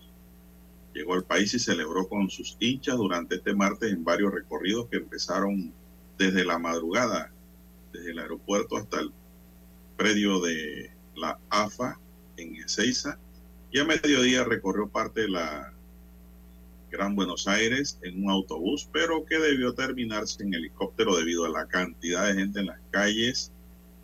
llegó 0.92 1.14
al 1.14 1.22
país 1.22 1.54
y 1.54 1.60
celebró 1.60 2.08
con 2.08 2.28
sus 2.30 2.56
hinchas 2.58 2.96
durante 2.96 3.36
este 3.36 3.54
martes 3.54 3.92
en 3.92 4.02
varios 4.02 4.34
recorridos 4.34 4.88
que 4.88 4.96
empezaron 4.96 5.72
desde 6.18 6.44
la 6.44 6.58
madrugada, 6.58 7.30
desde 7.92 8.10
el 8.10 8.18
aeropuerto 8.18 8.76
hasta 8.76 8.98
el 8.98 9.12
predio 9.96 10.40
de 10.40 10.90
la 11.14 11.38
AFA 11.48 12.00
en 12.38 12.56
Ezeiza 12.56 13.20
y 13.70 13.78
a 13.78 13.84
mediodía 13.84 14.42
recorrió 14.42 14.88
parte 14.88 15.20
de 15.20 15.28
la 15.28 15.72
Gran 16.90 17.14
Buenos 17.14 17.46
Aires 17.46 18.00
en 18.02 18.24
un 18.24 18.32
autobús, 18.32 18.88
pero 18.92 19.24
que 19.26 19.38
debió 19.38 19.74
terminarse 19.74 20.42
en 20.42 20.54
helicóptero 20.54 21.16
debido 21.16 21.44
a 21.44 21.50
la 21.50 21.68
cantidad 21.68 22.26
de 22.26 22.34
gente 22.34 22.58
en 22.58 22.66
las 22.66 22.80
calles 22.90 23.52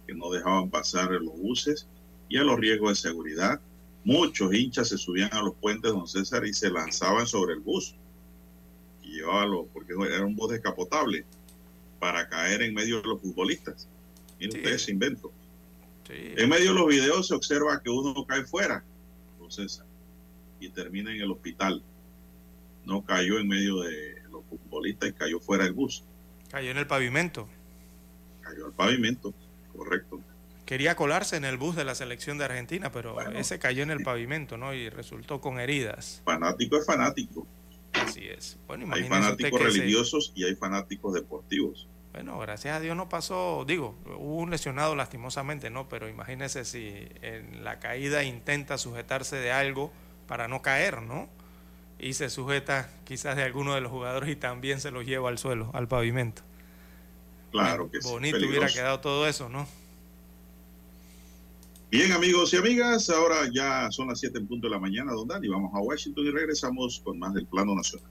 que 0.07 0.15
no 0.15 0.31
dejaban 0.31 0.71
pasar 0.71 1.11
los 1.11 1.37
buses 1.37 1.89
y 2.29 2.37
a 2.37 2.45
los 2.45 2.61
riesgos 2.61 2.91
de 2.91 3.09
seguridad. 3.09 3.61
Muchos 4.09 4.55
hinchas 4.55 4.89
se 4.89 4.97
subían 4.97 5.29
a 5.35 5.43
los 5.43 5.55
puentes 5.57 5.93
don 5.93 6.09
César 6.09 6.47
y 6.47 6.55
se 6.55 6.71
lanzaban 6.71 7.27
sobre 7.27 7.53
el 7.53 7.61
bus. 7.61 7.95
Y 9.03 9.17
llevaba 9.17 9.45
porque 9.71 9.93
era 9.93 10.25
un 10.25 10.35
bus 10.35 10.51
descapotable 10.51 11.27
para 11.99 12.27
caer 12.27 12.63
en 12.63 12.73
medio 12.73 13.03
de 13.03 13.07
los 13.07 13.21
futbolistas. 13.21 13.87
Miren 14.39 14.53
sí. 14.53 14.59
ustedes 14.61 14.89
invento. 14.89 15.31
En 16.09 16.49
medio 16.49 16.73
de 16.73 16.79
los 16.79 16.89
videos 16.89 17.29
se 17.29 17.35
observa 17.35 17.83
que 17.83 17.91
uno 17.91 18.25
cae 18.25 18.47
fuera 18.47 18.83
y 20.59 20.71
termina 20.71 21.15
en 21.15 21.21
el 21.21 21.31
hospital. 21.31 21.83
No 22.87 23.05
cayó 23.05 23.39
en 23.39 23.47
medio 23.47 23.83
de 23.83 24.23
los 24.31 24.43
futbolistas 24.47 25.11
y 25.11 25.13
cayó 25.13 25.39
fuera 25.39 25.65
del 25.65 25.75
bus. 25.75 26.03
Cayó 26.51 26.71
en 26.71 26.79
el 26.79 26.87
pavimento. 26.87 27.47
Cayó 28.41 28.65
al 28.65 28.73
pavimento, 28.73 29.35
correcto. 29.77 30.08
Quería 30.69 30.97
colarse 30.97 31.37
en 31.37 31.47
el 31.47 31.57
bus 31.57 31.77
de 31.77 31.85
la 31.87 31.95
selección 31.95 32.37
de 32.37 32.45
Argentina, 32.45 32.93
pero 32.93 33.19
ese 33.31 33.59
cayó 33.59 33.83
en 33.83 33.91
el 33.91 34.03
pavimento, 34.03 34.59
¿no? 34.59 34.75
Y 34.75 34.91
resultó 34.91 35.41
con 35.41 35.59
heridas. 35.59 36.21
Fanático 36.27 36.77
es 36.77 36.85
fanático. 36.85 37.47
Así 37.95 38.29
es. 38.29 38.59
hay 38.69 39.05
fanáticos 39.05 39.63
religiosos 39.63 40.31
y 40.35 40.45
hay 40.45 40.57
fanáticos 40.57 41.15
deportivos. 41.15 41.89
Bueno, 42.13 42.39
gracias 42.39 42.77
a 42.77 42.81
Dios 42.81 42.95
no 42.95 43.09
pasó, 43.09 43.65
digo, 43.67 43.97
hubo 44.19 44.37
un 44.37 44.51
lesionado 44.51 44.95
lastimosamente, 44.95 45.71
¿no? 45.71 45.89
Pero 45.89 46.07
imagínese 46.07 46.67
si 46.67 47.09
en 47.23 47.65
la 47.65 47.79
caída 47.79 48.23
intenta 48.23 48.77
sujetarse 48.77 49.37
de 49.37 49.51
algo 49.53 49.91
para 50.27 50.49
no 50.49 50.61
caer, 50.61 51.01
¿no? 51.01 51.31
Y 51.99 52.13
se 52.13 52.29
sujeta 52.29 52.91
quizás 53.05 53.37
de 53.37 53.43
alguno 53.43 53.75
de 53.75 53.81
los 53.81 53.91
jugadores 53.91 54.29
y 54.29 54.37
también 54.37 54.83
se 54.83 54.91
los 54.91 55.07
lleva 55.07 55.31
al 55.31 55.39
suelo, 55.39 55.71
al 55.73 55.89
pavimento. 55.89 56.43
Claro 57.53 57.91
que 57.91 58.03
sí. 58.03 58.09
Bonito 58.11 58.37
hubiera 58.37 58.69
quedado 58.69 59.01
todo 59.01 59.27
eso, 59.27 59.49
¿no? 59.49 59.67
Bien, 61.91 62.13
amigos 62.13 62.53
y 62.53 62.59
amigas, 62.59 63.09
ahora 63.09 63.49
ya 63.51 63.91
son 63.91 64.09
las 64.09 64.21
7 64.21 64.39
en 64.39 64.47
punto 64.47 64.67
de 64.67 64.73
la 64.73 64.79
mañana, 64.79 65.13
don 65.13 65.27
Dani. 65.27 65.49
Vamos 65.49 65.73
a 65.75 65.81
Washington 65.81 66.27
y 66.27 66.31
regresamos 66.31 67.01
con 67.03 67.19
más 67.19 67.33
del 67.33 67.47
plano 67.47 67.75
nacional. 67.75 68.11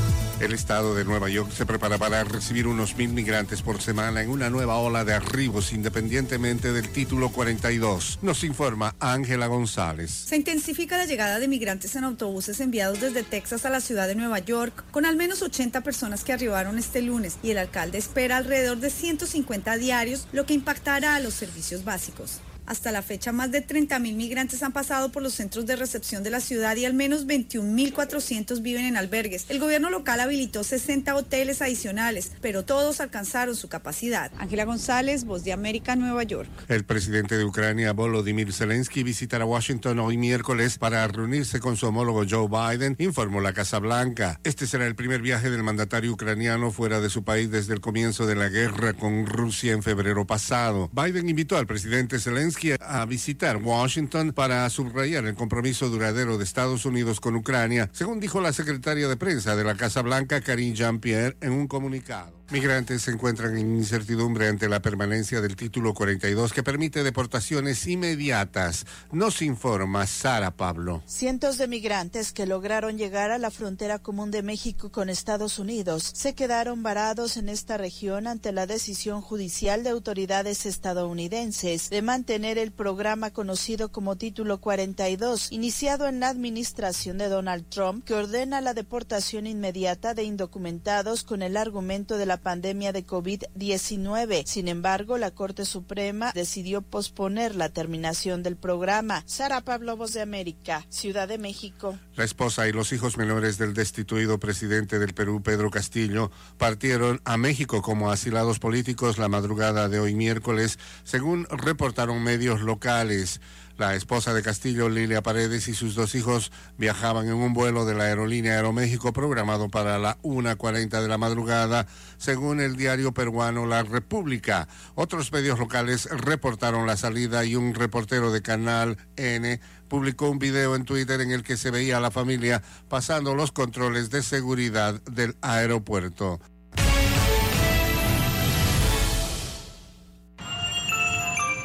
El 0.41 0.53
estado 0.53 0.95
de 0.95 1.05
Nueva 1.05 1.29
York 1.29 1.51
se 1.51 1.67
prepara 1.67 1.99
para 1.99 2.23
recibir 2.23 2.65
unos 2.65 2.97
mil 2.97 3.09
migrantes 3.09 3.61
por 3.61 3.79
semana 3.79 4.23
en 4.23 4.29
una 4.31 4.49
nueva 4.49 4.77
ola 4.77 5.05
de 5.05 5.13
arribos 5.13 5.71
independientemente 5.71 6.73
del 6.73 6.89
título 6.89 7.29
42. 7.29 8.17
Nos 8.23 8.43
informa 8.43 8.95
Ángela 8.99 9.45
González. 9.45 10.09
Se 10.09 10.35
intensifica 10.35 10.97
la 10.97 11.05
llegada 11.05 11.37
de 11.37 11.47
migrantes 11.47 11.95
en 11.95 12.05
autobuses 12.05 12.59
enviados 12.59 13.01
desde 13.01 13.21
Texas 13.21 13.65
a 13.65 13.69
la 13.69 13.81
ciudad 13.81 14.07
de 14.07 14.15
Nueva 14.15 14.39
York, 14.39 14.83
con 14.89 15.05
al 15.05 15.15
menos 15.15 15.43
80 15.43 15.81
personas 15.81 16.23
que 16.23 16.33
arribaron 16.33 16.79
este 16.79 17.03
lunes 17.03 17.37
y 17.43 17.51
el 17.51 17.59
alcalde 17.59 17.99
espera 17.99 18.37
alrededor 18.37 18.79
de 18.79 18.89
150 18.89 19.77
diarios, 19.77 20.27
lo 20.31 20.47
que 20.47 20.55
impactará 20.55 21.13
a 21.13 21.19
los 21.19 21.35
servicios 21.35 21.83
básicos. 21.85 22.41
Hasta 22.71 22.93
la 22.93 23.01
fecha, 23.01 23.33
más 23.33 23.51
de 23.51 23.67
30.000 23.67 24.15
migrantes 24.15 24.63
han 24.63 24.71
pasado 24.71 25.11
por 25.11 25.21
los 25.21 25.33
centros 25.33 25.65
de 25.65 25.75
recepción 25.75 26.23
de 26.23 26.29
la 26.29 26.39
ciudad 26.39 26.77
y 26.77 26.85
al 26.85 26.93
menos 26.93 27.27
21.400 27.27 28.61
viven 28.61 28.85
en 28.85 28.95
albergues. 28.95 29.45
El 29.49 29.59
gobierno 29.59 29.89
local 29.89 30.21
habilitó 30.21 30.63
60 30.63 31.13
hoteles 31.13 31.61
adicionales, 31.61 32.31
pero 32.39 32.63
todos 32.63 33.01
alcanzaron 33.01 33.57
su 33.57 33.67
capacidad. 33.67 34.31
Ángela 34.37 34.63
González, 34.63 35.25
Voz 35.25 35.43
de 35.43 35.51
América, 35.51 35.97
Nueva 35.97 36.23
York. 36.23 36.47
El 36.69 36.85
presidente 36.85 37.37
de 37.37 37.43
Ucrania, 37.43 37.91
Volodymyr 37.91 38.53
Zelensky, 38.53 39.03
visitará 39.03 39.43
Washington 39.43 39.99
hoy 39.99 40.15
miércoles 40.15 40.77
para 40.77 41.05
reunirse 41.09 41.59
con 41.59 41.75
su 41.75 41.87
homólogo 41.87 42.23
Joe 42.25 42.47
Biden, 42.47 42.95
informó 42.99 43.41
la 43.41 43.51
Casa 43.51 43.79
Blanca. 43.79 44.39
Este 44.45 44.65
será 44.65 44.87
el 44.87 44.95
primer 44.95 45.21
viaje 45.21 45.49
del 45.49 45.63
mandatario 45.63 46.13
ucraniano 46.13 46.71
fuera 46.71 47.01
de 47.01 47.09
su 47.09 47.25
país 47.25 47.51
desde 47.51 47.73
el 47.73 47.81
comienzo 47.81 48.27
de 48.27 48.35
la 48.35 48.47
guerra 48.47 48.93
con 48.93 49.25
Rusia 49.25 49.73
en 49.73 49.83
febrero 49.83 50.25
pasado. 50.25 50.89
Biden 50.93 51.27
invitó 51.27 51.57
al 51.57 51.67
presidente 51.67 52.17
Zelensky 52.17 52.60
a 52.79 53.05
visitar 53.05 53.57
Washington 53.57 54.33
para 54.33 54.69
subrayar 54.69 55.25
el 55.25 55.35
compromiso 55.35 55.89
duradero 55.89 56.37
de 56.37 56.43
Estados 56.43 56.85
Unidos 56.85 57.19
con 57.19 57.35
Ucrania, 57.35 57.89
según 57.91 58.19
dijo 58.19 58.39
la 58.39 58.53
secretaria 58.53 59.07
de 59.07 59.17
prensa 59.17 59.55
de 59.55 59.63
la 59.63 59.75
Casa 59.75 60.01
Blanca, 60.01 60.41
Karine 60.41 60.75
Jean-Pierre, 60.75 61.37
en 61.41 61.53
un 61.53 61.67
comunicado. 61.67 62.40
Migrantes 62.51 63.03
se 63.03 63.11
encuentran 63.11 63.57
en 63.57 63.77
incertidumbre 63.77 64.49
ante 64.49 64.67
la 64.67 64.81
permanencia 64.81 65.39
del 65.39 65.55
título 65.55 65.93
42 65.93 66.51
que 66.51 66.63
permite 66.63 67.01
deportaciones 67.01 67.87
inmediatas. 67.87 68.85
Nos 69.13 69.41
informa 69.41 70.05
Sara 70.05 70.51
Pablo. 70.51 71.01
Cientos 71.05 71.57
de 71.57 71.69
migrantes 71.69 72.33
que 72.33 72.45
lograron 72.45 72.97
llegar 72.97 73.31
a 73.31 73.37
la 73.37 73.51
frontera 73.51 73.99
común 73.99 74.31
de 74.31 74.43
México 74.43 74.91
con 74.91 75.09
Estados 75.09 75.59
Unidos 75.59 76.11
se 76.13 76.35
quedaron 76.35 76.83
varados 76.83 77.37
en 77.37 77.47
esta 77.47 77.77
región 77.77 78.27
ante 78.27 78.51
la 78.51 78.67
decisión 78.67 79.21
judicial 79.21 79.85
de 79.85 79.91
autoridades 79.91 80.65
estadounidenses 80.65 81.89
de 81.89 82.01
mantener 82.01 82.57
el 82.57 82.73
programa 82.73 83.31
conocido 83.31 83.93
como 83.93 84.17
Título 84.17 84.59
42, 84.59 85.53
iniciado 85.53 86.05
en 86.05 86.19
la 86.19 86.27
administración 86.27 87.17
de 87.17 87.29
Donald 87.29 87.69
Trump, 87.69 88.03
que 88.03 88.13
ordena 88.13 88.59
la 88.59 88.73
deportación 88.73 89.47
inmediata 89.47 90.13
de 90.13 90.23
indocumentados 90.23 91.23
con 91.23 91.43
el 91.43 91.55
argumento 91.55 92.17
de 92.17 92.25
la 92.25 92.40
pandemia 92.41 92.91
de 92.91 93.05
COVID-19. 93.05 94.45
Sin 94.45 94.67
embargo, 94.67 95.17
la 95.17 95.31
Corte 95.31 95.65
Suprema 95.65 96.31
decidió 96.33 96.81
posponer 96.81 97.55
la 97.55 97.69
terminación 97.69 98.43
del 98.43 98.57
programa. 98.57 99.23
Sara 99.25 99.61
Pablo, 99.61 99.95
Voz 99.95 100.13
de 100.13 100.21
América, 100.21 100.85
Ciudad 100.89 101.27
de 101.27 101.37
México. 101.37 101.97
La 102.15 102.23
esposa 102.23 102.67
y 102.67 102.71
los 102.71 102.91
hijos 102.91 103.17
menores 103.17 103.57
del 103.57 103.73
destituido 103.73 104.39
presidente 104.39 104.99
del 104.99 105.13
Perú, 105.13 105.41
Pedro 105.41 105.69
Castillo, 105.69 106.31
partieron 106.57 107.21
a 107.23 107.37
México 107.37 107.81
como 107.81 108.11
asilados 108.11 108.59
políticos 108.59 109.17
la 109.17 109.29
madrugada 109.29 109.87
de 109.87 109.99
hoy 109.99 110.15
miércoles, 110.15 110.79
según 111.03 111.47
reportaron 111.49 112.23
medios 112.23 112.61
locales. 112.61 113.39
La 113.81 113.95
esposa 113.95 114.35
de 114.35 114.43
Castillo, 114.43 114.89
Lilia 114.89 115.23
Paredes, 115.23 115.67
y 115.67 115.73
sus 115.73 115.95
dos 115.95 116.13
hijos 116.13 116.51
viajaban 116.77 117.25
en 117.25 117.33
un 117.33 117.51
vuelo 117.51 117.83
de 117.83 117.95
la 117.95 118.03
aerolínea 118.03 118.53
Aeroméxico 118.53 119.11
programado 119.11 119.69
para 119.69 119.97
la 119.97 120.19
1.40 120.21 121.01
de 121.01 121.07
la 121.07 121.17
madrugada, 121.17 121.87
según 122.19 122.61
el 122.61 122.75
diario 122.75 123.11
peruano 123.11 123.65
La 123.65 123.81
República. 123.81 124.67
Otros 124.93 125.31
medios 125.31 125.57
locales 125.57 126.07
reportaron 126.11 126.85
la 126.85 126.95
salida 126.95 127.43
y 127.43 127.55
un 127.55 127.73
reportero 127.73 128.31
de 128.31 128.43
Canal 128.43 128.97
N 129.15 129.59
publicó 129.87 130.29
un 130.29 130.37
video 130.37 130.75
en 130.75 130.85
Twitter 130.85 131.19
en 131.19 131.31
el 131.31 131.41
que 131.41 131.57
se 131.57 131.71
veía 131.71 131.97
a 131.97 132.01
la 132.01 132.11
familia 132.11 132.61
pasando 132.87 133.33
los 133.33 133.51
controles 133.51 134.11
de 134.11 134.21
seguridad 134.21 135.01
del 135.05 135.35
aeropuerto. 135.41 136.39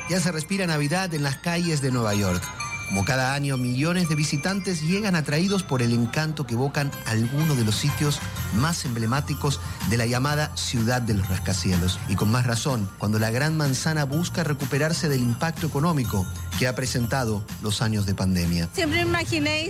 Ya 0.09 0.21
se 0.21 0.31
respira 0.31 0.67
Navidad 0.67 1.13
en 1.15 1.25
las 1.25 1.37
calles 1.37 1.81
de 1.81 1.91
Nueva 1.91 2.15
York. 2.15 2.43
Como 2.87 3.05
cada 3.05 3.35
año, 3.35 3.57
millones 3.57 4.09
de 4.09 4.15
visitantes 4.15 4.83
llegan 4.83 5.17
atraídos 5.17 5.65
por 5.65 5.83
el 5.83 5.93
encanto 5.93 6.47
que 6.47 6.55
evocan 6.55 6.93
algunos 7.07 7.57
de 7.57 7.65
los 7.65 7.75
sitios 7.75 8.21
más 8.55 8.85
emblemáticos 8.85 9.61
de 9.91 9.97
la 9.97 10.07
llamada 10.07 10.57
ciudad 10.57 11.03
de 11.03 11.15
los 11.15 11.29
rascacielos. 11.29 11.99
Y 12.09 12.15
con 12.15 12.31
más 12.31 12.47
razón, 12.47 12.89
cuando 12.99 13.19
la 13.19 13.31
Gran 13.31 13.57
Manzana 13.57 14.05
busca 14.05 14.45
recuperarse 14.45 15.09
del 15.09 15.23
impacto 15.23 15.67
económico 15.67 16.25
que 16.61 16.69
ha 16.69 16.77
presentado 16.77 17.43
los 17.61 17.83
años 17.83 18.07
de 18.07 18.15
pandemia. 18.15 18.69
Siempre 18.73 19.01
imaginé 19.01 19.69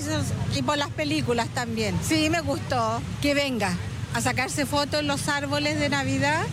y 0.54 0.62
por 0.62 0.76
las 0.76 0.90
películas 0.90 1.48
también. 1.54 1.98
Sí, 2.06 2.28
me 2.28 2.42
gustó 2.42 3.00
que 3.22 3.32
venga 3.32 3.72
a 4.12 4.20
sacarse 4.20 4.66
fotos 4.66 5.00
en 5.00 5.06
los 5.06 5.28
árboles 5.28 5.80
de 5.80 5.88
Navidad. 5.88 6.44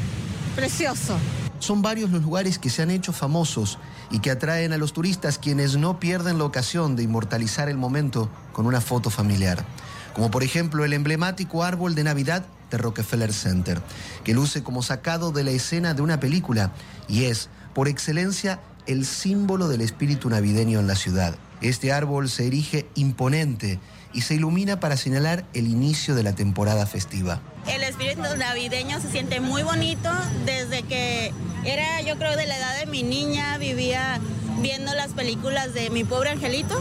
Precioso. 0.55 1.17
Son 1.63 1.81
varios 1.81 2.09
los 2.09 2.23
lugares 2.23 2.59
que 2.59 2.69
se 2.69 2.81
han 2.81 2.91
hecho 2.91 3.13
famosos 3.13 3.79
y 4.11 4.19
que 4.19 4.31
atraen 4.31 4.73
a 4.73 4.77
los 4.77 4.91
turistas 4.91 5.37
quienes 5.37 5.77
no 5.77 5.97
pierden 5.97 6.37
la 6.37 6.43
ocasión 6.43 6.97
de 6.97 7.03
inmortalizar 7.03 7.69
el 7.69 7.77
momento 7.77 8.29
con 8.51 8.65
una 8.65 8.81
foto 8.81 9.09
familiar. 9.09 9.63
Como 10.13 10.29
por 10.29 10.43
ejemplo 10.43 10.83
el 10.83 10.91
emblemático 10.91 11.63
árbol 11.63 11.95
de 11.95 12.03
Navidad 12.03 12.45
de 12.69 12.77
Rockefeller 12.77 13.31
Center, 13.31 13.81
que 14.25 14.33
luce 14.33 14.61
como 14.61 14.83
sacado 14.83 15.31
de 15.31 15.45
la 15.45 15.51
escena 15.51 15.93
de 15.93 16.01
una 16.01 16.19
película 16.19 16.73
y 17.07 17.23
es, 17.23 17.49
por 17.73 17.87
excelencia, 17.87 18.59
el 18.85 19.05
símbolo 19.05 19.69
del 19.69 19.79
espíritu 19.79 20.29
navideño 20.29 20.81
en 20.81 20.87
la 20.87 20.95
ciudad. 20.95 21.33
Este 21.61 21.93
árbol 21.93 22.27
se 22.27 22.45
erige 22.45 22.89
imponente 22.95 23.79
y 24.11 24.23
se 24.23 24.35
ilumina 24.35 24.81
para 24.81 24.97
señalar 24.97 25.45
el 25.53 25.67
inicio 25.67 26.13
de 26.13 26.23
la 26.23 26.35
temporada 26.35 26.85
festiva. 26.87 27.41
El 27.67 27.83
espíritu 27.83 28.21
navideño 28.37 28.99
se 29.01 29.09
siente 29.09 29.39
muy 29.39 29.63
bonito 29.63 30.09
desde 30.45 30.83
que 30.83 31.33
era, 31.63 32.01
yo 32.01 32.17
creo, 32.17 32.35
de 32.35 32.45
la 32.45 32.57
edad 32.57 32.79
de 32.79 32.85
mi 32.87 33.03
niña, 33.03 33.57
vivía 33.57 34.19
viendo 34.59 34.93
las 34.93 35.11
películas 35.11 35.73
de 35.73 35.89
Mi 35.89 36.03
pobre 36.03 36.29
angelito. 36.29 36.79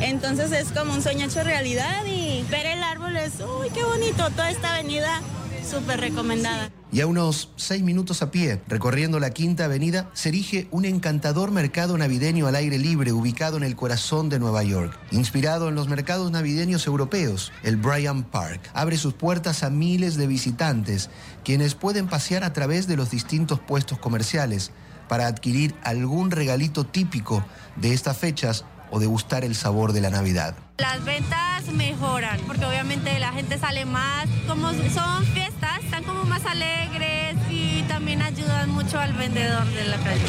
Entonces 0.00 0.52
es 0.52 0.70
como 0.70 0.92
un 0.92 1.02
sueño 1.02 1.26
hecho 1.26 1.42
realidad 1.42 2.04
y 2.06 2.44
ver 2.50 2.66
el 2.66 2.82
árbol 2.82 3.16
es, 3.16 3.32
uy, 3.40 3.70
qué 3.70 3.82
bonito, 3.82 4.30
toda 4.30 4.50
esta 4.50 4.74
avenida 4.74 5.20
súper 5.68 6.00
recomendada. 6.00 6.70
Y 6.90 7.02
a 7.02 7.06
unos 7.06 7.50
seis 7.56 7.82
minutos 7.82 8.22
a 8.22 8.30
pie, 8.30 8.62
recorriendo 8.66 9.20
la 9.20 9.30
Quinta 9.30 9.66
Avenida, 9.66 10.10
se 10.14 10.30
erige 10.30 10.66
un 10.70 10.86
encantador 10.86 11.50
mercado 11.50 11.98
navideño 11.98 12.46
al 12.46 12.54
aire 12.54 12.78
libre 12.78 13.12
ubicado 13.12 13.58
en 13.58 13.62
el 13.62 13.76
corazón 13.76 14.30
de 14.30 14.38
Nueva 14.38 14.62
York. 14.62 14.98
Inspirado 15.10 15.68
en 15.68 15.74
los 15.74 15.88
mercados 15.88 16.30
navideños 16.30 16.86
europeos, 16.86 17.52
el 17.62 17.76
Bryant 17.76 18.26
Park 18.26 18.70
abre 18.72 18.96
sus 18.96 19.12
puertas 19.12 19.62
a 19.62 19.68
miles 19.68 20.16
de 20.16 20.26
visitantes, 20.26 21.10
quienes 21.44 21.74
pueden 21.74 22.08
pasear 22.08 22.42
a 22.42 22.54
través 22.54 22.86
de 22.86 22.96
los 22.96 23.10
distintos 23.10 23.60
puestos 23.60 23.98
comerciales 23.98 24.70
para 25.08 25.26
adquirir 25.26 25.74
algún 25.82 26.30
regalito 26.30 26.86
típico 26.86 27.44
de 27.76 27.92
estas 27.92 28.16
fechas 28.16 28.64
o 28.90 29.00
degustar 29.00 29.44
el 29.44 29.54
sabor 29.54 29.92
de 29.92 30.00
la 30.00 30.10
Navidad. 30.10 30.54
Las 30.78 31.04
ventas 31.04 31.66
mejoran 31.72 32.40
porque 32.46 32.64
obviamente 32.64 33.18
la 33.18 33.32
gente 33.32 33.58
sale 33.58 33.84
más, 33.84 34.28
como 34.46 34.70
son 34.70 35.24
fiestas, 35.26 35.82
están 35.84 36.04
como 36.04 36.24
más 36.24 36.44
alegres 36.44 37.36
y 37.50 37.82
también 37.88 38.22
ayudan 38.22 38.70
mucho 38.70 38.98
al 38.98 39.12
vendedor 39.14 39.66
de 39.66 39.84
la 39.86 39.96
calle. 39.96 40.22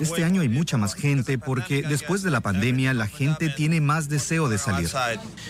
Este 0.00 0.24
año 0.24 0.42
hay 0.42 0.48
mucha 0.48 0.76
más 0.76 0.94
gente 0.94 1.38
porque 1.38 1.82
después 1.82 2.22
de 2.22 2.30
la 2.30 2.40
pandemia 2.40 2.92
la 2.92 3.06
gente 3.06 3.48
tiene 3.48 3.80
más 3.80 4.08
deseo 4.08 4.48
de 4.48 4.58
salir. 4.58 4.90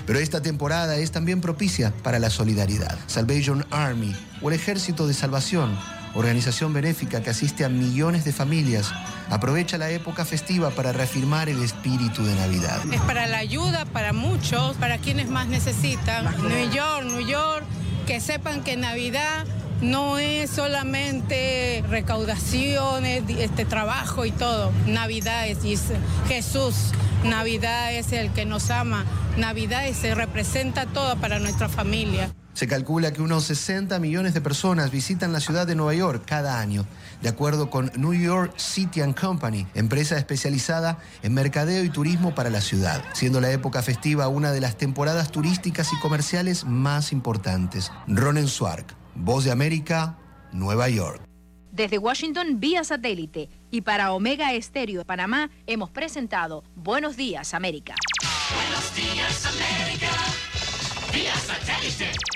Pero 0.07 0.19
esta 0.19 0.41
temporada 0.41 0.97
es 0.97 1.11
también 1.11 1.41
propicia 1.41 1.93
para 2.03 2.19
la 2.19 2.31
solidaridad. 2.31 2.97
Salvation 3.07 3.67
Army 3.71 4.15
o 4.41 4.51
el 4.51 4.55
Ejército 4.55 5.07
de 5.07 5.15
Salvación 5.15 5.77
organización 6.17 6.73
benéfica 6.73 7.23
que 7.23 7.31
asiste 7.31 7.65
a 7.65 7.69
millones 7.69 8.25
de 8.25 8.33
familias, 8.33 8.93
aprovecha 9.31 9.79
la 9.79 9.91
época 9.91 10.25
festiva 10.25 10.71
para 10.71 10.93
reafirmar 10.93 11.49
el 11.49 11.63
espíritu 11.63 12.25
de 12.25 12.35
Navidad. 12.35 12.81
Es 12.93 13.01
para 13.03 13.27
la 13.27 13.39
ayuda, 13.39 13.85
para 13.85 14.13
muchos, 14.13 14.77
para 14.77 14.99
quienes 14.99 15.29
más 15.29 15.47
necesitan. 15.47 16.25
New 16.49 16.71
York, 16.71 17.05
New 17.05 17.27
York, 17.27 17.65
que 18.07 18.21
sepan 18.21 18.63
que 18.63 18.77
Navidad 18.77 19.45
no 19.83 20.19
es 20.19 20.51
solamente 20.51 21.85
recaudaciones, 21.89 23.25
este 23.29 23.65
trabajo 23.65 24.25
y 24.25 24.31
todo. 24.31 24.73
Navidad 24.87 25.47
es 25.47 25.59
Jesús. 26.29 26.93
Navidad 27.25 27.93
es 27.93 28.13
el 28.13 28.31
que 28.33 28.47
nos 28.47 28.71
ama. 28.71 29.05
Navidad 29.37 29.83
se 29.93 30.15
representa 30.15 30.87
todo 30.87 31.17
para 31.17 31.39
nuestra 31.39 31.69
familia. 31.69 32.31
Se 32.57 32.67
calcula 32.67 33.13
que 33.13 33.21
unos 33.21 33.45
60 33.45 33.99
millones 33.99 34.33
de 34.33 34.41
personas 34.41 34.91
visitan 34.91 35.31
la 35.31 35.41
ciudad 35.41 35.67
de 35.67 35.75
Nueva 35.75 35.93
York 35.93 36.23
cada 36.25 36.59
año, 36.59 36.87
de 37.21 37.29
acuerdo 37.29 37.69
con 37.69 37.93
New 37.97 38.15
York 38.15 38.55
City 38.57 39.03
and 39.03 39.15
Company, 39.15 39.67
empresa 39.75 40.17
especializada 40.17 40.99
en 41.23 41.35
mercadeo 41.35 41.85
y 41.85 41.91
turismo 41.91 42.35
para 42.35 42.49
la 42.49 42.63
ciudad, 42.63 43.05
siendo 43.13 43.43
la 43.43 43.53
época 43.53 43.83
festiva 43.83 44.29
una 44.29 44.53
de 44.53 44.63
las 44.63 44.79
temporadas 44.79 45.31
turísticas 45.31 45.93
y 45.93 46.01
comerciales 46.01 46.65
más 46.65 47.13
importantes. 47.13 47.93
Ronen 48.07 48.49
Swark, 48.49 48.87
Voz 49.15 49.45
de 49.45 49.51
América, 49.51 50.17
Nueva 50.51 50.89
York. 50.89 51.21
Desde 51.73 51.99
Washington 51.99 52.59
vía 52.59 52.85
satélite 52.85 53.51
y 53.71 53.83
para 53.83 54.13
Omega 54.15 54.55
Estéreo 54.55 55.01
de 55.01 55.05
Panamá 55.05 55.51
hemos 55.67 55.91
presentado 55.91 56.65
Buenos 56.75 57.19
Días 57.19 57.53
América. 57.53 57.97
Buenos 58.49 58.97
días 58.97 59.45
América, 59.45 60.11
vía 61.13 61.35
satélite 61.35 62.36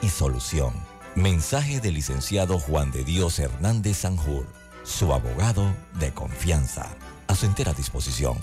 y 0.00 0.08
solución. 0.08 0.72
Mensaje 1.14 1.80
del 1.80 1.94
licenciado 1.94 2.58
Juan 2.58 2.90
de 2.92 3.04
Dios 3.04 3.38
Hernández 3.38 3.98
Sanjur, 3.98 4.46
su 4.84 5.12
abogado 5.12 5.74
de 5.98 6.12
confianza. 6.12 6.88
A 7.26 7.34
su 7.34 7.46
entera 7.46 7.72
disposición. 7.72 8.38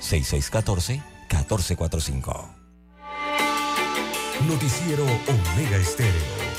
6614-1445. 0.00 2.60
Noticiero 4.48 5.04
Omega 5.04 5.76
Estéreo. 5.76 6.49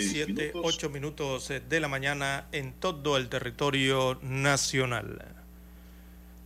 7, 0.00 0.24
6 0.24 0.26
7, 0.26 0.32
minutos. 0.32 0.62
8 0.64 0.90
minutos 0.90 1.52
de 1.68 1.80
la 1.80 1.88
mañana 1.88 2.46
en 2.52 2.72
todo 2.72 3.16
el 3.16 3.28
territorio 3.28 4.18
nacional. 4.22 5.34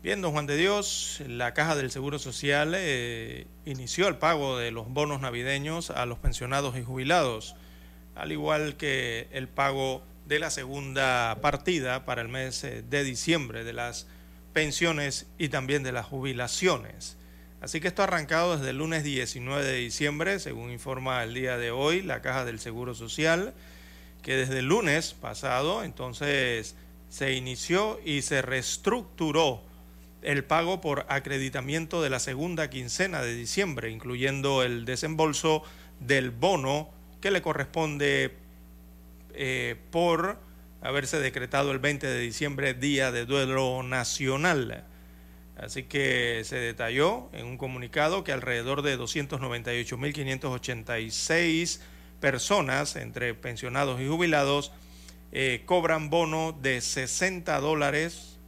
Bien, 0.01 0.23
don 0.23 0.31
Juan 0.33 0.47
de 0.47 0.57
Dios, 0.57 1.21
la 1.27 1.55
Caja 1.55 1.75
del 1.75 1.91
Seguro 1.91 2.21
Social 2.21 2.73
eh, 2.77 3.47
inició 3.67 4.07
el 4.09 4.17
pago 4.17 4.57
de 4.57 4.71
los 4.71 4.89
bonos 4.89 5.21
navideños 5.21 5.91
a 5.91 6.07
los 6.07 6.19
pensionados 6.19 6.79
y 6.79 6.83
jubilados, 6.83 7.57
al 8.15 8.31
igual 8.33 8.77
que 8.77 9.27
el 9.33 9.49
pago 9.49 10.03
de 10.27 10.39
la 10.39 10.51
segunda 10.51 11.37
partida 11.43 12.05
para 12.05 12.23
el 12.23 12.29
mes 12.29 12.63
eh, 12.63 12.85
de 12.89 13.03
diciembre 13.03 13.65
de 13.65 13.73
las 13.73 14.07
pensiones 14.53 15.27
y 15.37 15.51
también 15.51 15.83
de 15.83 15.93
las 15.93 16.07
jubilaciones. 16.07 17.18
Así 17.61 17.81
que 17.81 17.89
esto 17.89 18.03
ha 18.03 18.05
arrancado 18.05 18.57
desde 18.57 18.71
el 18.71 18.79
lunes 18.79 19.03
19 19.03 19.65
de 19.65 19.75
diciembre, 19.75 20.39
según 20.39 20.71
informa 20.71 21.25
el 21.25 21.35
día 21.35 21.57
de 21.57 21.73
hoy 21.73 22.03
la 22.03 22.23
Caja 22.23 22.45
del 22.45 22.61
Seguro 22.61 22.95
Social, 22.95 23.53
que 24.23 24.37
desde 24.37 24.61
el 24.61 24.67
lunes 24.67 25.15
pasado 25.15 25.83
entonces 25.83 26.77
se 27.09 27.33
inició 27.33 27.99
y 28.05 28.23
se 28.23 28.43
reestructuró 28.43 29.63
el 30.23 30.45
pago 30.45 30.81
por 30.81 31.07
acreditamiento 31.09 32.03
de 32.03 32.11
la 32.11 32.21
segunda 32.21 32.71
quincena 32.71 33.23
de 33.23 33.35
diciembre, 33.35 33.91
incluyendo 33.91 34.63
el 34.63 34.85
desembolso 34.85 35.63
del 36.01 36.31
bono 36.31 36.91
que 37.21 37.31
le 37.31 37.43
corresponde 37.43 38.37
eh, 39.35 39.77
por 39.91 40.39
haberse 40.81 41.19
decretado 41.19 41.73
el 41.73 41.79
20 41.81 42.07
de 42.07 42.21
diciembre 42.21 42.75
Día 42.75 43.11
de 43.11 43.27
Duelo 43.27 43.83
Nacional. 43.83 44.85
Así 45.59 45.83
que 45.83 46.43
se 46.45 46.57
detalló 46.57 47.29
en 47.33 47.47
un 47.47 47.59
comunicado 47.59 48.23
que 48.23 48.31
alrededor 48.33 48.83
de 48.83 48.97
298.586 48.97 51.81
personas, 52.21 52.95
entre 52.95 53.35
pensionados 53.35 54.01
y 54.01 54.07
jubilados, 54.07 54.71
eh, 55.33 55.65
cobran 55.67 56.11
bono 56.11 56.53
de 56.53 56.81
60 56.81 57.59
dólares, 57.61 58.39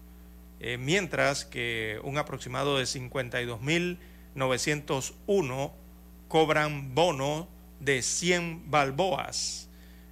eh, 0.60 0.78
mientras 0.78 1.44
que 1.44 1.98
un 2.04 2.16
aproximado 2.16 2.78
de 2.78 2.84
52.901 2.84 5.72
cobran 6.28 6.94
bono 6.94 7.48
de 7.80 8.02
100 8.02 8.70
balboas. 8.70 9.68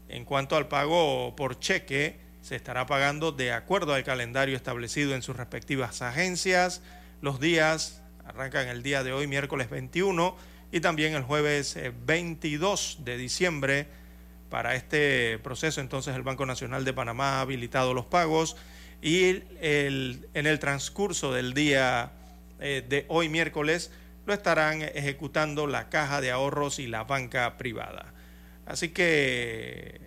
En 0.09 0.25
cuanto 0.25 0.57
al 0.57 0.67
pago 0.67 1.37
por 1.37 1.61
cheque, 1.61 2.19
se 2.49 2.57
estará 2.57 2.87
pagando 2.87 3.31
de 3.31 3.53
acuerdo 3.53 3.93
al 3.93 4.05
calendario 4.05 4.57
establecido 4.57 5.15
en 5.15 5.21
sus 5.21 5.37
respectivas 5.37 6.01
agencias. 6.01 6.81
Los 7.21 7.41
días 7.41 8.01
arrancan 8.25 8.69
el 8.69 8.83
día 8.83 9.05
de 9.05 9.13
hoy, 9.13 9.27
miércoles 9.27 9.69
21, 9.69 10.35
y 10.73 10.81
también 10.81 11.13
el 11.15 11.25
jueves 11.25 11.77
eh, 11.77 11.93
22 12.07 13.01
de 13.05 13.19
diciembre. 13.19 13.87
Para 14.49 14.75
este 14.77 15.39
proceso, 15.41 15.83
entonces, 15.83 16.17
el 16.17 16.23
Banco 16.23 16.47
Nacional 16.47 16.87
de 16.87 16.95
Panamá 16.95 17.33
ha 17.37 17.41
habilitado 17.43 17.93
los 17.93 18.07
pagos 18.07 18.57
y 19.03 19.43
el- 19.61 20.27
en 20.33 20.47
el 20.47 20.59
transcurso 20.59 21.35
del 21.35 21.53
día 21.53 22.13
eh, 22.61 22.83
de 22.89 23.05
hoy, 23.09 23.29
miércoles, 23.29 23.93
lo 24.25 24.33
estarán 24.33 24.81
ejecutando 24.81 25.67
la 25.67 25.91
Caja 25.91 26.23
de 26.23 26.31
Ahorros 26.31 26.79
y 26.79 26.87
la 26.87 27.05
banca 27.05 27.59
privada. 27.59 28.15
Así 28.65 28.89
que 28.89 30.01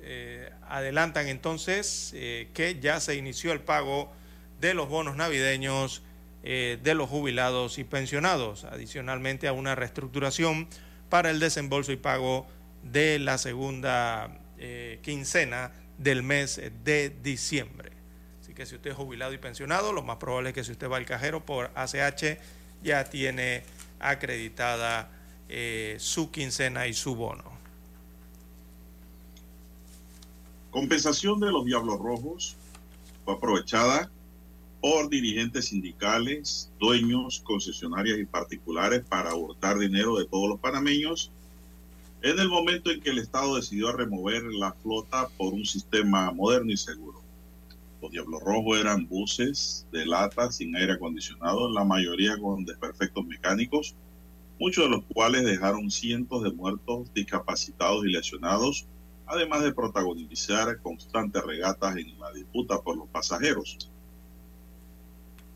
eh, 0.00 0.50
adelantan 0.72 1.28
entonces 1.28 2.12
eh, 2.14 2.48
que 2.54 2.80
ya 2.80 2.98
se 2.98 3.14
inició 3.14 3.52
el 3.52 3.60
pago 3.60 4.10
de 4.58 4.72
los 4.72 4.88
bonos 4.88 5.16
navideños 5.16 6.02
eh, 6.44 6.78
de 6.82 6.94
los 6.94 7.10
jubilados 7.10 7.78
y 7.78 7.84
pensionados, 7.84 8.64
adicionalmente 8.64 9.48
a 9.48 9.52
una 9.52 9.74
reestructuración 9.74 10.66
para 11.10 11.30
el 11.30 11.40
desembolso 11.40 11.92
y 11.92 11.96
pago 11.96 12.46
de 12.82 13.18
la 13.18 13.36
segunda 13.36 14.40
eh, 14.58 14.98
quincena 15.02 15.72
del 15.98 16.22
mes 16.22 16.58
de 16.82 17.14
diciembre. 17.22 17.92
Así 18.40 18.54
que 18.54 18.64
si 18.64 18.76
usted 18.76 18.92
es 18.92 18.96
jubilado 18.96 19.34
y 19.34 19.38
pensionado, 19.38 19.92
lo 19.92 20.02
más 20.02 20.16
probable 20.16 20.48
es 20.48 20.54
que 20.54 20.64
si 20.64 20.72
usted 20.72 20.88
va 20.88 20.96
al 20.96 21.04
cajero 21.04 21.44
por 21.44 21.70
ACH 21.74 22.38
ya 22.82 23.04
tiene 23.04 23.62
acreditada 24.00 25.10
su 25.98 26.30
quincena 26.30 26.86
y 26.86 26.94
su 26.94 27.14
bono. 27.14 27.61
Compensación 30.72 31.38
de 31.38 31.52
los 31.52 31.66
Diablos 31.66 31.98
Rojos 31.98 32.56
fue 33.26 33.34
aprovechada 33.34 34.10
por 34.80 35.10
dirigentes 35.10 35.66
sindicales, 35.66 36.72
dueños, 36.80 37.40
concesionarias 37.44 38.18
y 38.18 38.24
particulares 38.24 39.04
para 39.06 39.34
hurtar 39.34 39.78
dinero 39.78 40.16
de 40.16 40.24
todos 40.24 40.48
los 40.48 40.58
panameños 40.60 41.30
en 42.22 42.38
el 42.38 42.48
momento 42.48 42.90
en 42.90 43.02
que 43.02 43.10
el 43.10 43.18
Estado 43.18 43.56
decidió 43.56 43.92
remover 43.92 44.44
la 44.44 44.72
flota 44.72 45.28
por 45.36 45.52
un 45.52 45.66
sistema 45.66 46.32
moderno 46.32 46.72
y 46.72 46.78
seguro. 46.78 47.20
Los 48.00 48.10
Diablos 48.10 48.40
Rojos 48.42 48.78
eran 48.78 49.06
buses 49.06 49.86
de 49.92 50.06
lata 50.06 50.50
sin 50.50 50.74
aire 50.74 50.94
acondicionado, 50.94 51.70
la 51.70 51.84
mayoría 51.84 52.38
con 52.38 52.64
desperfectos 52.64 53.26
mecánicos, 53.26 53.94
muchos 54.58 54.84
de 54.84 54.90
los 54.90 55.04
cuales 55.12 55.44
dejaron 55.44 55.90
cientos 55.90 56.42
de 56.42 56.50
muertos, 56.50 57.12
discapacitados 57.12 58.06
y 58.06 58.08
lesionados, 58.08 58.86
además 59.26 59.62
de 59.62 59.72
protagonizar 59.72 60.80
constantes 60.80 61.42
regatas 61.42 61.96
en 61.96 62.18
la 62.18 62.32
disputa 62.32 62.80
por 62.80 62.96
los 62.96 63.08
pasajeros. 63.08 63.90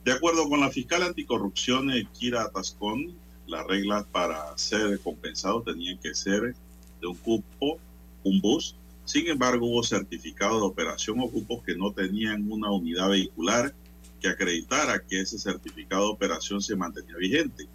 De 0.05 0.13
acuerdo 0.13 0.49
con 0.49 0.61
la 0.61 0.71
fiscal 0.71 1.03
anticorrupción 1.03 1.91
Kira 2.13 2.51
Tascón, 2.51 3.17
las 3.47 3.67
reglas 3.67 4.07
para 4.13 4.57
ser 4.57 5.01
compensados 5.01 5.65
tenían 5.65 5.99
que 5.99 6.15
ser 6.15 6.55
de 7.01 7.07
un 7.07 7.17
cupo, 7.17 7.79
un 8.25 8.41
bus. 8.41 8.77
Sin 9.05 9.29
embargo, 9.29 9.67
hubo 9.67 9.83
certificados 9.83 10.61
de 10.61 10.67
operación 10.67 11.21
o 11.21 11.31
cupos 11.31 11.63
que 11.65 11.77
no 11.77 11.93
tenían 11.93 12.51
una 12.51 12.71
unidad 12.71 13.11
vehicular 13.11 13.75
que 14.21 14.29
acreditara 14.29 15.03
que 15.05 15.21
ese 15.21 15.39
certificado 15.39 16.07
de 16.07 16.13
operación 16.13 16.61
se 16.61 16.77
mantenía 16.77 17.17
vigente. 17.17 17.69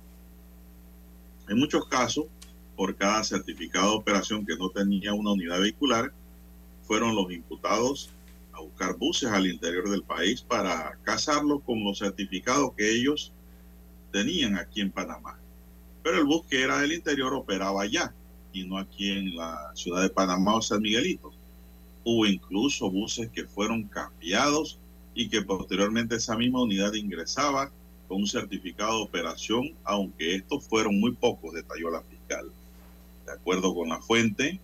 En 1.48 1.58
muchos 1.58 1.86
casos, 1.88 2.26
por 2.82 2.96
cada 2.96 3.24
certificado 3.24 3.92
de 3.92 3.98
operación 3.98 4.44
que 4.44 4.58
no 4.58 4.72
tenía 4.72 5.14
una 5.14 5.34
unidad 5.34 5.60
vehicular, 5.60 6.12
fueron 6.82 7.16
los 7.16 7.32
imputados 7.32 8.10
a 8.54 8.60
buscar 8.60 8.98
buses 8.98 9.30
al 9.30 9.46
interior 9.46 9.88
del 9.88 10.02
país 10.02 10.42
para 10.42 10.98
casarlos 11.04 11.62
con 11.62 11.84
los 11.84 12.00
certificados 12.00 12.74
que 12.76 12.90
ellos 12.90 13.34
tenían 14.12 14.58
aquí 14.58 14.82
en 14.82 14.90
Panamá. 14.90 15.38
Pero 16.02 16.18
el 16.18 16.24
bus 16.24 16.44
que 16.50 16.64
era 16.64 16.80
del 16.80 16.94
interior 16.94 17.36
operaba 17.36 17.84
allá 17.84 18.16
y 18.52 18.64
no 18.64 18.80
aquí 18.80 19.12
en 19.12 19.36
la 19.36 19.72
ciudad 19.76 20.02
de 20.02 20.10
Panamá 20.10 20.56
o 20.56 20.62
San 20.64 20.82
Miguelito. 20.82 21.32
Hubo 22.04 22.26
incluso 22.26 22.90
buses 22.90 23.30
que 23.30 23.46
fueron 23.46 23.84
cambiados 23.84 24.80
y 25.14 25.30
que 25.30 25.44
posteriormente 25.44 26.16
esa 26.16 26.36
misma 26.36 26.64
unidad 26.64 26.96
ingresaba 26.96 27.72
con 28.08 28.22
un 28.22 28.28
certificado 28.28 28.98
de 28.98 29.04
operación, 29.04 29.76
aunque 29.84 30.34
estos 30.38 30.68
fueron 30.68 31.00
muy 31.00 31.12
pocos, 31.12 31.54
detalló 31.54 31.92
la 31.92 32.02
fiscal. 32.02 32.52
De 33.32 33.38
acuerdo 33.38 33.74
con 33.74 33.88
la 33.88 34.02
fuente 34.02 34.60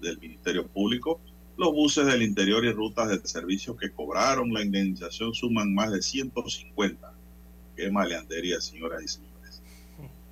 del 0.00 0.18
Ministerio 0.18 0.66
Público, 0.66 1.20
los 1.58 1.70
buses 1.74 2.06
del 2.06 2.22
interior 2.22 2.64
y 2.64 2.72
rutas 2.72 3.10
de 3.10 3.20
servicio 3.28 3.76
que 3.76 3.90
cobraron 3.90 4.54
la 4.54 4.62
indemnización 4.62 5.34
suman 5.34 5.74
más 5.74 5.92
de 5.92 6.00
150. 6.00 7.12
Qué 7.76 7.90
maleandería, 7.90 8.58
señoras 8.58 9.02
y 9.02 9.08
señores. 9.08 9.62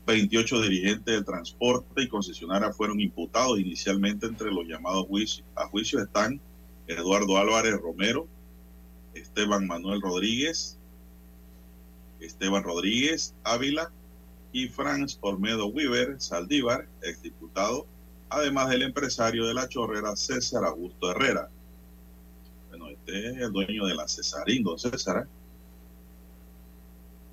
28 0.06 0.62
dirigentes 0.62 1.15
del 1.15 1.27
transporte 1.27 2.02
y 2.02 2.09
concesionaria 2.09 2.73
fueron 2.73 3.01
imputados 3.01 3.61
inicialmente 3.61 4.24
entre 4.27 4.51
los 4.51 4.66
llamados. 4.66 5.06
A 5.55 5.66
juicio 5.66 6.02
están 6.02 6.40
Eduardo 6.86 7.36
Álvarez 7.36 7.78
Romero, 7.78 8.27
Esteban 9.12 9.66
Manuel 9.66 10.01
Rodríguez, 10.01 10.78
Esteban 12.19 12.62
Rodríguez 12.62 13.35
Ávila 13.44 13.93
y 14.55 14.68
Franz 14.68 15.18
Olmedo 15.20 15.66
Weaver 15.66 16.20
Saldívar, 16.20 16.86
exdiputado, 17.02 17.86
además 18.31 18.70
del 18.70 18.82
empresario 18.82 19.47
de 19.47 19.52
la 19.52 19.68
chorrera 19.68 20.14
César 20.14 20.64
Augusto 20.64 21.10
Herrera. 21.10 21.51
Bueno, 22.68 22.89
este 22.89 23.31
es 23.31 23.36
el 23.39 23.52
dueño 23.52 23.85
de 23.85 23.97
la 23.97 24.06
Cesarín, 24.06 24.62
don 24.62 24.78
César. 24.78 25.26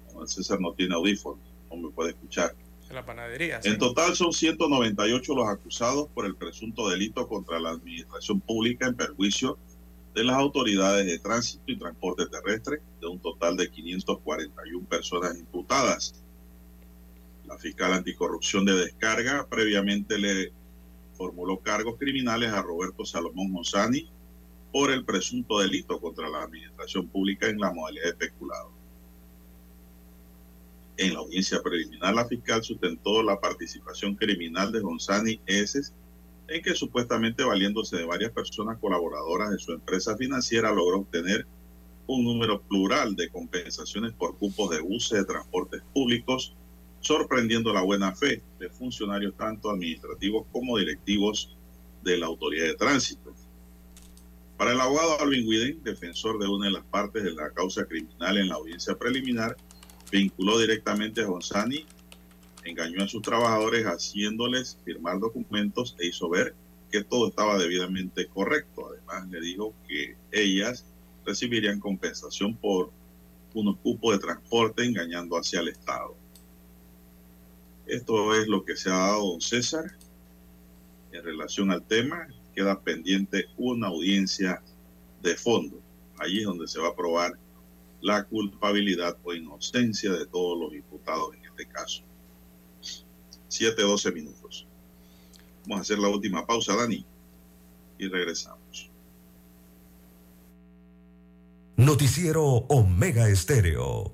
Bueno, 0.07 0.27
César 0.27 0.59
no 0.59 0.73
tiene 0.73 0.95
audífonos, 0.95 1.39
no 1.69 1.77
me 1.77 1.89
puede 1.91 2.09
escuchar. 2.09 2.55
En 2.89 2.95
la 2.95 3.05
panadería. 3.05 3.61
En 3.63 3.77
total 3.77 4.15
son 4.15 4.33
198 4.33 5.35
los 5.35 5.47
acusados 5.47 6.07
por 6.15 6.25
el 6.25 6.35
presunto 6.35 6.89
delito 6.89 7.27
contra 7.27 7.59
la 7.59 7.69
administración 7.69 8.41
pública 8.41 8.87
en 8.87 8.95
perjuicio 8.95 9.59
de 10.15 10.23
las 10.23 10.37
autoridades 10.37 11.05
de 11.05 11.19
tránsito 11.19 11.63
y 11.67 11.77
transporte 11.77 12.25
terrestre, 12.25 12.81
de 12.99 13.05
un 13.05 13.19
total 13.19 13.55
de 13.57 13.69
541 13.69 14.87
personas 14.87 15.37
imputadas. 15.37 16.15
La 17.51 17.57
fiscal 17.57 17.91
anticorrupción 17.91 18.63
de 18.63 18.73
descarga 18.75 19.45
previamente 19.49 20.17
le 20.17 20.53
formuló 21.17 21.59
cargos 21.59 21.97
criminales 21.99 22.49
a 22.53 22.61
Roberto 22.61 23.03
Salomón 23.03 23.51
Monsani 23.51 24.09
por 24.71 24.89
el 24.89 25.03
presunto 25.03 25.59
delito 25.59 25.99
contra 25.99 26.29
la 26.29 26.43
administración 26.43 27.09
pública 27.09 27.49
en 27.49 27.59
la 27.59 27.73
modalidad 27.73 28.05
de 28.05 28.09
especulado. 28.11 28.71
En 30.95 31.13
la 31.13 31.19
audiencia 31.19 31.61
preliminar, 31.61 32.13
la 32.13 32.25
fiscal 32.25 32.63
sustentó 32.63 33.21
la 33.21 33.41
participación 33.41 34.15
criminal 34.15 34.71
de 34.71 34.81
Monsani 34.81 35.41
S 35.45 35.91
en 36.47 36.61
que 36.61 36.73
supuestamente 36.73 37.43
valiéndose 37.43 37.97
de 37.97 38.05
varias 38.05 38.31
personas 38.31 38.77
colaboradoras 38.79 39.51
de 39.51 39.59
su 39.59 39.73
empresa 39.73 40.15
financiera 40.15 40.71
logró 40.71 40.99
obtener 40.99 41.45
un 42.07 42.23
número 42.23 42.61
plural 42.61 43.13
de 43.17 43.29
compensaciones 43.29 44.13
por 44.13 44.37
cupos 44.37 44.69
de 44.69 44.79
buses 44.79 45.19
de 45.19 45.25
transportes 45.25 45.81
públicos, 45.93 46.55
sorprendiendo 47.01 47.73
la 47.73 47.81
buena 47.81 48.15
fe 48.15 48.41
de 48.59 48.69
funcionarios 48.69 49.35
tanto 49.35 49.69
administrativos 49.69 50.45
como 50.51 50.77
directivos 50.77 51.55
de 52.03 52.17
la 52.17 52.27
autoridad 52.27 52.65
de 52.65 52.75
tránsito. 52.75 53.33
Para 54.57 54.73
el 54.73 54.81
abogado 54.81 55.19
Alvin 55.19 55.47
Widen, 55.47 55.83
defensor 55.83 56.39
de 56.39 56.47
una 56.47 56.67
de 56.67 56.73
las 56.73 56.85
partes 56.85 57.23
de 57.23 57.33
la 57.33 57.49
causa 57.51 57.85
criminal 57.85 58.37
en 58.37 58.47
la 58.47 58.55
audiencia 58.55 58.95
preliminar, 58.95 59.57
vinculó 60.11 60.59
directamente 60.59 61.21
a 61.21 61.25
Gonzani 61.25 61.85
engañó 62.63 63.03
a 63.03 63.07
sus 63.07 63.21
trabajadores 63.21 63.85
haciéndoles 63.85 64.77
firmar 64.85 65.19
documentos 65.19 65.95
e 65.99 66.07
hizo 66.07 66.29
ver 66.29 66.53
que 66.91 67.03
todo 67.03 67.29
estaba 67.29 67.57
debidamente 67.57 68.27
correcto. 68.27 68.89
Además, 68.89 69.29
le 69.29 69.41
dijo 69.41 69.73
que 69.87 70.15
ellas 70.31 70.85
recibirían 71.25 71.79
compensación 71.79 72.55
por 72.55 72.91
unos 73.53 73.77
cupos 73.77 74.13
de 74.13 74.19
transporte 74.19 74.83
engañando 74.83 75.37
hacia 75.37 75.61
el 75.61 75.69
Estado. 75.69 76.15
Esto 77.91 78.33
es 78.33 78.47
lo 78.47 78.63
que 78.63 78.77
se 78.77 78.89
ha 78.89 78.95
dado, 78.95 79.31
don 79.31 79.41
César, 79.41 79.83
en 81.11 81.23
relación 81.25 81.71
al 81.71 81.85
tema. 81.85 82.25
Queda 82.55 82.79
pendiente 82.79 83.47
una 83.57 83.87
audiencia 83.87 84.63
de 85.21 85.35
fondo. 85.35 85.81
Allí 86.17 86.39
es 86.39 86.45
donde 86.45 86.69
se 86.69 86.79
va 86.79 86.87
a 86.87 86.95
probar 86.95 87.37
la 87.99 88.23
culpabilidad 88.23 89.17
o 89.25 89.33
inocencia 89.33 90.13
de 90.13 90.25
todos 90.25 90.57
los 90.57 90.73
imputados 90.73 91.35
en 91.35 91.43
este 91.43 91.65
caso. 91.65 92.03
7, 93.49 93.81
12 93.81 94.11
minutos. 94.13 94.65
Vamos 95.63 95.79
a 95.79 95.81
hacer 95.81 95.99
la 95.99 96.07
última 96.07 96.47
pausa, 96.47 96.73
Dani, 96.77 97.05
y 97.97 98.07
regresamos. 98.07 98.89
Noticiero 101.75 102.45
Omega 102.45 103.27
Estéreo. 103.27 104.13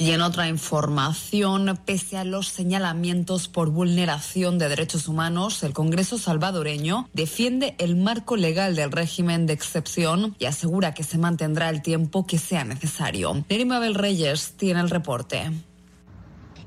Y 0.00 0.12
en 0.12 0.22
otra 0.22 0.48
información, 0.48 1.78
pese 1.84 2.16
a 2.16 2.24
los 2.24 2.48
señalamientos 2.48 3.48
por 3.48 3.68
vulneración 3.68 4.56
de 4.58 4.70
derechos 4.70 5.08
humanos, 5.08 5.62
el 5.62 5.74
Congreso 5.74 6.16
salvadoreño 6.16 7.10
defiende 7.12 7.74
el 7.76 7.96
marco 7.96 8.38
legal 8.38 8.76
del 8.76 8.92
régimen 8.92 9.44
de 9.44 9.52
excepción 9.52 10.34
y 10.38 10.46
asegura 10.46 10.94
que 10.94 11.04
se 11.04 11.18
mantendrá 11.18 11.68
el 11.68 11.82
tiempo 11.82 12.26
que 12.26 12.38
sea 12.38 12.64
necesario. 12.64 13.44
Nerima 13.50 13.76
Abel 13.76 13.94
Reyes 13.94 14.54
tiene 14.56 14.80
el 14.80 14.88
reporte. 14.88 15.50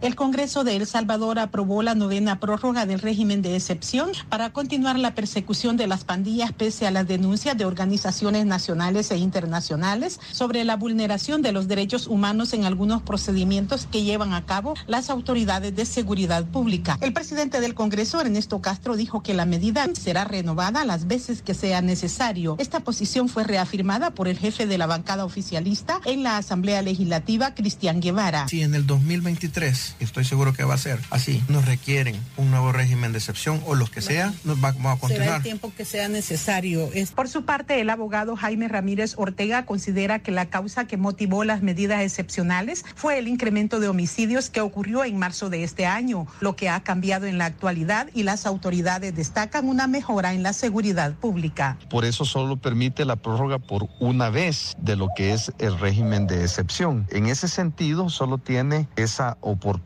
El 0.03 0.17
Congreso 0.17 0.65
de 0.65 0.75
El 0.75 0.85
Salvador 0.85 1.39
aprobó 1.39 1.81
la 1.81 1.95
novena 1.95 2.41
prórroga 2.41 2.85
del 2.85 2.99
régimen 2.99 3.41
de 3.41 3.55
excepción 3.55 4.11
para 4.27 4.51
continuar 4.51 4.99
la 4.99 5.15
persecución 5.15 5.77
de 5.77 5.87
las 5.87 6.03
pandillas 6.03 6.51
pese 6.51 6.85
a 6.85 6.91
las 6.91 7.07
denuncias 7.07 7.57
de 7.57 7.63
organizaciones 7.63 8.45
nacionales 8.45 9.11
e 9.11 9.17
internacionales 9.17 10.19
sobre 10.33 10.65
la 10.65 10.75
vulneración 10.75 11.41
de 11.41 11.53
los 11.53 11.69
derechos 11.69 12.07
humanos 12.07 12.51
en 12.51 12.65
algunos 12.65 13.01
procedimientos 13.01 13.87
que 13.89 14.03
llevan 14.03 14.33
a 14.33 14.45
cabo 14.45 14.73
las 14.87 15.09
autoridades 15.09 15.73
de 15.73 15.85
seguridad 15.85 16.43
pública. 16.47 16.97
El 16.99 17.13
presidente 17.13 17.61
del 17.61 17.73
Congreso, 17.73 18.19
Ernesto 18.19 18.59
Castro, 18.59 18.97
dijo 18.97 19.23
que 19.23 19.33
la 19.33 19.45
medida 19.45 19.87
será 19.93 20.25
renovada 20.25 20.83
las 20.83 21.07
veces 21.07 21.41
que 21.41 21.53
sea 21.53 21.81
necesario. 21.81 22.57
Esta 22.59 22.81
posición 22.81 23.29
fue 23.29 23.45
reafirmada 23.45 24.11
por 24.11 24.27
el 24.27 24.37
jefe 24.37 24.65
de 24.65 24.77
la 24.77 24.85
bancada 24.85 25.23
oficialista 25.23 26.01
en 26.03 26.23
la 26.23 26.35
Asamblea 26.35 26.81
Legislativa, 26.81 27.55
Cristian 27.55 28.01
Guevara. 28.01 28.49
Si 28.49 28.63
en 28.63 28.75
el 28.75 28.85
2023, 28.85 29.92
estoy 29.99 30.25
seguro 30.25 30.53
que 30.53 30.63
va 30.63 30.73
a 30.75 30.77
ser 30.77 30.99
así, 31.09 31.43
nos 31.47 31.65
requieren 31.65 32.15
un 32.37 32.51
nuevo 32.51 32.71
régimen 32.71 33.11
de 33.11 33.17
excepción 33.19 33.61
o 33.65 33.75
los 33.75 33.89
que 33.89 34.01
sea, 34.01 34.33
nos 34.43 34.57
va- 34.63 34.71
vamos 34.73 34.97
a 34.97 34.99
continuar. 34.99 35.25
Será 35.25 35.37
el 35.37 35.43
tiempo 35.43 35.71
que 35.75 35.85
sea 35.85 36.07
necesario. 36.09 36.89
Por 37.15 37.29
su 37.29 37.45
parte, 37.45 37.79
el 37.81 37.89
abogado 37.89 38.35
Jaime 38.35 38.67
Ramírez 38.67 39.13
Ortega 39.17 39.65
considera 39.65 40.19
que 40.19 40.31
la 40.31 40.47
causa 40.47 40.85
que 40.85 40.97
motivó 40.97 41.43
las 41.43 41.61
medidas 41.61 42.01
excepcionales 42.01 42.85
fue 42.95 43.19
el 43.19 43.27
incremento 43.27 43.79
de 43.79 43.87
homicidios 43.87 44.49
que 44.49 44.61
ocurrió 44.61 45.03
en 45.03 45.17
marzo 45.17 45.49
de 45.49 45.63
este 45.63 45.85
año, 45.85 46.27
lo 46.39 46.55
que 46.55 46.69
ha 46.69 46.81
cambiado 46.81 47.25
en 47.25 47.37
la 47.37 47.45
actualidad 47.45 48.07
y 48.13 48.23
las 48.23 48.45
autoridades 48.45 49.15
destacan 49.15 49.67
una 49.67 49.87
mejora 49.87 50.33
en 50.33 50.43
la 50.43 50.53
seguridad 50.53 51.13
pública. 51.13 51.77
Por 51.89 52.05
eso 52.05 52.25
solo 52.25 52.57
permite 52.57 53.05
la 53.05 53.15
prórroga 53.15 53.59
por 53.59 53.87
una 53.99 54.29
vez 54.29 54.75
de 54.77 54.95
lo 54.95 55.09
que 55.15 55.33
es 55.33 55.51
el 55.59 55.77
régimen 55.79 56.27
de 56.27 56.43
excepción. 56.43 57.07
En 57.11 57.27
ese 57.27 57.47
sentido, 57.47 58.09
solo 58.09 58.37
tiene 58.37 58.87
esa 58.95 59.37
oportunidad. 59.41 59.82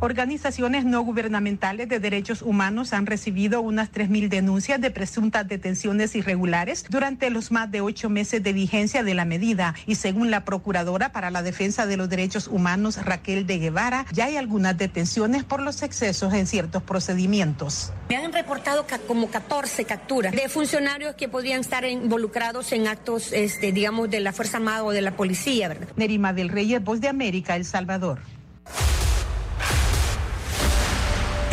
Organizaciones 0.00 0.84
no 0.84 1.02
gubernamentales 1.02 1.88
de 1.88 1.98
derechos 1.98 2.42
humanos 2.42 2.92
han 2.92 3.06
recibido 3.06 3.60
unas 3.60 3.90
3.000 3.90 4.28
denuncias 4.28 4.80
de 4.80 4.90
presuntas 4.90 5.48
detenciones 5.48 6.14
irregulares 6.14 6.84
durante 6.88 7.30
los 7.30 7.50
más 7.50 7.70
de 7.70 7.80
ocho 7.80 8.08
meses 8.10 8.42
de 8.42 8.52
vigencia 8.52 9.02
de 9.02 9.14
la 9.14 9.24
medida. 9.24 9.74
Y 9.86 9.94
según 9.94 10.30
la 10.30 10.44
Procuradora 10.44 11.12
para 11.12 11.30
la 11.30 11.42
Defensa 11.42 11.86
de 11.86 11.96
los 11.96 12.08
Derechos 12.08 12.48
Humanos, 12.48 13.04
Raquel 13.04 13.46
de 13.46 13.58
Guevara, 13.58 14.06
ya 14.12 14.26
hay 14.26 14.36
algunas 14.36 14.76
detenciones 14.76 15.44
por 15.44 15.60
los 15.60 15.82
excesos 15.82 16.32
en 16.34 16.46
ciertos 16.46 16.82
procedimientos. 16.82 17.92
Me 18.08 18.16
han 18.16 18.32
reportado 18.32 18.86
como 19.06 19.30
14 19.30 19.84
capturas 19.84 20.32
de 20.32 20.48
funcionarios 20.48 21.14
que 21.14 21.28
podrían 21.28 21.60
estar 21.60 21.84
involucrados 21.84 22.72
en 22.72 22.86
actos, 22.86 23.32
este, 23.32 23.72
digamos, 23.72 24.10
de 24.10 24.20
la 24.20 24.32
Fuerza 24.32 24.58
Armada 24.58 24.84
o 24.84 24.90
de 24.90 25.00
la 25.00 25.16
policía, 25.16 25.68
¿verdad? 25.68 25.88
Nerima 25.96 26.32
del 26.32 26.48
Reyes, 26.48 26.82
Voz 26.82 27.00
de 27.00 27.08
América, 27.08 27.56
El 27.56 27.64
Salvador. 27.64 28.20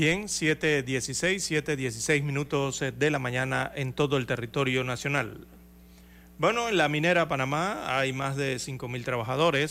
Bien, 0.00 0.28
7.16, 0.28 1.62
7.16 1.62 2.22
minutos 2.22 2.80
eh, 2.80 2.90
de 2.90 3.10
la 3.10 3.18
mañana 3.18 3.70
en 3.74 3.92
todo 3.92 4.16
el 4.16 4.24
territorio 4.24 4.82
nacional. 4.82 5.46
Bueno, 6.38 6.70
en 6.70 6.78
la 6.78 6.88
minera 6.88 7.28
Panamá 7.28 7.98
hay 7.98 8.14
más 8.14 8.34
de 8.34 8.56
5.000 8.56 9.04
trabajadores, 9.04 9.70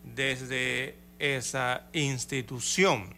desde 0.04 0.96
esa 1.20 1.88
institución. 1.94 3.16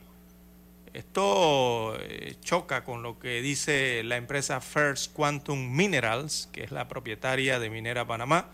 Esto 0.93 1.95
eh, 1.99 2.35
choca 2.41 2.83
con 2.83 3.03
lo 3.03 3.19
que 3.19 3.41
dice 3.41 4.01
la 4.03 4.17
empresa 4.17 4.59
First 4.59 5.13
Quantum 5.13 5.75
Minerals, 5.75 6.49
que 6.51 6.63
es 6.63 6.71
la 6.71 6.87
propietaria 6.87 7.59
de 7.59 7.69
Minera 7.69 8.05
Panamá. 8.05 8.49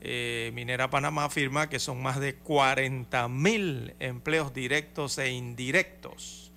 Eh, 0.00 0.52
Minera 0.54 0.90
Panamá 0.90 1.24
afirma 1.24 1.68
que 1.68 1.80
son 1.80 2.00
más 2.00 2.20
de 2.20 2.36
40 2.36 3.26
mil 3.28 3.96
empleos 3.98 4.54
directos 4.54 5.18
e 5.18 5.32
indirectos, 5.32 6.52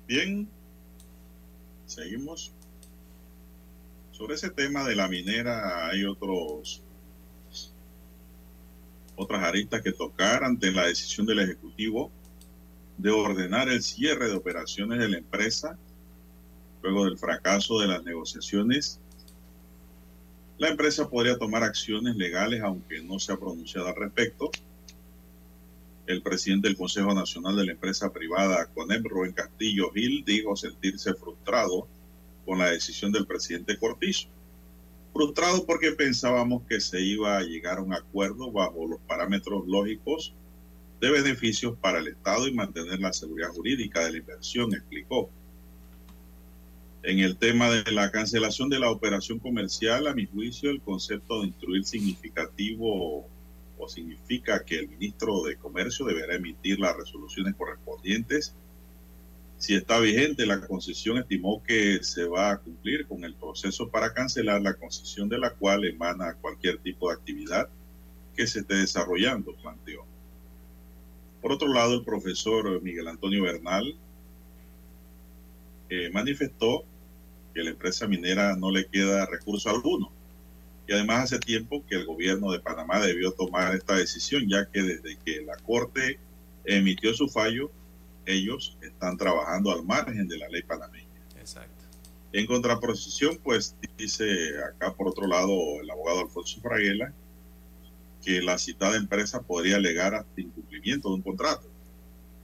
Bien, 0.08 0.48
seguimos. 1.86 2.52
Sobre 4.12 4.36
ese 4.36 4.50
tema 4.50 4.84
de 4.84 4.96
la 4.96 5.08
minera 5.08 5.88
hay 5.88 6.06
otros 6.06 6.82
otras 9.16 9.44
aristas 9.44 9.82
que 9.82 9.92
tocar 9.92 10.44
ante 10.44 10.72
la 10.72 10.86
decisión 10.86 11.26
del 11.26 11.40
Ejecutivo 11.40 12.12
de 12.98 13.10
ordenar 13.10 13.68
el 13.68 13.82
cierre 13.82 14.28
de 14.28 14.36
operaciones 14.36 15.00
de 15.00 15.10
la 15.10 15.18
empresa 15.18 15.78
luego 16.82 17.06
del 17.06 17.18
fracaso 17.18 17.80
de 17.80 17.88
las 17.88 18.04
negociaciones 18.04 19.00
La 20.58 20.70
empresa 20.70 21.08
podría 21.08 21.38
tomar 21.38 21.64
acciones 21.64 22.16
legales 22.16 22.62
aunque 22.64 23.04
no 23.04 23.20
se 23.20 23.32
ha 23.32 23.38
pronunciado 23.38 23.90
al 23.90 23.96
respecto. 23.96 24.50
El 26.08 26.24
presidente 26.24 26.68
del 26.68 26.78
Consejo 26.78 27.14
Nacional 27.14 27.56
de 27.56 27.66
la 27.66 27.74
empresa 27.74 28.12
privada 28.12 28.66
CONEP, 28.74 29.06
Rubén 29.06 29.34
Castillo 29.34 29.92
Gil, 29.92 30.24
dijo 30.26 30.56
sentirse 30.56 31.14
frustrado 31.14 31.88
con 32.44 32.58
la 32.58 32.72
decisión 32.72 33.12
del 33.12 33.28
presidente 33.28 33.78
Cortizo. 33.78 34.30
Frustrado 35.14 35.64
porque 35.64 35.92
pensábamos 35.92 36.64
que 36.68 36.80
se 36.80 37.02
iba 37.02 37.38
a 37.38 37.44
llegar 37.44 37.78
a 37.78 37.84
un 37.84 37.94
acuerdo 37.94 38.52
bajo 38.52 38.88
los 38.88 39.00
parámetros 39.02 39.68
lógicos 39.68 40.34
de 41.00 41.12
beneficios 41.12 41.78
para 41.78 42.00
el 42.00 42.08
Estado 42.08 42.48
y 42.48 42.54
mantener 42.54 43.00
la 43.00 43.14
seguridad 43.14 43.50
jurídica 43.50 44.04
de 44.06 44.14
la 44.14 44.18
inversión, 44.18 44.74
explicó. 44.74 45.30
En 47.04 47.20
el 47.20 47.38
tema 47.38 47.70
de 47.70 47.92
la 47.92 48.12
cancelación 48.12 48.70
de 48.70 48.80
la 48.80 48.90
operación 48.90 49.40
comercial, 49.40 50.08
a 50.08 50.14
mi 50.14 50.26
juicio, 50.26 50.72
el 50.72 50.82
concepto 50.82 51.42
de 51.42 51.48
instruir 51.48 51.86
significativo 51.86 53.28
o 53.78 53.88
significa 53.88 54.66
que 54.66 54.80
el 54.80 54.90
ministro 54.90 55.44
de 55.44 55.56
Comercio 55.56 56.06
deberá 56.06 56.36
emitir 56.36 56.80
las 56.80 56.98
resoluciones 56.98 57.56
correspondientes. 57.56 58.56
Si 59.58 59.76
está 59.76 60.00
vigente, 60.00 60.46
la 60.46 60.66
concesión 60.66 61.18
estimó 61.18 61.64
que 61.64 62.04
se 62.04 62.26
va 62.26 62.52
a 62.52 62.58
cumplir 62.58 63.08
con 63.08 63.24
el 63.24 63.36
proceso 63.36 63.90
para 63.90 64.14
cancelar 64.14 64.62
la 64.62 64.76
concesión 64.76 65.30
de 65.30 65.40
la 65.40 65.52
cual 65.52 65.86
emana 65.86 66.36
cualquier 66.42 66.80
tipo 66.80 67.10
de 67.10 67.16
actividad 67.16 67.70
que 68.36 68.48
se 68.48 68.60
esté 68.60 68.76
desarrollando, 68.76 69.56
planteó. 69.56 70.06
Por 71.42 71.52
otro 71.52 71.72
lado, 71.72 71.96
el 71.96 72.04
profesor 72.04 72.82
Miguel 72.82 73.08
Antonio 73.08 73.44
Bernal 73.44 73.96
eh, 75.90 76.10
manifestó 76.12 76.84
que 77.54 77.64
la 77.64 77.72
empresa 77.72 78.08
minera 78.08 78.56
no 78.56 78.72
le 78.72 78.86
queda 78.88 79.26
recurso 79.26 79.70
alguno. 79.70 80.12
Y 80.88 80.94
además 80.94 81.26
hace 81.26 81.40
tiempo 81.40 81.84
que 81.86 81.96
el 81.96 82.06
gobierno 82.06 82.52
de 82.52 82.60
Panamá 82.60 83.00
debió 83.00 83.32
tomar 83.32 83.76
esta 83.76 83.96
decisión, 83.96 84.48
ya 84.48 84.70
que 84.70 84.82
desde 84.84 85.18
que 85.18 85.42
la 85.42 85.58
Corte 85.58 86.20
emitió 86.66 87.14
su 87.14 87.28
fallo, 87.28 87.72
ellos 88.26 88.78
están 88.82 89.18
trabajando 89.18 89.72
al 89.72 89.84
margen 89.84 90.28
de 90.28 90.38
la 90.38 90.48
ley 90.50 90.64
panameña. 90.64 91.08
Exacto. 91.40 91.84
En 92.34 92.46
contraposición, 92.46 93.40
pues 93.44 93.76
dice 93.98 94.26
acá 94.64 94.94
por 94.94 95.08
otro 95.08 95.28
lado 95.28 95.82
el 95.82 95.90
abogado 95.90 96.22
Alfonso 96.22 96.62
Fraguela 96.62 97.14
que 98.24 98.42
la 98.42 98.58
citada 98.58 98.98
empresa 98.98 99.42
podría 99.42 99.78
alegar 99.78 100.14
hasta 100.14 100.42
incumplimiento 100.42 101.10
de 101.10 101.16
un 101.16 101.22
contrato 101.22 101.68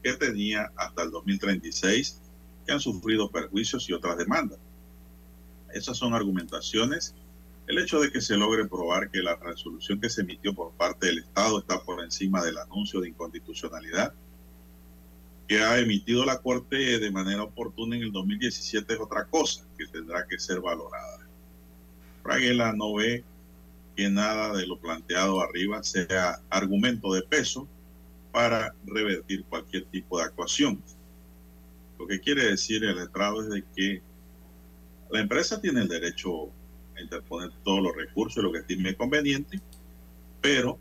que 0.01 0.13
tenía 0.13 0.71
hasta 0.75 1.03
el 1.03 1.11
2036 1.11 2.21
que 2.65 2.71
han 2.71 2.79
sufrido 2.79 3.29
perjuicios 3.29 3.89
y 3.89 3.93
otras 3.93 4.17
demandas. 4.17 4.59
Esas 5.73 5.97
son 5.97 6.13
argumentaciones. 6.13 7.15
El 7.67 7.77
hecho 7.77 7.99
de 7.99 8.11
que 8.11 8.21
se 8.21 8.37
logre 8.37 8.65
probar 8.65 9.09
que 9.09 9.21
la 9.21 9.35
resolución 9.35 9.99
que 9.99 10.09
se 10.09 10.21
emitió 10.21 10.53
por 10.53 10.71
parte 10.73 11.07
del 11.07 11.19
Estado 11.19 11.59
está 11.59 11.81
por 11.81 12.03
encima 12.03 12.43
del 12.43 12.57
anuncio 12.57 13.01
de 13.01 13.09
inconstitucionalidad 13.09 14.13
que 15.47 15.59
ha 15.59 15.79
emitido 15.79 16.25
la 16.25 16.41
Corte 16.41 16.99
de 16.99 17.11
manera 17.11 17.43
oportuna 17.43 17.95
en 17.95 18.03
el 18.03 18.11
2017 18.11 18.93
es 18.93 18.99
otra 18.99 19.25
cosa 19.25 19.65
que 19.77 19.85
tendrá 19.87 20.25
que 20.27 20.39
ser 20.39 20.61
valorada. 20.61 21.19
Fraguela 22.21 22.73
no 22.73 22.95
ve 22.95 23.23
que 23.95 24.09
nada 24.09 24.55
de 24.55 24.65
lo 24.65 24.79
planteado 24.79 25.41
arriba 25.41 25.83
sea 25.83 26.41
argumento 26.49 27.13
de 27.13 27.21
peso 27.23 27.67
para 28.31 28.73
revertir 28.85 29.43
cualquier 29.45 29.85
tipo 29.85 30.17
de 30.17 30.23
actuación. 30.23 30.81
Lo 32.03 32.07
que 32.07 32.19
quiere 32.19 32.47
decir 32.47 32.83
el 32.83 32.97
letrado 32.97 33.41
es 33.41 33.49
de 33.49 33.63
que 33.73 34.01
la 35.09 35.21
empresa 35.21 35.61
tiene 35.61 35.83
el 35.83 35.87
derecho 35.87 36.49
a 36.97 37.01
interponer 37.01 37.49
todos 37.63 37.81
los 37.81 37.95
recursos, 37.95 38.43
lo 38.43 38.51
que 38.51 38.59
estime 38.59 38.93
conveniente, 38.93 39.61
pero 40.41 40.77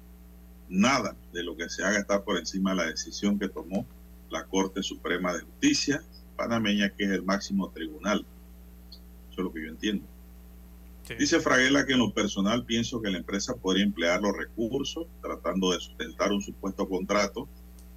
nada 0.68 1.16
de 1.32 1.44
lo 1.44 1.56
que 1.56 1.70
se 1.70 1.84
haga 1.84 2.00
está 2.00 2.24
por 2.24 2.38
encima 2.38 2.70
de 2.70 2.76
la 2.78 2.86
decisión 2.86 3.38
que 3.38 3.48
tomó 3.48 3.86
la 4.30 4.44
Corte 4.46 4.82
Suprema 4.82 5.32
de 5.32 5.42
Justicia 5.42 6.02
panameña, 6.34 6.90
que 6.90 7.04
es 7.04 7.10
el 7.12 7.22
máximo 7.22 7.70
tribunal. 7.70 8.26
Eso 9.30 9.42
es 9.42 9.44
lo 9.44 9.52
que 9.52 9.62
yo 9.62 9.68
entiendo. 9.68 10.04
Sí. 11.06 11.14
Dice 11.14 11.38
Fraguela 11.38 11.86
que 11.86 11.92
en 11.92 12.00
lo 12.00 12.12
personal 12.12 12.64
pienso 12.64 13.00
que 13.00 13.10
la 13.12 13.18
empresa 13.18 13.54
podría 13.54 13.84
emplear 13.84 14.20
los 14.22 14.36
recursos 14.36 15.06
tratando 15.20 15.70
de 15.70 15.78
sustentar 15.78 16.32
un 16.32 16.42
supuesto 16.42 16.88
contrato 16.88 17.48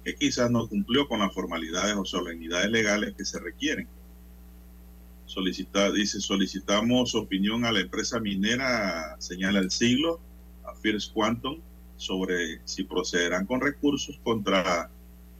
que 0.06 0.14
quizás 0.14 0.48
no 0.52 0.68
cumplió 0.68 1.08
con 1.08 1.18
las 1.18 1.34
formalidades 1.34 1.96
o 1.96 2.04
solemnidades 2.04 2.70
legales 2.70 3.14
que 3.16 3.24
se 3.24 3.40
requieren. 3.40 3.88
Solicita, 5.24 5.90
dice, 5.90 6.20
solicitamos 6.20 7.16
opinión 7.16 7.64
a 7.64 7.72
la 7.72 7.80
empresa 7.80 8.20
minera, 8.20 9.16
señala 9.18 9.58
el 9.58 9.72
siglo, 9.72 10.20
a 10.64 10.76
First 10.76 11.12
Quantum, 11.12 11.60
sobre 11.96 12.60
si 12.64 12.84
procederán 12.84 13.46
con 13.46 13.60
recursos 13.60 14.20
contra 14.22 14.88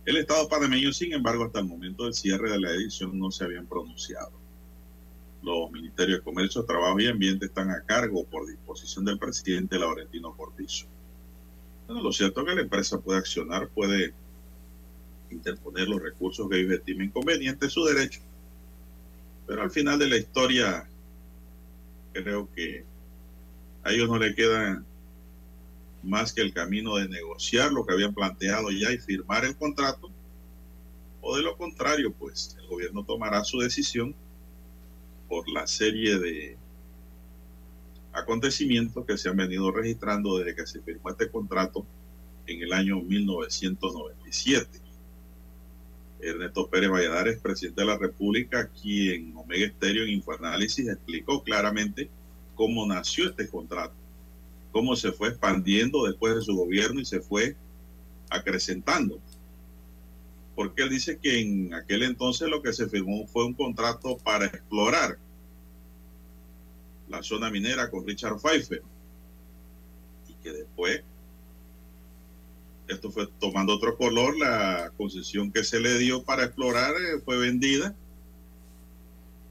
el 0.05 0.17
Estado 0.17 0.49
panameño. 0.49 0.93
Sin 0.93 1.13
embargo, 1.13 1.45
hasta 1.45 1.61
el 1.61 1.67
momento 1.67 2.03
del 2.03 2.15
cierre 2.15 2.51
de 2.51 2.59
la 2.59 2.73
edición 2.73 3.17
no 3.17 3.31
se 3.31 3.45
habían 3.45 3.69
pronunciado. 3.69 4.33
Los 5.45 5.71
ministerios 5.71 6.19
de 6.19 6.25
Comercio, 6.25 6.65
Trabajo 6.65 6.99
y 6.99 7.07
Ambiente 7.07 7.47
están 7.47 7.71
a 7.71 7.83
cargo 7.83 8.25
por 8.25 8.49
disposición 8.49 9.05
del 9.05 9.21
presidente 9.21 9.79
Laurentino 9.79 10.37
Cortizo. 10.37 10.87
Bueno, 11.87 12.03
lo 12.03 12.11
cierto 12.11 12.41
es 12.41 12.49
que 12.49 12.55
la 12.57 12.63
empresa 12.63 13.01
puede 13.01 13.21
accionar, 13.21 13.69
puede 13.69 14.13
interponer 15.31 15.89
los 15.89 16.03
recursos 16.03 16.49
que 16.49 16.61
ellos 16.61 16.73
estimen 16.73 17.11
convenientes, 17.11 17.73
su 17.73 17.85
derecho. 17.85 18.21
Pero 19.47 19.63
al 19.63 19.71
final 19.71 19.99
de 19.99 20.09
la 20.09 20.17
historia, 20.17 20.89
creo 22.13 22.49
que 22.53 22.85
a 23.85 23.93
ellos 23.93 24.09
no 24.09 24.19
le 24.19 24.35
queda 24.35 24.83
más 26.03 26.33
que 26.33 26.41
el 26.41 26.53
camino 26.53 26.97
de 26.97 27.09
negociar 27.09 27.73
lo 27.73 27.85
que 27.85 27.93
habían 27.93 28.15
planteado 28.15 28.71
ya 28.71 28.93
y 28.93 28.99
firmar 28.99 29.45
el 29.45 29.57
contrato. 29.57 30.11
O 31.21 31.37
de 31.37 31.43
lo 31.43 31.57
contrario, 31.57 32.13
pues 32.13 32.57
el 32.61 32.67
gobierno 32.69 33.05
tomará 33.05 33.45
su 33.45 33.59
decisión 33.59 34.15
por 35.29 35.49
la 35.49 35.67
serie 35.67 36.19
de 36.19 36.57
acontecimientos 38.13 39.05
que 39.05 39.19
se 39.19 39.29
han 39.29 39.37
venido 39.37 39.71
registrando 39.71 40.39
desde 40.39 40.55
que 40.55 40.67
se 40.67 40.81
firmó 40.81 41.11
este 41.11 41.29
contrato 41.31 41.85
en 42.47 42.63
el 42.63 42.73
año 42.73 43.01
1997. 43.01 44.86
Ernesto 46.29 46.69
Pérez 46.69 46.91
Valladares, 46.91 47.41
presidente 47.41 47.83
de 47.83 47.87
la 47.87 47.99
República, 47.99 48.69
quien 48.69 49.37
Omega 49.37 49.67
Estéreo 49.67 50.05
en 50.05 50.11
Infoanálisis 50.11 50.89
explicó 50.89 51.43
claramente 51.43 52.09
cómo 52.55 52.87
nació 52.87 53.29
este 53.29 53.49
contrato, 53.49 53.95
cómo 54.73 54.97
se 54.97 55.13
fue 55.13 55.29
expandiendo 55.29 56.05
después 56.05 56.35
de 56.35 56.43
su 56.43 56.57
gobierno 56.57 57.01
y 57.01 57.05
se 57.05 57.21
fue 57.21 57.57
acrecentando. 58.31 59.21
Porque 60.55 60.83
él 60.83 60.91
dice 60.91 61.19
que 61.19 61.41
en 61.41 61.75
aquel 61.75 62.03
entonces 62.03 62.49
lo 62.49 62.63
que 62.63 62.73
se 62.73 62.89
firmó 62.89 63.27
fue 63.27 63.45
un 63.45 63.55
contrato 63.55 64.17
para 64.19 64.47
explorar 64.47 65.19
la 67.09 67.23
zona 67.23 67.51
minera 67.51 67.91
con 67.91 68.07
Richard 68.07 68.39
Pfeiffer 68.41 68.83
y 70.29 70.35
que 70.43 70.53
después 70.53 71.03
esto 72.89 73.11
fue 73.11 73.27
tomando 73.41 73.75
otro 73.75 73.97
color, 73.97 74.37
la 74.39 74.93
concesión 74.97 75.51
que 75.51 75.65
se 75.65 75.81
le 75.81 75.99
dio 75.99 76.23
para 76.23 76.45
explorar 76.45 76.93
eh, 76.95 77.21
fue 77.25 77.39
vendida, 77.39 77.95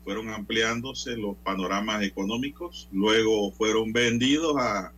fueron 0.03 0.29
ampliándose 0.29 1.17
los 1.17 1.35
panoramas 1.37 2.03
económicos, 2.03 2.87
luego 2.91 3.51
fueron 3.51 3.91
vendidos 3.91 4.55
a 4.57 4.93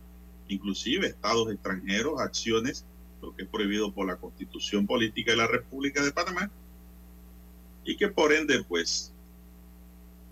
inclusive 0.48 1.06
estados 1.06 1.50
extranjeros, 1.50 2.20
acciones, 2.20 2.84
lo 3.20 3.34
que 3.34 3.42
es 3.42 3.48
prohibido 3.48 3.92
por 3.92 4.06
la 4.06 4.16
constitución 4.16 4.86
política 4.86 5.32
de 5.32 5.38
la 5.38 5.46
República 5.46 6.02
de 6.04 6.12
Panamá, 6.12 6.50
y 7.84 7.96
que 7.96 8.08
por 8.08 8.32
ende 8.32 8.62
pues 8.64 9.12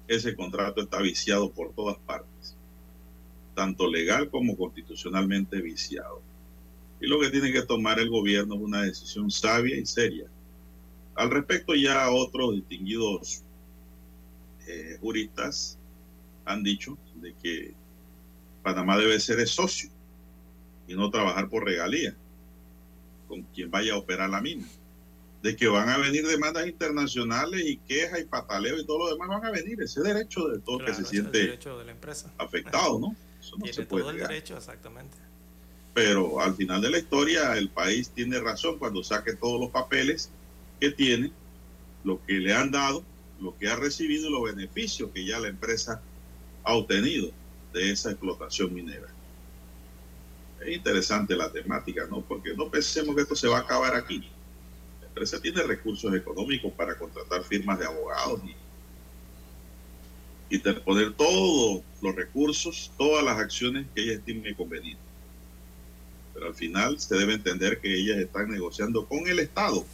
ese 0.06 0.36
contrato 0.36 0.82
está 0.82 1.00
viciado 1.00 1.50
por 1.50 1.72
todas 1.72 1.96
partes, 1.98 2.56
tanto 3.54 3.90
legal 3.90 4.30
como 4.30 4.56
constitucionalmente 4.56 5.60
viciado. 5.60 6.22
Y 7.00 7.06
lo 7.06 7.20
que 7.20 7.30
tiene 7.30 7.52
que 7.52 7.62
tomar 7.62 7.98
el 8.00 8.08
gobierno 8.08 8.54
es 8.54 8.60
una 8.60 8.82
decisión 8.82 9.30
sabia 9.30 9.76
y 9.76 9.84
seria. 9.86 10.26
Al 11.14 11.30
respecto, 11.30 11.74
ya 11.74 12.10
otros 12.10 12.54
distinguidos 12.54 13.42
eh, 14.66 14.98
juristas 15.00 15.78
han 16.44 16.62
dicho 16.62 16.96
de 17.16 17.34
que 17.34 17.74
Panamá 18.62 18.96
debe 18.98 19.18
ser 19.20 19.40
el 19.40 19.46
socio 19.46 19.90
y 20.88 20.94
no 20.94 21.10
trabajar 21.10 21.48
por 21.48 21.64
regalía 21.64 22.16
con 23.28 23.42
quien 23.42 23.70
vaya 23.70 23.94
a 23.94 23.98
operar 23.98 24.30
la 24.30 24.40
mina. 24.40 24.66
De 25.42 25.54
que 25.54 25.68
van 25.68 25.88
a 25.88 25.98
venir 25.98 26.26
demandas 26.26 26.66
internacionales 26.66 27.62
y 27.64 27.76
quejas 27.76 28.20
y 28.20 28.24
pataleo 28.24 28.80
y 28.80 28.86
todo 28.86 28.98
lo 28.98 29.12
demás 29.12 29.28
van 29.28 29.44
a 29.44 29.50
venir. 29.50 29.80
Ese 29.80 30.00
derecho 30.00 30.48
de 30.48 30.58
todo 30.60 30.78
claro, 30.78 30.96
que 30.96 31.02
se 31.02 31.08
siente 31.08 31.38
derecho 31.38 31.78
de 31.78 31.84
la 31.84 31.92
empresa. 31.92 32.32
afectado, 32.38 32.98
¿no? 32.98 33.14
Eso 33.40 33.56
no 33.56 33.62
Tiene 33.64 33.72
se 33.72 33.86
puede 33.86 34.02
todo 34.02 34.10
el 34.10 34.16
negar. 34.16 34.30
derecho, 34.30 34.56
exactamente. 34.56 35.16
Pero 35.96 36.42
al 36.42 36.54
final 36.54 36.82
de 36.82 36.90
la 36.90 36.98
historia 36.98 37.56
el 37.56 37.70
país 37.70 38.10
tiene 38.10 38.38
razón 38.38 38.78
cuando 38.78 39.02
saque 39.02 39.34
todos 39.34 39.58
los 39.58 39.70
papeles 39.70 40.28
que 40.78 40.90
tiene, 40.90 41.32
lo 42.04 42.22
que 42.26 42.34
le 42.34 42.52
han 42.52 42.70
dado, 42.70 43.02
lo 43.40 43.56
que 43.56 43.66
ha 43.70 43.76
recibido 43.76 44.28
y 44.28 44.30
los 44.30 44.42
beneficios 44.42 45.10
que 45.14 45.24
ya 45.24 45.40
la 45.40 45.48
empresa 45.48 46.02
ha 46.64 46.74
obtenido 46.74 47.30
de 47.72 47.92
esa 47.92 48.10
explotación 48.10 48.74
minera. 48.74 49.06
Es 50.60 50.76
interesante 50.76 51.34
la 51.34 51.50
temática, 51.50 52.06
¿no? 52.10 52.20
Porque 52.20 52.54
no 52.54 52.70
pensemos 52.70 53.16
que 53.16 53.22
esto 53.22 53.34
se 53.34 53.48
va 53.48 53.56
a 53.56 53.60
acabar 53.60 53.94
aquí. 53.94 54.18
La 55.00 55.06
empresa 55.06 55.40
tiene 55.40 55.62
recursos 55.62 56.14
económicos 56.14 56.74
para 56.74 56.98
contratar 56.98 57.42
firmas 57.42 57.78
de 57.78 57.86
abogados 57.86 58.42
y, 60.50 60.56
y 60.56 60.58
poner 60.58 61.14
todos 61.14 61.82
los 62.02 62.14
recursos, 62.14 62.92
todas 62.98 63.24
las 63.24 63.38
acciones 63.38 63.86
que 63.94 64.02
ella 64.02 64.12
estime 64.12 64.54
convenientes. 64.54 65.05
Al 66.46 66.54
final 66.54 66.98
se 67.00 67.16
debe 67.16 67.34
entender 67.34 67.80
que 67.80 67.92
ellas 67.92 68.18
están 68.18 68.50
negociando 68.50 69.06
con 69.06 69.26
el 69.26 69.38
Estado 69.38 69.84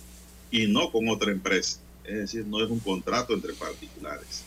y 0.50 0.66
no 0.66 0.92
con 0.92 1.08
otra 1.08 1.32
empresa. 1.32 1.80
Es 2.04 2.16
decir, 2.16 2.46
no 2.46 2.62
es 2.62 2.70
un 2.70 2.80
contrato 2.80 3.32
entre 3.32 3.54
particulares. 3.54 4.44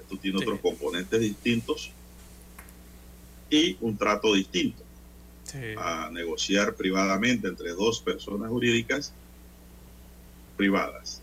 Esto 0.00 0.16
tiene 0.18 0.38
otros 0.38 0.60
componentes 0.60 1.20
distintos 1.20 1.90
y 3.50 3.76
un 3.80 3.96
trato 3.96 4.34
distinto. 4.34 4.82
A 5.78 6.10
negociar 6.10 6.74
privadamente 6.74 7.48
entre 7.48 7.70
dos 7.70 8.00
personas 8.00 8.50
jurídicas 8.50 9.12
privadas. 10.56 11.22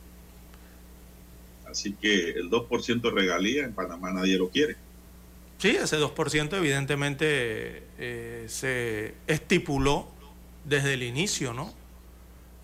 Así 1.65 1.93
que 1.93 2.31
el 2.31 2.49
2% 2.49 3.01
de 3.01 3.11
regalía 3.11 3.65
en 3.65 3.73
Panamá 3.73 4.11
nadie 4.11 4.37
lo 4.37 4.49
quiere. 4.49 4.75
Sí, 5.63 5.77
ese 5.77 5.97
2% 5.97 6.57
evidentemente 6.57 7.83
eh, 7.97 8.47
se 8.49 9.13
estipuló 9.27 10.09
desde 10.65 10.95
el 10.95 11.03
inicio, 11.03 11.53
¿no? 11.53 11.73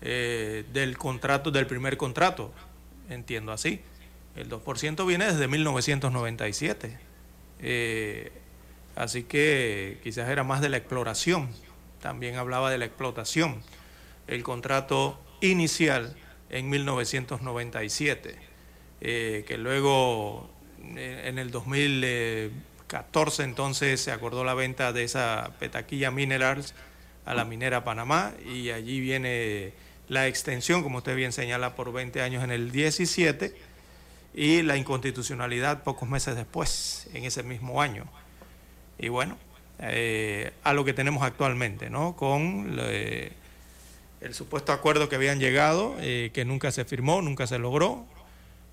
Eh, 0.02 0.66
del 0.74 0.98
contrato, 0.98 1.50
del 1.50 1.66
primer 1.66 1.96
contrato, 1.96 2.52
entiendo 3.08 3.52
así. 3.52 3.80
El 4.36 4.50
2% 4.50 5.06
viene 5.06 5.24
desde 5.32 5.48
1997. 5.48 6.98
Eh, 7.60 8.32
así 8.96 9.22
que 9.22 9.98
quizás 10.02 10.28
era 10.28 10.44
más 10.44 10.60
de 10.60 10.68
la 10.68 10.76
exploración. 10.76 11.48
También 12.02 12.36
hablaba 12.36 12.70
de 12.70 12.76
la 12.76 12.84
explotación. 12.84 13.62
El 14.26 14.42
contrato 14.42 15.18
inicial 15.40 16.14
en 16.50 16.68
1997, 16.68 18.36
eh, 19.00 19.44
que 19.48 19.56
luego 19.56 20.50
eh, 20.96 21.22
en 21.26 21.38
el 21.38 21.50
2014 22.90 23.44
entonces 23.44 24.00
se 24.00 24.10
acordó 24.10 24.42
la 24.42 24.54
venta 24.54 24.92
de 24.92 25.04
esa 25.04 25.52
petaquilla 25.60 26.10
Minerals 26.10 26.74
a 27.24 27.34
la 27.34 27.44
minera 27.44 27.84
Panamá 27.84 28.32
y 28.44 28.70
allí 28.70 29.00
viene 29.00 29.72
la 30.08 30.26
extensión, 30.26 30.82
como 30.82 30.98
usted 30.98 31.14
bien 31.14 31.32
señala, 31.32 31.76
por 31.76 31.92
20 31.92 32.20
años 32.20 32.42
en 32.42 32.50
el 32.50 32.72
17 32.72 33.54
y 34.34 34.62
la 34.62 34.76
inconstitucionalidad 34.76 35.84
pocos 35.84 36.08
meses 36.08 36.34
después, 36.34 37.08
en 37.14 37.24
ese 37.24 37.44
mismo 37.44 37.80
año. 37.80 38.06
Y 38.98 39.08
bueno, 39.08 39.38
eh, 39.78 40.52
a 40.64 40.72
lo 40.72 40.84
que 40.84 40.92
tenemos 40.92 41.22
actualmente, 41.22 41.90
¿no? 41.90 42.16
Con 42.16 42.76
eh, 42.80 43.32
el 44.20 44.34
supuesto 44.34 44.72
acuerdo 44.72 45.08
que 45.08 45.14
habían 45.14 45.38
llegado, 45.38 45.94
eh, 46.00 46.30
que 46.34 46.44
nunca 46.44 46.72
se 46.72 46.84
firmó, 46.84 47.22
nunca 47.22 47.46
se 47.46 47.58
logró. 47.60 48.04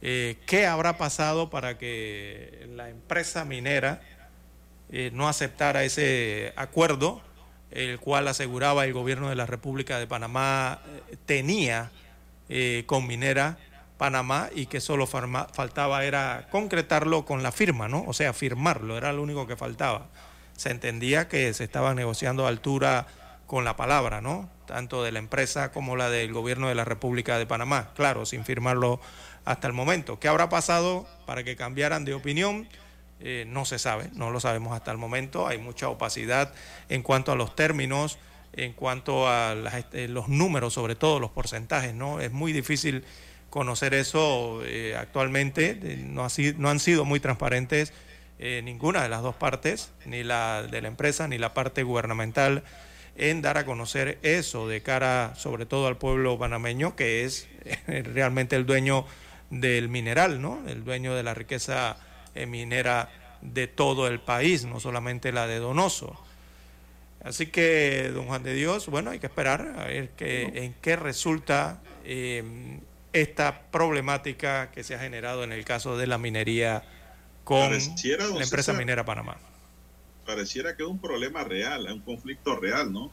¿Qué 0.02 0.66
habrá 0.68 0.98
pasado 0.98 1.50
para 1.50 1.78
que 1.78 2.68
la 2.76 2.90
empresa 2.90 3.46
minera 3.46 4.02
no 5.12 5.28
aceptara 5.28 5.84
ese 5.84 6.54
acuerdo? 6.56 7.22
el 7.72 8.00
cual 8.00 8.28
aseguraba 8.28 8.86
el 8.86 8.94
gobierno 8.94 9.30
de 9.30 9.36
la 9.36 9.46
República 9.46 10.00
de 10.00 10.08
Panamá 10.08 10.80
eh, 10.86 11.18
tenía 11.26 11.92
eh, 12.50 12.84
con 12.86 13.08
Minera 13.08 13.58
Panamá 13.98 14.50
y 14.54 14.68
que 14.68 14.80
solo 14.80 15.08
faltaba 15.08 16.06
era 16.06 16.48
concretarlo 16.52 17.26
con 17.26 17.42
la 17.42 17.52
firma, 17.52 17.88
¿no? 17.88 18.04
O 18.06 18.14
sea, 18.14 18.32
firmarlo, 18.32 18.96
era 18.96 19.12
lo 19.12 19.24
único 19.24 19.48
que 19.48 19.58
faltaba. 19.58 20.08
Se 20.56 20.70
entendía 20.70 21.28
que 21.28 21.52
se 21.54 21.64
estaba 21.64 21.96
negociando 21.96 22.46
a 22.46 22.50
altura 22.50 23.08
con 23.48 23.66
la 23.66 23.76
palabra, 23.76 24.22
¿no? 24.22 24.52
Tanto 24.68 25.04
de 25.04 25.12
la 25.12 25.18
empresa 25.18 25.72
como 25.72 25.96
la 25.96 26.12
del 26.12 26.32
gobierno 26.32 26.68
de 26.68 26.76
la 26.76 26.86
República 26.86 27.40
de 27.40 27.48
Panamá, 27.48 27.90
claro, 27.96 28.28
sin 28.28 28.46
firmarlo 28.46 29.00
hasta 29.48 29.66
el 29.68 29.74
momento. 29.74 30.20
¿Qué 30.20 30.28
habrá 30.28 30.50
pasado 30.50 31.08
para 31.26 31.44
que 31.46 31.56
cambiaran 31.56 32.04
de 32.04 32.14
opinión? 32.14 32.68
Eh, 33.22 33.46
no 33.48 33.64
se 33.64 33.80
sabe, 33.80 34.10
no 34.14 34.30
lo 34.30 34.42
sabemos 34.42 34.74
hasta 34.74 34.92
el 34.92 34.98
momento. 34.98 35.48
Hay 35.48 35.58
mucha 35.58 35.88
opacidad 35.88 36.54
en 36.90 37.02
cuanto 37.02 37.32
a 37.32 37.36
los 37.36 37.56
términos, 37.56 38.20
en 38.52 38.74
cuanto 38.74 39.30
a 39.30 39.56
este, 39.78 40.10
los 40.10 40.28
números, 40.28 40.74
sobre 40.74 40.96
todo 40.96 41.22
los 41.22 41.32
porcentajes. 41.32 41.94
¿no? 41.94 42.20
Es 42.20 42.34
muy 42.34 42.52
difícil 42.52 43.06
conocer 43.50 43.94
eso 43.94 44.60
eh, 44.66 44.98
actualmente. 45.00 45.80
Eh, 45.82 46.04
no, 46.06 46.28
no, 46.58 46.70
han 46.70 46.80
sido 46.80 47.06
muy 47.06 47.22
transparentes 47.22 47.94
ninguna 48.40 49.02
de 49.02 49.10
las 49.10 49.24
dos 49.24 49.34
partes, 49.34 49.92
ni 50.06 50.24
la 50.24 50.62
de 50.62 50.80
la 50.80 50.88
empresa 50.90 51.28
ni 51.28 51.40
la 51.40 51.56
parte 51.56 51.82
gubernamental, 51.82 52.64
en 53.16 53.42
dar 53.42 53.58
a 53.58 53.66
conocer 53.66 54.20
eso 54.22 54.68
de 54.68 54.84
cara 54.84 55.34
sobre 55.36 55.66
todo 55.66 55.88
al 55.88 55.98
pueblo 55.98 56.38
panameño, 56.38 56.96
que 56.96 57.24
es 57.24 57.48
realmente 57.88 58.56
el 58.56 58.68
dueño 58.68 59.08
del 59.50 59.90
mineral, 59.90 60.42
¿no? 60.42 60.62
el 60.68 60.84
dueño 60.84 61.16
de 61.16 61.24
la 61.24 61.34
riqueza 61.34 61.98
eh, 62.36 62.46
minera 62.46 63.10
de 63.42 63.68
todo 63.68 64.08
el 64.08 64.20
país, 64.20 64.66
no 64.66 64.80
solamente 64.80 65.32
la 65.32 65.48
de 65.48 65.60
Donoso. 65.60 66.20
Así 67.24 67.48
que, 67.48 68.12
don 68.14 68.28
Juan 68.28 68.44
de 68.44 68.54
Dios, 68.54 68.88
bueno, 68.88 69.12
hay 69.12 69.20
que 69.20 69.28
esperar 69.28 69.76
a 69.78 69.86
ver 69.86 70.12
en 70.20 70.74
qué 70.82 70.96
resulta 70.96 71.82
eh, 72.06 72.80
esta 73.12 73.64
problemática 73.72 74.72
que 74.72 74.84
se 74.84 74.96
ha 74.96 75.00
generado 75.00 75.44
en 75.44 75.52
el 75.52 75.66
caso 75.66 75.98
de 75.98 76.08
la 76.08 76.18
minería 76.18 76.84
con 77.44 77.72
la 77.72 78.44
empresa 78.44 78.74
minera 78.74 79.04
Panamá. 79.04 79.38
Pareciera 80.26 80.76
que 80.76 80.84
es 80.84 80.90
un 80.90 81.00
problema 81.00 81.44
real, 81.44 81.88
es 81.88 81.94
un 81.94 82.02
conflicto 82.02 82.56
real, 82.56 82.92
¿no? 82.92 83.12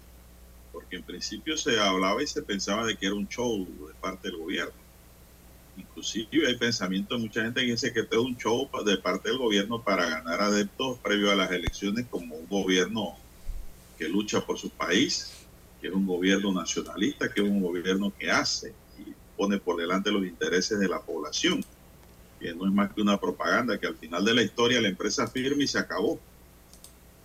Porque 0.72 0.96
en 0.96 1.04
principio 1.04 1.56
se 1.56 1.80
hablaba 1.80 2.22
y 2.22 2.26
se 2.26 2.42
pensaba 2.42 2.84
de 2.84 2.96
que 2.96 3.06
era 3.06 3.14
un 3.14 3.28
show 3.28 3.64
de 3.64 3.94
parte 3.94 4.28
del 4.28 4.38
gobierno. 4.38 4.83
Inclusive 5.76 6.46
hay 6.46 6.56
pensamiento 6.56 7.14
de 7.14 7.20
mucha 7.20 7.42
gente 7.42 7.60
que 7.60 7.72
dice 7.72 7.92
que 7.92 8.00
esto 8.00 8.16
es 8.16 8.22
un 8.22 8.36
show 8.36 8.68
de 8.84 8.96
parte 8.98 9.28
del 9.28 9.38
gobierno 9.38 9.82
para 9.82 10.08
ganar 10.08 10.40
adeptos 10.40 10.98
previo 10.98 11.32
a 11.32 11.34
las 11.34 11.50
elecciones 11.50 12.06
como 12.08 12.36
un 12.36 12.46
gobierno 12.46 13.16
que 13.98 14.08
lucha 14.08 14.40
por 14.44 14.58
su 14.58 14.70
país, 14.70 15.32
que 15.80 15.88
es 15.88 15.92
un 15.92 16.06
gobierno 16.06 16.52
nacionalista, 16.52 17.32
que 17.32 17.42
es 17.42 17.48
un 17.48 17.60
gobierno 17.60 18.12
que 18.16 18.30
hace 18.30 18.72
y 18.98 19.12
pone 19.36 19.58
por 19.58 19.76
delante 19.76 20.12
los 20.12 20.24
intereses 20.24 20.78
de 20.78 20.88
la 20.88 21.00
población, 21.00 21.64
que 22.40 22.54
no 22.54 22.66
es 22.66 22.72
más 22.72 22.92
que 22.92 23.02
una 23.02 23.18
propaganda, 23.18 23.78
que 23.78 23.86
al 23.86 23.96
final 23.96 24.24
de 24.24 24.34
la 24.34 24.42
historia 24.42 24.80
la 24.80 24.88
empresa 24.88 25.26
firme 25.26 25.64
y 25.64 25.68
se 25.68 25.78
acabó. 25.78 26.20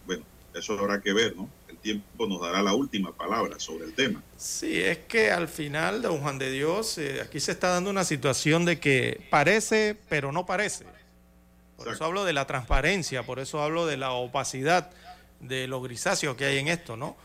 Bueno, 0.06 0.24
eso 0.54 0.78
habrá 0.78 1.02
que 1.02 1.14
ver, 1.14 1.36
¿no? 1.36 1.50
Tiempo 1.80 2.28
nos 2.28 2.42
dará 2.42 2.62
la 2.62 2.74
última 2.74 3.12
palabra 3.12 3.60
sobre 3.60 3.86
el 3.86 3.94
tema. 3.94 4.22
Sí, 4.38 4.80
es 4.80 5.00
que 5.00 5.32
al 5.32 5.48
final, 5.48 6.02
don 6.02 6.22
Juan 6.22 6.38
de 6.38 6.52
Dios, 6.52 6.98
eh, 6.98 7.22
aquí 7.22 7.40
se 7.40 7.52
está 7.52 7.70
dando 7.70 7.90
una 7.90 8.04
situación 8.04 8.66
de 8.66 8.80
que 8.80 9.26
parece, 9.30 9.98
pero 10.10 10.32
no 10.32 10.46
parece. 10.46 10.86
Por 11.78 11.88
eso 11.88 12.04
hablo 12.04 12.26
de 12.26 12.34
la 12.34 12.46
transparencia, 12.46 13.24
por 13.24 13.40
eso 13.40 13.62
hablo 13.62 13.86
de 13.86 13.98
la 13.98 14.12
opacidad, 14.12 14.92
de 15.40 15.68
lo 15.68 15.82
grisáceo 15.82 16.36
que 16.36 16.46
hay 16.46 16.58
en 16.58 16.68
esto, 16.68 16.98
¿no? 16.98 17.16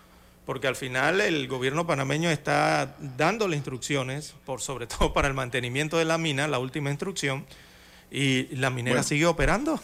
Porque 0.47 0.69
al 0.69 0.77
final 0.77 1.21
el 1.21 1.49
gobierno 1.49 1.87
panameño 1.87 2.31
está 2.31 2.95
dándole 3.17 3.57
instrucciones, 3.57 4.35
por 4.45 4.61
sobre 4.61 4.87
todo 4.89 5.13
para 5.13 5.29
el 5.29 5.35
mantenimiento 5.35 5.99
de 5.99 6.05
la 6.05 6.19
mina, 6.19 6.47
la 6.47 6.59
última 6.59 6.91
instrucción, 6.91 7.47
y 8.11 8.55
la 8.55 8.71
minera 8.71 9.03
sigue 9.03 9.27
operando. 9.27 9.81